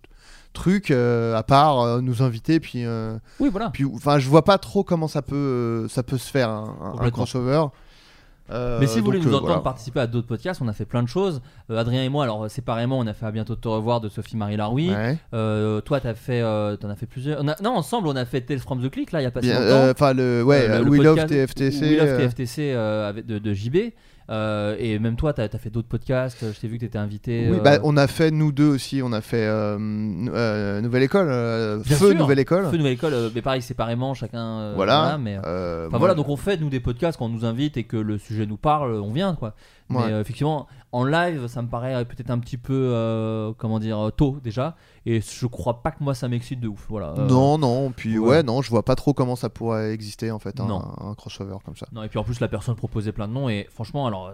truc, 0.55 0.91
euh, 0.91 1.37
à 1.37 1.43
part 1.43 1.81
euh, 1.81 2.01
nous 2.01 2.23
inviter, 2.23 2.59
puis. 2.61 2.85
euh, 2.85 3.17
Oui, 3.41 3.49
voilà. 3.51 3.71
puis 3.71 3.85
Enfin, 3.85 4.19
je 4.19 4.29
vois 4.29 4.45
pas 4.45 4.59
trop 4.59 4.83
comment 4.85 5.09
ça 5.09 5.23
peut, 5.23 5.35
euh, 5.37 5.89
ça 5.89 6.03
peut 6.03 6.19
se 6.19 6.31
faire, 6.31 6.49
un, 6.51 6.97
un- 7.01 7.11
crossover. 7.11 7.65
Euh, 8.51 8.79
Mais 8.81 8.87
si 8.87 8.99
vous 9.01 9.05
voulez 9.05 9.19
donc, 9.19 9.27
nous 9.27 9.33
euh, 9.33 9.37
entendre 9.37 9.49
voilà. 9.49 9.63
participer 9.63 10.01
à 10.01 10.07
d'autres 10.07 10.27
podcasts, 10.27 10.63
on 10.63 10.69
a 10.69 10.73
fait 10.73 10.87
plein 10.87 11.03
de 11.03 11.09
choses. 11.09 11.43
Euh, 11.71 11.77
Adrien 11.79 12.03
et 12.03 12.09
moi, 12.09 12.25
alors 12.25 12.45
euh, 12.45 12.49
séparément, 12.49 12.99
on 12.99 13.07
a 13.07 13.13
fait 13.13 13.27
à 13.27 13.31
bientôt 13.31 13.55
de 13.55 13.61
te 13.61 13.69
revoir 13.69 14.01
de 14.01 14.09
Sophie-Marie 14.09 14.57
Laroui. 14.57 14.89
Ouais. 14.89 15.19
Euh, 15.35 15.83
toi, 15.83 16.01
t'as 16.01 16.15
fait, 16.15 16.41
euh, 16.41 16.75
t'en 16.77 16.89
as 16.89 16.97
fait 16.97 17.05
plusieurs. 17.05 17.43
On 17.45 17.49
a- 17.49 17.61
non, 17.63 17.77
ensemble, 17.77 18.09
on 18.09 18.17
a 18.17 18.25
fait 18.25 18.41
Tales 18.41 18.61
from 18.61 18.83
the 18.83 18.89
Click 18.91 19.13
là, 19.13 19.21
il 19.21 19.25
y 19.25 19.27
a 19.27 19.31
pas 19.31 19.43
si 19.43 19.49
longtemps. 19.49 19.61
euh, 19.61 19.93
Enfin, 19.93 20.15
le, 20.15 20.43
ouais, 20.43 20.67
Euh, 20.67 20.79
le- 20.79 20.85
le 20.85 20.91
We 20.91 21.03
Love 21.03 21.17
podcast 21.17 21.29
TFTC. 21.29 21.81
We 21.91 21.99
Love 21.99 22.09
euh, 22.09 22.19
TFTC 22.21 22.73
euh, 22.73 23.07
avec 23.11 23.27
de, 23.27 23.39
de 23.39 23.53
JB. 23.53 23.77
Euh, 24.31 24.77
et 24.79 24.99
même 24.99 25.17
toi, 25.17 25.33
t'as 25.33 25.45
as 25.45 25.59
fait 25.59 25.71
d'autres 25.71 25.89
podcasts. 25.89 26.45
Je 26.53 26.61
t'ai 26.61 26.69
vu 26.69 26.77
que 26.77 26.81
t'étais 26.85 26.99
invité. 26.99 27.49
Oui, 27.51 27.57
euh, 27.59 27.61
bah, 27.63 27.79
on 27.83 27.97
a 27.97 28.07
fait 28.07 28.31
nous 28.31 28.53
deux 28.53 28.69
aussi, 28.69 29.01
on 29.03 29.13
a 29.13 29.21
fait 29.23 29.47
euh, 29.47 29.79
euh, 30.35 30.81
Nouvelle 30.83 31.03
École, 31.05 31.29
euh, 31.31 31.83
Feu 31.83 31.95
sûr. 32.11 32.15
Nouvelle 32.15 32.39
École. 32.39 32.67
Feu 32.71 32.77
Nouvelle 32.77 32.93
École, 32.93 33.15
euh, 33.15 33.31
mais 33.35 33.41
pareil, 33.43 33.63
séparément, 33.63 34.13
chacun. 34.15 34.59
euh, 34.61 34.73
voilà. 34.77 35.17
mais, 35.19 35.37
euh, 35.37 35.41
Euh, 35.47 35.81
Enfin 35.87 35.91
moi- 35.91 35.99
voilà, 36.01 36.15
donc 36.15 36.29
on 36.29 36.37
fait 36.37 36.59
nous 36.59 36.69
des 36.69 36.81
podcasts 36.81 37.19
quand 37.19 37.27
on 37.27 37.31
nous 37.31 37.45
invite 37.47 37.77
et 37.79 37.85
que 37.85 37.97
le 37.97 38.19
sujet 38.19 38.45
nous 38.47 38.57
parle, 38.59 38.93
on 38.95 39.13
vient 39.13 39.35
quoi. 39.35 39.55
Mais 39.91 39.97
Ouais. 39.97 40.13
euh, 40.13 40.21
effectivement, 40.21 40.67
En 40.91 41.05
live, 41.05 41.47
ça 41.49 41.61
me 41.61 41.69
paraît 41.69 42.03
peut-être 42.07 42.31
un 42.31 42.39
petit 42.39 42.57
peu, 42.57 42.73
euh, 42.95 43.53
comment 43.59 43.79
dire, 43.79 43.99
euh, 43.99 44.11
tôt 44.11 44.39
déjà. 44.43 44.75
Et 45.05 45.21
je 45.21 45.47
crois 45.47 45.83
pas 45.83 45.91
que 45.91 46.03
moi 46.03 46.15
ça 46.15 46.29
m'excite 46.29 46.61
de 46.61 46.69
ouf. 46.69 46.87
Voilà. 46.89 47.15
Euh, 47.19 47.27
Non, 47.29 47.59
non, 47.59 47.91
puis 47.91 48.19
ouais. 48.19 48.29
ouais. 48.29 48.43
non, 48.43 48.63
je 48.63 48.71
vois 48.71 48.85
pas 48.85 48.95
trop 48.95 49.13
comment 49.13 49.37
ça 49.37 49.51
pourrait 49.51 49.93
exister 49.93 50.31
en 50.31 50.39
fait, 50.39 50.61
un, 50.61 50.67
Non. 50.67 50.83
un 50.99 51.15
crossover 51.15 51.57
comme 51.65 51.77
ça. 51.77 51.87
Non, 51.93 52.03
et 52.03 52.09
puis 52.09 52.19
en 52.19 52.25
plus, 52.25 52.41
la 52.41 52.49
personne 52.49 52.75
proposait 52.75 53.13
plein 53.13 53.29
de 53.29 53.33
noms. 53.35 53.49
Et 53.51 53.67
franchement, 53.71 54.07
alors, 54.07 54.33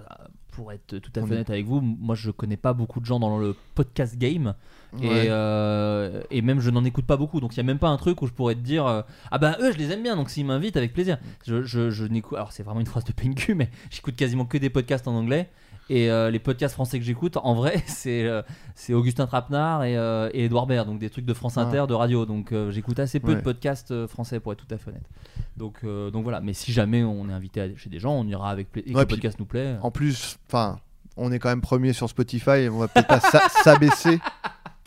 pour 0.52 0.70
être 0.70 0.98
tout 0.98 1.10
à 1.16 1.26
fait 1.26 1.32
honnête 1.32 1.50
avec 1.50 1.66
vous, 1.66 1.80
moi 1.80 2.14
je 2.14 2.30
connais 2.30 2.56
pas 2.56 2.72
beaucoup 2.72 3.00
de 3.00 3.04
gens 3.04 3.18
dans 3.18 3.36
le 3.38 3.56
podcast 3.74 4.16
game. 4.16 4.54
Ouais. 4.92 5.06
Et, 5.06 5.26
euh, 5.28 6.22
et 6.30 6.40
même 6.40 6.60
je 6.60 6.70
n'en 6.70 6.84
écoute 6.84 7.04
pas 7.06 7.16
beaucoup. 7.16 7.40
Donc 7.40 7.54
il 7.54 7.56
y 7.56 7.60
a 7.60 7.64
même 7.64 7.80
pas 7.80 7.88
un 7.88 7.96
truc 7.96 8.22
où 8.22 8.28
je 8.28 8.32
pourrais 8.32 8.54
te 8.54 8.60
dire 8.60 8.86
euh, 8.86 9.02
Ah 9.32 9.38
bah 9.38 9.56
eux, 9.60 9.72
je 9.72 9.78
les 9.78 9.90
aime 9.90 10.04
bien. 10.04 10.14
Donc 10.14 10.30
s'ils 10.30 10.46
m'invitent, 10.46 10.76
avec 10.76 10.92
plaisir. 10.92 11.18
Je, 11.44 11.64
je, 11.64 11.90
je 11.90 12.04
n'écoute. 12.04 12.36
Alors 12.36 12.52
c'est 12.52 12.62
vraiment 12.62 12.78
une 12.78 12.86
phrase 12.86 13.04
de 13.04 13.12
PNQ, 13.12 13.56
mais 13.56 13.70
j'écoute 13.90 14.14
quasiment 14.14 14.44
que 14.44 14.56
des 14.58 14.70
podcasts 14.70 15.08
en 15.08 15.14
anglais. 15.16 15.50
Et 15.90 16.10
euh, 16.10 16.30
les 16.30 16.38
podcasts 16.38 16.74
français 16.74 16.98
que 16.98 17.04
j'écoute, 17.04 17.36
en 17.36 17.54
vrai, 17.54 17.82
c'est 17.86 18.24
euh, 18.24 18.42
c'est 18.74 18.94
Augustin 18.94 19.26
Trapenard 19.26 19.84
et, 19.84 19.96
euh, 19.96 20.30
et 20.32 20.44
Edouard 20.46 20.66
Baird, 20.66 20.86
donc 20.88 20.98
des 20.98 21.10
trucs 21.10 21.26
de 21.26 21.34
France 21.34 21.58
Inter, 21.58 21.84
de 21.88 21.94
radio. 21.94 22.24
Donc 22.24 22.52
euh, 22.52 22.70
j'écoute 22.70 22.98
assez 22.98 23.20
peu 23.20 23.28
Ouais. 23.30 23.36
de 23.36 23.40
podcasts 23.42 23.90
euh, 23.90 24.08
français 24.08 24.40
pour 24.40 24.52
être 24.52 24.66
tout 24.66 24.74
à 24.74 24.78
fait 24.78 24.90
honnête. 24.90 25.08
Donc, 25.56 25.78
euh, 25.84 26.10
donc 26.10 26.22
voilà, 26.24 26.40
mais 26.40 26.52
si 26.54 26.72
jamais 26.72 27.04
on 27.04 27.28
est 27.28 27.32
invité 27.32 27.60
à- 27.60 27.76
chez 27.76 27.90
des 27.90 27.98
gens, 27.98 28.12
on 28.14 28.26
ira 28.26 28.50
avec 28.50 28.72
plaisir. 28.72 28.88
Et 28.90 28.92
que 28.92 28.96
Ouais, 28.98 29.02
le 29.02 29.06
puis- 29.08 29.16
podcast 29.16 29.38
nous 29.38 29.44
plaît. 29.46 29.76
En 29.82 29.90
plus, 29.90 30.38
enfin, 30.48 30.78
on 31.16 31.30
est 31.30 31.38
quand 31.38 31.50
même 31.50 31.60
premier 31.60 31.92
sur 31.92 32.08
Spotify, 32.08 32.68
on 32.70 32.78
va 32.78 32.88
peut-être 32.88 33.06
pas 33.06 33.20
s'a- 33.20 33.48
s'abaisser 33.50 34.18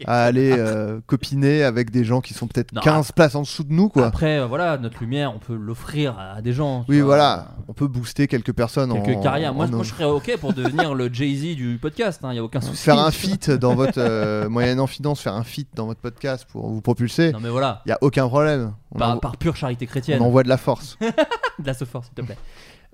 à 0.05 0.23
aller 0.23 0.51
euh, 0.55 0.99
copiner 1.07 1.63
avec 1.63 1.89
des 1.89 2.03
gens 2.03 2.21
qui 2.21 2.33
sont 2.33 2.47
peut-être 2.47 2.73
Non, 2.73 2.81
15 2.81 3.11
places 3.13 3.35
en 3.35 3.41
dessous 3.41 3.63
de 3.63 3.73
nous, 3.73 3.89
quoi. 3.89 4.05
Après, 4.07 4.39
euh, 4.39 4.45
voilà, 4.45 4.77
notre 4.77 4.99
lumière, 4.99 5.33
on 5.35 5.39
peut 5.39 5.55
l'offrir 5.55 6.17
à 6.19 6.41
des 6.41 6.53
gens. 6.53 6.85
oui, 6.87 6.97
vois. 6.97 7.05
voilà, 7.15 7.47
on 7.67 7.73
peut 7.73 7.87
booster 7.87 8.27
quelques 8.27 8.53
personnes 8.53 8.93
Quelques 9.03 9.17
en, 9.17 9.21
carrières. 9.23 9.53
Moi, 9.53 9.65
en- 9.65 9.69
moi, 9.69 9.83
je 9.83 9.89
serais 9.89 10.03
ok 10.05 10.37
pour 10.39 10.53
devenir 10.53 10.93
le 10.93 11.11
Jay-Z 11.11 11.55
du 11.55 11.79
podcast, 11.81 12.21
il 12.23 12.29
n'y 12.29 12.39
a 12.39 12.43
aucun 12.43 12.61
souci. 12.61 12.83
faire 12.83 12.99
un 12.99 13.11
feat 13.11 13.49
dans 13.51 13.75
votre 13.75 13.97
euh, 13.99 14.47
moyenne 14.49 14.79
en 14.79 14.87
finance, 14.87 15.21
faire 15.21 15.33
un 15.33 15.43
feat 15.43 15.67
dans 15.75 15.85
votre 15.87 16.01
podcast 16.01 16.45
pour 16.51 16.69
vous 16.69 16.81
propulser. 16.81 17.31
Non, 17.31 17.39
mais 17.41 17.49
voilà, 17.49 17.81
Il 17.85 17.89
y 17.89 17.93
a 17.93 17.97
aucun 18.01 18.27
problème. 18.27 18.73
On, 18.91 18.99
par, 18.99 19.15
envo- 19.15 19.19
par 19.19 19.37
pure 19.37 19.55
charité 19.55 19.85
on 19.85 19.89
chrétienne. 19.89 20.21
envoie 20.21 20.43
de 20.43 20.49
la 20.49 20.57
force. 20.57 20.97
De 21.59 21.65
la 21.65 21.73
sophore, 21.73 22.05
s'il 22.05 22.13
te 22.13 22.21
plaît. 22.21 22.37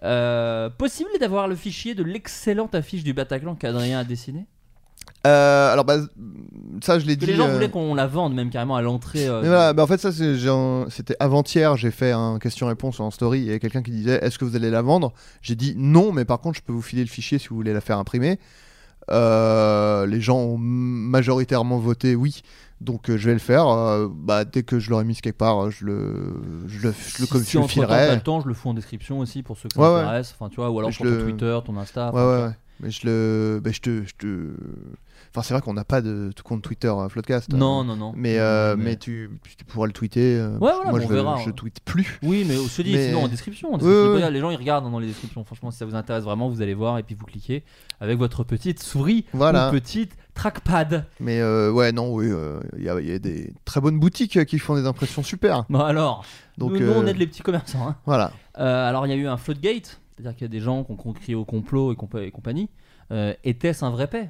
Euh, 0.04 0.70
possible 0.70 1.10
d'avoir 1.20 1.48
le 1.48 1.56
fichier 1.56 1.96
de 1.96 2.04
l'excellente 2.04 2.76
affiche 2.76 3.04
du 3.04 3.14
Bataclan 3.14 3.56
qu'Adrien 3.56 4.00
a 4.00 4.04
dessiné? 4.04 4.46
Euh, 5.26 5.72
alors 5.72 5.86
bah, 5.86 5.98
ça 6.82 7.00
je 7.00 7.06
l'ai 7.06 7.16
dit. 7.16 7.26
les 7.26 7.36
gens 7.36 7.48
euh, 7.48 7.54
voulaient 7.54 7.70
qu'on 7.70 7.96
la 7.96 8.08
vende 8.08 8.34
même 8.34 8.50
carrément 8.50 8.76
à 8.76 8.82
l'entrée. 8.82 9.28
euh, 9.30 9.40
voilà, 9.40 9.72
bah 9.74 9.84
en 9.84 9.88
fait 9.88 9.98
ça 10.00 10.12
c'était 10.12 11.16
avant-hier, 11.20 11.78
j'ai 11.78 11.92
fait 11.92 12.12
un 12.12 12.40
question-réponse 12.40 13.00
en 13.00 13.10
story, 13.10 13.40
il 13.40 13.46
y 13.46 13.54
a 13.54 13.60
quelqu'un 13.60 13.82
qui 13.84 13.92
disait 13.92 14.20
est-ce 14.22 14.38
que 14.38 14.44
vous 14.44 14.56
allez 14.58 14.70
la 14.70 14.82
vendre? 14.82 15.14
J'ai 15.42 15.56
dit 15.56 15.76
non, 15.78 16.12
mais 16.12 16.26
par 16.26 16.40
contre 16.42 16.58
je 16.58 16.64
peux 16.64 16.74
vous 16.74 16.82
filer 16.82 17.04
le 17.04 17.10
fichier 17.10 17.40
si 17.40 17.48
vous 17.48 17.56
voulez 17.56 17.72
la 17.74 17.80
faire 17.82 17.98
imprimer. 18.00 18.38
Les 19.10 20.22
gens 20.22 20.38
ont 20.40 20.58
majoritairement 20.58 21.78
voté 21.80 22.16
oui, 22.16 22.42
donc 22.82 23.04
je 23.08 23.26
vais 23.28 23.34
le 23.34 23.40
faire. 23.40 23.66
Bah, 24.10 24.44
dès 24.46 24.64
que 24.64 24.80
je 24.80 24.90
l'aurai 24.90 25.06
mis 25.06 25.16
quelque 25.16 25.38
part, 25.38 25.72
je 25.72 25.86
le, 25.86 26.42
je 26.68 26.80
le, 26.80 26.80
je 26.80 26.88
le, 26.88 26.94
si, 26.94 27.28
comme 27.28 27.44
si 27.44 27.52
je 27.54 27.60
le 27.60 27.68
filerai. 27.68 28.16
le 28.16 28.22
temps, 28.22 28.42
je 28.42 28.48
le 28.48 28.54
fous 28.54 28.70
en 28.70 28.74
description 28.74 29.20
aussi 29.20 29.42
pour 29.44 29.58
ceux 29.58 29.70
ça 29.74 29.80
Ouais, 29.80 29.88
ouais. 29.88 30.02
intéresse. 30.02 30.34
Enfin, 30.38 30.50
tu 30.50 30.58
vois, 30.58 30.70
ou 30.70 30.80
alors 30.80 30.92
Je 30.92 30.96
sur 30.98 31.06
le- 31.06 31.18
ton 31.18 31.24
Twitter, 31.24 31.60
ton 31.66 31.78
Insta. 31.78 32.14
Ouais, 32.14 32.22
ouais, 32.22 32.44
ouais. 32.48 32.52
Mais 32.80 32.90
je 32.92 33.06
le, 33.06 33.62
bah, 33.64 33.70
je 33.72 33.80
te, 33.80 34.04
je 34.06 34.14
te. 34.18 34.54
Enfin, 35.36 35.42
c'est 35.42 35.56
vrai 35.56 35.62
qu'on 35.62 35.74
n'a 35.74 35.84
pas 35.84 36.02
de 36.02 36.30
compte 36.44 36.62
Twitter 36.62 36.90
euh, 36.96 37.10
Floodcast. 37.10 37.52
Non, 37.54 37.84
non, 37.84 37.96
non. 37.96 38.14
Mais, 38.16 38.38
euh, 38.38 38.76
mais 38.78 38.98
tu, 38.98 39.32
tu 39.58 39.66
pourras 39.66 39.88
le 39.88 39.92
tweeter. 39.92 40.36
euh, 40.38 40.52
Ouais, 40.52 40.58
voilà, 40.60 40.84
moi, 40.84 40.92
bon, 40.92 41.00
je, 41.00 41.06
on 41.06 41.08
verra, 41.10 41.38
je 41.42 41.48
ouais. 41.48 41.54
tweete 41.54 41.80
plus. 41.84 42.20
Oui, 42.22 42.46
mais 42.48 42.54
je 42.56 42.76
te 42.78 42.82
dis, 42.84 42.94
Mais- 42.94 43.08
sinon 43.08 43.24
en 43.24 43.28
description. 43.28 43.74
en 43.74 43.78
regarde, 43.80 44.32
Les 44.32 44.40
gens 44.40 44.52
ils 44.52 44.58
regardent 44.58 44.92
dans 44.92 45.00
les 45.00 45.08
descriptions. 45.08 45.44
Franchement, 45.44 45.72
si 45.72 45.80
ça 45.80 45.86
vous 45.86 45.96
intéresse 45.96 46.24
vraiment, 46.24 46.50
vous 46.50 46.62
allez 46.62 46.76
voir 46.76 47.00
et 47.00 47.04
puis 47.04 47.16
vous 47.16 47.26
cliquez 47.26 47.64
avec 48.00 48.20
votre 48.20 48.44
petite 48.44 48.84
souris 48.84 49.26
Voilà. 49.34 49.70
ou 49.70 49.72
petite 49.72 50.16
trackpad. 50.36 51.06
Mais 51.20 51.40
euh, 51.42 51.72
ouais, 51.72 51.92
non, 51.92 52.14
oui, 52.14 52.28
euh, 52.30 52.60
il 52.78 52.84
y, 52.84 52.90
a- 52.90 53.00
il 53.02 53.08
y 53.10 53.14
a 53.14 53.18
des 53.18 53.54
très 53.66 53.82
bonnes 53.82 54.00
boutiques 54.00 54.38
euh, 54.38 54.44
qui 54.44 54.60
font 54.60 54.76
des 54.76 54.86
impressions 54.86 55.24
super. 55.24 55.66
Bon, 55.68 55.80
alors, 55.80 56.24
Donc 56.60 56.74
nous, 56.74 56.80
nous, 56.80 56.92
on 56.92 57.04
euh, 57.04 57.08
aide 57.08 57.18
les 57.18 57.26
petits 57.26 57.42
commerçants. 57.42 57.88
hein. 57.88 57.96
voilà. 58.06 58.32
Euh, 58.60 58.88
alors, 58.88 59.08
il 59.08 59.10
y 59.10 59.14
a 59.14 59.16
eu 59.16 59.26
un 59.28 59.38
floodgate, 59.38 60.00
c'est-à-dire 60.16 60.34
qu'il 60.36 60.44
y 60.44 60.50
a 60.50 60.52
des 60.52 60.60
gens 60.60 60.84
qui 60.84 60.92
ont 60.92 61.14
crié 61.14 61.34
au 61.34 61.44
complot 61.46 61.92
et, 61.92 61.96
compa- 61.96 62.22
et 62.24 62.30
compagnie. 62.30 62.70
Euh, 63.12 63.34
Était-ce 63.44 63.84
un 63.84 63.90
vrai 63.90 64.06
paix? 64.06 64.30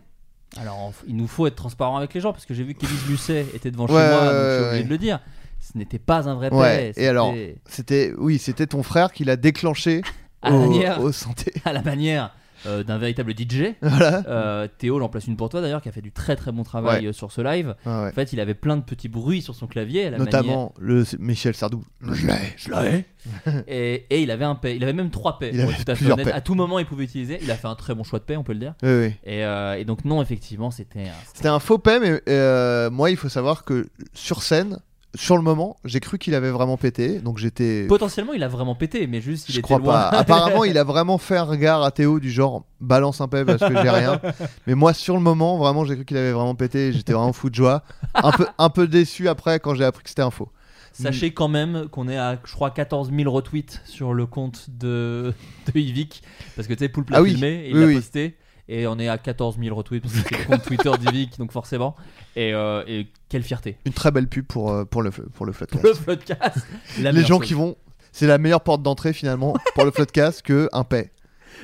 Alors, 0.57 0.93
il 1.07 1.15
nous 1.15 1.27
faut 1.27 1.47
être 1.47 1.55
transparent 1.55 1.97
avec 1.97 2.13
les 2.13 2.21
gens 2.21 2.31
parce 2.31 2.45
que 2.45 2.53
j'ai 2.53 2.63
vu 2.63 2.75
qu'Élise 2.75 3.05
Lucet 3.09 3.45
était 3.53 3.71
devant 3.71 3.87
chez 3.87 3.93
Ouais, 3.93 4.09
moi, 4.09 4.19
donc 4.25 4.31
je 4.33 4.55
suis 4.57 4.65
obligé 4.67 4.83
de 4.83 4.89
le 4.89 4.97
dire. 4.97 5.19
Ce 5.59 5.77
n'était 5.77 5.99
pas 5.99 6.27
un 6.27 6.35
vrai. 6.35 6.53
Ouais, 6.53 6.91
et 6.97 7.07
alors 7.07 7.33
C'était, 7.65 8.13
oui, 8.17 8.37
c'était 8.37 8.67
ton 8.67 8.83
frère 8.83 9.13
qui 9.13 9.23
l'a 9.23 9.37
déclenché 9.37 10.01
À 10.41 10.49
la 10.49 10.55
au, 10.57 10.59
manière. 10.59 11.01
au 11.01 11.11
santé. 11.11 11.53
à 11.65 11.71
la 11.73 11.81
manière 11.81 12.35
euh, 12.65 12.83
d'un 12.83 12.97
véritable 12.97 13.33
DJ. 13.37 13.73
voilà. 13.81 14.23
Euh, 14.27 14.67
Théo, 14.77 14.99
j'en 14.99 15.09
place 15.09 15.27
une 15.27 15.35
pour 15.37 15.49
toi 15.49 15.61
d'ailleurs, 15.61 15.81
qui 15.81 15.89
a 15.89 15.91
fait 15.91 16.01
du 16.01 16.11
très 16.11 16.35
très 16.35 16.51
bon 16.51 16.63
travail 16.63 17.03
Ouais. 17.03 17.09
euh, 17.09 17.13
sur 17.13 17.31
ce 17.31 17.41
live. 17.41 17.75
Ouais. 17.85 17.91
En 17.91 18.11
fait, 18.11 18.33
il 18.33 18.39
avait 18.39 18.53
plein 18.53 18.77
de 18.77 18.83
petits 18.83 19.09
bruits 19.09 19.41
sur 19.41 19.55
son 19.55 19.67
clavier. 19.67 20.07
À 20.07 20.11
la 20.11 20.17
manière- 20.17 20.25
Notamment 20.41 20.73
le 20.79 21.03
Michel 21.19 21.55
Sardou. 21.55 21.83
Je 22.01 22.27
l'ai, 22.27 22.33
je 22.57 22.69
l'ai. 22.71 23.05
Et, 23.67 24.05
et 24.09 24.21
il 24.21 24.31
avait 24.31 24.43
un 24.45 24.55
paix. 24.55 24.75
Il 24.75 24.83
avait 24.83 24.91
même 24.93 25.09
trois 25.09 25.39
paix. 25.39 25.51
Tout 25.51 25.91
à 25.91 25.95
fait 25.95 26.11
honnête. 26.11 26.27
À 26.33 26.41
tout 26.41 26.55
moment, 26.55 26.77
il 26.79 26.85
pouvait 26.85 27.05
utiliser. 27.05 27.39
Il 27.41 27.49
a 27.51 27.55
fait 27.55 27.67
un 27.67 27.75
très 27.75 27.95
bon 27.95 28.03
choix 28.03 28.19
de 28.19 28.25
paix, 28.25 28.35
on 28.35 28.43
peut 28.43 28.51
le 28.53 28.59
dire. 28.59 28.73
Oui, 28.83 28.89
oui. 28.89 29.13
Et, 29.23 29.45
euh, 29.45 29.75
et 29.75 29.85
donc, 29.85 30.03
non, 30.05 30.21
effectivement, 30.21 30.71
c'était. 30.71 31.03
un- 31.03 31.23
C'était 31.33 31.47
un 31.49 31.59
faux 31.59 31.77
paix, 31.77 31.99
mais 32.01 32.89
moi, 32.89 33.09
il 33.11 33.17
faut 33.17 33.29
savoir 33.29 33.63
que 33.63 33.87
sur 34.13 34.43
scène, 34.43 34.79
sur 35.15 35.35
le 35.37 35.43
moment, 35.43 35.77
j'ai 35.85 35.99
cru 35.99 36.17
qu'il 36.17 36.33
avait 36.35 36.49
vraiment 36.49 36.77
pété. 36.77 37.19
Donc 37.19 37.37
j'étais. 37.37 37.85
Potentiellement, 37.87 38.33
il 38.33 38.43
a 38.43 38.47
vraiment 38.47 38.75
pété, 38.75 39.05
mais 39.07 39.21
juste, 39.21 39.47
il 39.49 39.53
Je 39.53 39.59
était 39.59 39.63
crois 39.63 39.77
loin. 39.79 39.93
pas. 39.93 40.09
Apparemment, 40.09 40.63
il 40.63 40.77
a 40.77 40.83
vraiment 40.83 41.17
fait 41.17 41.37
un 41.37 41.43
regard 41.43 41.83
à 41.83 41.91
Théo 41.91 42.19
du 42.19 42.31
genre 42.31 42.65
balance 42.81 43.21
un 43.21 43.27
paix 43.27 43.45
parce 43.45 43.59
que 43.59 43.73
j'ai 43.81 43.89
rien. 43.89 44.19
Mais 44.67 44.75
moi, 44.75 44.93
sur 44.93 45.15
le 45.15 45.21
moment, 45.21 45.57
vraiment, 45.57 45.85
j'ai 45.85 45.95
cru 45.95 46.05
qu'il 46.05 46.17
avait 46.17 46.31
vraiment 46.31 46.55
pété. 46.55 46.91
J'étais 46.93 47.13
vraiment 47.13 47.33
fou 47.33 47.49
de 47.49 47.55
joie. 47.55 47.83
Un 48.15 48.31
peu, 48.31 48.45
un 48.57 48.69
peu 48.69 48.87
déçu 48.87 49.27
après 49.29 49.59
quand 49.59 49.75
j'ai 49.75 49.85
appris 49.85 50.03
que 50.03 50.09
c'était 50.09 50.21
un 50.23 50.31
faux. 50.31 50.49
Sachez 50.93 51.33
quand 51.33 51.47
même 51.47 51.87
qu'on 51.89 52.07
est 52.07 52.17
à, 52.17 52.37
je 52.45 52.51
crois, 52.53 52.69
14 52.69 53.11
000 53.15 53.31
retweets 53.31 53.81
sur 53.85 54.13
le 54.13 54.27
compte 54.27 54.67
de, 54.69 55.33
de 55.73 55.79
Yvick. 55.79 56.21
Parce 56.55 56.67
que 56.67 56.73
tu 56.73 56.79
sais, 56.79 56.89
Poulpe 56.89 57.09
l'a 57.09 57.17
Ah 57.17 57.21
oui, 57.23 57.31
filmé, 57.31 57.65
et 57.65 57.69
il 57.71 57.79
l'a 57.79 57.87
oui. 57.87 57.95
posté. 57.95 58.37
Et 58.75 58.87
on 58.87 58.97
est 58.97 59.07
à 59.07 59.17
14 59.19 59.57
000 59.59 59.75
retweets 59.75 60.01
parce 60.01 60.13
que 60.15 60.21
c'est 60.29 60.39
le 60.39 60.45
compte 60.45 60.63
Twitter 60.63 60.89
d'Yvick, 60.99 61.37
donc 61.37 61.51
forcément. 61.51 61.95
Et, 62.35 62.53
euh, 62.55 62.83
et 62.87 63.07
quelle 63.29 63.43
fierté. 63.43 63.77
Une 63.85 63.93
très 63.93 64.09
belle 64.09 64.27
pub 64.27 64.45
pour, 64.47 64.71
euh, 64.71 64.83
pour 64.83 65.03
le, 65.03 65.11
pour 65.11 65.45
le 65.45 65.51
Floodcast. 65.53 65.85
Le 66.97 67.03
la 67.03 67.11
Les 67.11 67.21
gens 67.21 67.37
chose. 67.37 67.47
qui 67.47 67.53
vont. 67.53 67.75
C'est 68.11 68.25
la 68.25 68.37
meilleure 68.39 68.61
porte 68.61 68.81
d'entrée 68.81 69.13
finalement 69.13 69.55
pour 69.75 69.85
le 69.85 69.91
Floodcast 69.91 70.41
que 70.41 70.69
un 70.73 70.83
paix. 70.83 71.11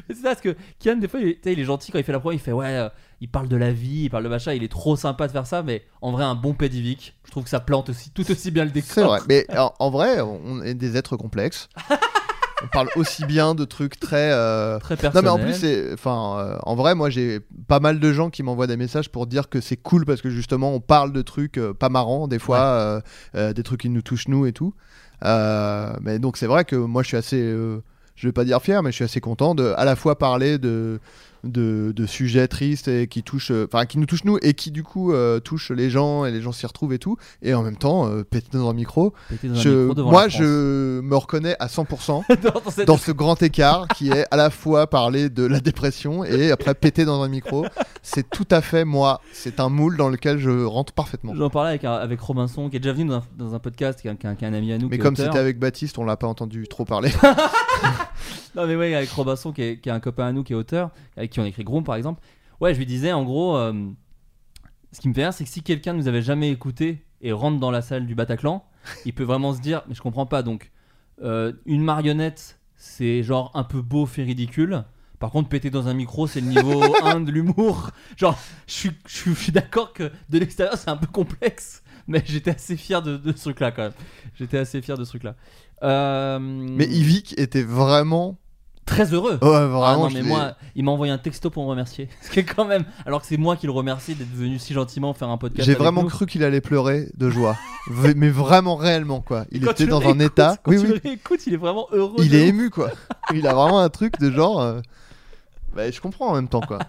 C'est 0.08 0.16
ça, 0.18 0.22
parce 0.30 0.42
que 0.42 0.56
Kian, 0.80 0.98
des 0.98 1.08
fois, 1.08 1.20
il, 1.20 1.30
est- 1.30 1.40
il 1.46 1.66
gentil 1.66 1.92
quand 1.92 1.98
il 1.98 2.04
fait 2.04 2.12
la 2.12 2.20
promo, 2.20 2.32
il 2.34 2.40
fait 2.40 2.52
ouais, 2.52 2.68
euh, 2.68 2.90
il 3.22 3.28
parle 3.30 3.48
de 3.48 3.58
la 3.58 3.72
vie, 3.72 4.04
il 4.04 4.10
parle 4.10 4.24
de 4.24 4.30
machin, 4.30 4.54
il 4.54 4.64
est 4.64 4.72
trop 4.72 4.96
sympa 4.96 5.26
de 5.28 5.32
faire 5.32 5.48
ça, 5.48 5.64
mais 5.64 5.84
en 6.02 6.12
vrai, 6.12 6.24
un 6.24 6.36
bon 6.36 6.54
pédivic, 6.54 7.16
je 7.26 7.32
trouve 7.32 7.44
que 7.44 7.50
ça 7.50 7.60
plante 7.60 7.90
aussi 7.90 8.12
tout 8.12 8.30
aussi 8.32 8.52
bien 8.52 8.66
le 8.66 8.72
décor. 8.72 8.92
C'est 8.94 9.04
vrai. 9.04 9.20
Mais 9.28 9.46
en, 9.58 9.74
en 9.80 9.90
vrai, 9.90 10.22
on 10.22 10.62
est 10.62 10.76
des 10.76 10.96
êtres 10.96 11.18
complexes. 11.18 11.70
on 12.64 12.68
parle 12.68 12.90
aussi 12.96 13.26
bien 13.26 13.56
de 13.56 13.66
trucs 13.66 14.00
très. 14.00 14.32
euh, 14.32 14.80
Très 14.80 14.96
Non 15.14 15.22
mais 15.22 15.30
en 15.30 15.38
plus 15.38 15.54
c'est 15.54 15.94
enfin 15.94 16.38
euh, 16.40 16.58
en 16.64 16.76
vrai 16.76 16.96
moi 16.96 17.10
j'ai 17.10 17.40
pas 17.68 17.80
mal 17.80 18.00
de 18.00 18.14
gens 18.14 18.30
qui 18.30 18.44
m'envoient 18.44 18.68
des 18.68 18.78
messages 18.78 19.10
pour 19.10 19.28
dire 19.28 19.50
que 19.50 19.62
c'est 19.62 19.78
cool 19.78 20.06
parce 20.06 20.22
que 20.22 20.30
justement 20.30 20.74
on 20.74 20.80
parle 20.80 21.14
de 21.14 21.22
trucs 21.22 21.58
euh, 21.58 21.74
pas 21.74 21.90
marrants 21.90 22.28
des 22.28 22.40
fois 22.40 22.60
euh, 22.60 23.02
euh, 23.36 23.54
des 23.54 23.64
trucs 23.64 23.82
qui 23.82 23.90
nous 23.90 24.02
touchent 24.02 24.28
nous 24.28 24.46
et 24.46 24.54
tout 24.54 24.74
Euh, 25.26 25.92
mais 26.02 26.18
donc 26.20 26.38
c'est 26.38 26.48
vrai 26.48 26.64
que 26.66 26.76
moi 26.78 27.04
je 27.04 27.08
suis 27.10 27.18
assez 27.18 27.42
euh, 27.42 27.82
je 28.16 28.28
vais 28.28 28.32
pas 28.34 28.46
dire 28.46 28.62
fier 28.62 28.82
mais 28.84 28.92
je 28.92 28.96
suis 28.96 29.04
assez 29.06 29.20
content 29.22 29.54
de 29.56 29.74
à 29.78 29.84
la 29.86 29.96
fois 29.98 30.18
parler 30.18 30.58
de 30.58 31.00
de, 31.44 31.94
de 31.96 32.06
sujets 32.06 32.48
tristes 32.48 32.88
et 32.88 33.08
qui 33.08 33.24
touchent 33.24 33.52
euh, 33.52 33.68
enfin 33.72 33.86
qui 33.86 33.98
nous 33.98 34.06
touchent 34.06 34.26
nous 34.26 34.38
et 34.42 34.54
qui 34.54 34.72
du 34.72 34.84
coup 34.84 35.14
euh, 35.14 35.40
touchent 35.40 35.72
les 35.72 35.90
gens 35.90 36.26
et 36.26 36.32
les 36.32 36.42
gens 36.42 36.52
s'y 36.52 36.66
retrouvent 36.66 36.94
et 36.94 37.00
tout 37.00 37.18
et 37.42 37.54
en 37.54 37.64
même 37.64 37.78
temps 37.78 38.08
euh, 38.08 38.24
péter 38.24 38.58
dans 38.58 38.70
un 38.70 38.74
micro, 38.74 39.14
un 39.32 39.56
moi 40.04 40.28
je 40.28 41.00
me 41.02 41.16
reconnais 41.16 41.56
à 41.60 41.68
100% 41.68 42.24
dans, 42.44 42.60
dans 42.62 42.72
cette- 42.72 42.88
dans 42.88 42.98
ce 42.98 43.12
grand 43.12 43.42
écart 43.42 43.88
qui 43.90 44.10
est 44.12 44.26
à 44.32 44.36
la 44.38 44.50
fois 44.50 44.88
parler 44.88 45.30
de 45.30 45.46
la 45.46 45.60
dépression 45.60 46.24
et 46.24 46.52
après 46.52 46.74
péter 46.76 47.06
dans 47.06 47.22
un 47.22 47.28
micro. 47.28 47.66
C'est 48.02 48.30
tout 48.30 48.48
à 48.52 48.62
fait 48.62 48.86
moi. 48.86 49.22
C'est 49.34 49.60
un 49.60 49.70
moule 49.70 49.98
dans 49.98 50.10
lequel 50.10 50.40
je 50.40 50.64
rentre 50.66 50.94
parfaitement. 50.94 51.34
J'en 51.36 51.50
parlais 51.50 51.70
avec, 51.72 51.84
avec 51.84 52.20
Robinson, 52.22 52.70
qui 52.70 52.78
est 52.78 52.80
déjà 52.80 52.94
venu 52.94 53.06
dans 53.10 53.16
un, 53.18 53.24
dans 53.38 53.54
un 53.56 53.60
podcast, 53.60 54.02
qui 54.02 54.08
est 54.08 54.12
un, 54.12 54.16
qui 54.36 54.46
est 54.46 54.48
ami 54.48 54.72
à 54.74 54.78
nous. 54.78 54.88
Mais 54.90 54.98
comme 54.98 55.16
c'était 55.16 55.38
avec 55.38 55.60
Baptiste, 55.60 55.98
on 55.98 56.06
l'a 56.06 56.18
pas 56.18 56.28
entendu 56.28 56.68
trop 56.68 56.86
parler. 56.86 57.12
Non 58.56 58.66
mais 58.66 58.76
ouais, 58.76 58.94
avec 58.96 59.10
Robinson 59.12 59.52
qui 59.52 59.62
est, 59.62 59.78
qui 59.78 59.90
est 59.90 59.92
un 59.92 60.00
copain 60.00 60.26
à 60.28 60.32
nous 60.32 60.44
qui 60.44 60.54
est 60.54 60.56
auteur, 60.56 60.90
avec 61.16 61.29
qui 61.30 61.40
on 61.40 61.46
écrit 61.46 61.64
Groom 61.64 61.84
par 61.84 61.96
exemple. 61.96 62.22
Ouais, 62.62 62.74
je 62.74 62.80
lui 62.80 62.86
disais 62.86 63.12
en 63.12 63.24
gros, 63.24 63.56
euh, 63.56 63.74
ce 64.92 65.02
qui 65.02 65.10
me 65.10 65.14
fait 65.14 65.24
rire, 65.24 65.34
c'est 65.34 65.44
que 65.44 65.50
si 65.50 65.62
quelqu'un 65.62 65.94
nous 65.94 66.08
avait 66.08 66.22
jamais 66.22 66.50
écouté 66.52 67.06
et 67.22 67.32
rentre 67.32 67.60
dans 67.60 67.72
la 67.72 67.82
salle 67.82 68.06
du 68.06 68.16
Bataclan, 68.16 68.66
il 69.06 69.14
peut 69.14 69.24
vraiment 69.24 69.54
se 69.54 69.62
dire, 69.62 69.84
mais 69.88 69.96
je 69.96 70.02
comprends 70.02 70.26
pas. 70.26 70.44
Donc, 70.44 70.72
euh, 71.22 71.54
une 71.66 71.84
marionnette, 71.84 72.60
c'est 72.76 73.24
genre 73.24 73.52
un 73.54 73.64
peu 73.64 73.82
beau, 73.82 74.06
fait 74.06 74.24
ridicule. 74.24 74.84
Par 75.20 75.32
contre, 75.32 75.50
péter 75.50 75.70
dans 75.70 75.90
un 75.90 75.94
micro, 75.94 76.28
c'est 76.28 76.40
le 76.40 76.48
niveau 76.48 76.82
1 77.04 77.22
de 77.22 77.32
l'humour. 77.32 77.92
Genre, 78.16 78.40
je 78.68 78.74
suis, 78.74 78.92
je 79.06 79.16
suis, 79.16 79.34
je 79.34 79.40
suis 79.40 79.52
d'accord 79.52 79.92
que 79.94 80.12
de 80.30 80.40
l'extérieur, 80.40 80.78
c'est 80.78 80.90
un 80.90 80.96
peu 80.98 81.08
complexe. 81.08 81.84
Mais 82.08 82.24
j'étais 82.26 82.52
assez 82.52 82.76
fier 82.78 83.02
de, 83.02 83.18
de 83.18 83.32
ce 83.34 83.44
truc-là 83.44 83.72
quand 83.72 83.84
même. 83.84 83.94
J'étais 84.36 84.58
assez 84.58 84.82
fier 84.82 84.98
de 84.98 85.04
ce 85.04 85.10
truc-là. 85.10 85.36
Euh, 85.84 86.40
Mais 86.40 86.88
Yvick 86.88 87.38
était 87.38 87.64
vraiment 87.64 88.40
très 88.90 89.14
heureux. 89.14 89.38
Ouais, 89.42 89.50
vraiment. 89.50 89.84
ah 89.86 89.96
non 89.96 90.10
mais 90.14 90.22
moi, 90.24 90.56
il 90.76 90.84
m'a 90.84 90.92
envoyé 90.92 91.14
un 91.14 91.18
texto 91.18 91.50
pour 91.50 91.64
me 91.64 91.70
remercier. 91.70 92.10
Ce 92.22 92.30
qui 92.30 92.40
est 92.40 92.44
quand 92.44 92.66
même, 92.66 92.84
alors 93.06 93.22
que 93.22 93.28
c'est 93.28 93.38
moi 93.38 93.56
qui 93.56 93.66
le 93.68 93.72
remercie 93.72 94.16
d'être 94.16 94.34
venu 94.34 94.60
si 94.60 94.74
gentiment 94.74 95.14
faire 95.14 95.30
un 95.30 95.38
podcast. 95.38 95.66
J'ai 95.66 95.76
vraiment 95.76 96.04
nous. 96.04 96.10
cru 96.10 96.26
qu'il 96.26 96.44
allait 96.44 96.62
pleurer 96.62 97.08
de 97.16 97.30
joie. 97.30 97.56
Mais 98.16 98.30
vraiment 98.30 98.76
réellement, 98.76 99.22
quoi. 99.22 99.46
Il 99.52 99.64
Quand 99.64 99.72
était 99.72 99.86
dans 99.88 100.02
un 100.08 100.20
état. 100.20 100.58
Quand 100.64 100.72
Oui, 100.72 100.78
tu 100.80 100.88
oui. 100.88 100.94
le 101.04 101.10
réécoutes, 101.10 101.48
il 101.48 101.54
est 101.54 101.58
vraiment 101.58 101.88
heureux. 101.92 102.16
Il 102.24 102.36
est 102.36 102.44
ouf. 102.44 102.50
ému, 102.50 102.70
quoi. 102.70 102.92
Il 103.34 103.48
a 103.48 103.54
vraiment 103.54 103.80
un 103.80 103.90
truc 103.90 104.20
de 104.20 104.30
genre. 104.32 104.62
euh, 104.62 104.82
bah, 105.76 105.90
je 105.92 106.00
comprends 106.02 106.28
en 106.30 106.36
même 106.36 106.48
temps, 106.48 106.62
quoi. 106.62 106.80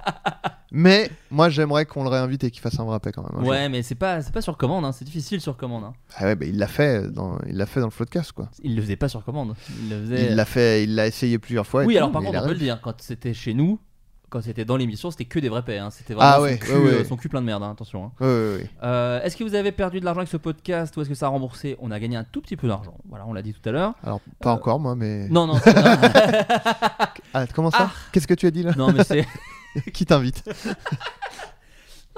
Mais 0.72 1.10
moi, 1.30 1.48
j'aimerais 1.48 1.84
qu'on 1.84 2.04
le 2.04 2.08
réinvite 2.10 2.44
et 2.44 2.50
qu'il 2.50 2.60
fasse 2.62 2.78
un 2.78 2.84
vrai 2.84 3.00
paix 3.00 3.10
quand 3.12 3.24
même. 3.34 3.44
Ouais, 3.44 3.68
mais 3.68 3.82
c'est 3.82 3.96
pas, 3.96 4.22
c'est 4.22 4.32
pas 4.32 4.40
sur 4.40 4.56
commande, 4.56 4.84
hein. 4.84 4.92
c'est 4.92 5.04
difficile 5.04 5.40
sur 5.40 5.56
commande. 5.56 5.84
hein. 5.84 5.92
Ah 6.16 6.24
ouais, 6.24 6.36
bah, 6.36 6.46
il 6.46 6.58
l'a 6.58 6.68
fait 6.68 7.10
dans, 7.10 7.38
il 7.48 7.56
l'a 7.56 7.66
fait 7.66 7.80
dans 7.80 7.86
le 7.86 7.92
podcast, 7.92 8.30
quoi. 8.32 8.48
Il 8.62 8.76
le 8.76 8.82
faisait 8.82 8.96
pas 8.96 9.08
sur 9.08 9.24
commande. 9.24 9.54
Il 9.82 9.90
le 9.90 10.00
faisait. 10.02 10.26
Il 10.30 10.36
l'a 10.36 10.44
fait, 10.44 10.84
il 10.84 10.94
l'a 10.94 11.06
essayé 11.08 11.38
plusieurs 11.38 11.66
fois. 11.66 11.82
et 11.82 11.86
Oui, 11.86 11.94
tout, 11.94 11.98
alors 11.98 12.12
par 12.12 12.22
mais 12.22 12.28
contre, 12.28 12.42
on 12.42 12.46
peut 12.46 12.52
le 12.52 12.58
dire, 12.58 12.80
quand 12.80 13.00
c'était 13.00 13.34
chez 13.34 13.52
nous, 13.54 13.80
quand 14.30 14.40
c'était 14.42 14.64
dans 14.64 14.76
l'émission, 14.76 15.10
c'était 15.10 15.24
que 15.26 15.38
des 15.40 15.48
vrais 15.48 15.62
paix. 15.62 15.78
hein. 15.78 15.90
C'était 15.90 16.14
vraiment 16.14 16.30
Ah 16.32 16.36
son, 16.36 16.42
ouais, 16.44 16.58
cul, 16.58 16.72
ouais, 16.72 16.78
ouais. 16.78 16.90
euh, 17.00 17.04
son 17.04 17.16
cul 17.16 17.28
plein 17.28 17.40
de 17.40 17.46
merde, 17.46 17.62
hein, 17.62 17.72
attention. 17.72 18.04
hein. 18.06 18.12
Euh, 18.22 19.20
est-ce 19.22 19.36
que 19.36 19.44
vous 19.44 19.54
avez 19.54 19.72
perdu 19.72 20.00
de 20.00 20.04
l'argent 20.04 20.20
avec 20.20 20.30
ce 20.30 20.36
podcast 20.36 20.96
ou 20.96 21.00
est-ce 21.02 21.08
que 21.08 21.14
ça 21.14 21.26
a 21.26 21.28
remboursé? 21.28 21.76
On 21.80 21.90
a 21.90 21.98
gagné 22.00 22.16
un 22.16 22.24
tout 22.24 22.40
petit 22.40 22.56
peu 22.56 22.68
d'argent. 22.68 22.94
Voilà, 23.08 23.26
on 23.26 23.32
l'a 23.32 23.42
dit 23.42 23.52
tout 23.52 23.68
à 23.68 23.72
l'heure. 23.72 23.94
Alors, 24.04 24.20
pas 24.40 24.50
Euh, 24.50 24.54
encore, 24.54 24.80
moi, 24.80 24.94
mais. 24.94 25.28
Non, 25.28 25.46
non, 25.46 25.54
c'est- 25.64 25.74
non, 25.74 25.82
Ah, 27.34 27.46
comment 27.54 27.70
ça? 27.70 27.88
Ah. 27.90 27.90
Qu'est-ce 28.12 28.26
que 28.26 28.34
tu 28.34 28.46
as 28.46 28.50
dit 28.50 28.62
là? 28.62 28.72
Non, 28.76 28.92
mais 28.92 29.04
c'est. 29.04 29.26
Qui 29.92 30.04
t'invite? 30.06 30.42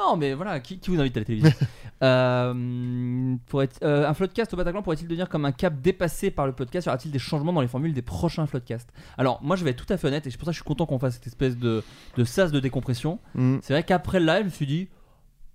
Non, 0.03 0.17
mais 0.17 0.35
voilà, 0.35 0.61
qui, 0.61 0.79
qui 0.79 0.91
vous 0.91 1.01
invite 1.01 1.17
à 1.17 1.21
la 1.21 1.25
télévision 1.27 1.53
Euh, 2.03 3.37
pour 3.47 3.63
être, 3.63 3.79
euh, 3.85 4.09
Un 4.09 4.13
floodcast 4.13 4.53
au 4.53 4.57
Bataclan 4.57 4.83
pourrait-il 4.83 5.07
devenir 5.07 5.29
comme 5.29 5.45
un 5.45 5.53
cap 5.53 5.81
dépassé 5.81 6.33
par 6.33 6.47
le 6.47 6.53
podcast? 6.53 6.87
Y 6.87 6.89
aura-t-il 6.89 7.13
des 7.13 7.21
changements 7.21 7.53
dans 7.53 7.61
les 7.61 7.69
formules 7.69 7.95
des 7.95 8.03
prochains 8.03 8.45
floodcasts? 8.47 8.93
Alors, 9.17 9.41
moi, 9.43 9.55
je 9.55 9.63
vais 9.63 9.71
être 9.71 9.87
tout 9.87 9.93
à 9.93 9.97
fait 9.97 10.09
honnête 10.09 10.27
et 10.27 10.31
c'est 10.31 10.37
pour 10.37 10.47
ça 10.47 10.51
que 10.51 10.57
je 10.57 10.63
suis 10.63 10.67
content 10.67 10.85
qu'on 10.85 10.99
fasse 10.99 11.15
cette 11.15 11.29
espèce 11.29 11.57
de, 11.57 11.85
de 12.17 12.25
sas 12.25 12.51
de 12.51 12.59
décompression. 12.59 13.21
Hmm. 13.37 13.59
C'est 13.63 13.73
vrai 13.73 13.85
qu'après 13.85 14.19
le 14.19 14.27
live, 14.27 14.41
je 14.41 14.45
me 14.47 14.51
suis 14.51 14.67
dit, 14.67 14.89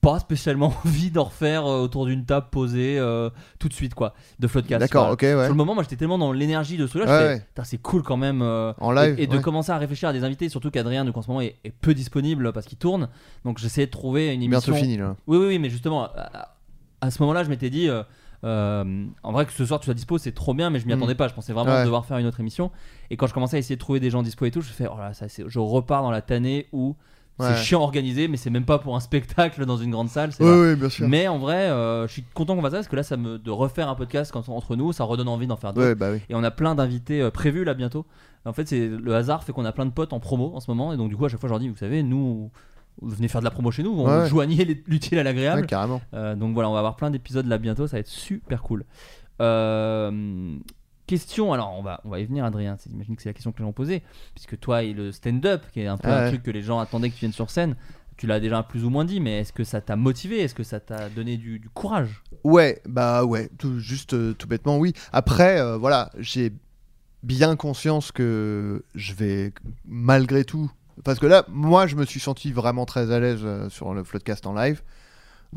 pas 0.02 0.20
spécialement 0.20 0.74
envie 0.86 1.10
d'en 1.12 1.24
refaire 1.26 1.66
euh, 1.66 1.82
autour 1.82 2.06
d'une 2.06 2.24
table 2.26 2.48
posée 2.52 2.98
euh, 3.00 3.30
tout 3.60 3.68
de 3.68 3.74
suite, 3.74 3.94
quoi, 3.96 4.14
de 4.40 4.48
Floodcast. 4.48 4.80
D'accord, 4.80 5.02
Voilà. 5.08 5.14
ok, 5.14 5.22
ouais. 5.24 5.46
Sur 5.46 5.54
le 5.54 5.58
moment, 5.58 5.74
moi, 5.74 5.84
j'étais 5.84 5.96
tellement 5.96 6.18
dans 6.18 6.32
l'énergie 6.32 6.78
de 6.78 6.86
ce 6.88 6.98
là 7.00 7.06
Ouais, 7.06 7.12
je 7.12 7.18
fais, 7.18 7.28
ouais. 7.36 7.40
Putain, 7.48 7.64
c'est 7.64 7.78
cool 7.80 8.04
quand 8.04 8.18
même. 8.18 8.42
euh, 8.42 8.74
En 8.80 8.92
live. 8.92 9.16
et, 9.20 9.24
et 9.24 9.28
de 9.28 9.36
ouais. 9.38 9.42
commencer 9.42 9.72
à 9.72 9.78
réfléchir 9.78 10.10
à 10.10 10.14
des 10.14 10.24
invités, 10.24 10.50
surtout 10.50 10.70
qu'Adrien, 10.72 11.04
donc 11.06 11.18
en 11.18 11.22
ce 11.22 11.28
moment, 11.30 11.42
est, 11.42 11.56
est 11.64 11.72
peu 11.72 11.94
disponible 11.94 12.54
parce 12.54 12.66
qu'il 12.68 12.78
tourne. 12.78 13.10
Donc 13.44 13.58
j'essayais 13.58 13.88
de 13.88 13.92
trouver 13.92 14.34
une 14.34 14.44
émission. 14.44 14.72
Bientôt 14.72 14.84
fini 14.86 14.98
là. 14.98 15.16
Oui, 15.28 15.38
oui, 15.38 15.46
oui, 15.48 15.60
mais 15.60 15.70
justement, 15.70 16.04
à, 16.06 16.12
à- 16.16 16.56
à 17.02 17.12
ce 17.12 17.22
moment-là, 17.22 17.44
je 17.44 17.50
m'étais 17.50 17.70
dit, 17.70 17.90
euh, 17.90 18.02
euh, 18.44 19.06
en 19.24 19.32
vrai, 19.32 19.46
que 19.46 19.52
ce 19.52 19.66
soir 19.66 19.80
tu 19.80 19.86
sois 19.86 19.94
dispo, 19.94 20.18
c'est 20.18 20.32
trop 20.32 20.54
bien, 20.54 20.70
mais 20.70 20.80
je 20.80 20.86
m'y 20.88 20.94
Mm. 20.94 20.98
attendais 20.98 21.16
pas. 21.16 21.28
Je 21.28 21.34
pensais 21.34 21.54
vraiment 21.54 21.72
Ouais. 21.74 21.84
devoir 21.84 22.06
faire 22.06 22.18
une 22.18 22.26
autre 22.28 22.40
émission. 22.40 22.72
Et 23.10 23.18
quand 23.18 23.28
je 23.28 23.34
commençais 23.34 23.56
à 23.58 23.60
essayer 23.60 23.76
de 23.76 23.80
trouver 23.82 24.00
des 24.00 24.10
gens 24.10 24.24
dispo 24.24 24.46
et 24.46 24.52
tout, 24.52 24.62
je 24.62 24.70
fais, 24.72 24.88
oh 24.88 24.98
là, 24.98 25.14
ça, 25.14 25.28
c'est- 25.28 25.44
je 25.48 25.60
repars 25.60 26.02
dans 26.04 26.12
la 26.12 26.22
tannée 26.22 26.68
où 26.72 26.96
Ouais. 27.40 27.48
c'est 27.54 27.64
chiant 27.64 27.82
organisé, 27.82 28.28
mais 28.28 28.38
c'est 28.38 28.50
même 28.50 28.66
pas 28.66 28.80
pour 28.80 28.96
un 28.96 29.00
spectacle 29.00 29.66
dans 29.66 29.78
une 29.78 29.92
grande 29.92 30.10
salle. 30.10 30.32
Oui, 30.40 30.76
bien 30.76 30.90
sûr. 30.90 31.08
Mais 31.08 31.28
en 31.28 31.38
vrai, 31.38 31.70
euh, 31.70 32.08
je 32.08 32.14
suis 32.14 32.24
content 32.34 32.56
qu'on 32.56 32.62
fasse 32.64 32.72
ça 32.72 32.78
parce 32.78 32.88
que 32.88 32.96
là, 32.96 33.04
ça 33.04 33.16
me 33.18 33.38
de 33.38 33.52
refaire 33.52 33.90
un 33.90 33.96
podcast 33.96 34.32
quand, 34.32 34.50
entre 34.50 34.76
nous, 34.76 34.92
ça 34.92 35.04
redonne 35.04 35.28
envie 35.28 35.46
d'en 35.48 35.56
faire 35.56 35.72
d'autres. 35.74 35.88
Ouais, 35.88 35.96
bah 35.96 36.10
oui. 36.12 36.20
Et 36.30 36.36
on 36.36 36.44
a 36.44 36.50
plein 36.52 36.74
d'invités 36.76 37.22
euh, 37.22 37.30
prévus 37.30 37.64
là 37.64 37.74
bientôt. 37.76 38.06
En 38.46 38.54
fait, 38.54 38.68
c'est 38.68 38.88
le 38.88 39.16
hasard 39.16 39.44
fait 39.44 39.52
qu'on 39.54 39.66
a 39.66 39.72
plein 39.72 39.86
de 39.86 39.92
potes 39.92 40.14
en 40.14 40.20
promo 40.20 40.52
en 40.56 40.60
ce 40.62 40.72
moment. 40.72 40.94
Et 40.94 40.98
donc, 40.98 41.10
du 41.10 41.18
coup, 41.18 41.26
à 41.26 41.30
chaque 41.30 41.40
fois, 41.40 41.48
je 41.48 41.54
leur 41.54 41.60
dis, 41.60 41.68
vous 41.70 41.76
savez, 41.78 42.02
nous, 42.02 42.50
vous 43.02 43.10
venez 43.16 43.28
faire 43.28 43.42
de 43.42 43.46
la 43.46 43.52
promo 43.52 43.70
chez 43.72 43.84
nous. 43.84 43.92
On 43.92 44.08
Ouais. 44.08 44.28
joignait 44.28 44.66
l'utile 44.88 45.20
à 45.20 45.24
l'agréable. 45.24 45.68
Carrément. 45.68 46.02
Euh, 46.16 46.34
donc 46.36 46.54
voilà, 46.56 46.70
on 46.70 46.74
va 46.74 46.80
avoir 46.80 46.96
plein 46.96 47.12
d'épisodes 47.12 47.46
là 47.46 47.58
bientôt. 47.60 47.86
Ça 47.88 47.98
va 47.98 48.00
être 48.00 48.08
super 48.08 48.62
cool. 48.64 48.84
Euh, 49.42 50.56
question, 51.08 51.52
alors 51.54 51.74
on 51.78 51.82
va, 51.82 52.02
on 52.06 52.10
va 52.10 52.20
y 52.20 52.26
venir, 52.26 52.46
Adrien. 52.46 52.78
C'est- 52.78 52.90
J'imagine 52.92 53.16
que 53.16 53.22
c'est 53.24 53.30
la 53.30 53.34
question 53.34 53.52
que 53.52 53.58
les 53.60 53.66
gens 53.66 53.72
posaient. 53.74 54.04
Puisque 54.36 54.60
toi 54.60 54.84
et 54.84 54.94
le 54.94 55.12
stand-up, 55.12 55.64
qui 55.74 55.82
est 55.82 55.88
un 55.88 55.98
peu 55.98 56.10
Ah 56.10 56.18
un 56.18 56.22
ouais. 56.24 56.28
truc 56.30 56.44
que 56.44 56.52
les 56.52 56.62
gens 56.62 56.80
attendaient 56.80 57.10
que 57.10 57.16
tu 57.16 57.22
viennes 57.22 57.34
sur 57.34 57.50
scène. 57.50 57.76
Tu 58.18 58.26
l'as 58.28 58.40
déjà 58.40 58.64
plus 58.64 58.84
ou 58.84 58.90
moins 58.90 59.06
dit, 59.06 59.20
mais 59.20 59.40
est-ce 59.40 59.54
que 59.54 59.64
ça 59.64 59.80
t'a 59.82 59.96
motivé 59.96 60.40
Est-ce 60.42 60.56
que 60.56 60.64
ça 60.64 60.80
t'a 60.80 61.08
donné 61.10 61.38
du, 61.38 61.60
du 61.60 61.70
courage? 61.70 62.24
Ouais, 62.44 62.82
bah 62.88 63.24
ouais, 63.26 63.50
tout, 63.58 63.80
juste 63.80 64.14
euh, 64.14 64.34
tout 64.34 64.48
bêtement, 64.48 64.78
oui. 64.78 64.94
Après, 65.14 65.60
euh, 65.62 65.78
voilà, 65.78 66.12
j'ai 66.18 66.52
bien 67.24 67.56
conscience 67.56 68.12
que 68.12 68.84
je 68.96 69.14
vais, 69.14 69.54
malgré 69.86 70.44
tout, 70.46 70.72
parce 71.04 71.20
que 71.20 71.28
là, 71.28 71.46
moi, 71.48 71.86
je 71.86 71.96
me 71.96 72.06
suis 72.06 72.20
senti 72.20 72.52
vraiment 72.52 72.86
très 72.88 73.12
à 73.12 73.20
l'aise 73.20 73.42
euh, 73.44 73.70
sur 73.70 73.94
le 73.94 74.04
Floodcast 74.04 74.48
en 74.48 74.54
live. 74.56 74.82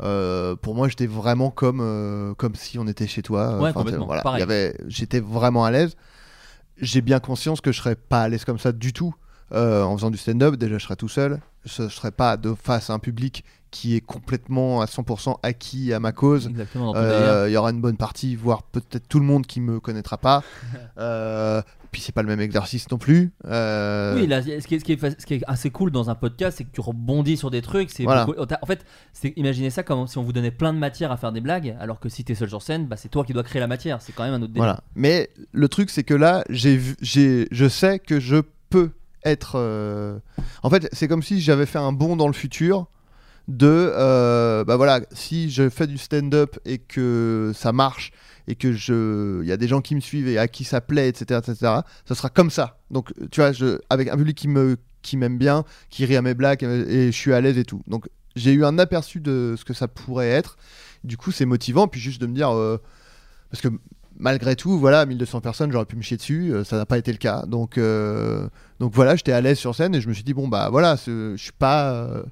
Euh, 0.01 0.55
pour 0.55 0.75
moi, 0.75 0.87
j'étais 0.87 1.07
vraiment 1.07 1.51
comme, 1.51 1.79
euh, 1.81 2.33
comme 2.35 2.55
si 2.55 2.79
on 2.79 2.87
était 2.87 3.07
chez 3.07 3.21
toi. 3.21 3.59
Ouais, 3.59 3.73
complètement, 3.73 4.05
voilà, 4.05 4.21
avait, 4.21 4.75
j'étais 4.87 5.19
vraiment 5.19 5.65
à 5.65 5.71
l'aise. 5.71 5.95
J'ai 6.77 7.01
bien 7.01 7.19
conscience 7.19 7.61
que 7.61 7.71
je 7.71 7.77
serais 7.77 7.95
pas 7.95 8.23
à 8.23 8.29
l'aise 8.29 8.45
comme 8.45 8.57
ça 8.57 8.71
du 8.71 8.93
tout 8.93 9.13
euh, 9.53 9.83
en 9.83 9.95
faisant 9.97 10.11
du 10.11 10.17
stand-up. 10.17 10.55
Déjà, 10.55 10.77
je 10.77 10.83
serais 10.83 10.95
tout 10.95 11.09
seul. 11.09 11.39
Je, 11.65 11.83
je 11.83 11.87
serais 11.89 12.11
pas 12.11 12.37
de 12.37 12.53
face 12.55 12.89
à 12.89 12.93
un 12.93 12.99
public 12.99 13.43
qui 13.69 13.95
est 13.95 14.01
complètement 14.01 14.81
à 14.81 14.85
100% 14.85 15.37
acquis 15.43 15.93
à 15.93 15.99
ma 16.01 16.11
cause. 16.11 16.49
Euh. 16.95 17.45
Il 17.47 17.53
y 17.53 17.57
aura 17.57 17.69
une 17.71 17.79
bonne 17.79 17.95
partie, 17.97 18.35
voire 18.35 18.63
peut-être 18.63 19.07
tout 19.07 19.19
le 19.19 19.25
monde 19.25 19.45
qui 19.47 19.61
me 19.61 19.79
connaîtra 19.79 20.17
pas. 20.17 20.43
Euh, 20.97 21.61
puis 21.91 21.99
c'est 22.01 22.11
pas 22.13 22.21
le 22.21 22.27
même 22.29 22.39
exercice 22.39 22.89
non 22.91 22.97
plus. 22.97 23.31
Euh, 23.45 24.15
Oui, 24.15 24.27
là, 24.27 24.41
ce, 24.41 24.45
qui 24.67 24.75
est, 24.75 24.79
ce 24.79 24.85
qui 24.85 24.93
est 24.93 24.97
fa- 24.97 25.09
ce 25.11 25.25
qui 25.25 25.33
est 25.35 25.41
assez 25.47 25.71
cool 25.71 25.91
dans 25.91 26.09
un 26.09 26.15
podcast, 26.15 26.57
c'est 26.57 26.63
que 26.63 26.71
tu 26.71 26.79
rebondis 26.81 27.35
sur 27.37 27.49
des 27.51 27.61
trucs. 27.61 27.89
C'est 27.91 28.03
Voilà. 28.03 28.25
beaucoup- 28.25 28.39
En 28.39 28.65
fait, 28.65 28.85
c'est 29.13 29.33
imaginez 29.35 29.69
ça 29.69 29.83
comme 29.83 30.05
si 30.07 30.17
on 30.17 30.23
vous 30.23 30.31
donnait 30.33 30.51
plein 30.51 30.73
de 30.73 30.77
matière 30.79 31.11
à 31.11 31.17
faire 31.17 31.31
des 31.31 31.41
blagues, 31.41 31.75
alors 31.79 31.99
que 31.99 32.07
si 32.07 32.23
t'es 32.23 32.35
seul 32.35 32.49
sur 32.49 32.61
scène, 32.61 32.85
bah, 32.87 32.95
c'est 32.97 33.09
toi 33.09 33.25
qui 33.25 33.33
dois 33.33 33.43
créer 33.43 33.59
la 33.59 33.67
matière. 33.67 34.01
C'est 34.01 34.13
quand 34.13 34.23
même 34.23 34.33
un 34.33 34.41
autre 34.41 34.53
délire. 34.53 34.63
Voilà. 34.63 34.81
Mais 34.95 35.29
le 35.51 35.67
truc, 35.69 35.89
c'est 35.89 36.03
que 36.03 36.13
là, 36.13 36.43
j'ai, 36.49 36.77
vu- 36.77 36.95
j'ai, 37.01 37.47
je 37.51 37.67
sais 37.67 37.99
que 37.99 38.19
je 38.19 38.37
peux 38.69 38.91
être. 39.25 39.53
euh, 39.55 40.17
En 40.63 40.69
fait, 40.69 40.87
c'est 40.93 41.07
comme 41.07 41.23
si 41.23 41.41
j'avais 41.41 41.65
fait 41.65 41.79
un 41.79 41.91
bond 41.91 42.15
dans 42.15 42.27
le 42.27 42.33
futur. 42.33 42.87
De 43.47 43.65
euh, 43.67 44.63
bah 44.63 44.77
voilà, 44.77 45.01
si 45.11 45.49
je 45.49 45.67
fais 45.69 45.87
du 45.87 45.97
stand-up 45.97 46.57
et 46.63 46.77
que 46.77 47.51
ça 47.55 47.73
marche 47.73 48.11
et 48.47 48.55
que 48.55 48.71
je, 48.71 49.43
y 49.43 49.51
a 49.51 49.57
des 49.57 49.67
gens 49.67 49.81
qui 49.81 49.95
me 49.95 49.99
suivent 49.99 50.27
et 50.27 50.37
à 50.37 50.47
qui 50.47 50.63
ça 50.63 50.79
plaît, 50.79 51.09
etc., 51.09 51.39
etc., 51.43 51.73
ça 52.05 52.15
sera 52.15 52.29
comme 52.29 52.51
ça. 52.51 52.79
Donc, 52.91 53.11
tu 53.31 53.41
vois, 53.41 53.51
je, 53.51 53.79
avec 53.89 54.09
un 54.09 54.15
public 54.15 54.37
qui 54.37 54.47
me, 54.47 54.77
qui 55.01 55.17
m'aime 55.17 55.37
bien, 55.39 55.65
qui 55.89 56.05
rit 56.05 56.15
à 56.15 56.21
mes 56.21 56.35
blagues 56.35 56.63
et, 56.63 56.67
et 56.67 57.05
je 57.11 57.17
suis 57.17 57.33
à 57.33 57.41
l'aise 57.41 57.57
et 57.57 57.65
tout. 57.65 57.81
Donc, 57.87 58.07
j'ai 58.35 58.53
eu 58.53 58.63
un 58.63 58.77
aperçu 58.77 59.19
de 59.19 59.55
ce 59.57 59.65
que 59.65 59.73
ça 59.73 59.87
pourrait 59.87 60.29
être. 60.29 60.55
Du 61.03 61.17
coup, 61.17 61.31
c'est 61.31 61.45
motivant. 61.45 61.87
Puis 61.87 61.99
juste 61.99 62.21
de 62.21 62.27
me 62.27 62.35
dire, 62.35 62.51
euh, 62.51 62.77
parce 63.49 63.61
que 63.61 63.69
malgré 64.17 64.55
tout, 64.55 64.77
voilà, 64.77 65.05
1200 65.05 65.41
personnes, 65.41 65.71
j'aurais 65.71 65.85
pu 65.85 65.95
me 65.95 66.01
chier 66.01 66.17
dessus, 66.17 66.53
euh, 66.53 66.63
ça 66.63 66.77
n'a 66.77 66.85
pas 66.85 66.97
été 66.97 67.11
le 67.11 67.17
cas. 67.17 67.43
Donc, 67.45 67.77
euh, 67.77 68.47
donc 68.79 68.93
voilà, 68.93 69.15
j'étais 69.15 69.31
à 69.31 69.41
l'aise 69.41 69.57
sur 69.57 69.75
scène 69.75 69.95
et 69.95 70.01
je 70.01 70.07
me 70.07 70.13
suis 70.13 70.23
dit, 70.23 70.33
bon, 70.33 70.47
bah 70.47 70.69
voilà, 70.69 70.95
je 70.95 71.35
suis 71.37 71.51
euh, 71.61 72.23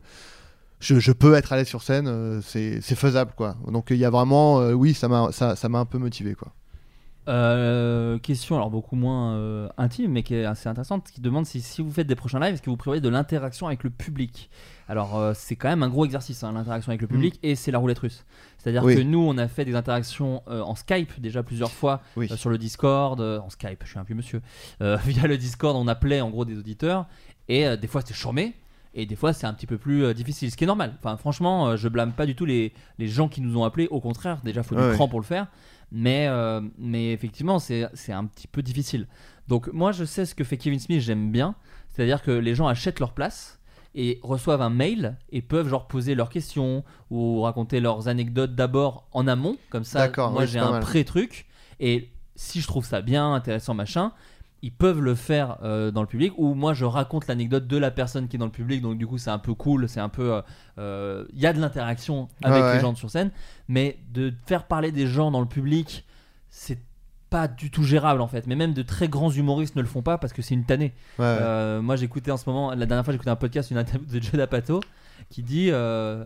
je, 0.79 1.11
peux 1.11 1.35
être 1.35 1.51
à 1.53 1.57
l'aise 1.57 1.67
sur 1.67 1.83
scène, 1.83 2.41
c'est 2.41 2.81
faisable, 2.81 3.33
quoi. 3.35 3.55
Donc 3.67 3.87
il 3.89 3.97
y 3.97 4.05
a 4.05 4.09
vraiment. 4.09 4.59
oui, 4.69 4.93
ça 4.93 5.07
m'a 5.07 5.31
ça, 5.31 5.55
un 5.63 5.85
peu 5.85 5.97
motivé, 5.97 6.35
quoi. 6.35 6.53
Euh, 7.29 8.17
question 8.17 8.55
alors 8.55 8.69
beaucoup 8.71 8.95
moins 8.95 9.33
euh, 9.35 9.69
intime, 9.77 10.11
mais 10.11 10.23
qui 10.23 10.33
est 10.35 10.45
assez 10.45 10.67
intéressante, 10.67 11.09
qui 11.13 11.21
demande 11.21 11.45
si, 11.45 11.61
si 11.61 11.81
vous 11.81 11.91
faites 11.91 12.07
des 12.07 12.15
prochains 12.15 12.39
lives, 12.39 12.55
est-ce 12.55 12.61
que 12.61 12.69
vous 12.71 12.77
prévoyez 12.77 13.01
de 13.01 13.09
l'interaction 13.09 13.67
avec 13.67 13.83
le 13.83 13.91
public? 13.91 14.49
Alors 14.87 15.15
euh, 15.17 15.33
c'est 15.35 15.55
quand 15.55 15.69
même 15.69 15.83
un 15.83 15.89
gros 15.89 16.05
exercice, 16.05 16.43
hein, 16.43 16.51
l'interaction 16.53 16.89
avec 16.89 17.01
le 17.01 17.07
public, 17.07 17.39
et 17.43 17.53
c'est 17.55 17.69
la 17.71 17.77
roulette 17.77 17.99
russe. 17.99 18.25
C'est-à-dire 18.57 18.81
Mm. 18.81 18.85
Oui. 18.87 18.95
que 18.95 19.01
nous, 19.01 19.19
on 19.19 19.37
a 19.37 19.47
fait 19.47 19.63
des 19.63 19.75
interactions 19.75 20.41
en 20.47 20.73
Skype 20.75 21.19
déjà 21.21 21.43
plusieurs 21.43 21.71
fois, 21.71 22.01
Oui. 22.17 22.27
sur 22.35 22.49
le 22.49 22.57
Discord, 22.57 23.21
en 23.21 23.49
Skype, 23.49 23.81
je 23.83 23.89
suis 23.89 23.99
un 23.99 24.03
vieux 24.03 24.15
monsieur, 24.15 24.41
via 24.79 25.27
le 25.27 25.37
Discord, 25.37 25.75
on 25.77 25.87
appelait 25.87 26.21
en 26.21 26.29
gros 26.31 26.45
des 26.45 26.57
auditeurs, 26.57 27.05
et 27.47 27.77
des 27.77 27.87
fois 27.87 28.01
c'était 28.01 28.13
charmé. 28.15 28.55
Et 28.95 29.05
des 29.05 29.15
fois, 29.15 29.33
c'est 29.33 29.45
un 29.45 29.53
petit 29.53 29.67
peu 29.67 29.77
plus 29.77 30.03
euh, 30.03 30.15
difficile, 30.15 30.49
ce 30.49 30.57
qui 30.57 30.63
est 30.63 30.67
normal. 30.67 30.95
Enfin, 30.97 31.15
franchement, 31.15 31.67
euh, 31.67 31.77
je 31.77 31.87
blâme 31.87 32.11
pas 32.11 32.25
du 32.25 32.33
tout 32.33 32.45
les, 32.45 32.73
les 32.97 33.07
gens 33.07 33.27
qui 33.29 33.39
nous 33.39 33.55
ont 33.55 33.63
appelés. 33.63 33.87
Au 33.91 33.99
contraire, 34.01 34.39
déjà, 34.43 34.63
faut 34.63 34.73
du 34.73 34.81
Ouais, 34.81 34.93
cran 34.93 35.07
pour 35.07 35.19
le 35.19 35.25
faire. 35.25 35.45
Mais, 35.91 36.27
euh, 36.27 36.61
mais 36.77 37.13
effectivement, 37.13 37.59
c'est 37.59 37.83
un 38.09 38.25
petit 38.25 38.47
peu 38.47 38.61
difficile. 38.61 39.07
Donc, 39.47 39.67
moi, 39.73 39.91
je 39.91 40.05
sais 40.05 40.25
ce 40.25 40.35
que 40.35 40.43
fait 40.43 40.57
Kevin 40.57 40.79
Smith, 40.79 41.01
j'aime 41.01 41.31
bien. 41.31 41.55
C'est-à-dire 41.89 42.21
que 42.21 42.31
les 42.31 42.55
gens 42.55 42.67
achètent 42.67 42.99
leur 42.99 43.13
place 43.13 43.59
et 43.95 44.19
reçoivent 44.21 44.61
un 44.61 44.69
mail 44.69 45.17
et 45.31 45.41
peuvent 45.41 45.67
genre 45.67 45.87
poser 45.87 46.13
leurs 46.13 46.29
questions 46.29 46.83
ou 47.09 47.41
raconter 47.41 47.79
leurs 47.79 48.07
anecdotes 48.07 48.53
d'abord 48.53 49.07
en 49.11 49.27
amont. 49.27 49.57
Comme 49.69 49.83
ça, 49.83 50.11
moi, 50.15 50.33
oui, 50.37 50.47
j'ai 50.47 50.59
un 50.59 50.79
pré-truc. 50.79 51.47
Et 51.79 52.09
si 52.35 52.61
je 52.61 52.67
trouve 52.67 52.85
ça 52.85 53.01
bien, 53.01 53.33
intéressant, 53.33 53.73
machin, 53.73 54.13
ils 54.61 54.71
peuvent 54.73 55.01
le 55.01 55.15
faire 55.15 55.57
euh, 55.63 55.89
dans 55.91 56.01
le 56.01 56.07
public 56.07 56.33
ou 56.37 56.53
moi 56.53 56.73
je 56.73 56.85
raconte 56.85 57.27
l'anecdote 57.27 57.67
de 57.67 57.77
la 57.77 57.91
personne 57.91 58.27
qui 58.27 58.35
est 58.35 58.39
dans 58.39 58.45
le 58.45 58.51
public 58.51 58.81
donc 58.81 58.97
du 58.97 59.07
coup 59.07 59.17
c'est 59.17 59.29
un 59.29 59.39
peu 59.39 59.53
cool 59.53 59.87
c'est 59.87 60.01
un 60.01 60.09
peu 60.09 60.33
euh, 60.33 60.41
euh, 60.77 61.25
il 61.33 61.39
y 61.39 61.45
a 61.45 61.53
de 61.53 61.59
l'interaction 61.61 62.27
avec 62.43 62.61
Ouais, 62.63 62.73
les 62.75 62.79
gens 62.81 62.93
sur 62.95 63.09
scène 63.09 63.31
mais 63.67 63.97
de 64.11 64.33
faire 64.45 64.63
parler 64.65 64.91
des 64.91 65.07
gens 65.07 65.31
dans 65.31 65.39
le 65.39 65.47
public 65.47 66.05
c'est 66.49 66.79
pas 67.29 67.47
du 67.47 67.69
tout 67.69 67.83
gérable 67.83 68.21
en 68.21 68.27
fait. 68.27 68.47
Mais 68.47 68.55
même 68.55 68.73
de 68.73 68.81
très 68.81 69.07
grands 69.07 69.29
humoristes 69.29 69.75
ne 69.75 69.81
le 69.81 69.87
font 69.87 70.01
pas 70.01 70.17
parce 70.17 70.33
que 70.33 70.41
c'est 70.41 70.55
une 70.55 70.65
tannée. 70.65 70.93
Ouais, 71.19 71.25
euh, 71.25 71.79
moi 71.79 71.95
j'écoutais 71.95 72.31
en 72.31 72.37
ce 72.37 72.49
moment 72.49 72.71
la 72.71 72.87
dernière 72.87 73.05
fois 73.05 73.11
j'écoutais 73.11 73.29
un 73.29 73.35
podcast 73.35 73.69
une 73.69 73.77
interview 73.77 74.07
de 74.11 74.19
Joe 74.19 74.33
D'Apato 74.33 74.79
qui 75.29 75.43
dit 75.43 75.69
à 75.69 75.75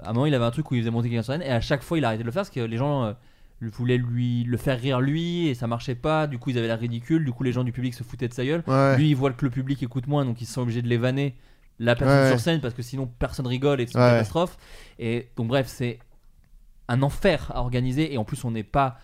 un 0.05 0.13
moment 0.13 0.25
il 0.25 0.34
avait 0.34 0.45
un 0.45 0.51
truc 0.51 0.71
où 0.71 0.75
il 0.75 0.81
faisait 0.81 0.91
monter 0.91 1.09
quelqu'un 1.09 1.23
sur 1.23 1.34
scène 1.34 1.41
et 1.41 1.49
à 1.51 1.59
chaque 1.59 1.84
fois 1.84 1.97
il 1.97 2.05
a 2.05 2.07
arrêté 2.07 2.23
de 2.23 2.25
le 2.25 2.31
faire 2.31 2.43
parce 2.43 2.49
que 2.51 2.61
les 2.61 2.77
gens 2.77 3.13
voulait 3.62 3.97
lui 3.97 4.43
le 4.43 4.58
faire 4.58 4.80
rire 4.80 4.99
lui 4.99 5.47
et 5.47 5.54
ça 5.56 5.68
marchait 5.68 5.95
pas. 5.95 6.28
Du 6.28 6.38
coup, 6.38 6.49
ils 6.49 6.58
avaient 6.58 6.68
l'air 6.68 6.80
ridicule. 6.80 7.24
Du 7.24 7.32
coup, 7.32 7.43
les 7.43 7.51
gens 7.54 7.64
du 7.64 7.72
public 7.72 7.93
se 7.93 8.04
foutaient 8.04 8.28
de 8.28 8.34
sa 8.34 8.45
gueule. 8.45 8.64
Ouais. 8.68 8.97
Lui, 8.97 9.10
il 9.10 9.16
voit 9.16 9.32
que 9.32 9.45
le 9.45 9.51
public 9.51 9.82
écoute 9.84 10.08
moins, 10.08 10.26
donc 10.26 10.41
ils 10.41 10.45
sont 10.45 10.62
obligés 10.62 10.82
de 10.82 10.88
les 10.89 10.97
vanner 10.97 11.36
la 11.80 11.95
personne 11.95 12.24
Ouais. 12.24 12.30
sur 12.30 12.39
scène 12.39 12.62
parce 12.62 12.74
que 12.74 12.82
sinon 12.82 13.08
personne 13.08 13.47
rigole 13.47 13.80
et 13.82 13.88
c'est 13.88 13.93
une 13.95 14.01
Ouais. 14.01 14.10
catastrophe. 14.12 14.58
Et 14.99 15.30
donc, 15.38 15.47
bref, 15.47 15.68
c'est 15.68 15.99
un 16.89 17.01
enfer 17.01 17.51
à 17.56 17.62
organiser 17.62 18.14
et 18.14 18.18
en 18.18 18.24
plus, 18.26 18.43
on 18.43 18.51
n'est 18.51 18.64
pas. 18.64 18.97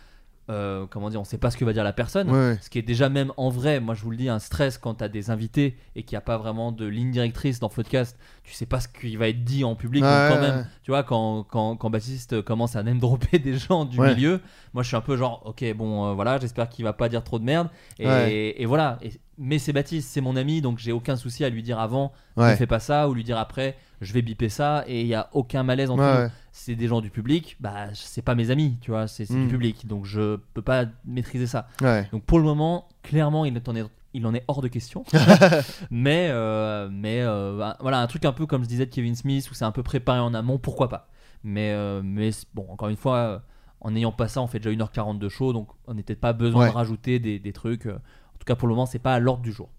Euh, 0.50 0.86
comment 0.90 1.10
dire, 1.10 1.22
on 1.22 1.24
sait 1.24 1.38
pas 1.38 1.52
ce 1.52 1.58
que 1.58 1.66
va 1.66 1.74
dire 1.74 1.84
la 1.84 1.94
personne. 1.94 2.30
Ouais. 2.32 2.58
Ce 2.62 2.70
qui 2.70 2.80
est 2.80 2.84
déjà 2.84 3.08
même 3.08 3.32
en 3.38 3.50
vrai, 3.50 3.80
moi 3.80 3.94
je 3.94 4.02
vous 4.02 4.12
le 4.12 4.18
dis, 4.18 4.30
un 4.30 4.40
stress 4.40 4.78
quand 4.78 4.96
tu 4.96 5.04
as 5.04 5.10
des 5.10 5.30
invités 5.30 5.78
et 5.96 6.04
qu'il 6.04 6.16
n'y 6.16 6.18
a 6.18 6.22
pas 6.22 6.38
vraiment 6.38 6.72
de 6.72 6.86
ligne 6.86 7.12
directrice 7.12 7.60
dans 7.60 7.70
podcast. 7.70 8.18
Tu 8.44 8.54
sais 8.54 8.66
pas 8.66 8.80
ce 8.80 8.88
qui 8.88 9.16
va 9.16 9.30
être 9.30 9.44
dit 9.44 9.64
en 9.64 9.76
public. 9.76 10.02
donc 10.02 10.12
quand 10.12 10.36
ouais, 10.36 10.42
même, 10.42 10.68
tu 10.84 10.92
vois, 10.92 11.04
quand, 11.04 11.44
quand, 11.44 11.76
quand 11.76 11.90
Baptiste 11.90 12.42
commence 12.42 12.76
à 12.76 12.84
name 12.84 13.00
dropper 13.00 13.40
des 13.40 13.58
gens 13.58 13.86
du 13.86 14.00
milieu, 14.00 14.42
moi 14.74 14.84
je 14.84 14.88
suis 14.88 14.98
un 14.98 15.02
peu 15.02 15.18
genre, 15.18 15.44
ok, 15.46 15.64
bon, 15.76 16.08
euh, 16.08 16.14
voilà, 16.14 16.40
j'espère 16.40 16.70
qu'il 16.70 16.84
va 16.84 16.94
pas 16.94 17.10
dire 17.10 17.24
trop 17.24 17.40
de 17.40 17.46
merde. 17.46 17.70
Et, 18.00 18.66
voilà. 18.66 18.98
Et- 19.02 19.12
mais 19.42 19.58
c'est 19.58 19.72
Baptiste, 19.72 20.10
c'est 20.12 20.20
mon 20.20 20.36
ami, 20.36 20.60
donc 20.62 20.80
j'ai 20.80 20.92
aucun 20.92 21.16
souci 21.16 21.46
à 21.46 21.50
lui 21.50 21.64
dire 21.64 21.80
avant, 21.80 22.12
ne 22.36 22.56
fais 22.56 22.68
pas 22.68 22.80
ça, 22.80 23.08
ou 23.08 23.14
lui 23.14 23.24
dire 23.24 23.38
après, 23.38 23.78
je 24.02 24.14
vais 24.14 24.22
biper 24.22 24.50
ça, 24.50 24.84
et 24.88 25.02
il 25.02 25.08
y 25.08 25.16
a 25.16 25.30
aucun 25.34 25.64
malaise 25.64 25.90
entre 25.90 26.00
Ouais. 26.00 26.30
C'est 26.52 26.76
des 26.76 26.88
gens 26.88 27.02
du 27.02 27.10
public, 27.10 27.58
bah 27.60 27.88
c'est 27.94 28.22
pas 28.22 28.36
mes 28.36 28.50
amis, 28.50 28.78
tu 28.82 28.92
vois, 28.92 29.08
c'est 29.08 29.30
du 29.30 29.48
public, 29.48 29.88
donc 29.88 30.06
je 30.06 30.38
peux 30.54 30.62
pas 30.62 30.86
maîtriser 31.06 31.48
ça. 31.48 31.68
Ouais. 31.82 32.08
Donc 32.12 32.24
pour 32.24 32.40
le 32.40 32.46
moment, 32.46 32.88
clairement, 33.04 33.46
il 33.46 33.62
en 33.66 33.76
est, 33.76 33.86
il 34.14 34.26
en 34.26 34.34
est 34.34 34.44
hors 34.48 34.62
de 34.62 34.68
question. 34.68 35.04
mais 35.92 36.28
euh, 36.32 36.90
mais 36.92 37.22
euh, 37.22 37.58
bah, 37.58 37.78
voilà, 37.80 38.00
un 38.00 38.08
truc 38.08 38.26
un 38.26 38.34
peu 38.34 38.46
comme 38.46 38.64
je 38.64 38.70
disais 38.70 38.86
de 38.86 38.92
Kevin 38.92 39.16
Smith, 39.16 39.50
où 39.52 39.54
c'est 39.54 39.66
un 39.66 39.72
peu 39.72 39.84
préparé 39.84 40.20
en 40.20 40.34
amont, 40.34 40.58
pourquoi 40.58 40.90
pas. 40.90 41.08
Mais, 41.44 41.72
euh, 41.72 42.02
mais 42.04 42.32
bon, 42.54 42.68
encore 42.70 42.90
une 42.90 42.98
fois, 42.98 43.44
en 43.80 43.92
n'ayant 43.92 44.12
pas 44.12 44.28
ça, 44.28 44.42
on 44.42 44.48
fait 44.48 44.60
déjà 44.60 44.76
1h40 44.76 45.20
de 45.20 45.30
show, 45.30 45.54
donc 45.54 45.70
on 45.88 45.94
n'a 45.94 46.04
peut-être 46.04 46.20
pas 46.20 46.34
besoin 46.34 46.68
de 46.68 46.74
rajouter 46.74 47.20
des, 47.20 47.40
des 47.40 47.54
trucs. 47.54 47.86
En 47.86 48.38
tout 48.40 48.46
cas, 48.46 48.56
pour 48.56 48.68
le 48.68 48.74
moment, 48.74 48.86
c'est 48.86 49.00
pas 49.00 49.14
à 49.14 49.20
l'ordre 49.20 49.44
du 49.44 49.52
jour. 49.52 49.70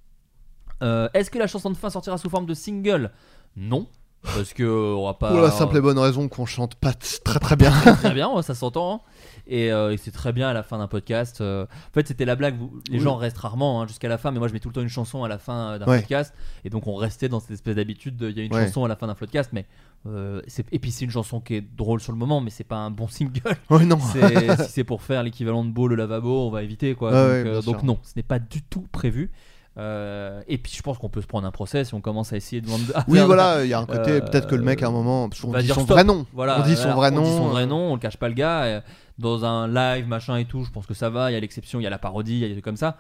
Est-ce 0.81 1.31
que 1.31 1.39
la 1.39 1.47
chanson 1.47 1.71
de 1.71 1.77
fin 1.77 1.91
sortira 1.91 2.17
sous 2.17 2.31
forme 2.31 2.47
de 2.47 2.55
single? 2.55 3.11
Non. 3.57 3.87
Parce 4.23 4.53
que 4.53 4.63
euh, 4.63 4.95
on 4.97 5.07
va 5.07 5.15
pas. 5.15 5.31
Pour 5.31 5.41
la 5.41 5.51
simple 5.51 5.79
et 5.79 5.81
bonne 5.81 5.99
raison 5.99 6.29
qu'on 6.29 6.45
chante 6.45 6.75
pas 6.75 6.93
très 6.93 7.39
très 7.41 7.57
bien. 7.57 7.71
très 7.71 8.13
bien, 8.13 8.31
ça 8.43 8.55
s'entend. 8.55 8.95
hein. 8.95 9.01
Et, 9.47 9.73
euh, 9.73 9.93
et 9.93 9.97
c'est 9.97 10.11
très 10.11 10.33
bien 10.33 10.49
à 10.49 10.53
la 10.53 10.63
fin 10.63 10.77
d'un 10.79 10.87
podcast. 10.89 11.41
euh, 11.41 11.65
en 11.65 11.93
fait, 11.95 12.07
c'était 12.07 12.27
la 12.27 12.37
blague. 12.37 12.59
vous- 12.59 12.81
les 12.91 12.99
Oui. 12.99 13.05
gens 13.05 13.17
restent 13.17 13.39
rarement 13.39 13.81
hein, 13.81 13.87
jusqu'à 13.87 14.09
la 14.09 14.19
fin, 14.19 14.31
mais 14.31 14.39
moi 14.39 14.47
je 14.49 14.53
mets 14.53 14.61
tout 14.61 14.69
le 14.69 14.75
temps 14.75 14.83
une 14.83 14.89
chanson 14.89 15.25
à 15.25 15.29
la 15.29 15.39
fin 15.39 15.79
d'un 15.79 15.87
Ouais. 15.87 16.01
podcast. 16.01 16.35
Et 16.65 16.71
donc 16.71 16.87
on 16.87 16.95
restait 16.97 17.29
dans 17.31 17.41
cette 17.41 17.53
espèce 17.53 17.75
d'habitude 17.77 18.17
de- 18.17 18.29
il 18.29 18.37
y 18.37 18.41
a 18.41 18.45
une 18.45 18.55
Ouais. 18.55 18.67
chanson 18.67 18.85
à 18.85 18.89
la 18.89 18.97
fin 18.97 19.07
d'un 19.07 19.15
podcast. 19.15 19.51
Mais, 19.55 19.65
euh, 20.07 20.43
et 20.71 20.79
puis 20.79 20.91
c'est 20.91 21.07
une 21.07 21.11
chanson 21.11 21.41
qui 21.41 21.55
est 21.55 21.61
drôle 21.77 22.01
sur 22.01 22.13
le 22.13 22.19
moment, 22.19 22.41
mais 22.43 22.51
c'est 22.51 22.63
pas 22.65 22.77
un 22.77 22.91
bon 22.91 23.09
single. 23.09 23.41
Ouais, 23.71 23.87
non. 23.87 23.99
Si 23.99 24.19
c'est 24.69 24.85
pour 24.85 25.03
faire 25.03 25.23
l'équivalent 25.23 25.65
de 25.65 25.71
beau 25.71 25.89
le 25.89 25.97
lavabo, 25.97 26.47
on 26.47 26.51
va 26.51 26.63
éviter 26.63 26.95
quoi. 26.95 27.11
Donc, 27.63 27.83
non, 27.83 27.99
ce 28.03 28.13
n'est 28.17 28.23
pas 28.23 28.39
du 28.39 28.63
tout 28.63 28.87
prévu. 28.93 29.31
Euh, 29.81 30.43
et 30.47 30.59
puis 30.59 30.73
je 30.77 30.83
pense 30.83 30.99
qu'on 30.99 31.09
peut 31.09 31.23
se 31.23 31.27
prendre 31.27 31.47
un 31.47 31.51
procès 31.51 31.85
si 31.85 31.95
on 31.95 32.01
commence 32.03 32.33
à 32.33 32.37
essayer 32.37 32.61
de 32.61 32.67
vendre. 32.69 32.85
Oui, 33.09 33.17
faire- 33.19 33.27
voilà, 33.27 33.65
il 33.65 33.69
y 33.71 33.73
a 33.75 33.79
un 33.81 33.87
côté, 33.87 34.11
Euh, 34.13 34.21
peut-être 34.21 34.47
que 34.47 34.55
le 34.55 34.63
mec 34.63 34.83
à 34.83 34.89
un 34.89 34.91
moment, 34.91 35.29
va 35.45 35.61
dit 35.61 35.67
dire 35.67 35.75
son 35.75 35.85
vrai 35.85 36.05
nom. 36.05 36.27
Voilà, 36.35 36.61
on 36.61 36.67
dit 36.67 36.77
son 36.77 36.93
vrai 36.93 37.11
on 37.13 37.17
nom. 37.17 37.23
dit 37.23 37.31
son 37.31 37.49
vrai 37.49 37.63
euh, 37.63 37.67
nom, 37.67 37.93
on 37.93 37.95
le 37.95 38.01
cache 38.01 38.19
pas 38.19 38.29
le 38.29 38.35
gars. 38.35 38.83
Dans 39.19 39.45
un 39.45 39.69
live, 39.69 40.07
machin 40.09 40.37
et 40.37 40.45
tout, 40.45 40.65
je 40.65 40.71
pense 40.71 40.87
que 40.87 40.95
ça 40.95 41.11
va. 41.11 41.31
Il 41.31 41.35
y 41.35 41.37
a 41.37 41.41
l'exception, 41.41 41.81
il 41.81 41.83
y 41.83 41.87
a 41.87 41.91
la 41.91 41.99
parodie, 41.99 42.35
il 42.35 42.39
y 42.41 42.45
a 42.45 42.49
des 42.49 42.55
trucs 42.55 42.65
comme 42.65 42.77
ça. 42.77 42.97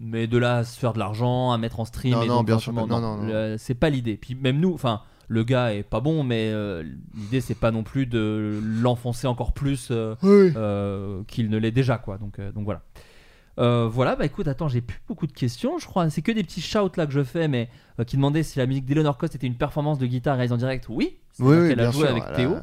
Mais 0.00 0.26
de 0.26 0.36
là 0.38 0.58
à 0.58 0.64
se 0.64 0.78
faire 0.78 0.92
de 0.94 0.98
l'argent, 0.98 1.52
à 1.52 1.58
mettre 1.58 1.80
en 1.80 1.84
stream, 1.84 2.12
Non, 2.14 2.22
et 2.22 2.28
non, 2.28 2.36
donc, 2.38 2.46
bien 2.46 2.58
sûr 2.58 2.72
non, 2.72 2.86
non, 2.86 3.00
non. 3.00 3.54
c'est 3.58 3.74
pas 3.74 3.88
l'idée. 3.90 4.16
Puis 4.16 4.34
même 4.34 4.58
nous, 4.58 4.72
enfin, 4.74 5.00
le 5.28 5.44
gars 5.44 5.72
est 5.74 5.82
pas 5.82 6.00
bon, 6.00 6.24
mais 6.24 6.50
euh, 6.52 6.82
l'idée 7.14 7.40
c'est 7.40 7.54
pas 7.54 7.70
non 7.70 7.82
plus 7.84 8.06
de 8.06 8.58
l'enfoncer 8.82 9.26
encore 9.26 9.52
plus 9.52 9.90
Oui. 10.22 10.52
qu'il 11.28 11.50
ne 11.50 11.56
l'est 11.58 11.70
déjà, 11.70 11.98
quoi. 11.98 12.18
Donc, 12.18 12.38
donc 12.54 12.64
voilà. 12.64 12.82
Euh, 13.58 13.86
voilà, 13.86 14.16
bah 14.16 14.24
écoute, 14.24 14.48
attends, 14.48 14.68
j'ai 14.68 14.80
plus 14.80 14.98
beaucoup 15.06 15.26
de 15.26 15.32
questions, 15.32 15.78
je 15.78 15.86
crois. 15.86 16.08
C'est 16.10 16.22
que 16.22 16.32
des 16.32 16.42
petits 16.42 16.62
shouts 16.62 16.92
là 16.96 17.06
que 17.06 17.12
je 17.12 17.22
fais, 17.22 17.48
mais 17.48 17.68
euh, 18.00 18.04
qui 18.04 18.16
demandaient 18.16 18.42
si 18.42 18.58
la 18.58 18.66
musique 18.66 18.86
d'Eleanor 18.86 19.18
Cost 19.18 19.34
était 19.34 19.46
une 19.46 19.56
performance 19.56 19.98
de 19.98 20.06
guitare 20.06 20.36
réalisée 20.36 20.54
en 20.54 20.58
direct. 20.58 20.86
Oui, 20.88 21.18
c'est 21.32 21.42
Oui, 21.42 21.56
oui, 21.56 21.68
qu'elle 21.68 21.80
a 21.80 21.90
joué 21.90 22.06
sûr, 22.06 22.10
avec 22.10 22.32
Théo. 22.34 22.56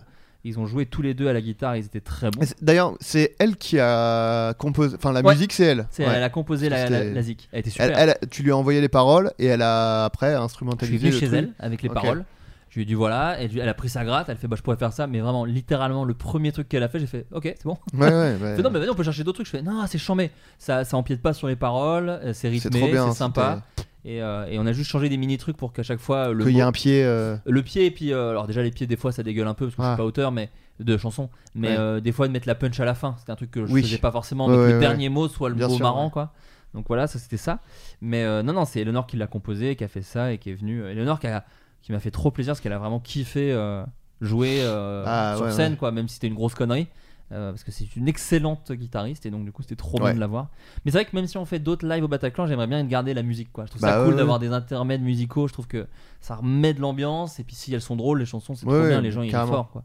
Ils 0.45 0.57
ont 0.57 0.65
joué 0.65 0.85
tous 0.85 1.01
les 1.01 1.13
deux 1.13 1.27
à 1.27 1.33
la 1.33 1.41
guitare, 1.41 1.75
ils 1.75 1.85
étaient 1.85 1.99
très 1.99 2.31
bons. 2.31 2.39
D'ailleurs, 2.61 2.93
c'est 3.01 3.35
elle 3.39 3.57
qui 3.57 3.77
a 3.77 4.53
composé. 4.53 4.95
Enfin, 4.95 5.11
la 5.11 5.19
Ouais. 5.21 5.33
musique, 5.33 5.51
c'est 5.51 5.65
elle. 5.65 5.85
C'est- 5.91 6.05
Ouais. 6.07 6.13
Elle 6.15 6.23
a 6.23 6.29
composé 6.29 6.69
la, 6.69 6.89
la, 6.89 7.21
zik. 7.21 7.49
Elle 7.51 7.59
était 7.59 7.69
super. 7.69 7.91
Elle, 7.99 8.15
elle- 8.21 8.29
tu 8.29 8.41
lui 8.41 8.51
as 8.51 8.55
envoyé 8.57 8.79
les 8.79 8.87
paroles 8.87 9.33
et 9.37 9.47
elle 9.47 9.61
a 9.61 10.05
après 10.05 10.27
je 10.27 10.35
suis 10.35 10.43
instrumentalisé. 10.43 10.97
venu 10.97 11.11
le 11.11 11.17
chez 11.19 11.27
truc. 11.27 11.39
elle 11.39 11.53
avec 11.59 11.81
les 11.83 11.89
paroles. 11.89 12.23
Je 12.69 12.75
lui 12.75 12.83
ai 12.83 12.85
dit 12.85 12.93
voilà, 12.93 13.41
et 13.41 13.49
elle 13.59 13.67
a 13.67 13.73
pris 13.73 13.89
sa 13.89 14.05
gratte, 14.05 14.29
elle 14.29 14.37
fait 14.37 14.47
bah 14.47 14.55
je 14.55 14.61
pourrais 14.61 14.77
faire 14.77 14.93
ça, 14.93 15.07
mais 15.07 15.19
vraiment 15.21 15.43
littéralement 15.43 16.05
le 16.05 16.13
premier 16.13 16.51
truc 16.51 16.69
qu'elle 16.69 16.83
a 16.83 16.87
fait, 16.87 16.99
j'ai 16.99 17.07
fait 17.07 17.25
ok 17.31 17.43
c'est 17.45 17.63
bon. 17.65 17.77
Ouais, 17.93 18.07
ouais, 18.07 18.11
ouais. 18.11 18.37
Elle 18.43 18.55
fait, 18.57 18.61
non 18.61 18.69
mais 18.69 18.77
vas-y 18.79 18.89
on 18.89 18.95
peut 18.95 19.03
chercher 19.03 19.23
d'autres 19.23 19.37
trucs. 19.37 19.47
Je 19.47 19.51
fais 19.51 19.61
non 19.63 19.83
c'est 19.87 19.97
chambé, 19.97 20.29
ça 20.59 20.83
ça 20.85 20.95
empiète 20.95 21.21
pas 21.21 21.33
sur 21.33 21.47
les 21.47 21.55
paroles, 21.55 22.09
euh, 22.09 22.27
c'est 22.33 22.55
C'est 22.59 22.69
rythmé, 22.69 22.91
c'est 22.95 23.11
sympa. 23.13 23.63
Et, 24.05 24.21
euh, 24.21 24.45
et 24.47 24.57
on 24.59 24.65
a 24.65 24.71
juste 24.71 24.89
changé 24.89 25.09
des 25.09 25.17
mini 25.17 25.37
trucs 25.37 25.57
pour 25.57 25.73
qu'à 25.73 25.83
chaque 25.83 25.99
fois 25.99 26.29
le 26.31 26.45
Qu'il 26.45 26.53
y 26.55 26.59
ait 26.59 26.61
mot- 26.61 26.67
un 26.69 26.71
pied. 26.71 27.03
euh, 27.03 27.35
le 27.45 27.61
pied 27.63 27.85
et 27.87 27.91
puis 27.91 28.13
euh, 28.13 28.29
alors 28.29 28.47
déjà 28.47 28.61
les 28.61 28.71
pieds 28.71 28.87
des 28.87 28.95
fois 28.95 29.11
ça 29.11 29.23
dégueule 29.23 29.47
un 29.47 29.53
peu 29.53 29.65
parce 29.65 29.75
que 29.75 29.81
je 29.81 29.87
Ah. 29.87 29.91
suis 29.93 29.97
pas 29.97 30.05
auteur 30.05 30.31
mais 30.31 30.49
de 30.79 30.95
chanson 30.95 31.29
mais 31.55 31.77
Ouais. 31.77 31.99
des 32.01 32.11
fois 32.13 32.27
de 32.27 32.31
mettre 32.33 32.47
la 32.47 32.55
punch 32.55 32.79
à 32.79 32.85
la 32.85 32.93
fin 32.95 33.15
c'était 33.19 33.31
un 33.31 33.35
truc 33.35 33.51
que 33.51 33.65
je 33.65 33.73
Oui. 33.73 33.81
faisais 33.81 33.97
pas 33.97 34.11
forcément 34.11 34.47
mais 34.47 34.55
que 34.55 34.59
ouais, 34.67 34.73
le 34.73 34.79
dernier 34.79 35.09
mot 35.09 35.27
soit 35.27 35.49
le 35.49 35.55
Bien 35.55 35.67
mot 35.67 35.75
sûr, 35.75 35.83
marrant 35.83 36.09
quoi 36.09 36.31
donc 36.73 36.85
voilà 36.87 37.07
ça 37.07 37.19
c'était 37.19 37.35
ça 37.35 37.59
mais 37.99 38.23
non 38.43 38.53
non 38.53 38.63
c'est 38.63 38.79
Eleanor 38.79 39.05
qui 39.05 39.17
l'a 39.17 39.27
composé 39.27 39.75
qui 39.75 39.83
a 39.83 39.87
fait 39.89 40.01
ça 40.03 40.31
et 40.31 40.37
qui 40.37 40.51
est 40.51 40.53
venue 40.53 40.81
Eleanor 40.85 41.19
qui, 41.19 41.27
a- 41.27 41.43
qui 41.81 41.91
m'a 41.91 41.99
fait 41.99 42.11
trop 42.11 42.31
plaisir 42.31 42.51
parce 42.51 42.61
qu'elle 42.61 42.73
a 42.73 42.77
vraiment 42.79 42.99
kiffé 42.99 43.51
euh, 43.51 43.83
jouer 44.21 44.59
euh, 44.61 45.03
Ah, 45.07 45.33
sur 45.37 45.45
ouais, 45.45 45.51
scène 45.51 45.73
ouais. 45.73 45.77
quoi 45.77 45.91
même 45.91 46.07
si 46.07 46.15
c'était 46.15 46.27
une 46.27 46.35
grosse 46.35 46.55
connerie. 46.55 46.87
Euh, 47.31 47.51
parce 47.51 47.63
que 47.63 47.69
c'est 47.71 47.95
une 47.95 48.07
excellente 48.07 48.71
guitariste 48.71 49.23
et 49.27 49.29
donc 49.29 49.45
du 49.45 49.51
coup 49.51 49.61
c'était 49.61 49.75
trop 49.75 49.99
bien 49.99 50.15
de 50.15 50.19
la 50.19 50.25
voir. 50.25 50.49
Mais 50.83 50.89
c'est 50.91 50.97
vrai 50.97 51.05
que 51.05 51.15
même 51.15 51.27
si 51.27 51.37
on 51.37 51.45
fait 51.45 51.59
d'autres 51.59 51.87
lives 51.87 52.03
au 52.03 52.07
Bataclan 52.07 52.47
j'aimerais 52.47 52.65
bien 52.65 52.83
garder 52.83 53.13
la 53.13 53.21
musique 53.21 53.51
quoi. 53.51 53.65
Je 53.65 53.69
trouve 53.69 53.83
Bah 53.83 53.89
ça 53.91 53.99
ouais, 54.01 54.07
cool 54.07 54.15
d'avoir 54.17 54.39
des 54.39 54.51
intermèdes 54.51 55.03
musicaux. 55.03 55.47
Je 55.47 55.53
trouve 55.53 55.67
que 55.67 55.85
ça 56.21 56.37
remet 56.37 56.73
de 56.73 56.81
l'ambiance 56.81 57.39
et 57.39 57.43
puis 57.43 57.55
si 57.55 57.71
elles 57.71 57.81
sont 57.81 57.95
drôles 57.95 58.17
les 58.17 58.25
chansons 58.25 58.55
c'est 58.55 58.65
trop 58.65 58.81
bien 58.81 58.99
les 58.99 59.11
gens 59.11 59.21
ils 59.21 59.31
sont 59.31 59.45
forts 59.45 59.69
quoi 59.69 59.83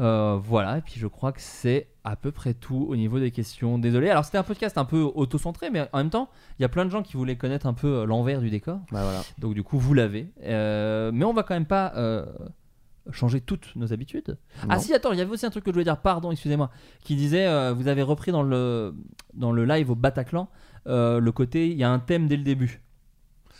Euh, 0.00 0.38
voilà 0.42 0.78
et 0.78 0.80
puis 0.80 0.94
je 0.96 1.06
crois 1.06 1.30
que 1.30 1.40
c'est 1.40 1.88
à 2.04 2.16
peu 2.16 2.32
près 2.32 2.54
tout 2.54 2.86
au 2.88 2.96
niveau 2.96 3.18
des 3.20 3.30
questions. 3.30 3.78
Désolé. 3.78 4.08
Alors 4.08 4.24
c'était 4.24 4.38
un 4.38 4.42
podcast 4.42 4.78
un 4.78 4.84
peu 4.86 5.00
auto-centré 5.02 5.68
mais 5.70 5.86
en 5.92 5.98
même 5.98 6.10
temps 6.10 6.30
il 6.58 6.62
y 6.62 6.64
a 6.64 6.68
plein 6.68 6.84
de 6.86 6.90
gens 6.90 7.02
qui 7.02 7.16
voulaient 7.18 7.36
connaître 7.36 7.66
un 7.66 7.74
peu 7.74 7.86
euh, 7.88 8.04
l'envers 8.06 8.40
du 8.40 8.48
décor. 8.50 8.78
Bah 8.92 9.02
voilà. 9.02 9.20
donc 9.38 9.54
du 9.54 9.62
coup 9.62 9.78
vous 9.78 9.92
l'avez. 9.94 10.28
Euh, 10.44 11.10
mais 11.12 11.24
on 11.24 11.32
va 11.34 11.42
quand 11.42 11.54
même 11.54 11.66
pas 11.66 11.92
euh, 11.96 12.24
changer 13.12 13.40
toutes 13.40 13.74
nos 13.76 13.92
habitudes. 13.92 14.38
Ah 14.68 14.76
Non. 14.76 14.80
si 14.80 14.94
attends 14.94 15.12
il 15.12 15.18
y 15.18 15.22
avait 15.22 15.30
aussi 15.32 15.44
un 15.46 15.50
truc 15.50 15.64
que 15.64 15.70
je 15.70 15.74
voulais 15.74 15.84
dire. 15.84 15.98
Pardon 15.98 16.30
excusez-moi. 16.30 16.70
Qui 17.04 17.16
disait 17.16 17.46
euh, 17.46 17.72
vous 17.74 17.88
avez 17.88 18.02
repris 18.02 18.32
dans 18.32 18.42
le 18.42 18.94
dans 19.34 19.52
le 19.52 19.64
live 19.64 19.90
au 19.90 19.94
Bataclan 19.96 20.48
euh, 20.86 21.20
le 21.20 21.32
côté 21.32 21.68
il 21.70 21.76
y 21.76 21.84
a 21.84 21.90
un 21.90 21.98
thème 21.98 22.26
dès 22.26 22.36
le 22.38 22.42
début. 22.44 22.80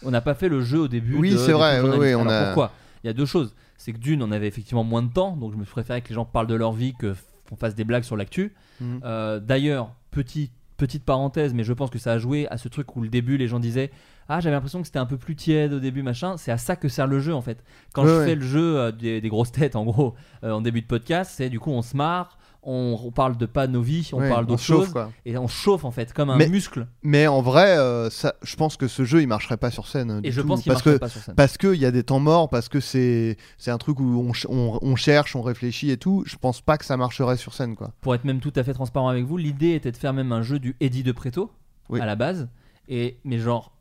On 0.02 0.10
n'a 0.10 0.22
pas 0.22 0.32
fait 0.34 0.48
le 0.48 0.62
jeu 0.62 0.78
au 0.80 0.88
début 0.88 1.16
Oui, 1.18 1.32
de- 1.32 1.36
c'est 1.36 1.48
des 1.48 1.52
vrai, 1.52 1.78
trucs 1.80 1.90
oui, 1.90 1.92
journalistes. 1.92 2.16
oui, 2.16 2.22
on 2.24 2.28
Alors, 2.28 2.32
a- 2.42 2.44
pourquoi? 2.46 2.72
Il 3.04 3.08
y 3.08 3.10
a 3.10 3.12
deux 3.12 3.26
choses 3.26 3.54
c'est 3.80 3.92
que 3.92 3.98
d'une 3.98 4.22
on 4.22 4.30
avait 4.30 4.46
effectivement 4.46 4.84
moins 4.84 5.02
de 5.02 5.12
temps 5.12 5.36
donc 5.36 5.52
je 5.52 5.56
me 5.56 5.64
préférais 5.64 6.02
que 6.02 6.08
les 6.10 6.14
gens 6.14 6.24
parlent 6.24 6.46
de 6.46 6.54
leur 6.54 6.72
vie 6.72 6.94
que 6.98 7.14
qu'on 7.48 7.56
fasse 7.56 7.74
des 7.74 7.84
blagues 7.84 8.04
sur 8.04 8.16
l'actu 8.16 8.52
Mhm. 8.80 9.00
euh, 9.04 9.40
D'ailleurs, 9.40 9.94
petit, 10.10 10.50
petite 10.76 11.04
parenthèse, 11.04 11.52
mais 11.52 11.64
je 11.64 11.72
pense 11.72 11.90
que 11.90 11.98
ça 11.98 12.12
a 12.12 12.18
joué 12.18 12.46
à 12.48 12.56
ce 12.58 12.68
truc 12.68 12.94
où 12.96 13.02
le 13.02 13.08
début, 13.08 13.36
les 13.36 13.48
gens 13.48 13.58
disaient 13.60 13.90
Ah, 14.28 14.38
j'avais 14.40 14.54
l'impression 14.54 14.80
que 14.80 14.86
c'était 14.86 15.00
un 15.00 15.06
peu 15.06 15.16
plus 15.18 15.34
tiède 15.36 15.72
au 15.72 15.80
début, 15.80 16.02
machin. 16.02 16.36
C'est 16.36 16.52
à 16.52 16.56
ça 16.58 16.76
que 16.76 16.88
sert 16.88 17.06
le 17.08 17.18
jeu 17.18 17.34
en 17.34 17.42
fait. 17.42 17.62
Quand 17.92 18.04
Ouais, 18.04 18.08
je 18.08 18.14
ouais. 18.18 18.26
fais 18.26 18.34
le 18.36 18.42
jeu 18.46 18.78
euh, 18.78 18.92
des, 18.92 19.20
des 19.20 19.28
grosses 19.28 19.50
têtes, 19.52 19.74
en 19.76 19.84
gros, 19.84 20.14
euh, 20.44 20.52
en 20.52 20.60
début 20.60 20.80
de 20.82 20.86
podcast, 20.86 21.32
c'est 21.34 21.50
du 21.50 21.58
coup 21.60 21.70
on 21.72 21.82
se 21.82 21.96
marre, 21.96 22.38
on, 22.62 22.98
on 23.02 23.10
parle 23.10 23.36
de 23.36 23.46
pas 23.46 23.66
nos 23.66 23.80
vies, 23.82 24.10
on 24.12 24.18
parle 24.28 24.46
choses, 24.58 24.90
quoi. 24.92 25.10
et 25.24 25.38
on 25.38 25.48
chauffe 25.48 25.84
en 25.84 25.90
fait, 25.90 26.12
comme 26.12 26.28
un 26.30 26.36
Mais- 26.36 26.48
muscle. 26.48 26.86
Mais 27.02 27.26
en 27.26 27.40
vrai, 27.40 27.78
euh, 27.78 28.10
ça, 28.10 28.34
je 28.42 28.54
pense 28.56 28.76
que 28.76 28.86
ce 28.88 29.04
jeu 29.04 29.22
il 29.22 29.26
marcherait 29.28 29.56
pas 29.56 29.70
sur 29.70 29.86
scène. 29.88 30.20
Et 30.22 30.28
du 30.28 30.32
je 30.32 30.40
tout, 30.42 30.46
pense 30.48 30.62
qu'il 30.62 30.72
marcherait 30.72 30.94
que 30.94 30.98
pas 30.98 31.08
sur 31.08 31.20
scène. 31.22 31.34
parce 31.36 31.56
qu'il 31.56 31.76
y 31.76 31.86
a 31.86 31.90
des 31.90 32.02
temps 32.02 32.20
morts, 32.20 32.48
parce 32.50 32.68
que 32.68 32.80
c'est 32.80 33.36
c'est 33.56 33.70
un 33.70 33.78
truc 33.78 33.98
où 34.00 34.04
on, 34.04 34.34
ch- 34.34 34.46
on, 34.50 34.78
on 34.82 34.96
cherche, 34.96 35.34
on 35.36 35.42
réfléchit 35.42 35.90
et 35.90 35.96
tout. 35.96 36.22
Je 36.26 36.36
pense 36.36 36.60
pas 36.60 36.76
que 36.76 36.84
ça 36.84 36.96
marcherait 36.96 37.36
sur 37.38 37.54
scène 37.54 37.76
quoi. 37.76 37.92
Pour 38.02 38.14
être 38.14 38.24
même 38.24 38.40
tout 38.40 38.52
à 38.56 38.62
fait 38.64 38.74
transparent 38.74 39.08
avec 39.08 39.24
vous, 39.24 39.36
l'idée 39.38 39.72
était 39.74 39.92
de 39.92 39.96
faire 39.96 40.12
même 40.12 40.32
un 40.32 40.42
jeu 40.42 40.58
du 40.58 40.76
Eddie 40.80 41.02
de 41.02 41.12
Preto 41.12 41.50
Oui. 41.88 42.00
à 42.00 42.06
la 42.06 42.16
base. 42.16 42.48
Et, 42.88 43.18
mais 43.24 43.38
genre, 43.38 43.72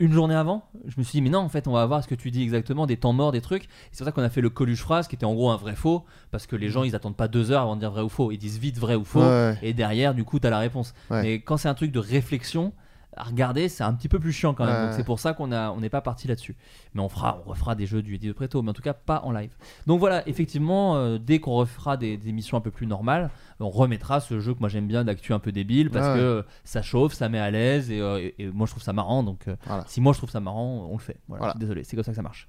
une 0.00 0.12
journée 0.12 0.34
avant, 0.34 0.64
je 0.86 0.94
me 0.98 1.02
suis 1.02 1.18
dit, 1.18 1.22
mais 1.22 1.30
non, 1.30 1.40
en 1.40 1.48
fait, 1.48 1.66
on 1.66 1.72
va 1.72 1.84
voir 1.86 2.02
ce 2.02 2.08
que 2.08 2.14
tu 2.14 2.30
dis 2.30 2.42
exactement, 2.42 2.86
des 2.86 2.96
temps 2.96 3.12
morts, 3.12 3.32
des 3.32 3.40
trucs. 3.40 3.68
C'est 3.90 3.98
pour 3.98 4.06
ça 4.06 4.12
qu'on 4.12 4.22
a 4.22 4.28
fait 4.28 4.40
le 4.40 4.50
Coluche 4.50 4.82
phrase, 4.82 5.08
qui 5.08 5.16
était 5.16 5.26
en 5.26 5.34
gros 5.34 5.50
un 5.50 5.56
vrai 5.56 5.74
faux, 5.74 6.04
parce 6.30 6.46
que 6.46 6.56
les 6.56 6.68
gens, 6.68 6.84
ils 6.84 6.94
attendent 6.94 7.16
pas 7.16 7.28
deux 7.28 7.50
heures 7.50 7.62
avant 7.62 7.74
de 7.74 7.80
dire 7.80 7.90
vrai 7.90 8.02
ou 8.02 8.08
faux. 8.08 8.30
Ils 8.30 8.38
disent 8.38 8.58
vite 8.58 8.78
vrai 8.78 8.94
ou 8.94 9.04
faux. 9.04 9.20
Ouais, 9.20 9.26
ouais. 9.26 9.58
Et 9.62 9.74
derrière, 9.74 10.14
du 10.14 10.24
coup, 10.24 10.38
t'as 10.38 10.50
la 10.50 10.58
réponse. 10.58 10.94
Ouais. 11.10 11.22
Mais 11.22 11.34
quand 11.40 11.56
c'est 11.56 11.68
un 11.68 11.74
truc 11.74 11.90
de 11.90 11.98
réflexion, 11.98 12.72
à 13.16 13.24
regarder, 13.24 13.68
c'est 13.68 13.82
un 13.82 13.92
petit 13.94 14.08
peu 14.08 14.20
plus 14.20 14.32
chiant 14.32 14.54
quand 14.54 14.64
même. 14.66 14.74
Ouais. 14.76 14.84
Donc 14.86 14.92
c'est 14.94 15.02
pour 15.04 15.18
ça 15.18 15.32
qu'on 15.32 15.50
a, 15.50 15.70
on 15.70 15.80
n'est 15.80 15.88
pas 15.88 16.00
parti 16.02 16.28
là-dessus. 16.28 16.54
Mais 16.94 17.00
on 17.00 17.08
fera, 17.08 17.42
on 17.46 17.50
refera 17.50 17.74
des 17.74 17.86
jeux 17.86 18.02
du 18.02 18.14
Eddie 18.14 18.28
de 18.28 18.32
Preto, 18.32 18.62
mais 18.62 18.70
en 18.70 18.74
tout 18.74 18.82
cas 18.82 18.92
pas 18.92 19.22
en 19.24 19.32
live. 19.32 19.50
Donc 19.86 19.98
voilà, 19.98 20.26
effectivement, 20.28 20.96
euh, 20.96 21.18
dès 21.18 21.38
qu'on 21.40 21.52
refera 21.54 21.96
des, 21.96 22.16
des 22.16 22.28
émissions 22.28 22.56
un 22.56 22.60
peu 22.60 22.70
plus 22.70 22.86
normales, 22.86 23.30
on 23.60 23.70
remettra 23.70 24.20
ce 24.20 24.38
jeu 24.40 24.54
que 24.54 24.60
moi 24.60 24.68
j'aime 24.68 24.86
bien 24.86 25.04
d'actu 25.04 25.32
un 25.32 25.38
peu 25.40 25.50
débile 25.52 25.90
parce 25.90 26.06
Ouais. 26.08 26.14
que 26.16 26.44
ça 26.64 26.82
chauffe, 26.82 27.12
ça 27.14 27.28
met 27.28 27.40
à 27.40 27.50
l'aise 27.50 27.90
et, 27.90 28.00
euh, 28.00 28.18
et- 28.20 28.34
et 28.38 28.46
moi 28.50 28.66
je 28.66 28.72
trouve 28.72 28.82
ça 28.84 28.92
marrant. 28.92 29.22
Donc 29.24 29.48
euh, 29.48 29.56
Voilà. 29.66 29.84
si 29.88 30.00
moi 30.00 30.12
je 30.12 30.18
trouve 30.18 30.30
ça 30.30 30.40
marrant, 30.40 30.86
on 30.88 30.92
le 30.92 30.98
fait. 31.02 31.16
Voilà, 31.28 31.54
désolé, 31.58 31.82
c'est 31.84 31.96
comme 31.96 32.04
ça 32.04 32.12
que 32.12 32.16
ça 32.16 32.22
marche. 32.22 32.46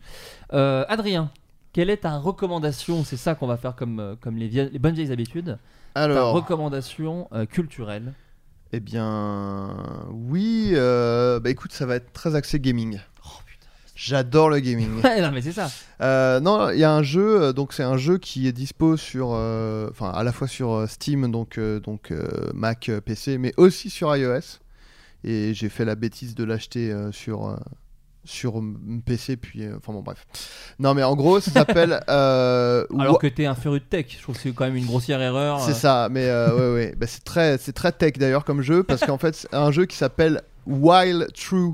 Adrien, 0.51 1.31
Quelle 1.71 1.89
est 1.91 1.97
ta 1.97 2.17
recommandation? 2.17 3.03
C'est 3.03 3.15
ça 3.17 3.35
qu'on 3.35 3.45
va 3.47 3.55
faire 3.55 3.75
comme, 3.75 4.17
comme 4.21 4.35
les, 4.37 4.47
vieilles- 4.47 4.71
les 4.73 4.79
bonnes 4.79 4.95
vieilles 4.95 5.11
habitudes. 5.11 5.57
Ta 5.93 6.23
recommandation 6.31 7.29
culturelle? 7.51 8.13
Eh 8.71 8.79
bien, 8.79 9.75
oui. 10.11 10.71
euh, 10.73 11.39
bah 11.39 11.49
écoute, 11.49 11.71
ça 11.73 11.85
va 11.85 11.95
être 11.95 12.13
très 12.13 12.35
axé 12.35 12.59
gaming. 12.59 12.99
Oh 13.25 13.29
putain. 13.45 13.67
J'adore 13.95 14.49
le 14.49 14.59
gaming. 14.59 15.01
Ouais, 15.03 15.21
non, 15.21 15.31
mais 15.31 15.41
c'est 15.41 15.51
ça. 15.53 15.69
Euh, 16.01 16.39
non, 16.39 16.69
il 16.69 16.79
y 16.79 16.83
a 16.83 16.91
un 16.93 17.03
jeu, 17.03 17.41
euh, 17.41 17.53
donc 17.53 17.73
c'est 17.73 17.83
un 17.83 17.97
jeu 17.97 18.17
qui 18.17 18.47
est 18.47 18.51
dispo 18.51 18.95
sur, 18.95 19.31
euh, 19.33 19.87
enfin 19.89 20.09
à 20.11 20.23
la 20.23 20.31
fois 20.31 20.47
sur 20.47 20.85
Steam, 20.87 21.31
donc 21.31 21.57
euh, 21.57 21.79
donc 21.79 22.11
euh, 22.11 22.27
Mac, 22.53 22.91
PC, 23.05 23.37
mais 23.37 23.53
aussi 23.57 23.89
sur 23.89 24.15
iOS. 24.15 24.59
Et 25.23 25.53
j'ai 25.53 25.67
fait 25.67 25.83
la 25.83 25.95
bêtise 25.95 26.33
de 26.35 26.43
l'acheter 26.45 26.95
sur 27.11 27.59
sur 28.29 28.61
PC, 29.05 29.37
puis 29.37 29.63
euh, 29.65 29.77
enfin 29.77 29.91
bon 29.91 30.01
bref. 30.01 30.25
Non 30.77 30.93
mais 30.93 31.03
en 31.03 31.15
gros, 31.15 31.39
ça 31.39 31.51
s'appelle. 31.51 31.99
euh, 32.09 32.85
Alors 32.97 33.13
Wa- 33.13 33.19
que 33.19 33.27
t'es 33.27 33.45
un 33.45 33.55
féru 33.55 33.79
de 33.79 33.85
tech, 33.85 34.05
je 34.15 34.21
trouve 34.21 34.35
que 34.35 34.41
c'est 34.41 34.51
quand 34.51 34.65
même 34.65 34.75
une 34.75 34.85
grossière 34.85 35.21
erreur. 35.21 35.59
C'est 35.61 35.71
euh. 35.71 35.75
ça, 35.75 36.07
mais 36.11 36.27
euh, 36.29 36.73
ouais 36.73 36.73
ouais, 36.73 36.95
Bah, 36.95 37.07
c'est 37.07 37.23
très 37.23 37.57
c'est 37.57 37.73
très 37.73 37.91
tech 37.91 38.13
d'ailleurs 38.13 38.45
comme 38.45 38.61
jeu 38.61 38.83
parce 38.83 39.01
qu'en 39.01 39.17
fait 39.17 39.35
c'est 39.35 39.53
un 39.53 39.71
jeu 39.71 39.85
qui 39.85 39.97
s'appelle 39.97 40.41
While 40.67 41.27
True 41.33 41.73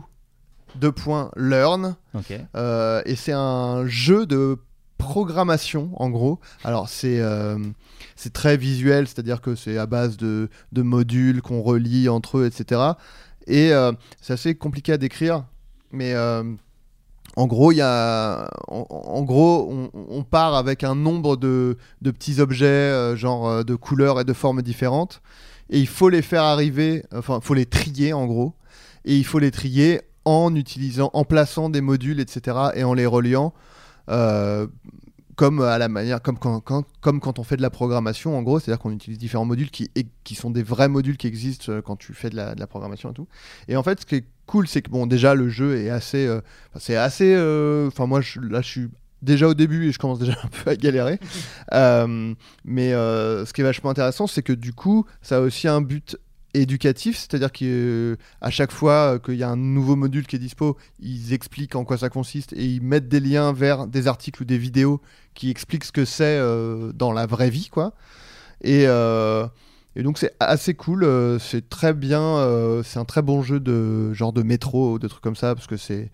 2.learn. 0.80 1.96
Ok. 2.14 2.34
Euh, 2.56 3.02
et 3.06 3.16
c'est 3.16 3.34
un 3.34 3.86
jeu 3.88 4.26
de 4.26 4.58
programmation 4.98 5.90
en 5.96 6.10
gros. 6.10 6.40
Alors 6.64 6.90
c'est 6.90 7.20
euh, 7.20 7.58
c'est 8.16 8.34
très 8.34 8.56
visuel, 8.58 9.08
c'est-à-dire 9.08 9.42
que 9.42 9.56
c'est 9.56 9.78
à 9.78 9.86
base 9.86 10.18
de, 10.18 10.50
de 10.72 10.82
modules 10.82 11.42
qu'on 11.42 11.62
relie 11.62 12.08
entre 12.10 12.40
eux, 12.40 12.46
etc. 12.46 12.82
Et 13.48 13.74
euh, 13.74 13.92
c'est 14.22 14.34
assez 14.34 14.56
compliqué 14.56 14.94
à 14.94 14.98
décrire, 14.98 15.44
mais 15.92 16.14
euh, 16.14 16.44
en 17.36 17.48
gros, 17.48 17.72
y 17.72 17.82
a, 17.82 18.50
en, 18.68 19.24
gros, 19.24 19.90
on, 19.94 20.24
part 20.24 20.56
avec 20.56 20.84
un 20.84 20.96
nombre 20.96 21.38
de, 21.38 21.78
de 22.02 22.12
petits 22.12 22.40
objets, 22.40 22.66
euh, 22.66 23.16
genre 23.16 23.48
euh, 23.48 23.64
de 23.64 23.76
couleurs 23.76 24.20
et 24.20 24.24
de 24.24 24.34
formes 24.34 24.62
différentes, 24.62 25.22
et 25.70 25.80
il 25.80 25.88
faut 25.88 26.10
les 26.10 26.22
faire 26.22 26.44
arriver, 26.44 27.04
enfin, 27.14 27.40
il 27.42 27.46
faut 27.46 27.54
les 27.54 27.66
trier 27.66 28.14
en 28.14 28.26
gros, 28.26 28.54
et 29.04 29.16
il 29.18 29.26
faut 29.26 29.40
les 29.40 29.52
trier 29.52 30.02
en 30.24 30.56
utilisant, 30.56 31.10
en 31.14 31.24
plaçant 31.24 31.70
des 31.70 31.82
modules, 31.82 32.20
etc., 32.20 32.58
et 32.76 32.84
en 32.84 32.94
les 32.94 33.06
reliant, 33.06 33.54
comme 35.36 35.62
à 35.62 35.78
la 35.78 35.90
manière, 35.90 36.22
comme 36.22 36.40
quand, 36.40 36.62
comme 36.62 37.20
quand 37.20 37.40
on 37.40 37.44
fait 37.44 37.58
de 37.58 37.62
la 37.62 37.70
programmation, 37.70 38.38
en 38.38 38.42
gros, 38.42 38.60
c'est-à-dire 38.60 38.80
qu'on 38.80 38.92
utilise 38.92 39.20
différents 39.20 39.46
modules 39.46 39.70
qui, 39.70 39.92
qui 40.24 40.36
sont 40.36 40.50
des 40.50 40.64
vrais 40.64 40.88
modules 40.88 41.18
qui 41.18 41.28
existent 41.28 41.82
quand 41.82 41.98
tu 41.98 42.14
fais 42.14 42.30
de 42.30 42.38
la, 42.38 42.56
de 42.56 42.60
la 42.60 42.68
programmation 42.68 43.12
et 43.12 43.14
tout. 43.14 43.28
Et 43.68 43.76
en 43.76 43.84
fait, 43.84 44.00
ce 44.00 44.06
qui 44.06 44.16
est 44.16 44.26
cool, 44.46 44.68
c'est 44.68 44.82
que 44.82 44.90
bon, 44.90 45.06
déjà 45.06 45.36
le 45.36 45.50
jeu 45.50 45.78
est 45.78 45.90
assez, 45.90 46.26
euh, 46.26 46.42
c'est 46.80 46.96
assez, 46.96 47.34
euh, 47.36 47.88
enfin 47.88 48.06
moi, 48.06 48.22
je, 48.22 48.40
là, 48.40 48.62
je 48.62 48.68
suis 48.68 48.88
déjà 49.22 49.48
au 49.48 49.54
début 49.54 49.88
et 49.88 49.92
je 49.92 50.00
commence 50.00 50.20
déjà 50.20 50.38
un 50.44 50.48
peu 50.48 50.70
à 50.72 50.76
galérer. 50.76 51.20
Euh, 51.74 52.34
mais 52.64 52.92
ce 52.92 53.52
qui 53.52 53.62
est 53.62 53.64
vachement 53.64 53.90
intéressant, 53.90 54.28
c'est 54.28 54.44
que 54.44 54.54
du 54.54 54.72
coup, 54.72 55.06
ça 55.22 55.38
a 55.38 55.40
aussi 55.42 55.68
un 55.68 55.82
but 55.82 56.16
éducatif, 56.54 57.18
c'est-à-dire 57.18 57.52
qu'à 57.52 58.50
chaque 58.50 58.72
fois 58.72 59.20
qu'il 59.20 59.36
y 59.36 59.44
a 59.44 59.50
un 59.50 59.58
nouveau 59.58 59.98
module 59.98 60.26
qui 60.26 60.38
est 60.38 60.40
dispo, 60.40 60.78
ils 61.00 61.34
expliquent 61.34 61.76
en 61.76 61.84
quoi 61.84 61.98
ça 61.98 62.10
consiste 62.10 62.54
et 62.54 62.66
ils 62.66 62.82
mettent 62.82 63.10
des 63.10 63.20
liens 63.20 63.52
vers 63.52 63.88
des 63.88 64.08
articles 64.08 64.44
ou 64.44 64.46
des 64.46 64.58
vidéos 64.58 65.02
qui 65.34 65.50
expliquent 65.50 65.84
ce 65.84 65.92
que 65.92 66.06
c'est 66.06 66.40
dans 66.94 67.12
la 67.12 67.26
vraie 67.26 67.50
vie, 67.50 67.68
quoi. 67.70 67.94
Et, 68.64 68.86
et 69.96 70.04
donc 70.04 70.18
c'est 70.18 70.34
assez 70.40 70.74
cool, 70.74 71.04
euh, 71.04 71.40
c'est 71.40 71.70
très 71.70 71.94
bien, 71.94 72.22
euh, 72.22 72.84
c'est 72.84 73.00
un 73.00 73.06
très 73.06 73.22
bon 73.22 73.42
jeu 73.42 73.60
de 73.60 74.14
genre 74.14 74.34
de 74.34 74.44
métro 74.44 74.94
ou 74.94 75.00
de 75.00 75.08
trucs 75.08 75.24
comme 75.24 75.36
ça 75.36 75.56
parce 75.56 75.68
que 75.68 75.78
c'est 75.78 76.12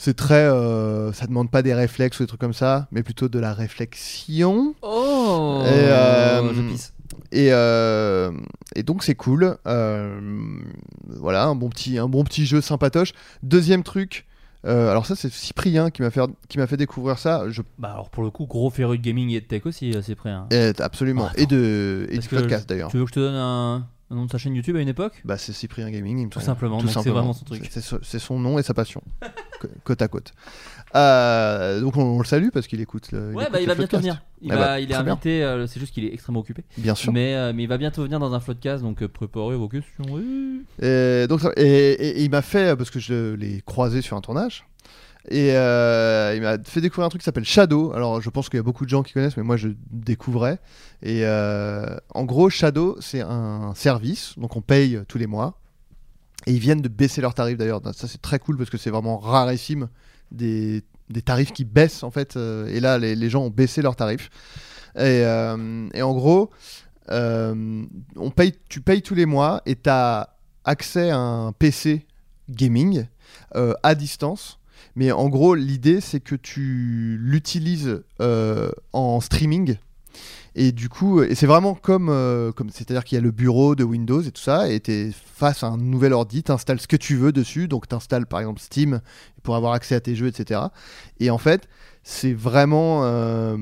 c'est 0.00 0.16
très, 0.16 0.46
euh, 0.46 1.12
ça 1.12 1.26
demande 1.26 1.50
pas 1.50 1.60
des 1.60 1.74
réflexes 1.74 2.20
ou 2.20 2.22
des 2.22 2.26
trucs 2.26 2.40
comme 2.40 2.54
ça, 2.54 2.88
mais 2.90 3.02
plutôt 3.02 3.28
de 3.28 3.38
la 3.38 3.52
réflexion. 3.52 4.74
Oh 4.80 5.62
Et, 5.66 5.68
euh, 5.68 6.54
Je 6.54 6.62
pisse. 6.62 6.94
Et, 7.32 7.52
euh, 7.52 8.32
et 8.74 8.82
donc 8.82 9.04
c'est 9.04 9.14
cool. 9.14 9.58
Euh, 9.66 10.18
voilà, 11.06 11.44
un 11.44 11.54
bon 11.54 11.68
petit, 11.68 11.98
un 11.98 12.08
bon 12.08 12.24
petit 12.24 12.46
jeu 12.46 12.62
sympatoche. 12.62 13.12
Deuxième 13.42 13.82
truc. 13.82 14.26
Euh, 14.66 14.90
alors 14.90 15.06
ça 15.06 15.16
c'est 15.16 15.32
Cyprien 15.32 15.90
qui 15.90 16.02
m'a 16.02 16.10
fait 16.10 16.20
qui 16.48 16.58
m'a 16.58 16.66
fait 16.66 16.76
découvrir 16.76 17.18
ça. 17.18 17.44
Je 17.48 17.62
Bah 17.78 17.92
alors 17.92 18.10
pour 18.10 18.22
le 18.22 18.30
coup, 18.30 18.46
gros 18.46 18.70
féru 18.70 18.98
de 18.98 19.02
gaming 19.02 19.30
et 19.30 19.40
de 19.40 19.46
tech 19.46 19.64
aussi, 19.66 19.92
euh, 19.94 20.14
prêt. 20.14 20.30
hein. 20.30 20.46
eh, 20.50 20.72
absolument 20.80 21.28
Ah, 21.30 21.32
et 21.36 21.46
de 21.46 22.06
et 22.10 22.18
du 22.18 22.28
podcast 22.28 22.68
d'ailleurs. 22.68 22.90
Tu 22.90 22.98
veux 22.98 23.04
que 23.04 23.10
je 23.10 23.14
te 23.14 23.20
donne 23.20 23.34
un, 23.36 23.86
un 24.10 24.16
nom 24.16 24.24
de 24.26 24.30
sa 24.30 24.38
chaîne 24.38 24.54
YouTube 24.54 24.74
à 24.76 24.80
une 24.80 24.88
époque 24.88 25.20
Bah 25.24 25.38
c'est 25.38 25.52
Cyprien 25.52 25.88
Gaming. 25.90 26.18
il 26.18 26.24
me 26.26 26.30
Tout 26.30 26.40
simplement, 26.40 26.78
Tout 26.80 26.88
c'est 26.88 27.08
vraiment 27.10 27.32
son 27.32 27.44
truc. 27.44 27.68
C'est- 27.70 28.18
son 28.18 28.38
nom 28.40 28.58
et 28.58 28.62
sa 28.62 28.74
passion, 28.74 29.02
côte 29.84 30.02
à 30.02 30.08
côte. 30.08 30.32
Euh, 30.96 31.80
donc 31.80 31.96
on, 31.96 32.02
on 32.02 32.18
le 32.18 32.24
salue 32.24 32.48
parce 32.52 32.66
qu'il 32.66 32.80
écoute 32.80 33.12
le. 33.12 33.32
Ouais, 33.32 33.42
écoute 33.44 33.52
bah 33.52 33.60
il 33.60 33.66
le 33.66 33.68
va 33.68 33.74
bientôt 33.76 33.98
venir. 33.98 34.22
Il, 34.42 34.50
Ah 34.52 34.56
va, 34.56 34.64
bah, 34.66 34.80
il 34.80 34.90
est 34.90 34.94
invité, 34.94 35.44
euh, 35.44 35.66
c'est 35.66 35.78
juste 35.78 35.94
qu'il 35.94 36.04
est 36.04 36.12
extrêmement 36.12 36.40
occupé. 36.40 36.64
Bien 36.78 36.94
sûr. 36.94 37.12
Mais, 37.12 37.34
euh, 37.34 37.52
mais 37.54 37.62
il 37.64 37.68
va 37.68 37.78
bientôt 37.78 38.02
venir 38.02 38.18
dans 38.18 38.32
un 38.34 38.40
floodcast, 38.40 38.82
donc 38.82 39.06
préparez 39.06 39.54
vos 39.56 39.68
questions. 39.68 40.04
oui. 40.10 40.62
Et, 40.82 41.26
donc, 41.28 41.40
ça- 41.40 41.52
et, 41.56 41.62
et- 41.62 42.18
et 42.20 42.22
il 42.24 42.30
m'a 42.30 42.42
fait, 42.42 42.76
parce 42.76 42.90
que 42.90 42.98
je 42.98 43.34
l'ai 43.34 43.62
croisé 43.64 44.02
sur 44.02 44.16
un 44.16 44.20
tournage, 44.20 44.66
et 45.28 45.52
euh, 45.54 46.32
il 46.34 46.42
m'a 46.42 46.56
fait 46.64 46.80
découvrir 46.80 47.06
un 47.06 47.08
truc 47.10 47.20
qui 47.20 47.24
s'appelle 47.24 47.44
Shadow. 47.44 47.92
Alors 47.92 48.20
je 48.20 48.30
pense 48.30 48.48
qu'il 48.48 48.56
y 48.56 48.60
a 48.60 48.62
beaucoup 48.62 48.84
de 48.84 48.90
gens 48.90 49.02
qui 49.02 49.12
connaissent, 49.12 49.36
mais 49.36 49.42
moi 49.42 49.56
je 49.56 49.68
découvrais. 49.90 50.58
Et 51.02 51.24
euh, 51.24 51.96
en 52.14 52.24
gros, 52.24 52.48
Shadow, 52.48 52.96
c'est 53.00 53.20
un 53.20 53.74
service, 53.74 54.38
donc 54.38 54.56
on 54.56 54.62
paye 54.62 55.00
tous 55.08 55.18
les 55.18 55.26
mois. 55.26 55.58
Et 56.46 56.52
ils 56.52 56.58
viennent 56.58 56.80
de 56.80 56.88
baisser 56.88 57.20
leurs 57.20 57.34
tarifs 57.34 57.58
d'ailleurs. 57.58 57.82
Ça 57.92 58.08
c'est 58.08 58.22
très 58.22 58.38
cool 58.38 58.56
parce 58.56 58.70
que 58.70 58.78
c'est 58.78 58.90
vraiment 58.90 59.18
rarissime 59.18 59.88
des, 60.32 60.82
tarifs 61.24 61.52
qui 61.52 61.64
baissent 61.64 62.02
en 62.02 62.10
fait. 62.10 62.36
euh, 62.36 62.66
et 62.68 62.80
là, 62.80 62.98
les, 62.98 63.30
gens 63.30 63.42
ont 63.42 63.50
baissé 63.50 63.82
leurs 63.82 63.96
tarifs. 63.96 64.30
Et, 64.98 65.24
en 65.26 66.14
gros, 66.14 66.50
tu 67.08 68.80
payes 68.80 69.02
tous 69.02 69.14
les 69.14 69.26
mois 69.26 69.60
et 69.66 69.76
tu 69.76 69.90
as 69.90 70.34
accès 70.64 71.10
à 71.10 71.18
un 71.18 71.52
PC 71.52 72.06
gaming 72.48 73.04
à 73.54 73.94
distance. 73.94 74.59
Mais 74.96 75.12
en 75.12 75.28
gros, 75.28 75.54
l'idée, 75.54 76.00
c'est 76.00 76.20
que 76.20 76.34
tu 76.34 77.18
l'utilises 77.20 78.02
euh, 78.20 78.70
en 78.92 79.20
streaming. 79.20 79.76
Et 80.56 80.72
du 80.72 80.88
coup, 80.88 81.22
et 81.22 81.34
c'est 81.36 81.46
vraiment 81.46 81.74
comme, 81.74 82.08
euh, 82.08 82.50
comme 82.50 82.70
c'est-à-dire 82.70 83.04
qu'il 83.04 83.16
y 83.16 83.18
a 83.18 83.22
le 83.22 83.30
bureau 83.30 83.76
de 83.76 83.84
Windows 83.84 84.20
et 84.20 84.32
tout 84.32 84.42
ça, 84.42 84.68
et 84.68 84.80
tu 84.80 84.90
es 84.90 85.10
face 85.12 85.62
à 85.62 85.68
un 85.68 85.76
nouvel 85.76 86.12
ordi, 86.12 86.42
tu 86.42 86.50
installes 86.50 86.80
ce 86.80 86.88
que 86.88 86.96
tu 86.96 87.14
veux 87.14 87.30
dessus, 87.30 87.68
donc 87.68 87.86
tu 87.88 87.94
installes 87.94 88.26
par 88.26 88.40
exemple 88.40 88.60
Steam 88.60 89.00
pour 89.44 89.54
avoir 89.54 89.74
accès 89.74 89.94
à 89.94 90.00
tes 90.00 90.16
jeux, 90.16 90.26
etc. 90.26 90.60
Et 91.20 91.30
en 91.30 91.38
fait, 91.38 91.68
c'est 92.02 92.32
vraiment, 92.32 93.04
euh, 93.04 93.56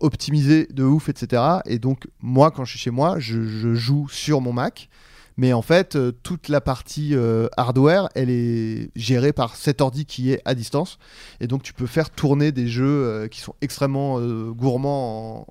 optimisé 0.00 0.66
de 0.72 0.82
ouf, 0.82 1.08
etc. 1.08 1.42
Et 1.66 1.78
donc, 1.78 2.08
moi, 2.20 2.50
quand 2.50 2.64
je 2.64 2.70
suis 2.70 2.80
chez 2.80 2.90
moi, 2.90 3.20
je 3.20 3.74
joue 3.74 4.08
sur 4.08 4.40
mon 4.40 4.52
Mac. 4.52 4.88
Mais 5.36 5.52
en 5.52 5.62
fait, 5.62 5.96
euh, 5.96 6.12
toute 6.22 6.48
la 6.48 6.60
partie 6.60 7.14
euh, 7.14 7.48
hardware, 7.56 8.08
elle 8.14 8.30
est 8.30 8.90
gérée 8.96 9.32
par 9.32 9.54
cet 9.56 9.80
ordi 9.80 10.06
qui 10.06 10.32
est 10.32 10.40
à 10.44 10.54
distance. 10.54 10.98
Et 11.40 11.46
donc, 11.46 11.62
tu 11.62 11.72
peux 11.74 11.86
faire 11.86 12.08
tourner 12.10 12.52
des 12.52 12.68
jeux 12.68 12.86
euh, 13.04 13.28
qui 13.28 13.40
sont 13.40 13.54
extrêmement 13.60 14.18
gourmands 14.52 15.46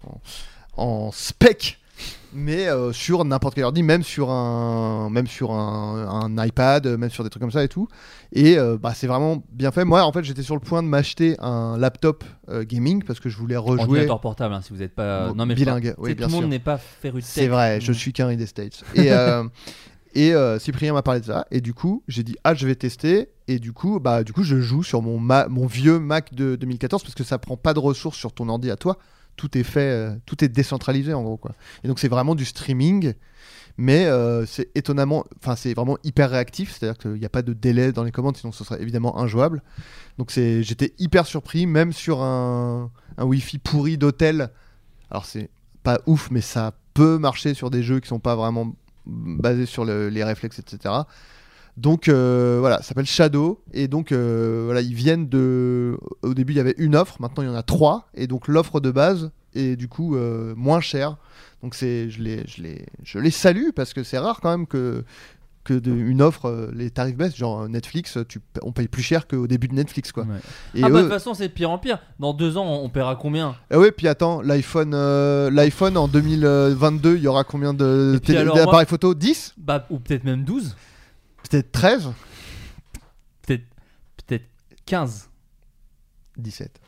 en, 0.76 0.82
en- 0.82 0.84
en 1.08 1.12
spec, 1.12 1.80
mais 2.34 2.68
euh, 2.68 2.92
sur 2.92 3.24
n'importe 3.26 3.56
quel 3.56 3.64
ordi, 3.64 3.82
même 3.84 4.04
sur 4.04 4.30
un, 4.30 5.10
même 5.10 5.28
sur 5.28 5.52
un, 5.54 6.30
un 6.38 6.46
iPad, 6.46 6.86
même 6.86 7.10
sur 7.10 7.24
des 7.24 7.30
trucs 7.30 7.42
comme 7.42 7.52
ça 7.52 7.64
et 7.64 7.68
tout. 7.70 7.88
Et 8.34 8.58
euh, 8.58 8.78
bah, 8.78 8.94
c'est 8.94 9.08
vraiment 9.08 9.44
bien 9.52 9.72
fait. 9.72 9.86
Moi, 9.86 10.04
en 10.04 10.12
fait, 10.12 10.24
j'étais 10.24 10.44
sur 10.44 10.56
le 10.56 10.60
point 10.62 10.84
de 10.84 10.88
m'acheter 10.88 11.36
un 11.40 11.78
laptop 11.78 12.24
euh, 12.50 12.64
gaming 12.64 13.04
parce 13.04 13.20
que 13.20 13.30
je 13.30 13.38
voulais 13.38 13.56
rejouer. 13.58 13.82
Ordinateur 13.84 14.20
portable, 14.22 14.54
hein, 14.54 14.62
si 14.62 14.72
vous 14.74 14.80
n'êtes 14.80 14.96
pas. 14.96 15.32
Non, 15.34 15.46
mais 15.46 15.56
bilingue, 15.56 15.94
crois- 15.94 16.06
oui, 16.06 16.16
bien 16.16 16.28
tout 16.28 16.34
le 16.36 16.42
monde 16.42 16.50
n'est 16.50 16.60
pas 16.60 16.78
féru. 16.78 17.22
C'est 17.22 17.48
vrai, 17.48 17.80
je 17.82 17.92
Mm. 17.92 17.96
suis 17.96 18.14
qu'un 18.14 18.36
des 18.36 18.46
States. 18.46 18.84
Et, 18.96 19.10
et 20.16 20.34
Cyprien 20.60 20.94
m'a 20.94 21.02
parlé 21.02 21.20
de 21.22 21.26
ça. 21.26 21.46
Et 21.52 21.62
du 21.62 21.74
coup, 21.74 22.04
j'ai 22.08 22.24
dit, 22.24 22.36
ah, 22.44 22.54
je 22.54 22.68
vais 22.68 22.76
tester. 22.76 23.30
Et 23.48 23.60
du 23.60 23.74
coup, 23.74 24.00
bah, 24.00 24.24
du 24.24 24.34
coup 24.34 24.42
je 24.44 24.60
joue 24.60 24.82
sur 24.82 25.02
mon, 25.04 25.20
ma- 25.20 25.48
mon 25.48 25.68
vieux 25.68 26.00
Mac 26.00 26.34
de 26.34 26.56
2014 26.56 27.04
parce 27.04 27.14
que 27.14 27.24
ça 27.24 27.38
prend 27.38 27.58
pas 27.58 27.74
de 27.76 27.80
ressources 27.80 28.18
sur 28.18 28.34
ton 28.34 28.50
ordi 28.50 28.72
à 28.72 28.76
toi. 28.76 28.98
Tout 29.36 29.58
est 29.58 29.64
fait, 29.64 29.80
euh, 29.92 30.16
tout 30.26 30.44
est 30.44 30.48
décentralisé 30.48 31.14
en 31.14 31.24
gros. 31.24 31.38
Quoi. 31.38 31.52
Et 31.84 31.88
donc, 31.88 32.00
c'est 32.00 32.08
vraiment 32.08 32.36
du 32.36 32.46
streaming. 32.46 33.14
Mais 33.78 34.06
euh, 34.06 34.46
c'est 34.46 34.70
étonnamment, 34.76 35.26
enfin, 35.42 35.58
c'est 35.58 35.74
vraiment 35.74 35.98
hyper 36.06 36.30
réactif. 36.30 36.72
C'est-à-dire 36.72 36.98
qu'il 36.98 37.20
n'y 37.20 37.26
a 37.26 37.30
pas 37.30 37.42
de 37.42 37.52
délai 37.52 37.92
dans 37.92 38.04
les 38.06 38.12
commandes, 38.12 38.38
sinon 38.38 38.54
ce 38.54 38.64
serait 38.64 38.82
évidemment 38.82 39.20
injouable. 39.20 39.62
Donc, 40.18 40.32
c'est, 40.32 40.64
j'étais 40.64 40.94
hyper 40.98 41.26
surpris, 41.26 41.66
même 41.68 41.92
sur 41.92 42.22
un, 42.22 42.90
Wi-Fi 43.20 43.58
pourri 43.58 43.98
d'hôtel. 43.98 44.50
Alors, 45.12 45.26
c'est 45.26 45.50
pas 45.84 46.00
ouf, 46.06 46.30
mais 46.32 46.42
ça 46.42 46.74
peut 46.94 47.18
marcher 47.18 47.54
sur 47.54 47.70
des 47.70 47.84
jeux 47.84 48.00
qui 48.00 48.08
sont 48.08 48.20
pas 48.20 48.36
vraiment 48.36 48.74
basés 49.06 49.66
sur 49.66 49.84
le- 49.84 50.08
les 50.10 50.24
réflexes, 50.24 50.60
etc. 50.60 50.94
Donc 51.78 52.08
euh, 52.08 52.58
voilà, 52.62 52.78
ça 52.78 52.84
s'appelle 52.84 53.06
Shadow 53.06 53.62
et 53.74 53.88
donc 53.90 54.12
euh, 54.12 54.62
voilà, 54.66 54.82
ils 54.82 54.94
viennent 54.94 55.28
de. 55.28 55.98
Au 56.22 56.34
début, 56.34 56.54
il 56.54 56.58
y 56.58 56.60
avait 56.62 56.76
une 56.78 56.96
offre, 56.96 57.18
maintenant 57.20 57.44
il 57.44 57.48
y 57.48 57.52
en 57.52 57.56
a 57.56 57.64
trois 57.64 58.08
et 58.14 58.28
donc 58.28 58.48
l'offre 58.48 58.80
de 58.80 58.92
base 58.92 59.32
est 59.56 59.76
du 59.76 59.88
coup 59.90 60.16
euh, 60.16 60.54
moins 60.56 60.80
chère. 60.80 61.18
Donc 61.62 61.76
c'est, 61.76 62.10
je 62.10 62.22
les, 62.22 62.44
je 62.48 62.62
les, 62.62 62.86
je 63.04 63.20
les 63.20 63.32
salue 63.32 63.70
parce 63.76 63.94
que 63.94 64.04
c'est 64.04 64.18
rare 64.18 64.40
quand 64.42 64.52
même 64.52 64.68
que 64.68 65.04
que 65.66 65.74
de- 65.74 65.92
une 65.92 66.22
offre, 66.22 66.46
euh, 66.46 66.72
les 66.76 66.92
tarifs 66.92 67.18
baissent. 67.18 67.36
Genre 67.36 67.68
Netflix, 67.68 68.20
tu, 68.30 68.40
on 68.62 68.72
paye 68.72 68.88
plus 68.88 69.02
cher 69.02 69.28
qu'au 69.28 69.48
début 69.48 69.68
de 69.68 69.74
Netflix, 69.74 70.12
quoi. 70.12 70.24
Ouais. 70.24 70.36
Et 70.76 70.84
ah 70.84 70.90
bah 70.90 70.98
de 71.00 71.02
toute 71.06 71.12
façon 71.12 71.34
c'est 71.34 71.48
de 71.48 71.54
pire 71.54 71.72
en 71.72 71.80
pire. 71.80 71.98
Dans 72.20 72.34
deux 72.34 72.56
ans 72.58 72.66
on, 72.66 72.86
on 72.86 72.90
paiera 72.90 73.16
combien? 73.16 73.56
Ah 73.72 73.80
ouais, 73.80 73.92
puis 73.92 74.08
attends, 74.08 74.42
l'iPhone, 74.42 74.92
euh, 74.94 75.50
l'iPhone 75.50 75.98
en 75.98 76.08
2022, 76.08 77.16
il 77.18 77.24
y 77.24 77.28
aura 77.28 77.44
combien 77.44 77.74
de 77.74 78.18
Et 78.30 78.34
d'appareils 78.34 78.86
photo? 78.86 79.14
10 79.16 79.56
Bah 79.58 79.86
ou 79.90 80.00
peut-être 80.00 80.24
même 80.24 80.44
12 80.44 80.76
Peut-être 81.50 81.72
13 81.72 82.12
Peut-être 83.46 83.64
peut-être 84.18 84.46
15 84.86 85.30
17. 86.38 86.80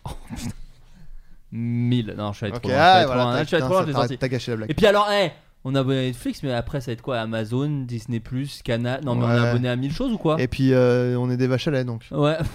1000 1.52 2.14
Non 2.18 2.32
je 2.34 2.38
suis 2.38 2.46
allé 2.48 2.60
trop 2.60 2.68
loin. 2.70 2.78
ah, 2.80 3.06
voilà, 3.06 3.24
loin. 3.24 3.34
t'as- 3.34 3.44
Je 3.44 3.48
suis 3.48 3.56
allé 3.56 3.62
trop 3.66 3.70
putain, 3.70 3.74
loin, 3.74 3.82
je 3.82 3.88
l'ai 3.88 3.94
t'as- 3.94 4.00
sorti. 4.00 4.18
t'as 4.18 4.28
gâché 4.28 4.52
la 4.52 4.58
blague. 4.58 4.72
Et 4.72 4.74
puis 4.74 4.86
alors, 4.86 5.10
hey, 5.10 5.32
on 5.64 5.76
a 5.76 5.80
abonné 5.80 6.00
à 6.00 6.02
Netflix, 6.04 6.44
mais 6.44 6.52
après 6.54 6.82
ça 6.82 6.88
va 6.88 6.94
être 6.94 7.02
quoi? 7.02 7.20
Amazon, 7.20 7.70
Disney+, 7.70 8.22
Canal? 8.64 9.04
Non 9.04 9.16
mais 9.16 9.26
on 9.26 9.30
est 9.32 9.48
abonné 9.48 9.70
à 9.70 9.76
1000 9.76 9.94
choses 9.94 10.12
ou 10.12 10.18
quoi? 10.18 10.42
Et 10.42 10.48
puis 10.48 10.74
euh, 10.74 11.18
on 11.18 11.30
est 11.30 11.38
des 11.38 11.48
vaches 11.48 11.68
à 11.68 11.72
lait 11.72 11.84
donc. 11.86 12.06
Ouais. 12.12 12.38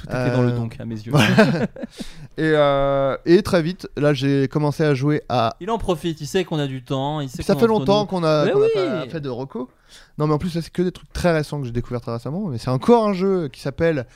Tout 0.00 0.06
était 0.06 0.30
dans 0.30 0.42
le 0.42 0.48
Euh, 0.50 0.56
donc 0.56 0.80
à 0.80 0.84
mes 0.84 0.94
yeux. 0.94 1.12
Et, 2.38 2.52
euh, 2.54 3.16
et 3.26 3.42
très 3.42 3.60
vite, 3.60 3.86
là 3.98 4.14
j'ai 4.14 4.48
commencé 4.48 4.82
à 4.82 4.94
jouer 4.94 5.22
à. 5.28 5.56
Il 5.60 5.70
en 5.70 5.76
profite, 5.76 6.22
il 6.22 6.26
sait 6.26 6.44
qu'on 6.44 6.58
a 6.58 6.66
du 6.66 6.82
temps. 6.82 7.20
Il 7.20 7.28
sait 7.28 7.42
Ça 7.42 7.54
fait 7.54 7.66
longtemps 7.66 8.02
nous. 8.02 8.06
qu'on 8.06 8.24
a, 8.24 8.46
pas 8.46 9.06
fait 9.10 9.20
de 9.20 9.28
reco. 9.28 9.68
Non 10.16 10.26
mais 10.26 10.32
en 10.32 10.38
plus 10.38 10.54
là 10.54 10.62
c'est 10.62 10.72
que 10.72 10.80
des 10.80 10.92
trucs 10.92 11.12
très 11.12 11.32
récents 11.32 11.60
que 11.60 11.66
j'ai 11.66 11.72
découvert 11.72 12.00
très 12.00 12.12
récemment. 12.12 12.48
Mais 12.48 12.56
c'est 12.56 12.70
encore 12.70 13.06
un 13.06 13.12
jeu 13.12 13.48
qui 13.48 13.60
s'appelle 13.60 14.06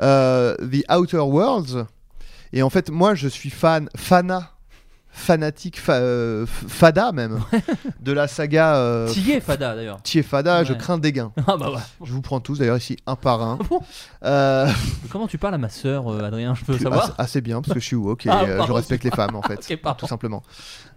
euh, 0.00 0.56
The 0.56 0.90
Outer 0.90 1.18
Worlds. 1.18 1.84
Et 2.54 2.62
en 2.62 2.70
fait 2.70 2.88
moi 2.88 3.14
je 3.14 3.28
suis 3.28 3.50
fan, 3.50 3.90
fana, 3.94 4.52
fanatique, 5.18 5.80
fa- 5.80 5.94
euh, 5.94 6.44
fada 6.46 7.10
même, 7.10 7.40
de 8.00 8.12
la 8.12 8.28
saga 8.28 8.76
euh, 8.76 9.08
Thier 9.08 9.40
Fada 9.40 9.74
d'ailleurs. 9.74 10.00
Thier 10.02 10.22
Fada. 10.22 10.62
Je 10.62 10.74
crains 10.74 10.98
des 10.98 11.10
gains. 11.12 11.32
Ah 11.48 11.56
bah 11.56 11.70
ouais. 11.70 11.78
Je 12.04 12.12
vous 12.12 12.20
prends 12.20 12.38
tous 12.40 12.58
d'ailleurs 12.58 12.76
ici 12.76 12.96
un 13.06 13.16
par 13.16 13.42
un. 13.42 13.58
Ah 13.70 13.74
Euh, 14.24 14.68
Comment 15.10 15.26
tu 15.26 15.38
parles 15.38 15.54
à 15.54 15.58
ma 15.58 15.70
sœur, 15.70 16.12
euh, 16.12 16.22
Adrien 16.22 16.54
Je 16.54 16.64
peux 16.64 16.74
assez, 16.74 16.82
savoir 16.82 17.14
assez 17.18 17.40
bien 17.40 17.62
parce 17.62 17.72
que 17.74 17.80
je 17.80 17.84
suis 17.86 17.96
woke 17.96 18.26
et 18.26 18.30
Ah, 18.30 18.44
je 18.66 18.72
respecte 18.72 19.04
les 19.04 19.10
femmes 19.10 19.34
en 19.36 19.42
fait. 19.42 19.58
Ok, 19.70 19.78
pardon. 19.80 19.98
tout 20.00 20.06
simplement. 20.06 20.42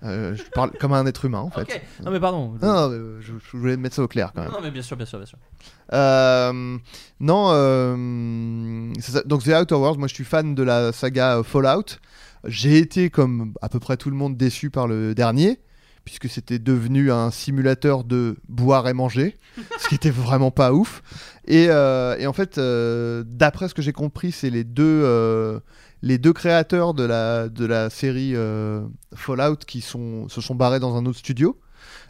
Je 0.04 0.42
parle 0.54 0.72
comme 0.80 0.94
un 0.94 1.06
être 1.06 1.24
humain 1.26 1.40
en 1.40 1.50
fait. 1.50 1.82
Non 2.04 2.12
mais 2.12 2.20
pardon. 2.20 2.54
Non, 2.62 2.90
non, 2.90 2.92
je, 3.22 3.34
je 3.52 3.58
voulais 3.58 3.78
mettre 3.78 3.96
ça 3.96 4.02
au 4.04 4.08
clair 4.10 4.32
quand 4.36 4.42
même. 4.44 4.52
Non 4.52 4.60
mais 4.62 4.72
bien 4.72 4.82
sûr, 4.82 4.98
bien 4.98 5.06
sûr, 5.06 5.18
bien 5.18 5.28
sûr. 5.28 5.38
Non, 7.22 7.50
ça. 9.00 9.22
donc 9.26 9.44
The 9.44 9.48
Outer 9.62 9.76
Worlds, 9.76 9.98
moi 10.00 10.08
je 10.08 10.14
suis 10.14 10.24
fan 10.26 10.56
de 10.56 10.64
la 10.64 10.92
saga 10.92 11.42
Fallout. 11.44 11.86
J'ai 12.46 12.78
été, 12.78 13.10
comme 13.10 13.54
à 13.62 13.70
peu 13.70 13.80
près 13.80 13.98
tout 13.98 14.10
le 14.10 14.16
monde, 14.16 14.38
déçu 14.38 14.70
par 14.70 14.88
le 14.88 15.14
dernier, 15.14 15.60
puisque 16.10 16.30
c'était 16.30 16.60
devenu 16.60 17.12
un 17.12 17.32
simulateur 17.32 18.04
de 18.04 18.38
boire 18.48 18.88
et 18.88 18.94
manger, 18.94 19.38
ce 19.78 19.88
qui 19.88 19.96
était 19.96 20.10
vraiment 20.10 20.52
pas 20.52 20.74
ouf. 20.74 21.04
Et, 21.46 21.68
euh, 21.70 22.28
en 22.28 22.34
fait, 22.34 22.58
euh, 22.58 23.24
d'après 23.28 23.68
ce 23.68 23.74
que 23.74 23.82
j'ai 23.82 23.94
compris, 23.94 24.32
c'est 24.32 24.50
les 24.50 24.64
deux, 24.64 24.84
euh, 25.04 25.60
les 26.02 26.18
deux 26.18 26.34
créateurs 26.34 26.94
de 26.94 27.04
la, 27.04 27.50
de 27.50 27.66
la 27.66 27.90
série 27.90 28.34
Fallout 29.14 29.58
qui 29.68 29.82
se 29.82 30.42
sont 30.42 30.56
barrés 30.56 30.80
dans 30.80 30.96
un 30.96 31.06
autre 31.06 31.20
studio. 31.20 31.60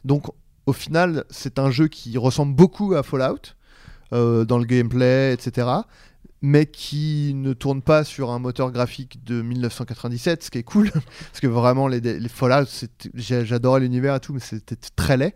Donc 0.06 0.28
au 0.66 0.74
final, 0.74 1.26
c'est 1.30 1.60
un 1.60 1.72
jeu 1.72 1.88
qui 1.88 2.18
ressemble 2.18 2.56
beaucoup 2.56 2.94
à 2.94 3.04
Fallout 3.04 3.56
dans 4.12 4.58
le 4.58 4.66
gameplay, 4.66 5.34
etc. 5.34 5.68
Mais 6.42 6.66
qui 6.68 7.34
ne 7.36 7.52
tourne 7.54 7.82
pas 7.82 8.04
sur 8.06 8.32
un 8.32 8.40
moteur 8.40 8.72
graphique 8.72 9.24
de 9.26 9.42
1997, 9.42 10.44
ce 10.44 10.50
qui 10.52 10.58
est 10.60 10.64
cool, 10.64 10.90
parce 10.92 11.40
que 11.42 11.48
vraiment 11.48 11.88
les, 11.90 12.02
Fallout, 12.30 12.68
j'adorais 13.14 13.82
l'univers 13.82 14.16
et 14.16 14.20
tout, 14.22 14.34
mais 14.34 14.40
c'était 14.40 14.78
très 14.96 15.18
laid. 15.18 15.34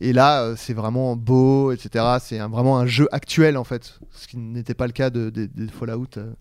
Et 0.00 0.12
là, 0.12 0.42
euh, 0.42 0.54
c'est 0.58 0.74
vraiment 0.74 1.16
beau, 1.16 1.72
etc. 1.72 2.04
C'est 2.20 2.38
vraiment 2.40 2.78
un 2.78 2.84
jeu 2.86 3.08
actuel 3.12 3.56
en 3.56 3.64
fait, 3.64 3.98
ce 4.12 4.26
qui 4.26 4.36
n'était 4.36 4.74
pas 4.74 4.86
le 4.86 4.92
cas 4.92 5.08
de- 5.08 5.30
de- 5.30 5.46
des 5.46 5.68
Fallout. 5.68 6.08
euh. 6.18 6.32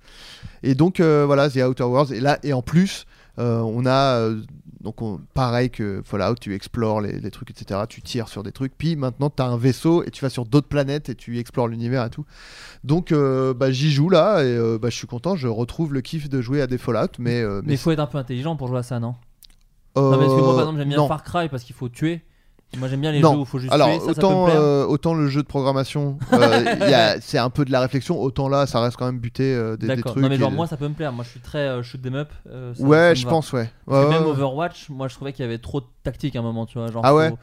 Et 0.64 0.76
donc 0.76 1.00
euh, 1.00 1.24
voilà, 1.26 1.50
The 1.50 1.58
Outer 1.58 1.84
Worlds. 1.84 2.12
Et 2.14 2.20
là, 2.20 2.40
et 2.44 2.52
en 2.52 2.62
plus, 2.64 3.06
on 3.38 3.86
a 3.86 4.18
euh, 4.20 4.42
donc 4.82 5.02
on- 5.02 5.20
pareil 5.34 5.70
que 5.70 6.02
Fallout, 6.04 6.36
tu 6.36 6.54
explores 6.54 7.00
les, 7.02 7.20
les 7.20 7.32
trucs, 7.32 7.50
etc. 7.52 7.82
Tu 7.88 8.02
tires 8.02 8.28
sur 8.28 8.44
des 8.44 8.52
trucs. 8.52 8.74
Puis 8.78 8.96
maintenant, 8.96 9.30
tu 9.30 9.42
as 9.42 9.46
un 9.46 9.58
vaisseau 9.58 10.04
et 10.04 10.12
tu 10.12 10.22
vas 10.24 10.30
sur 10.30 10.46
d'autres 10.46 10.68
planètes 10.68 11.08
et 11.10 11.16
tu 11.16 11.40
explores 11.40 11.68
l'univers 11.70 12.04
et 12.06 12.10
tout. 12.10 12.26
Donc 12.84 13.12
euh, 13.12 13.54
bah, 13.54 13.72
j'y 13.72 13.92
joue 13.92 14.10
là 14.10 14.44
et 14.44 14.48
euh, 14.58 14.78
bah, 14.78 14.90
je 14.90 14.96
suis 14.98 15.08
content. 15.08 15.36
Je 15.36 15.48
retrouve 15.48 15.94
le 15.94 16.02
kiff 16.02 16.30
de 16.30 16.42
jouer 16.42 16.62
à 16.62 16.68
des 16.68 16.78
Fallout, 16.78 17.08
mais 17.18 17.42
euh, 17.42 17.62
Mais 17.64 17.74
il 17.74 17.78
faut 17.80 17.92
être 17.92 18.00
un 18.00 18.08
peu 18.08 18.18
intelligent 18.18 18.56
pour 18.58 18.68
jouer 18.68 18.80
à 18.80 18.84
ça, 18.84 19.00
non? 19.00 19.16
Euh, 19.98 20.12
Non, 20.12 20.18
mais 20.18 20.26
parce 20.26 20.36
que 20.36 20.42
moi, 20.42 20.52
par 20.54 20.60
exemple, 20.62 20.80
j'aime 20.80 20.90
bien 20.90 20.98
non. 20.98 21.08
Far 21.08 21.24
Cry 21.24 21.48
parce 21.50 21.64
qu'il 21.64 21.76
faut 21.76 21.88
tuer. 21.90 22.22
Moi, 22.78 22.88
j'aime 22.88 23.02
bien 23.02 23.12
les 23.12 23.20
Non. 23.20 23.34
jeux 23.34 23.38
où 23.40 23.42
il 23.42 23.46
faut 23.46 23.60
juste 23.60 23.72
Alors 23.74 23.88
tuer. 23.90 24.00
Ça, 24.00 24.06
ça 24.08 24.14
peut 24.14 24.20
autant, 24.28 24.48
me 24.48 24.52
euh, 24.54 24.86
autant 24.86 25.14
le 25.14 25.28
jeu 25.28 25.42
de 25.44 25.48
programmation, 25.48 26.18
euh, 26.34 27.16
c'est 27.22 27.38
un 27.38 27.50
peu 27.50 27.66
de 27.66 27.72
la 27.72 27.80
réflexion. 27.82 28.20
Autant 28.22 28.50
là, 28.50 28.66
ça 28.66 28.80
reste 28.82 28.98
quand 28.98 29.06
même 29.06 29.20
buté 29.20 29.54
euh, 29.54 29.78
des, 29.78 29.88
trucs. 30.02 30.16
Non, 30.18 30.30
mais 30.30 30.38
genre, 30.38 30.52
et- 30.52 30.56
moi, 30.56 30.68
ça 30.68 30.78
peut 30.78 30.88
me 30.88 30.94
plaire. 30.96 31.12
Moi, 31.14 31.24
je 31.24 31.30
suis 31.30 31.40
très 31.40 31.82
shoot 31.84 32.02
them 32.02 32.16
up. 32.16 32.30
ça- 32.46 32.84
ouais, 32.84 33.14
je 33.16 33.28
pense, 33.28 33.54
ouais. 33.54 33.70
Que 33.88 33.94
Ouais, 33.94 34.10
même 34.10 34.22
ouais, 34.24 34.26
ouais. 34.26 34.32
Overwatch, 34.32 34.90
moi, 34.90 35.08
je 35.08 35.16
trouvais 35.16 35.34
qu'il 35.34 35.44
y 35.46 35.48
avait 35.48 35.60
trop 35.60 35.82
de 35.82 35.86
tactique 36.04 36.36
à 36.36 36.40
un 36.40 36.44
moment, 36.44 36.66
tu 36.66 36.78
vois. 36.80 36.92
Genre, 36.92 37.02
Ah 37.06 37.14
ouais 37.14 37.30
faut- 37.30 37.38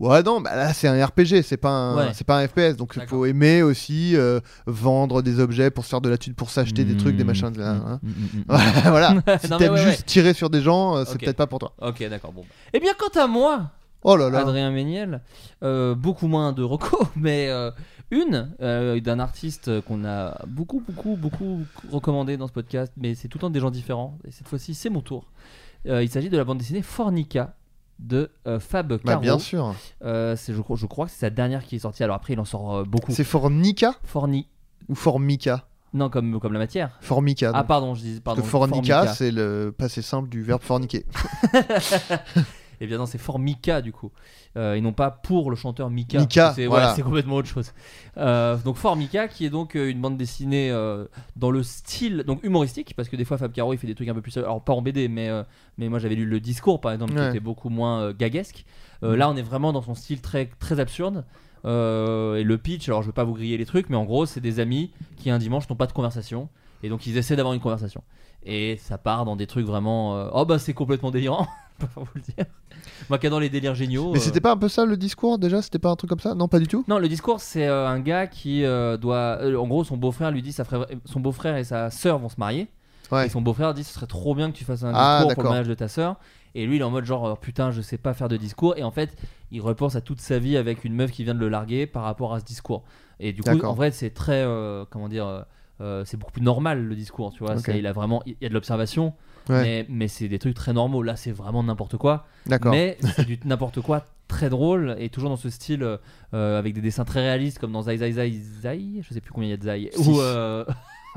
Ouais, 0.00 0.22
non, 0.22 0.40
bah 0.40 0.54
là 0.54 0.72
c'est 0.72 0.86
un 0.86 1.04
RPG, 1.04 1.42
c'est 1.42 1.56
pas 1.56 1.70
un, 1.70 1.96
Ouais. 1.96 2.04
c'est 2.12 2.24
pas 2.24 2.38
un 2.38 2.46
FPS, 2.46 2.76
donc 2.76 2.92
il 2.94 3.04
faut 3.08 3.26
aimer 3.26 3.64
aussi 3.64 4.14
euh, 4.14 4.38
vendre 4.68 5.22
des 5.22 5.40
objets 5.40 5.72
pour 5.72 5.82
se 5.84 5.88
faire 5.90 6.00
de 6.00 6.08
la 6.08 6.16
thune, 6.16 6.34
pour 6.34 6.50
s'acheter 6.50 6.84
des 6.84 6.96
trucs, 6.96 7.16
des 7.16 7.24
machins. 7.24 7.50
de 7.50 7.58
là, 7.58 7.74
Mmh, 7.74 7.82
hein. 7.84 8.00
mmh, 8.04 8.08
mmh, 8.08 8.38
mmh. 8.38 8.80
voilà. 8.90 9.14
Si 9.42 9.48
t'aimes 9.48 9.72
ouais, 9.72 9.82
juste 9.82 10.06
tirer 10.06 10.34
sur 10.34 10.50
des 10.50 10.60
gens, 10.60 11.04
c'est 11.04 11.18
peut-être 11.18 11.36
pas 11.36 11.48
pour 11.48 11.58
toi. 11.58 11.72
Ok, 11.82 12.08
d'accord. 12.08 12.30
Bon. 12.32 12.44
Eh 12.72 12.78
bien, 12.78 12.92
quant 12.96 13.20
à 13.20 13.26
moi, 13.26 13.62
Oh 14.04 14.16
là 14.16 14.30
là. 14.30 14.40
Adrien 14.40 14.70
Méniel, 14.70 15.20
euh, 15.62 15.94
beaucoup 15.94 16.28
moins 16.28 16.52
de 16.52 16.62
recos, 16.62 17.06
mais 17.16 17.48
euh, 17.48 17.70
une 18.10 18.54
euh, 18.60 19.00
d'un 19.00 19.18
artiste 19.18 19.80
qu'on 19.82 20.04
a 20.04 20.40
beaucoup, 20.46 20.80
beaucoup, 20.86 21.16
beaucoup 21.16 21.60
recommandé 21.90 22.36
dans 22.36 22.46
ce 22.46 22.52
podcast, 22.52 22.92
mais 22.96 23.14
c'est 23.14 23.28
tout 23.28 23.38
le 23.38 23.42
temps 23.42 23.50
des 23.50 23.60
gens 23.60 23.70
différents. 23.70 24.16
Et 24.26 24.30
cette 24.30 24.46
fois-ci, 24.48 24.74
c'est 24.74 24.90
mon 24.90 25.00
tour. 25.00 25.24
Il 25.84 26.08
s'agit 26.10 26.28
de 26.30 26.36
la 26.36 26.44
bande 26.44 26.58
dessinée 26.58 26.82
Fornica 26.82 27.54
de 27.98 28.30
Fab 28.60 28.88
Bah, 28.88 28.98
Caro. 29.04 29.20
bien 29.22 29.38
sûr. 29.38 29.74
C'est, 30.02 30.52
je, 30.54 30.60
crois- 30.60 30.76
je 30.76 30.86
crois 30.86 31.06
que 31.06 31.12
c'est 31.12 31.20
sa 31.20 31.30
dernière 31.30 31.64
qui 31.64 31.76
est 31.76 31.80
sortie. 31.80 32.04
Alors 32.04 32.16
après, 32.16 32.34
il 32.34 32.40
en 32.40 32.44
sort 32.44 32.84
beaucoup. 32.84 33.12
C'est 33.12 33.24
Fornica 33.24 33.94
Forni. 34.04 34.46
ou 34.88 34.94
Formica? 34.94 35.66
Non, 35.94 36.10
comme, 36.10 36.38
comme 36.40 36.52
la 36.52 36.58
matière. 36.58 36.98
Formica. 37.00 37.50
Ah, 37.54 37.64
pardon, 37.64 37.94
je 37.94 38.02
dis 38.02 38.10
Parce 38.20 38.36
pardon. 38.36 38.42
que 38.42 38.46
fornica, 38.46 38.94
Formica. 38.96 39.14
c'est 39.14 39.30
le 39.30 39.74
passé 39.76 40.02
simple 40.02 40.28
du 40.28 40.42
verbe 40.42 40.60
forniquer. 40.62 41.06
Eh 42.80 42.86
bien 42.86 42.98
non, 42.98 43.06
c'est 43.06 43.18
Formica 43.18 43.80
du 43.82 43.92
coup. 43.92 44.10
Euh, 44.56 44.74
et 44.74 44.80
non 44.80 44.92
pas 44.92 45.10
pour 45.10 45.50
le 45.50 45.56
chanteur 45.56 45.90
Mika. 45.90 46.18
Mika, 46.20 46.52
c'est 46.54 46.66
voilà. 46.66 46.94
complètement 47.02 47.36
autre 47.36 47.48
chose. 47.48 47.72
Euh, 48.16 48.56
donc 48.58 48.76
Formica 48.76 49.28
qui 49.28 49.44
est 49.44 49.50
donc 49.50 49.76
euh, 49.76 49.90
une 49.90 50.00
bande 50.00 50.16
dessinée 50.16 50.70
euh, 50.70 51.04
dans 51.36 51.50
le 51.50 51.62
style 51.62 52.24
donc 52.26 52.42
humoristique 52.44 52.94
parce 52.96 53.08
que 53.08 53.16
des 53.16 53.24
fois 53.24 53.36
Fab 53.38 53.52
Caro 53.52 53.72
il 53.72 53.78
fait 53.78 53.86
des 53.86 53.94
trucs 53.94 54.08
un 54.08 54.14
peu 54.14 54.22
plus 54.22 54.36
alors 54.38 54.62
pas 54.62 54.72
en 54.72 54.82
BD 54.82 55.08
mais 55.08 55.28
mais 55.76 55.88
moi 55.88 55.98
j'avais 55.98 56.14
lu 56.14 56.24
le 56.24 56.40
discours 56.40 56.80
par 56.80 56.92
exemple 56.92 57.12
qui 57.14 57.18
Ouais. 57.18 57.28
était 57.30 57.40
beaucoup 57.40 57.68
moins 57.68 58.12
gaguesque. 58.12 58.64
Euh, 59.02 59.16
Là 59.16 59.28
on 59.30 59.36
est 59.36 59.42
vraiment 59.42 59.72
dans 59.72 59.82
son 59.82 59.94
style 59.94 60.20
très 60.20 60.46
très 60.58 60.80
absurde. 60.80 61.24
Et 61.64 61.68
le 62.44 62.56
pitch, 62.56 62.88
alors 62.88 63.02
je 63.02 63.08
vais 63.08 63.12
pas 63.12 63.24
vous 63.24 63.34
griller 63.34 63.58
les 63.58 63.66
trucs, 63.66 63.90
mais 63.90 63.96
en 63.96 64.04
gros, 64.04 64.24
c'est 64.26 64.40
des 64.40 64.58
amis 64.60 64.90
qui 65.16 65.28
un 65.30 65.38
dimanche 65.38 65.68
n'ont 65.68 65.76
pas 65.76 65.86
de 65.86 65.92
conversation 65.92 66.48
et 66.82 66.88
donc 66.88 67.06
ils 67.06 67.16
essaient 67.18 67.36
d'avoir 67.36 67.52
une 67.54 67.60
conversation. 67.60 68.02
Et 68.46 68.76
ça 68.78 68.96
part 68.98 69.24
dans 69.24 69.36
des 69.36 69.46
trucs 69.46 69.66
vraiment. 69.66 70.16
euh, 70.16 70.30
Oh 70.32 70.46
bah 70.46 70.58
c'est 70.58 70.72
complètement 70.72 71.10
délirant, 71.10 71.46
je 71.80 71.86
peux 71.86 71.92
pas 71.92 72.00
vous 72.00 72.08
le 72.14 72.20
dire. 72.22 72.46
Moi 73.08 73.18
qui 73.18 73.26
adore 73.26 73.40
les 73.40 73.48
délires 73.48 73.74
géniaux. 73.74 74.12
Mais 74.12 74.18
euh, 74.18 74.22
c'était 74.22 74.40
pas 74.40 74.52
un 74.52 74.56
peu 74.56 74.68
ça 74.68 74.84
le 74.84 74.96
discours 74.96 75.38
déjà 75.38 75.62
C'était 75.62 75.78
pas 75.78 75.90
un 75.90 75.96
truc 75.96 76.08
comme 76.10 76.20
ça? 76.20 76.34
Non, 76.34 76.48
pas 76.48 76.58
du 76.58 76.66
tout? 76.66 76.84
Non, 76.88 76.98
le 76.98 77.08
discours, 77.08 77.40
c'est 77.40 77.66
euh, 77.66 77.86
un 77.88 78.00
gars 78.00 78.26
qui 78.26 78.64
euh, 78.64 78.96
doit. 78.96 79.38
euh, 79.40 79.56
en 79.56 79.66
gros, 79.66 79.84
son 79.84 79.96
beau-frère 79.96 80.30
lui 80.30 80.42
dit 80.42 80.52
ferait... 80.52 80.86
son 81.04 81.20
beau-frère 81.20 81.56
et 81.56 81.64
sa 81.64 81.90
sœur 81.90 82.18
vont 82.18 82.28
se 82.28 82.36
marier. 82.38 82.68
Ouais. 83.10 83.26
Et 83.26 83.28
son 83.30 83.40
beau-frère 83.40 83.72
dit 83.74 83.84
ce 83.84 83.94
serait 83.94 84.06
trop 84.06 84.34
bien 84.34 84.50
que 84.50 84.56
tu 84.56 84.64
fasses 84.64 84.84
un 84.84 84.92
Ah, 84.94 85.18
discours 85.18 85.34
pour 85.34 85.42
le 85.44 85.48
mariage 85.48 85.68
de 85.68 85.74
ta 85.74 85.88
sœur. 85.88 86.16
Et 86.54 86.66
lui, 86.66 86.76
il 86.76 86.80
est 86.80 86.84
en 86.84 86.90
mode 86.90 87.04
genre 87.04 87.26
euh, 87.26 87.34
putain, 87.34 87.70
je 87.70 87.80
sais 87.80 87.98
pas 87.98 88.14
faire 88.14 88.28
de 88.28 88.36
discours. 88.36 88.74
Et 88.76 88.82
en 88.82 88.90
fait, 88.90 89.16
il 89.50 89.60
repense 89.60 89.96
à 89.96 90.00
toute 90.00 90.20
sa 90.20 90.38
vie 90.38 90.56
avec 90.56 90.84
une 90.84 90.94
meuf 90.94 91.10
qui 91.10 91.24
vient 91.24 91.34
de 91.34 91.38
le 91.40 91.48
larguer 91.48 91.86
par 91.86 92.02
rapport 92.02 92.34
à 92.34 92.40
ce 92.40 92.44
discours. 92.44 92.82
Et 93.20 93.32
du 93.32 93.42
coup, 93.42 93.60
en 93.64 93.74
vrai, 93.74 93.90
c'est 93.90 94.10
très. 94.10 94.42
euh, 94.44 94.84
comment 94.90 95.08
dire 95.08 95.26
euh, 95.26 95.42
euh, 95.80 96.02
c'est 96.04 96.16
beaucoup 96.16 96.32
plus 96.32 96.42
normal 96.42 96.82
le 96.84 96.94
discours, 96.96 97.32
tu 97.32 97.44
vois. 97.44 97.54
Il 97.68 97.86
a 97.86 97.92
vraiment, 97.92 98.22
il 98.26 98.36
y 98.40 98.46
a 98.46 98.48
de 98.48 98.54
l'observation, 98.54 99.14
Ouais. 99.48 99.62
mais, 99.62 99.86
mais 99.88 100.08
c'est 100.08 100.28
des 100.28 100.38
trucs 100.38 100.54
très 100.54 100.72
normaux. 100.72 101.02
Là, 101.02 101.16
c'est 101.16 101.32
vraiment 101.32 101.62
n'importe 101.62 101.96
quoi. 101.96 102.26
D'accord. 102.46 102.72
Mais 102.72 102.98
c'est 103.16 103.24
du 103.24 103.38
n'importe 103.44 103.80
quoi 103.80 104.04
très 104.28 104.50
drôle 104.50 104.94
et 104.98 105.08
toujours 105.08 105.30
dans 105.30 105.36
ce 105.36 105.48
style 105.48 105.82
euh, 106.34 106.58
avec 106.58 106.74
des 106.74 106.82
dessins 106.82 107.06
très 107.06 107.20
réalistes 107.20 107.58
comme 107.58 107.72
dans 107.72 107.80
Zai 107.82 107.96
Zai 107.96 108.12
Zai 108.12 108.30
Zai, 108.30 109.00
je 109.02 109.14
sais 109.14 109.22
plus 109.22 109.32
combien 109.32 109.48
il 109.48 109.52
y 109.52 109.54
a 109.54 109.56
de 109.56 109.62
Zai. 109.62 109.90
Ou 110.06 110.20
euh, 110.20 110.66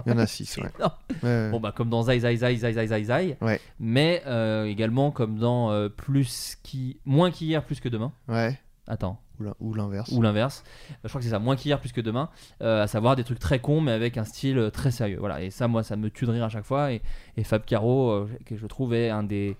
Il 0.06 0.12
y 0.12 0.16
en 0.16 0.18
a 0.18 0.26
6, 0.26 0.58
ouais. 0.64 0.70
non. 0.80 0.92
Ouais, 1.22 1.50
Bon 1.52 1.60
bah 1.60 1.74
comme 1.76 1.90
dans 1.90 2.04
Zai 2.04 2.20
Zai 2.20 2.38
Zai 2.38 2.56
Zai 2.56 2.72
Zai 2.74 2.88
Zai 2.88 3.04
Zai. 3.04 3.38
Ouais. 3.42 3.60
Mais 3.82 4.24
euh, 4.28 4.64
également 4.66 5.12
comme 5.12 5.38
dans 5.38 5.72
euh, 5.72 5.90
plus 5.90 6.58
qui 6.64 7.00
moins 7.06 7.32
qu'hier 7.32 7.64
plus 7.66 7.82
que 7.82 7.90
demain. 7.90 8.14
ouais. 8.30 8.58
Attends. 8.92 9.20
Ou 9.40 9.44
l'in- 9.44 9.56
Ou 9.62 9.74
l'inverse. 9.74 10.12
Ou 10.12 10.22
l'inverse. 10.22 10.64
Euh, 10.92 10.94
Je 11.06 11.08
crois 11.10 11.20
que 11.20 11.26
c'est 11.26 11.32
ça, 11.32 11.40
moins 11.40 11.56
qu'hier 11.56 11.80
plus 11.80 11.94
que 11.94 12.02
demain. 12.02 12.30
Euh, 12.62 12.84
à 12.84 12.88
savoir 12.88 13.16
des 13.16 13.24
trucs 13.24 13.40
très 13.40 13.60
cons 13.60 13.80
mais 13.80 13.94
avec 13.94 14.18
un 14.18 14.26
style 14.26 14.58
euh, 14.58 14.70
très 14.70 14.92
sérieux. 14.92 15.18
Voilà. 15.20 15.42
Et 15.42 15.50
ça 15.50 15.68
moi 15.70 15.82
ça 15.82 15.96
me 15.96 16.10
tue 16.10 16.26
de 16.26 16.32
rire 16.32 16.44
à 16.44 16.50
chaque 16.50 16.66
fois. 16.66 16.92
Et, 16.92 17.02
et 17.38 17.44
Fab 17.46 17.64
Caro 17.64 18.10
euh, 18.12 18.30
que 18.46 18.58
je 18.58 18.68
trouve 18.68 18.94
est 18.94 19.10
un 19.10 19.24
des 19.24 19.56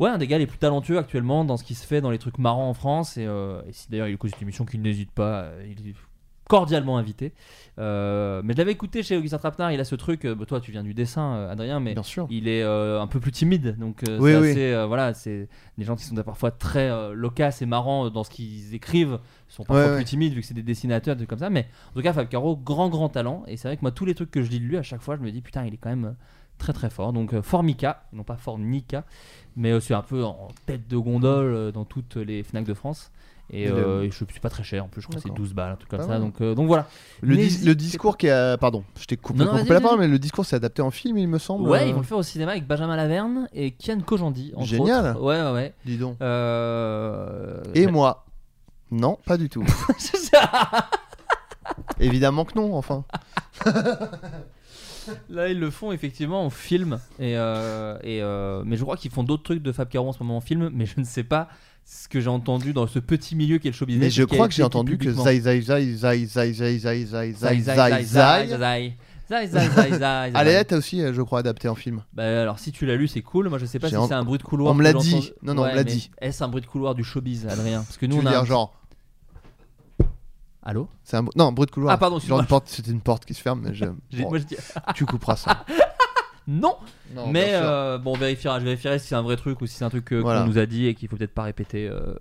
Ouais, 0.00 0.10
un 0.10 0.18
des 0.18 0.26
gars 0.26 0.38
les 0.38 0.46
plus 0.46 0.58
talentueux 0.58 0.98
actuellement 0.98 1.44
dans 1.44 1.56
ce 1.56 1.64
qui 1.64 1.74
se 1.74 1.84
fait 1.86 2.00
dans 2.00 2.10
les 2.10 2.18
trucs 2.18 2.38
marrants 2.38 2.68
en 2.68 2.74
France. 2.74 3.16
Et, 3.16 3.26
euh, 3.26 3.62
et 3.68 3.72
si 3.72 3.88
d'ailleurs 3.90 4.08
il 4.08 4.14
écoute 4.14 4.30
cette 4.32 4.42
émission, 4.42 4.64
qu'il 4.64 4.82
n'hésite 4.82 5.10
pas, 5.12 5.50
il 5.68 5.94
cordialement 6.48 6.98
invité. 6.98 7.32
Euh, 7.78 8.40
mais 8.44 8.54
je 8.54 8.58
l'avais 8.58 8.72
écouté 8.72 9.02
chez 9.04 9.16
Augustin 9.16 9.38
Trapenard, 9.38 9.70
il 9.70 9.78
a 9.78 9.84
ce 9.84 9.94
truc, 9.94 10.24
euh, 10.24 10.34
toi 10.34 10.60
tu 10.60 10.72
viens 10.72 10.82
du 10.82 10.94
dessin, 10.94 11.34
euh, 11.34 11.52
Adrien, 11.52 11.78
mais 11.78 11.94
Bien 11.94 12.02
sûr. 12.02 12.26
il 12.30 12.48
est 12.48 12.62
un 12.64 13.06
peu 13.06 13.20
plus 13.20 13.30
timide. 13.30 13.76
Donc 13.78 14.00
Oui, 14.18 14.32
c'est 14.32 14.38
oui. 14.40 14.50
assez, 14.50 14.86
voilà, 14.86 15.14
c'est 15.14 15.48
des 15.76 15.84
gens 15.84 15.94
qui 15.94 16.04
sont 16.04 16.16
parfois 16.16 16.50
très 16.50 16.90
loquaces 17.14 17.62
et 17.62 17.66
marrants 17.66 18.10
dans 18.10 18.24
ce 18.24 18.30
qu'ils 18.30 18.74
écrivent, 18.74 19.18
sont 19.48 19.62
parfois 19.64 19.84
Ouais, 19.84 19.90
plus 19.92 19.98
ouais. 19.98 20.04
timides 20.04 20.32
vu 20.32 20.40
que 20.40 20.46
c'est 20.46 20.54
des 20.54 20.62
dessinateurs, 20.62 21.14
des 21.14 21.20
trucs 21.20 21.30
comme 21.30 21.38
ça. 21.38 21.50
Mais 21.50 21.66
en 21.90 21.94
tout 21.94 22.02
cas, 22.02 22.12
Fab 22.12 22.28
Caro, 22.28 22.56
grand 22.56 22.88
grand 22.88 23.08
talent. 23.10 23.44
Et 23.46 23.56
c'est 23.56 23.68
vrai 23.68 23.76
que 23.76 23.82
moi, 23.82 23.92
tous 23.92 24.04
les 24.06 24.14
trucs 24.14 24.30
que 24.30 24.42
je 24.42 24.50
lis 24.50 24.58
de 24.60 24.64
lui, 24.64 24.76
à 24.76 24.82
chaque 24.82 25.02
fois, 25.02 25.16
je 25.16 25.22
me 25.22 25.30
dis 25.30 25.40
putain, 25.42 25.64
il 25.64 25.74
est 25.74 25.78
quand 25.78 25.90
même 25.90 26.16
très 26.56 26.72
très 26.72 26.90
fort. 26.90 27.12
Donc 27.12 27.40
Formica, 27.42 28.02
non 28.12 28.24
pas 28.24 28.36
Fornica, 28.36 29.04
mais 29.54 29.78
c'est 29.80 29.94
un 29.94 30.02
peu 30.02 30.24
en 30.24 30.48
tête 30.66 30.88
de 30.88 30.96
gondole 30.96 31.70
dans 31.72 31.84
toutes 31.84 32.16
les 32.16 32.42
Fnac 32.42 32.64
de 32.64 32.74
France. 32.74 33.12
Et, 33.50 33.66
euh, 33.68 34.02
et 34.02 34.10
je 34.10 34.14
suis 34.16 34.40
pas 34.40 34.50
très 34.50 34.62
cher 34.62 34.84
en 34.84 34.88
plus, 34.88 35.00
je 35.00 35.06
crois 35.06 35.16
que 35.16 35.22
c'est 35.22 35.28
D'accord. 35.28 35.38
12 35.44 35.54
balles, 35.54 35.72
un 35.72 35.76
truc 35.76 35.88
comme 35.88 36.06
ça. 36.06 36.18
Donc, 36.18 36.40
euh, 36.42 36.54
donc 36.54 36.66
voilà. 36.66 36.86
Le, 37.22 37.34
dis- 37.34 37.42
N'hésitez 37.42 37.66
le 37.66 37.74
discours 37.74 38.18
qui 38.18 38.26
est. 38.26 38.60
Pardon, 38.60 38.84
je 39.00 39.06
t'ai 39.06 39.16
coupé, 39.16 39.38
Non, 39.38 39.46
non, 39.52 39.58
coupé 39.60 39.72
la 39.72 39.80
parole, 39.80 40.00
mais 40.00 40.08
le 40.08 40.18
discours 40.18 40.44
c'est 40.44 40.56
adapté 40.56 40.82
en 40.82 40.90
film, 40.90 41.16
il 41.16 41.28
me 41.28 41.38
semble. 41.38 41.66
Ouais, 41.68 41.80
euh, 41.80 41.86
ils 41.86 41.94
vont 41.94 42.00
le 42.00 42.06
faire 42.06 42.18
au 42.18 42.22
cinéma 42.22 42.50
avec 42.52 42.66
Benjamin 42.66 42.96
Laverne 42.96 43.48
et 43.54 43.70
Kian 43.70 44.00
Kojandi. 44.00 44.52
entre 44.54 44.66
Génial. 44.66 45.16
autres. 45.16 45.22
Ouais, 45.22 45.40
ouais, 45.42 45.52
ouais. 45.52 45.74
Dis 45.86 45.96
donc. 45.96 46.16
Euh... 46.20 47.62
Et 47.74 47.86
moi 47.86 48.26
Non, 48.90 49.18
pas 49.24 49.38
du 49.38 49.48
tout. 49.48 49.64
Évidemment 52.00 52.44
que 52.44 52.54
non, 52.58 52.76
enfin. 52.76 53.04
Là, 55.30 55.48
ils 55.48 55.58
le 55.58 55.70
font 55.70 55.90
effectivement 55.90 56.44
en 56.44 56.50
film. 56.50 56.98
Et, 57.18 57.34
euh, 57.38 57.96
et, 58.02 58.20
euh, 58.22 58.62
mais 58.66 58.76
je 58.76 58.82
crois 58.82 58.98
qu'ils 58.98 59.10
font 59.10 59.24
d'autres 59.24 59.42
trucs 59.42 59.62
de 59.62 59.72
Fab 59.72 59.88
Caro 59.88 60.06
en 60.08 60.12
ce 60.12 60.22
moment 60.22 60.36
en 60.36 60.40
film. 60.42 60.68
Mais 60.74 60.84
je 60.84 61.00
ne 61.00 61.04
sais 61.04 61.24
pas 61.24 61.48
ce 61.90 62.06
que 62.06 62.20
j'ai 62.20 62.28
entendu 62.28 62.74
dans 62.74 62.86
ce 62.86 62.98
petit 62.98 63.34
milieu 63.34 63.56
qui 63.56 63.66
est 63.68 63.70
le 63.70 63.76
show 63.76 63.86
business. 63.86 64.04
Mais 64.04 64.10
je 64.10 64.22
crois 64.24 64.46
que 64.46 64.52
j'ai 64.52 64.62
entendu 64.62 64.98
que 64.98 65.04
publiquement. 65.04 65.24
Zai 65.24 65.40
Zai 65.40 65.62
Zai 65.62 65.94
Zai 65.96 66.26
Zai 66.26 66.52
Zai 66.52 66.76
Zai 66.78 67.04
Zai 67.06 67.06
Zai, 67.06 67.32
Zai 67.32 67.32
zai, 67.32 67.62
zai, 67.62 67.62
Zai 67.62 68.04
zai, 68.04 68.04
Zai 68.04 68.48
zai. 68.58 68.96
Zai, 69.30 69.46
zai, 69.48 69.68
zai, 69.68 69.90
zai, 69.90 69.98
zai. 69.98 70.30
Allez, 70.34 70.64
t'as 70.66 70.76
aussi, 70.76 71.00
euh, 71.02 71.12
je 71.14 71.22
crois, 71.22 71.38
adapté 71.40 71.66
en 71.68 71.74
film. 71.74 72.02
Bah, 72.12 72.24
alors 72.42 72.58
si 72.58 72.72
tu 72.72 72.84
l'as 72.86 72.96
lu, 72.96 73.08
c'est 73.08 73.22
cool. 73.22 73.48
Moi, 73.48 73.58
je 73.58 73.64
sais 73.66 73.78
pas 73.78 73.86
J'ai 73.88 73.92
si 73.92 73.96
en- 73.98 74.06
c'est 74.08 74.14
un 74.14 74.24
bruit 74.24 74.38
de 74.38 74.42
couloir. 74.42 74.70
On 74.70 74.74
me 74.74 74.78
que 74.80 74.84
l'a 74.84 74.92
j'ai 74.92 74.98
dit. 74.98 75.14
entendu. 75.14 75.32
Non, 75.42 75.54
non, 75.54 75.62
on 75.62 75.64
me 75.66 75.70
l'a 75.70 75.76
mais 75.76 75.84
dit. 75.84 76.10
Est-ce 76.20 76.44
un 76.44 76.48
bruit 76.48 76.60
de 76.62 76.66
couloir 76.66 76.94
du 76.94 77.04
showbiz, 77.04 77.46
Adrien 77.46 77.82
Parce 77.84 77.96
que 77.96 78.04
nous, 78.06 78.16
Tu 78.16 78.18
on 78.18 78.22
veux 78.22 78.28
a. 78.28 78.30
dire 78.32 78.40
un- 78.40 78.44
genre. 78.44 78.74
Allô 80.62 80.88
C'est 81.04 81.16
un... 81.16 81.24
Non, 81.36 81.52
bruit 81.52 81.66
de 81.66 81.70
couloir. 81.70 81.94
Ah, 81.94 81.98
pardon, 81.98 82.16
Genre 82.16 82.18
excuse-moi. 82.20 82.40
une 82.42 82.46
porte, 82.46 82.68
c'était 82.68 82.90
une 82.90 83.00
porte 83.00 83.24
qui 83.24 83.32
se 83.34 83.40
ferme, 83.40 83.60
mais 83.64 83.74
je... 83.74 83.86
J'ai- 84.10 84.22
bon, 84.22 84.28
moi, 84.30 84.38
je 84.38 84.44
dis- 84.44 84.56
tu 84.94 85.06
couperas 85.06 85.36
ça. 85.36 85.64
Non 86.50 86.76
Non, 87.14 87.26
Mais 87.28 87.44
bien 87.50 87.62
euh, 87.62 87.98
bon, 87.98 88.12
on 88.14 88.16
vérifiera, 88.18 88.58
je 88.58 88.64
vérifierai 88.64 88.98
si 88.98 89.08
c'est 89.08 89.14
un 89.14 89.20
vrai 89.22 89.36
truc 89.36 89.60
ou 89.60 89.66
si 89.66 89.74
c'est 89.76 89.84
un 89.84 89.90
truc 89.90 90.10
euh, 90.12 90.20
Voilà. 90.20 90.40
qu'on 90.40 90.46
nous 90.46 90.56
a 90.58 90.64
dit 90.66 90.86
et 90.86 90.94
qu'il 90.94 91.06
faut 91.08 91.16
peut-être 91.16 91.34
pas 91.34 91.42
répéter 91.42 91.86
euh, 91.86 92.14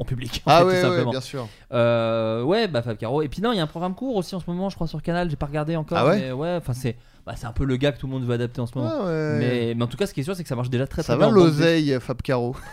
en 0.00 0.04
public. 0.04 0.42
en 0.46 0.50
Ah 0.50 0.58
fait, 0.58 0.64
ouais, 0.64 0.70
tout 0.70 0.74
ouais, 0.74 0.82
simplement. 0.82 1.10
bien 1.12 1.20
sûr. 1.20 1.48
Euh, 1.72 2.42
ouais, 2.42 2.66
bah 2.66 2.82
Fab 2.82 2.96
Caro. 2.96 3.22
Et 3.22 3.28
puis 3.28 3.40
non, 3.40 3.52
il 3.52 3.56
y 3.58 3.60
a 3.60 3.62
un 3.62 3.68
programme 3.68 3.94
court 3.94 4.16
aussi 4.16 4.34
en 4.34 4.40
ce 4.40 4.50
moment, 4.50 4.68
je 4.68 4.74
crois 4.74 4.88
sur 4.88 5.00
Canal. 5.00 5.30
J'ai 5.30 5.36
pas 5.36 5.46
regardé 5.46 5.76
encore. 5.76 5.96
Ah 5.96 6.06
ouais 6.06 6.18
mais 6.18 6.32
ouais, 6.32 6.56
enfin 6.56 6.72
c'est, 6.72 6.96
bah, 7.24 7.34
c'est 7.36 7.46
un 7.46 7.52
peu 7.52 7.64
le 7.64 7.76
gars 7.76 7.92
que 7.92 8.00
tout 8.00 8.08
le 8.08 8.12
monde 8.12 8.24
veut 8.24 8.34
adapter 8.34 8.60
en 8.60 8.66
ce 8.66 8.76
moment. 8.76 8.90
Ah 8.92 9.04
ouais. 9.04 9.36
Mais, 9.38 9.74
mais 9.76 9.82
en 9.84 9.86
tout 9.86 9.96
cas, 9.96 10.06
ce 10.08 10.12
qui 10.14 10.20
est 10.20 10.24
sûr, 10.24 10.34
c'est 10.34 10.42
que 10.42 10.48
ça 10.48 10.56
marche 10.56 10.70
déjà 10.70 10.88
très 10.88 11.02
très 11.04 11.12
Ça 11.12 11.16
bien. 11.16 11.28
va 11.28 11.32
l'oseille, 11.32 11.96
Fab 12.00 12.20
Caro. 12.20 12.56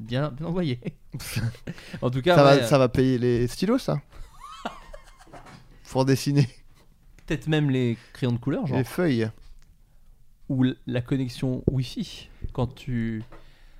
Bien, 0.00 0.30
bien 0.30 0.46
envoyé. 0.46 0.80
en 2.02 2.10
tout 2.10 2.22
cas, 2.22 2.34
ça, 2.34 2.44
ouais, 2.44 2.60
va, 2.62 2.66
ça 2.66 2.78
va 2.78 2.88
payer 2.88 3.18
les 3.18 3.46
stylos, 3.46 3.78
ça? 3.78 4.00
Pour 5.90 6.04
dessiner 6.04 6.48
peut-être 7.26 7.46
même 7.46 7.70
les 7.70 7.96
crayons 8.12 8.32
de 8.32 8.38
couleur, 8.38 8.66
genre, 8.66 8.76
les 8.78 8.82
feuilles. 8.82 9.30
Ou 10.50 10.66
la 10.86 11.00
connexion 11.00 11.62
Wi-Fi 11.70 12.28
quand 12.52 12.66
tu 12.74 13.22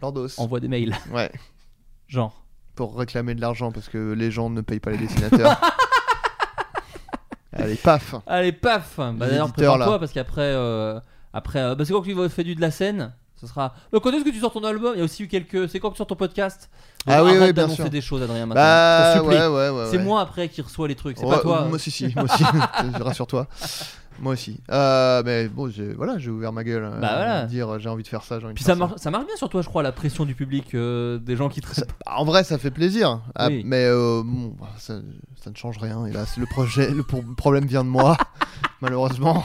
Lordos. 0.00 0.28
envoies 0.38 0.60
des 0.60 0.68
mails, 0.68 0.94
Ouais, 1.12 1.30
genre. 2.08 2.42
pour 2.76 2.96
réclamer 2.96 3.34
de 3.34 3.40
l'argent 3.42 3.72
parce 3.72 3.88
que 3.90 4.12
les 4.12 4.30
gens 4.30 4.48
ne 4.48 4.62
payent 4.62 4.80
pas 4.80 4.92
les 4.92 4.98
dessinateurs. 4.98 5.60
Allez, 7.52 7.74
paf 7.74 8.14
Allez, 8.26 8.52
paf 8.52 8.96
Bah 8.98 9.12
d'ailleurs, 9.26 9.52
prépare-toi 9.52 9.98
parce 9.98 10.12
qu'après, 10.12 10.42
euh, 10.54 10.98
après, 11.32 11.58
euh, 11.58 11.74
bah, 11.74 11.84
c'est 11.84 11.92
quand 11.92 12.00
que 12.00 12.08
tu 12.10 12.28
faire 12.30 12.44
du 12.44 12.54
de 12.54 12.60
la 12.60 12.70
scène? 12.70 13.12
Ce 13.36 13.46
sera. 13.46 13.74
Bah, 13.92 13.98
quand 14.02 14.12
est-ce 14.12 14.24
que 14.24 14.30
tu 14.30 14.38
sors 14.38 14.52
ton 14.52 14.62
album? 14.64 14.92
Il 14.94 14.98
y 14.98 15.00
a 15.00 15.04
aussi 15.04 15.24
eu 15.24 15.28
quelques. 15.28 15.68
C'est 15.68 15.80
quand 15.80 15.88
que 15.90 15.94
tu 15.94 15.98
sors 15.98 16.06
ton 16.06 16.14
podcast? 16.14 16.70
Donc, 17.06 17.14
Ah 17.16 17.24
oui, 17.24 17.32
oui, 17.40 17.52
bien 17.52 17.68
sûr. 17.68 17.90
des 17.90 18.00
choses, 18.00 18.22
Adrien. 18.22 18.46
Maintenant. 18.46 18.54
Bah, 18.62 19.22
ouais, 19.22 19.46
ouais, 19.48 19.70
ouais. 19.70 19.88
C'est 19.90 19.98
moi 19.98 20.20
après 20.20 20.48
qui 20.48 20.62
reçois 20.62 20.86
les 20.86 20.94
trucs. 20.94 21.18
C'est 21.18 21.26
pas 21.26 21.38
toi. 21.40 21.62
Moi 21.62 21.74
aussi, 21.76 21.90
si, 21.90 22.12
moi 22.14 22.24
aussi. 22.24 22.44
Rassure-toi. 23.00 23.46
Moi 24.20 24.34
aussi. 24.34 24.60
Euh, 24.70 25.22
mais 25.24 25.48
bon, 25.48 25.70
j'ai 25.70 25.92
voilà, 25.94 26.18
j'ai 26.18 26.30
ouvert 26.30 26.52
ma 26.52 26.62
gueule. 26.62 26.84
euh, 26.84 27.00
Bah 27.00 27.14
voilà. 27.16 27.44
Dire 27.46 27.78
j'ai 27.78 27.88
envie 27.88 28.02
de 28.02 28.08
faire 28.08 28.22
ça, 28.22 28.38
j'ai 28.38 28.44
envie 28.44 28.52
de 28.52 28.56
Puis 28.56 28.64
faire 28.64 28.74
ça 28.74 28.78
marche, 28.78 28.92
ça 29.00 29.10
marche 29.10 29.26
bien 29.26 29.36
sur 29.36 29.48
toi, 29.48 29.62
je 29.62 29.68
crois, 29.68 29.82
la 29.82 29.92
pression 29.92 30.24
du 30.26 30.34
public, 30.34 30.74
euh, 30.74 31.18
des 31.18 31.36
gens 31.36 31.48
qui 31.48 31.60
te. 31.62 31.66
Ça- 31.74 31.84
En 32.06 32.24
vrai, 32.24 32.44
ça 32.44 32.58
fait 32.58 32.70
plaisir. 32.70 33.22
Ah, 33.34 33.48
Oui. 33.48 33.62
mais 33.64 33.84
euh, 33.86 34.22
bon, 34.24 34.54
bah, 34.60 34.68
ça, 34.78 34.94
ça 35.42 35.50
ne 35.50 35.56
change 35.56 35.78
rien. 35.78 36.04
Et 36.06 36.12
là, 36.12 36.26
c'est 36.26 36.40
le 36.40 36.46
projet, 36.46 36.90
le 36.90 37.02
pro- 37.02 37.22
problème 37.36 37.64
vient 37.64 37.82
de 37.84 37.88
moi. 37.88 38.16
Malheureusement, 38.82 39.42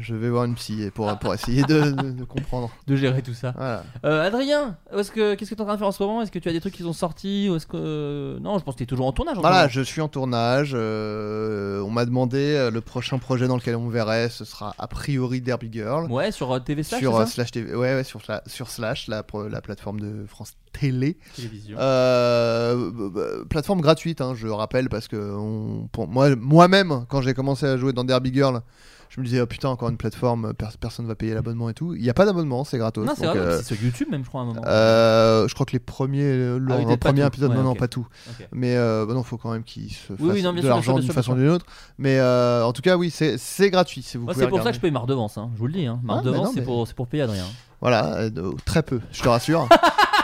je 0.00 0.14
vais 0.14 0.28
voir 0.28 0.44
une 0.44 0.54
psy 0.54 0.90
pour, 0.94 1.16
pour 1.18 1.32
essayer 1.34 1.62
de, 1.62 1.90
de- 1.90 2.10
de 2.12 2.24
comprendre. 2.24 2.70
de 2.86 2.96
gérer 2.96 3.22
tout 3.22 3.34
ça. 3.34 3.52
Voilà. 3.56 3.82
Euh, 4.04 4.26
Adrien, 4.26 4.76
que 5.10 5.34
qu'est-ce 5.34 5.50
que 5.50 5.54
tu 5.54 5.60
es 5.60 5.60
en 5.62 5.64
train 5.64 5.74
de 5.74 5.78
faire 5.78 5.88
en 5.88 5.92
ce 5.92 6.02
moment? 6.02 6.22
Est-ce 6.22 6.30
que 6.30 6.38
tu 6.38 6.48
as 6.48 6.52
des 6.52 6.60
trucs 6.60 6.74
qui 6.74 6.82
sont 6.82 6.92
sortis 6.92 7.48
ou 7.50 7.56
est-ce 7.56 7.66
que 7.66 7.76
euh, 7.76 8.38
non 8.40 8.58
Je 8.58 8.64
pense 8.64 8.74
que 8.74 8.78
tu 8.78 8.84
es 8.84 8.86
toujours 8.86 9.06
en 9.06 9.12
tournage. 9.12 9.34
En 9.38 9.40
ce 9.42 9.46
Voilà, 9.46 9.68
je 9.68 9.80
suis 9.80 10.00
en 10.00 10.08
tournage. 10.08 10.72
euh, 10.74 11.80
on 11.82 11.90
m'a 11.90 12.04
demandé 12.04 12.38
euh, 12.38 12.70
le 12.70 12.80
prochain 12.80 13.18
projet 13.18 13.48
dans 13.48 13.56
lequel 13.56 13.76
on 13.76 13.88
verrait, 13.88 14.28
ce 14.28 14.44
sera 14.44 14.74
a 14.78 14.86
priori 14.86 15.40
Derby 15.40 15.70
Girl. 15.72 16.10
Ouais, 16.10 16.30
sur 16.32 16.62
TV 16.62 16.82
Slash, 16.82 17.00
sur 17.00 17.16
ça? 17.16 17.26
Slash 17.26 17.50
TV, 17.52 17.74
ouais, 17.74 17.94
ouais, 17.94 18.04
sur, 18.04 18.20
sur 18.46 18.68
Slash, 18.68 19.08
la, 19.08 19.24
la 19.50 19.60
plateforme 19.60 20.00
de 20.00 20.26
France 20.26 20.52
Télé. 20.72 21.16
télévision. 21.34 21.78
Euh, 21.78 23.44
plateforme 23.48 23.80
gratuite, 23.80 24.20
hein, 24.20 24.34
je 24.36 24.46
rappelle, 24.48 24.88
parce 24.88 25.08
que 25.08 25.16
on- 25.16 25.88
pour 25.92 26.06
moi, 26.08 26.34
moi-même, 26.36 27.06
quand 27.08 27.20
j'ai 27.22 27.34
commencé 27.34 27.66
à 27.66 27.76
jouer 27.76 27.92
dans 27.92 28.04
Derby 28.04 28.32
Girl, 28.32 28.60
je 29.08 29.20
me 29.20 29.24
disais, 29.26 29.40
oh 29.40 29.46
putain, 29.46 29.68
encore 29.68 29.88
une 29.88 29.96
plateforme, 29.96 30.52
per- 30.54 30.66
personne 30.80 31.06
va 31.06 31.14
payer 31.14 31.34
l'abonnement 31.34 31.68
et 31.70 31.74
tout. 31.74 31.94
Il 31.94 32.02
n'y 32.02 32.10
a 32.10 32.14
pas 32.14 32.26
d'abonnement, 32.26 32.64
c'est 32.64 32.78
gratos. 32.78 33.06
non, 33.06 33.14
c'est 33.16 33.26
euh, 33.26 33.58
c'est 33.58 33.74
sur 33.74 33.82
YouTube 33.84 34.08
même, 34.10 34.22
je 34.24 34.28
crois, 34.28 34.40
à 34.40 34.44
un 34.44 34.46
moment. 34.48 34.62
euh, 34.66 35.48
je 35.48 35.54
crois 35.54 35.64
que 35.66 35.72
les 35.72 35.78
premiers, 35.78 36.22
euh, 36.22 36.58
le, 36.58 36.72
Ah 36.72 36.76
oui, 36.76 36.82
le 36.82 36.86
peut-être 36.88 37.00
pas 37.00 37.08
premier 37.10 37.22
tout. 37.22 37.26
épisode, 37.28 37.50
Ouais, 37.50 37.56
non, 37.56 37.62
non, 37.62 37.74
pas 37.74 37.88
tout. 37.88 38.06
Mais 38.52 38.76
euh, 38.76 39.06
bah 39.06 39.14
non, 39.14 39.22
faut 39.22 39.36
quand 39.38 39.50
même 39.52 39.62
qu'ils 39.64 39.90
se 39.92 40.12
fassent 40.12 40.16
oui, 40.20 40.42
non, 40.42 40.52
de 40.52 40.60
l'argent 40.66 40.98
d'une 40.98 41.10
façon 41.12 41.32
ou 41.32 41.36
d'une 41.36 41.48
autre. 41.50 41.66
Mais 41.98 42.18
euh, 42.18 42.64
en 42.64 42.72
tout 42.72 42.82
cas, 42.82 42.96
oui, 42.96 43.10
c'est 43.10 43.70
gratuit. 43.70 44.02
Si 44.02 44.16
vous 44.16 44.26
c'est 44.34 44.48
pour 44.48 44.62
ça 44.62 44.70
que 44.70 44.76
je 44.76 44.80
paye 44.80 44.90
ma 44.90 45.00
redevance, 45.00 45.38
hein. 45.38 45.50
je 45.54 45.58
vous 45.58 45.66
le 45.66 45.72
dis. 45.72 45.86
Hein. 45.86 46.00
Ma 46.02 46.14
Ah, 46.14 46.18
redevance, 46.18 46.50
c'est 46.54 46.60
mais- 46.60 46.66
pour, 46.66 46.86
c'est 46.86 46.94
pour 46.96 47.06
payer 47.06 47.22
Adrien. 47.22 47.44
Voilà, 47.80 48.14
euh, 48.16 48.30
de- 48.30 48.54
très 48.64 48.82
peu, 48.82 49.00
je 49.12 49.22
te 49.22 49.28
rassure. 49.28 49.68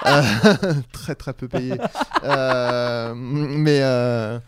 Euh, 0.05 0.21
très 0.93 1.15
très 1.15 1.33
peu 1.33 1.47
payé. 1.47 1.75
Euh, 2.25 3.15
mais 3.15 3.79
euh, 3.83 4.39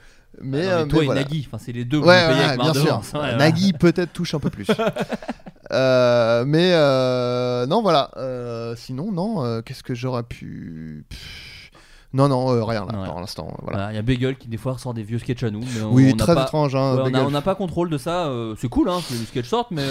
mais, 0.43 0.67
Ah 0.67 0.71
non, 0.71 0.71
euh, 0.71 0.85
mais 0.85 0.89
toi 0.89 0.99
mais 0.99 1.05
et 1.05 1.07
voilà. 1.07 1.21
Nagui, 1.23 1.45
enfin, 1.47 1.59
c'est 1.59 1.73
les 1.73 1.85
deux 1.85 1.99
Ouais, 1.99 2.27
vous 2.27 2.35
payez 2.35 2.49
ouais, 2.49 2.57
bien 2.57 2.75
sûr. 2.75 3.03
Ouais. 3.15 3.37
Nagui 3.37 3.73
peut-être 3.73 4.13
touche 4.13 4.35
un 4.35 4.41
peu 4.41 4.51
plus. 4.51 4.67
Euh, 5.73 6.45
mais 6.47 6.73
euh, 6.75 7.67
non, 7.67 7.81
voilà. 7.81 8.11
Euh, 8.19 8.77
sinon, 8.77 9.11
non. 9.11 9.63
Qu'est-ce 9.63 9.83
que 9.83 9.95
j'aurais 9.95 10.23
pu 10.23 11.07
Pff, 11.09 11.71
Non, 12.13 12.29
non, 12.29 12.65
rien 12.65 12.85
là 12.85 13.07
pour 13.07 13.19
l'instant. 13.19 13.49
Voilà, 13.63 13.91
Il 13.91 13.97
y 13.97 13.99
a 13.99 14.03
Bagel 14.03 14.37
qui 14.37 14.47
des 14.47 14.59
fois 14.59 14.75
ressort 14.75 14.93
des 14.93 15.03
vieux 15.03 15.19
sketchs 15.19 15.43
à 15.43 15.51
nous. 15.51 15.61
Mais 15.75 15.83
on, 15.83 15.93
oui, 15.93 16.11
on 16.13 16.17
très 16.17 16.35
pas... 16.35 16.43
étrange. 16.43 16.77
Hein, 16.77 17.03
on 17.15 17.31
n'a 17.31 17.41
pas 17.41 17.55
contrôle 17.55 17.89
de 17.89 17.99
ça. 17.99 18.31
c'est 18.59 18.69
cool 18.69 18.91
hein, 18.91 19.01
que 19.09 19.15
les 19.15 19.25
sketchs 19.25 19.49
sortent, 19.49 19.71
mais. 19.71 19.89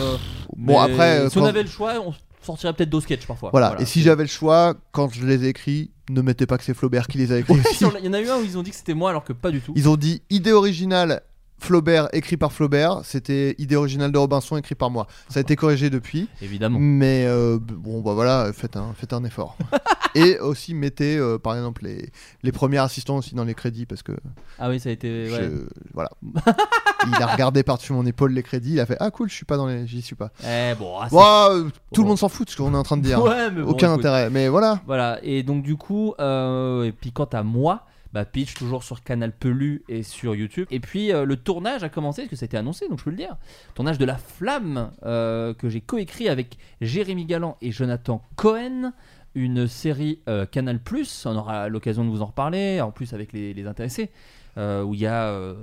Bon, 0.55 0.73
mais 0.85 0.93
après, 0.93 1.29
si 1.29 1.39
on 1.39 1.45
avait 1.45 1.63
le 1.63 1.69
choix, 1.69 1.95
on 2.05 2.13
sortirait 2.43 2.73
peut-être 2.73 2.89
d'autres 2.89 3.05
sketchs 3.05 3.25
parfois. 3.25 3.49
Voilà. 3.51 3.75
Et 3.79 3.85
si 3.85 4.01
j'avais 4.01 4.23
le 4.23 4.29
choix, 4.29 4.75
quand 4.91 5.13
je 5.13 5.25
les 5.25 5.45
ai 5.45 5.49
écrits, 5.49 5.91
ne 6.09 6.21
mettez 6.21 6.45
pas 6.45 6.57
que 6.57 6.63
c'est 6.63 6.73
Flaubert 6.73 7.07
qui 7.07 7.17
les 7.17 7.31
a 7.31 7.37
écrits. 7.39 7.53
Ouais, 7.53 7.59
aussi. 7.69 7.85
Il 7.99 8.05
y 8.05 8.09
en 8.09 8.13
a 8.13 8.21
eu 8.21 8.29
un 8.29 8.37
où 8.39 8.43
ils 8.43 8.57
ont 8.57 8.63
dit 8.63 8.71
que 8.71 8.75
c'était 8.75 8.93
moi 8.93 9.09
alors 9.09 9.23
que 9.23 9.33
pas 9.33 9.51
du 9.51 9.61
tout. 9.61 9.73
Ils 9.75 9.89
ont 9.89 9.95
dit 9.95 10.21
idée 10.29 10.51
originale 10.51 11.21
Flaubert 11.63 12.09
écrit 12.13 12.35
par 12.37 12.51
Flaubert, 12.51 13.01
c'était 13.03 13.55
idée 13.57 13.75
originale 13.75 14.11
de 14.11 14.17
Robinson 14.17 14.57
écrit 14.57 14.75
par 14.75 14.89
moi. 14.91 15.07
Ça 15.29 15.39
a 15.39 15.41
été 15.41 15.55
corrigé 15.55 15.89
depuis, 15.89 16.27
Évidemment. 16.41 16.77
mais 16.79 17.25
euh, 17.25 17.57
bon 17.59 18.01
bah 18.01 18.13
voilà, 18.13 18.51
faites 18.53 18.75
un, 18.77 18.93
faites 18.95 19.13
un 19.13 19.23
effort. 19.23 19.57
Et 20.15 20.37
aussi 20.39 20.73
mettez 20.75 21.17
euh, 21.17 21.39
par 21.39 21.55
exemple 21.55 21.85
les, 21.85 22.09
les 22.43 22.51
premiers 22.51 22.77
assistants 22.77 23.17
aussi 23.17 23.33
dans 23.33 23.45
les 23.45 23.53
crédits 23.55 23.85
parce 23.87 24.03
que 24.03 24.11
Ah 24.59 24.69
oui, 24.69 24.79
ça 24.79 24.89
a 24.89 24.91
été. 24.91 25.27
je- 25.27 25.65
voilà. 25.93 26.09
il 27.07 27.15
a 27.21 27.25
regardé 27.27 27.63
par-dessus 27.63 27.93
mon 27.93 28.05
épaule 28.05 28.31
les 28.33 28.43
crédits, 28.43 28.73
il 28.73 28.79
a 28.79 28.85
fait 28.85 28.97
ah 28.99 29.09
cool, 29.09 29.29
je 29.29 29.33
suis 29.35 29.45
pas 29.45 29.57
dans 29.57 29.65
les, 29.67 29.87
j'y 29.87 30.01
suis 30.01 30.15
pas. 30.15 30.29
Eh 30.43 30.75
bon, 30.77 30.95
ah, 30.99 31.47
euh, 31.51 31.63
tout 31.93 32.01
Bon. 32.01 32.03
le 32.03 32.07
monde 32.09 32.17
s'en 32.19 32.29
fout 32.29 32.45
de 32.47 32.51
ce 32.51 32.57
qu'on 32.57 32.73
est 32.73 32.77
en 32.77 32.83
train 32.83 32.97
de 32.97 33.01
dire. 33.03 33.23
Ouais, 33.23 33.49
mais 33.49 33.61
bon, 33.63 33.69
Aucun 33.71 33.87
écoute. 33.87 33.99
intérêt, 34.05 34.29
mais 34.29 34.49
voilà. 34.49 34.81
Voilà, 34.85 35.19
et 35.23 35.41
donc 35.43 35.63
du 35.63 35.75
coup, 35.77 36.13
et 36.19 36.91
puis 36.99 37.11
quant 37.11 37.29
à 37.31 37.41
moi, 37.43 37.85
bah 38.13 38.25
pitch 38.25 38.53
toujours 38.53 38.83
sur 38.83 39.01
Canal 39.03 39.31
Pelu 39.31 39.83
et 39.89 40.03
sur 40.03 40.35
YouTube. 40.35 40.67
Et 40.71 40.79
puis 40.79 41.11
euh, 41.11 41.25
le 41.25 41.35
tournage 41.35 41.83
a 41.83 41.89
commencé, 41.89 42.21
parce 42.21 42.29
que 42.29 42.35
ça 42.35 42.43
a 42.43 42.47
été 42.47 42.57
annoncé, 42.57 42.87
donc 42.87 42.99
je 42.99 43.03
peux 43.05 43.09
le 43.09 43.15
dire. 43.17 43.35
Tournage 43.73 43.97
de 43.97 44.05
La 44.05 44.17
Flamme, 44.17 44.91
euh, 45.03 45.53
que 45.53 45.67
j'ai 45.69 45.81
coécrit 45.81 46.29
avec 46.29 46.57
Jérémy 46.81 47.25
Galland 47.25 47.57
et 47.61 47.71
Jonathan 47.71 48.21
Cohen. 48.35 48.93
Une 49.35 49.67
série 49.67 50.19
euh, 50.29 50.45
Canal 50.45 50.79
on 51.25 51.35
aura 51.35 51.67
l'occasion 51.67 52.05
de 52.05 52.09
vous 52.11 52.21
en 52.21 52.27
reparler, 52.27 52.81
en 52.81 52.91
plus 52.91 53.13
avec 53.13 53.33
les, 53.33 53.55
les 53.55 53.65
intéressés, 53.65 54.11
euh, 54.57 54.83
où 54.83 54.93
il 54.93 54.99
y 54.99 55.07
a 55.07 55.23
euh, 55.29 55.55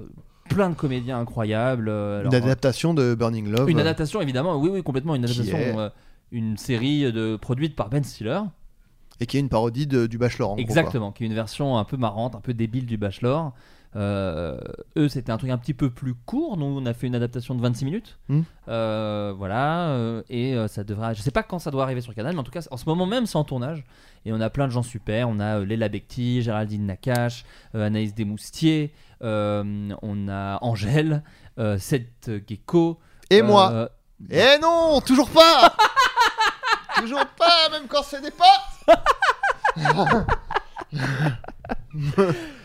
plein 0.49 0.71
de 0.71 0.75
comédiens 0.75 1.21
incroyables. 1.21 1.89
euh, 1.89 2.23
Une 2.25 2.35
alors, 2.35 2.45
adaptation 2.47 2.95
de 2.95 3.15
Burning 3.15 3.49
Love. 3.49 3.71
une 3.71 3.79
adaptation, 3.79 4.21
évidemment, 4.21 4.57
oui, 4.57 4.71
oui, 4.73 4.83
complètement, 4.83 5.15
une 5.15 5.23
adaptation, 5.25 5.57
est- 5.57 5.91
une 6.33 6.57
série 6.57 7.13
de, 7.13 7.37
produite 7.37 7.77
par 7.77 7.91
Ben 7.91 8.03
Stiller. 8.03 8.41
Et 9.21 9.27
qui 9.27 9.37
est 9.37 9.41
une 9.41 9.49
parodie 9.49 9.87
de- 9.87 10.07
du 10.07 10.19
Bachelor. 10.19 10.51
En 10.51 10.55
gros. 10.55 10.63
Exactement, 10.63 11.13
qui 11.13 11.25
est 11.25 11.27
une 11.27 11.35
version 11.35 11.77
un 11.79 11.85
peu 11.85 11.97
marrante, 11.97 12.35
un 12.35 12.41
peu 12.41 12.55
débile 12.55 12.87
du 12.87 12.97
Bachelor. 12.97 13.53
Euh, 13.97 14.57
eux, 14.97 15.09
c'était 15.09 15.33
un 15.33 15.37
truc 15.37 15.51
un 15.51 15.59
petit 15.59 15.75
peu 15.75 15.91
plus 15.91 16.15
court. 16.15 16.57
Nous, 16.57 16.65
on 16.65 16.87
a 16.87 16.95
fait 16.95 17.09
une 17.09 17.17
adaptation 17.17 17.57
de 17.57 17.61
26 17.61 17.85
minutes. 17.85 18.19
Hmm. 18.29 18.43
Euh, 18.69 19.35
voilà. 19.37 19.89
euh, 19.89 20.23
et 20.31 20.55
ça 20.69 20.85
devrait. 20.85 21.15
Je 21.15 21.23
sais 21.23 21.33
pas 21.33 21.43
quand 21.43 21.59
ça 21.59 21.71
doit 21.73 21.83
arriver 21.83 22.01
sur 22.01 22.15
Canal, 22.15 22.33
mais 22.35 22.39
en 22.41 22.45
tout 22.45 22.53
cas, 22.53 22.65
en 22.71 22.77
ce 22.77 22.85
moment 22.87 23.05
même, 23.07 23.27
c'est 23.27 23.37
en 23.37 23.43
tournage. 23.45 23.85
Et 24.25 24.33
on 24.33 24.41
a 24.41 24.49
plein 24.49 24.67
de 24.69 24.73
gens 24.73 24.85
super. 24.85 25.29
On 25.29 25.41
a 25.41 25.59
Léla 25.61 25.89
Becti, 25.89 26.41
Géraldine 26.41 26.87
Nakache, 26.87 27.45
Anaïs 27.75 28.15
Desmoustiers. 28.15 28.93
on 29.21 30.29
a 30.29 30.59
Angèle, 30.63 31.23
Seth 31.79 32.31
Gecko. 32.49 32.99
Et 33.29 33.43
moi 33.43 33.91
Eh 34.31 34.59
non, 34.63 35.01
toujours 35.01 35.31
pas 35.31 35.75
Toujours 37.01 37.25
pas, 37.39 37.69
même 37.71 37.89
quand 37.89 38.03
c'est 38.03 38.21
des 38.21 38.31
potes 38.31 38.70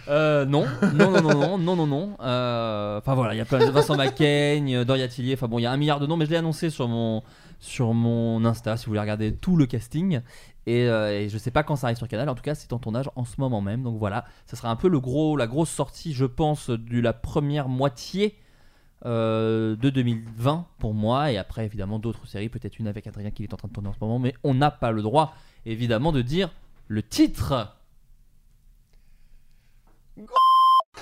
Euh, 0.07 0.45
non, 0.45 0.65
non, 0.93 1.09
non, 1.09 1.21
non, 1.21 1.33
non, 1.33 1.57
non, 1.57 1.75
non, 1.75 1.87
non. 1.87 2.17
Euh, 2.21 2.99
Enfin 2.99 3.15
voilà, 3.15 3.33
il 3.33 3.37
y 3.37 3.41
a 3.41 3.45
plein 3.45 3.65
de 3.65 3.71
Vincent 3.71 3.95
Macaigne, 3.95 4.75
euh, 4.75 4.85
Doria 4.85 5.07
Tillier. 5.07 5.33
Enfin 5.33 5.47
bon, 5.47 5.57
il 5.57 5.63
y 5.63 5.65
a 5.65 5.71
un 5.71 5.77
milliard 5.77 5.99
de 5.99 6.05
noms, 6.05 6.15
mais 6.17 6.25
je 6.25 6.31
l'ai 6.31 6.37
annoncé 6.37 6.69
sur 6.69 6.87
mon 6.87 7.23
sur 7.59 7.93
mon 7.93 8.45
Insta 8.45 8.77
si 8.77 8.85
vous 8.85 8.91
voulez 8.91 8.99
regarder 8.99 9.33
tout 9.33 9.57
le 9.57 9.65
casting. 9.65 10.21
Et, 10.67 10.87
euh, 10.87 11.21
et 11.21 11.29
je 11.29 11.37
sais 11.37 11.49
pas 11.51 11.63
quand 11.63 11.75
ça 11.75 11.87
arrive 11.87 11.97
sur 11.97 12.07
Canal. 12.07 12.29
En 12.29 12.35
tout 12.35 12.43
cas, 12.43 12.53
c'est 12.53 12.71
en 12.73 12.77
tournage 12.79 13.09
en 13.15 13.25
ce 13.25 13.35
moment 13.39 13.61
même. 13.61 13.81
Donc 13.81 13.97
voilà, 13.97 14.25
ça 14.45 14.55
sera 14.55 14.69
un 14.69 14.75
peu 14.75 14.89
le 14.89 14.99
gros, 14.99 15.37
la 15.37 15.47
grosse 15.47 15.69
sortie, 15.71 16.13
je 16.13 16.25
pense, 16.25 16.69
de 16.69 16.99
la 16.99 17.13
première 17.13 17.67
moitié. 17.67 18.35
de 19.03 19.75
2020 19.81 20.65
pour 20.79 20.93
moi 20.93 21.31
et 21.31 21.37
après 21.37 21.65
évidemment 21.65 21.99
d'autres 21.99 22.25
séries 22.25 22.49
peut-être 22.49 22.79
une 22.79 22.87
avec 22.87 23.05
Adrien 23.05 23.29
qui 23.29 23.43
est 23.43 23.53
en 23.53 23.57
train 23.57 23.67
de 23.67 23.73
tourner 23.73 23.89
en 23.89 23.93
ce 23.93 23.99
moment 24.01 24.17
mais 24.17 24.33
on 24.43 24.55
n'a 24.55 24.71
pas 24.71 24.89
le 24.89 25.03
droit 25.03 25.35
évidemment 25.65 26.11
de 26.11 26.21
dire 26.21 26.49
le 26.87 27.01
titre 27.03 27.71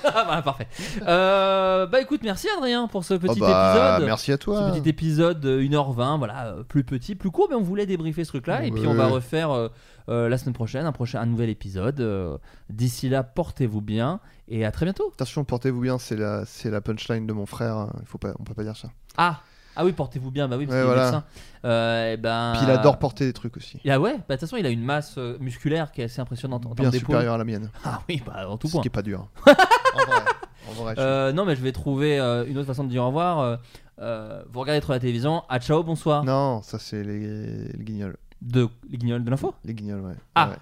Ah 0.05 0.25
bah, 0.27 0.41
parfait. 0.41 0.67
Euh, 1.07 1.85
bah 1.85 2.01
écoute, 2.01 2.21
merci 2.23 2.47
Adrien 2.57 2.87
pour 2.87 3.05
ce 3.05 3.13
petit 3.13 3.37
Oh 3.37 3.39
bah, 3.39 3.93
épisode. 3.95 4.07
Merci 4.07 4.31
à 4.31 4.37
toi. 4.37 4.71
Ce 4.73 4.79
petit 4.79 4.89
épisode 4.89 5.45
euh, 5.45 5.61
1h20, 5.61 6.17
voilà, 6.17 6.47
euh, 6.47 6.63
plus 6.63 6.83
petit, 6.83 7.15
plus 7.15 7.29
court, 7.31 7.47
mais 7.49 7.55
on 7.55 7.61
voulait 7.61 7.85
débriefer 7.85 8.23
ce 8.25 8.29
truc-là. 8.29 8.65
Et 8.65 8.71
puis 8.71 8.85
on 8.87 8.91
Ouais. 8.91 8.97
va 8.97 9.07
refaire 9.07 9.51
euh, 9.51 9.69
euh, 10.09 10.27
la 10.29 10.37
semaine 10.37 10.53
prochaine 10.55 10.85
un, 10.85 10.91
prochain, 10.91 11.21
un 11.21 11.25
nouvel 11.25 11.49
épisode. 11.49 12.01
Euh, 12.01 12.37
D'ici 12.69 13.07
là, 13.07 13.23
portez-vous 13.23 13.81
bien 13.81 14.19
et 14.49 14.65
à 14.65 14.71
très 14.71 14.85
bientôt. 14.85 15.11
Attention, 15.13 15.43
portez-vous 15.45 15.79
bien, 15.81 15.97
c'est 15.99 16.17
la, 16.17 16.43
c'est 16.45 16.69
la 16.71 16.81
punchline 16.81 17.25
de 17.27 17.33
mon 17.33 17.45
frère. 17.45 17.77
hein. 17.77 17.93
Il 18.01 18.07
faut 18.07 18.17
pas, 18.17 18.33
on 18.39 18.43
peut 18.43 18.55
pas 18.55 18.63
dire 18.63 18.75
ça. 18.75 18.89
Ah, 19.17 19.41
ah 19.75 19.85
oui, 19.85 19.91
portez-vous 19.93 20.31
bien, 20.31 20.47
bah 20.47 20.57
oui, 20.57 20.65
parce 20.65 20.75
Ouais, 20.77 20.83
qu'il 20.83 20.91
est 20.91 20.93
voilà. 20.95 21.11
médecin. 21.11 21.23
Euh, 21.65 22.11
eh 22.13 22.17
ben... 22.17 22.53
Puis 22.55 22.65
il 22.65 22.71
adore 22.71 22.99
porter 22.99 23.25
des 23.25 23.33
trucs 23.33 23.55
aussi. 23.57 23.79
Ah 23.89 23.99
ouais, 23.99 24.13
bah 24.13 24.17
de 24.17 24.33
toute 24.33 24.39
façon, 24.41 24.57
il 24.57 24.65
a 24.65 24.69
une 24.69 24.83
masse 24.83 25.15
euh, 25.17 25.37
musculaire 25.39 25.91
qui 25.91 26.01
est 26.01 26.05
assez 26.05 26.19
impressionnante 26.21 26.65
en 26.65 26.69
Bien 26.69 26.75
termes 26.75 26.91
d'épaules. 26.91 27.07
supérieur 27.07 27.33
à 27.35 27.37
la 27.37 27.43
mienne. 27.45 27.69
Ah 27.85 28.01
oui, 28.09 28.21
bah 28.25 28.49
en 28.49 28.57
tout 28.57 28.67
Ce 28.67 28.73
point. 28.73 28.81
qui 28.81 28.87
est 28.87 28.91
pas 28.91 29.01
dur. 29.01 29.27
en 29.47 30.05
vrai. 30.05 30.21
En 30.69 30.71
vrai, 30.73 30.95
Euh, 30.97 31.31
non, 31.33 31.45
mais 31.45 31.55
je 31.55 31.61
vais 31.61 31.71
trouver 31.71 32.19
une 32.19 32.57
autre 32.57 32.67
façon 32.67 32.83
de 32.83 32.89
dire 32.89 33.03
au 33.03 33.07
revoir. 33.07 33.59
Vous 33.99 34.59
regardez 34.59 34.81
trop 34.81 34.93
la 34.93 34.99
télévision. 34.99 35.43
À 35.49 35.59
ciao, 35.59 35.83
bonsoir. 35.83 36.23
Non, 36.23 36.61
ça 36.61 36.79
c'est 36.79 37.03
les, 37.03 37.67
les 37.73 37.83
guignols. 37.83 38.17
De 38.41 38.67
les 38.89 38.97
guignols 38.97 39.23
de 39.23 39.29
l'info. 39.29 39.53
Les 39.63 39.73
guignols, 39.73 40.01
ouais. 40.01 40.15
Ah. 40.35 40.49
Ouais. 40.49 40.55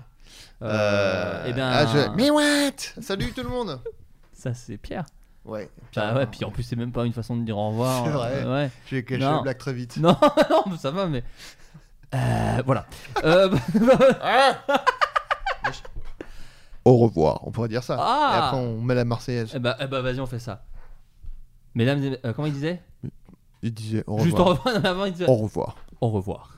Euh, 0.64 1.46
eh 1.48 1.54
bien, 1.54 1.68
ah, 1.68 1.86
je- 1.88 2.16
Mais 2.16 2.30
what? 2.30 3.02
Salut 3.02 3.32
tout 3.34 3.42
le 3.42 3.50
monde 3.50 3.80
ça 4.34 4.54
c'est 4.54 4.78
Pierre. 4.78 5.06
Ouais. 5.44 5.70
Bah 5.96 6.14
ouais, 6.14 6.28
puis 6.28 6.46
en 6.46 6.52
plus 6.52 6.62
c'est 6.64 6.76
même 6.76 6.92
pas 6.92 7.04
une 7.06 7.14
façon 7.14 7.36
de 7.36 7.44
dire 7.44 7.58
au 7.58 7.70
revoir. 7.70 8.06
C'est 8.06 8.12
vrai. 8.12 8.32
Euh, 8.46 8.54
ouais. 8.54 8.72
J'ai 8.88 9.04
caché 9.04 9.22
Non. 9.24 9.38
la 9.38 9.42
blague 9.42 9.58
très 9.58 9.74
vite. 9.74 9.98
Non, 9.98 10.16
non, 10.50 10.78
ça 10.78 10.92
va, 10.92 11.08
mais 11.08 11.24
euh, 12.14 12.62
voilà. 12.66 12.86
Euh, 13.24 13.50
Au 16.86 16.98
revoir, 16.98 17.46
on 17.48 17.52
pourrait 17.52 17.68
dire 17.70 17.84
ça. 17.84 17.98
Ah. 18.00 18.32
Et 18.34 18.38
après 18.38 18.58
on 18.58 18.82
met 18.82 18.96
la 18.96 19.06
Marseillaise. 19.06 19.52
eh 19.56 19.60
bah, 19.60 19.78
eh 19.80 19.88
bah, 19.88 20.02
vas-y, 20.02 20.20
on 20.20 20.26
fait 20.26 20.40
ça. 20.40 20.64
Mesdames, 21.76 22.04
et- 22.04 22.20
euh, 22.26 22.34
comment 22.34 22.48
il 22.48 22.54
disait? 22.54 22.82
Il 23.62 23.74
disait 23.74 24.04
au 24.08 24.20
Juste 24.20 24.38
au 24.40 24.44
revoir. 24.44 24.58
revoir. 24.66 24.82
non, 24.82 24.90
avant, 24.90 25.06
il 25.06 25.12
disait 25.14 25.28
Au 25.28 25.36
revoir. 25.36 25.76
au 26.02 26.10
revoir. 26.10 26.58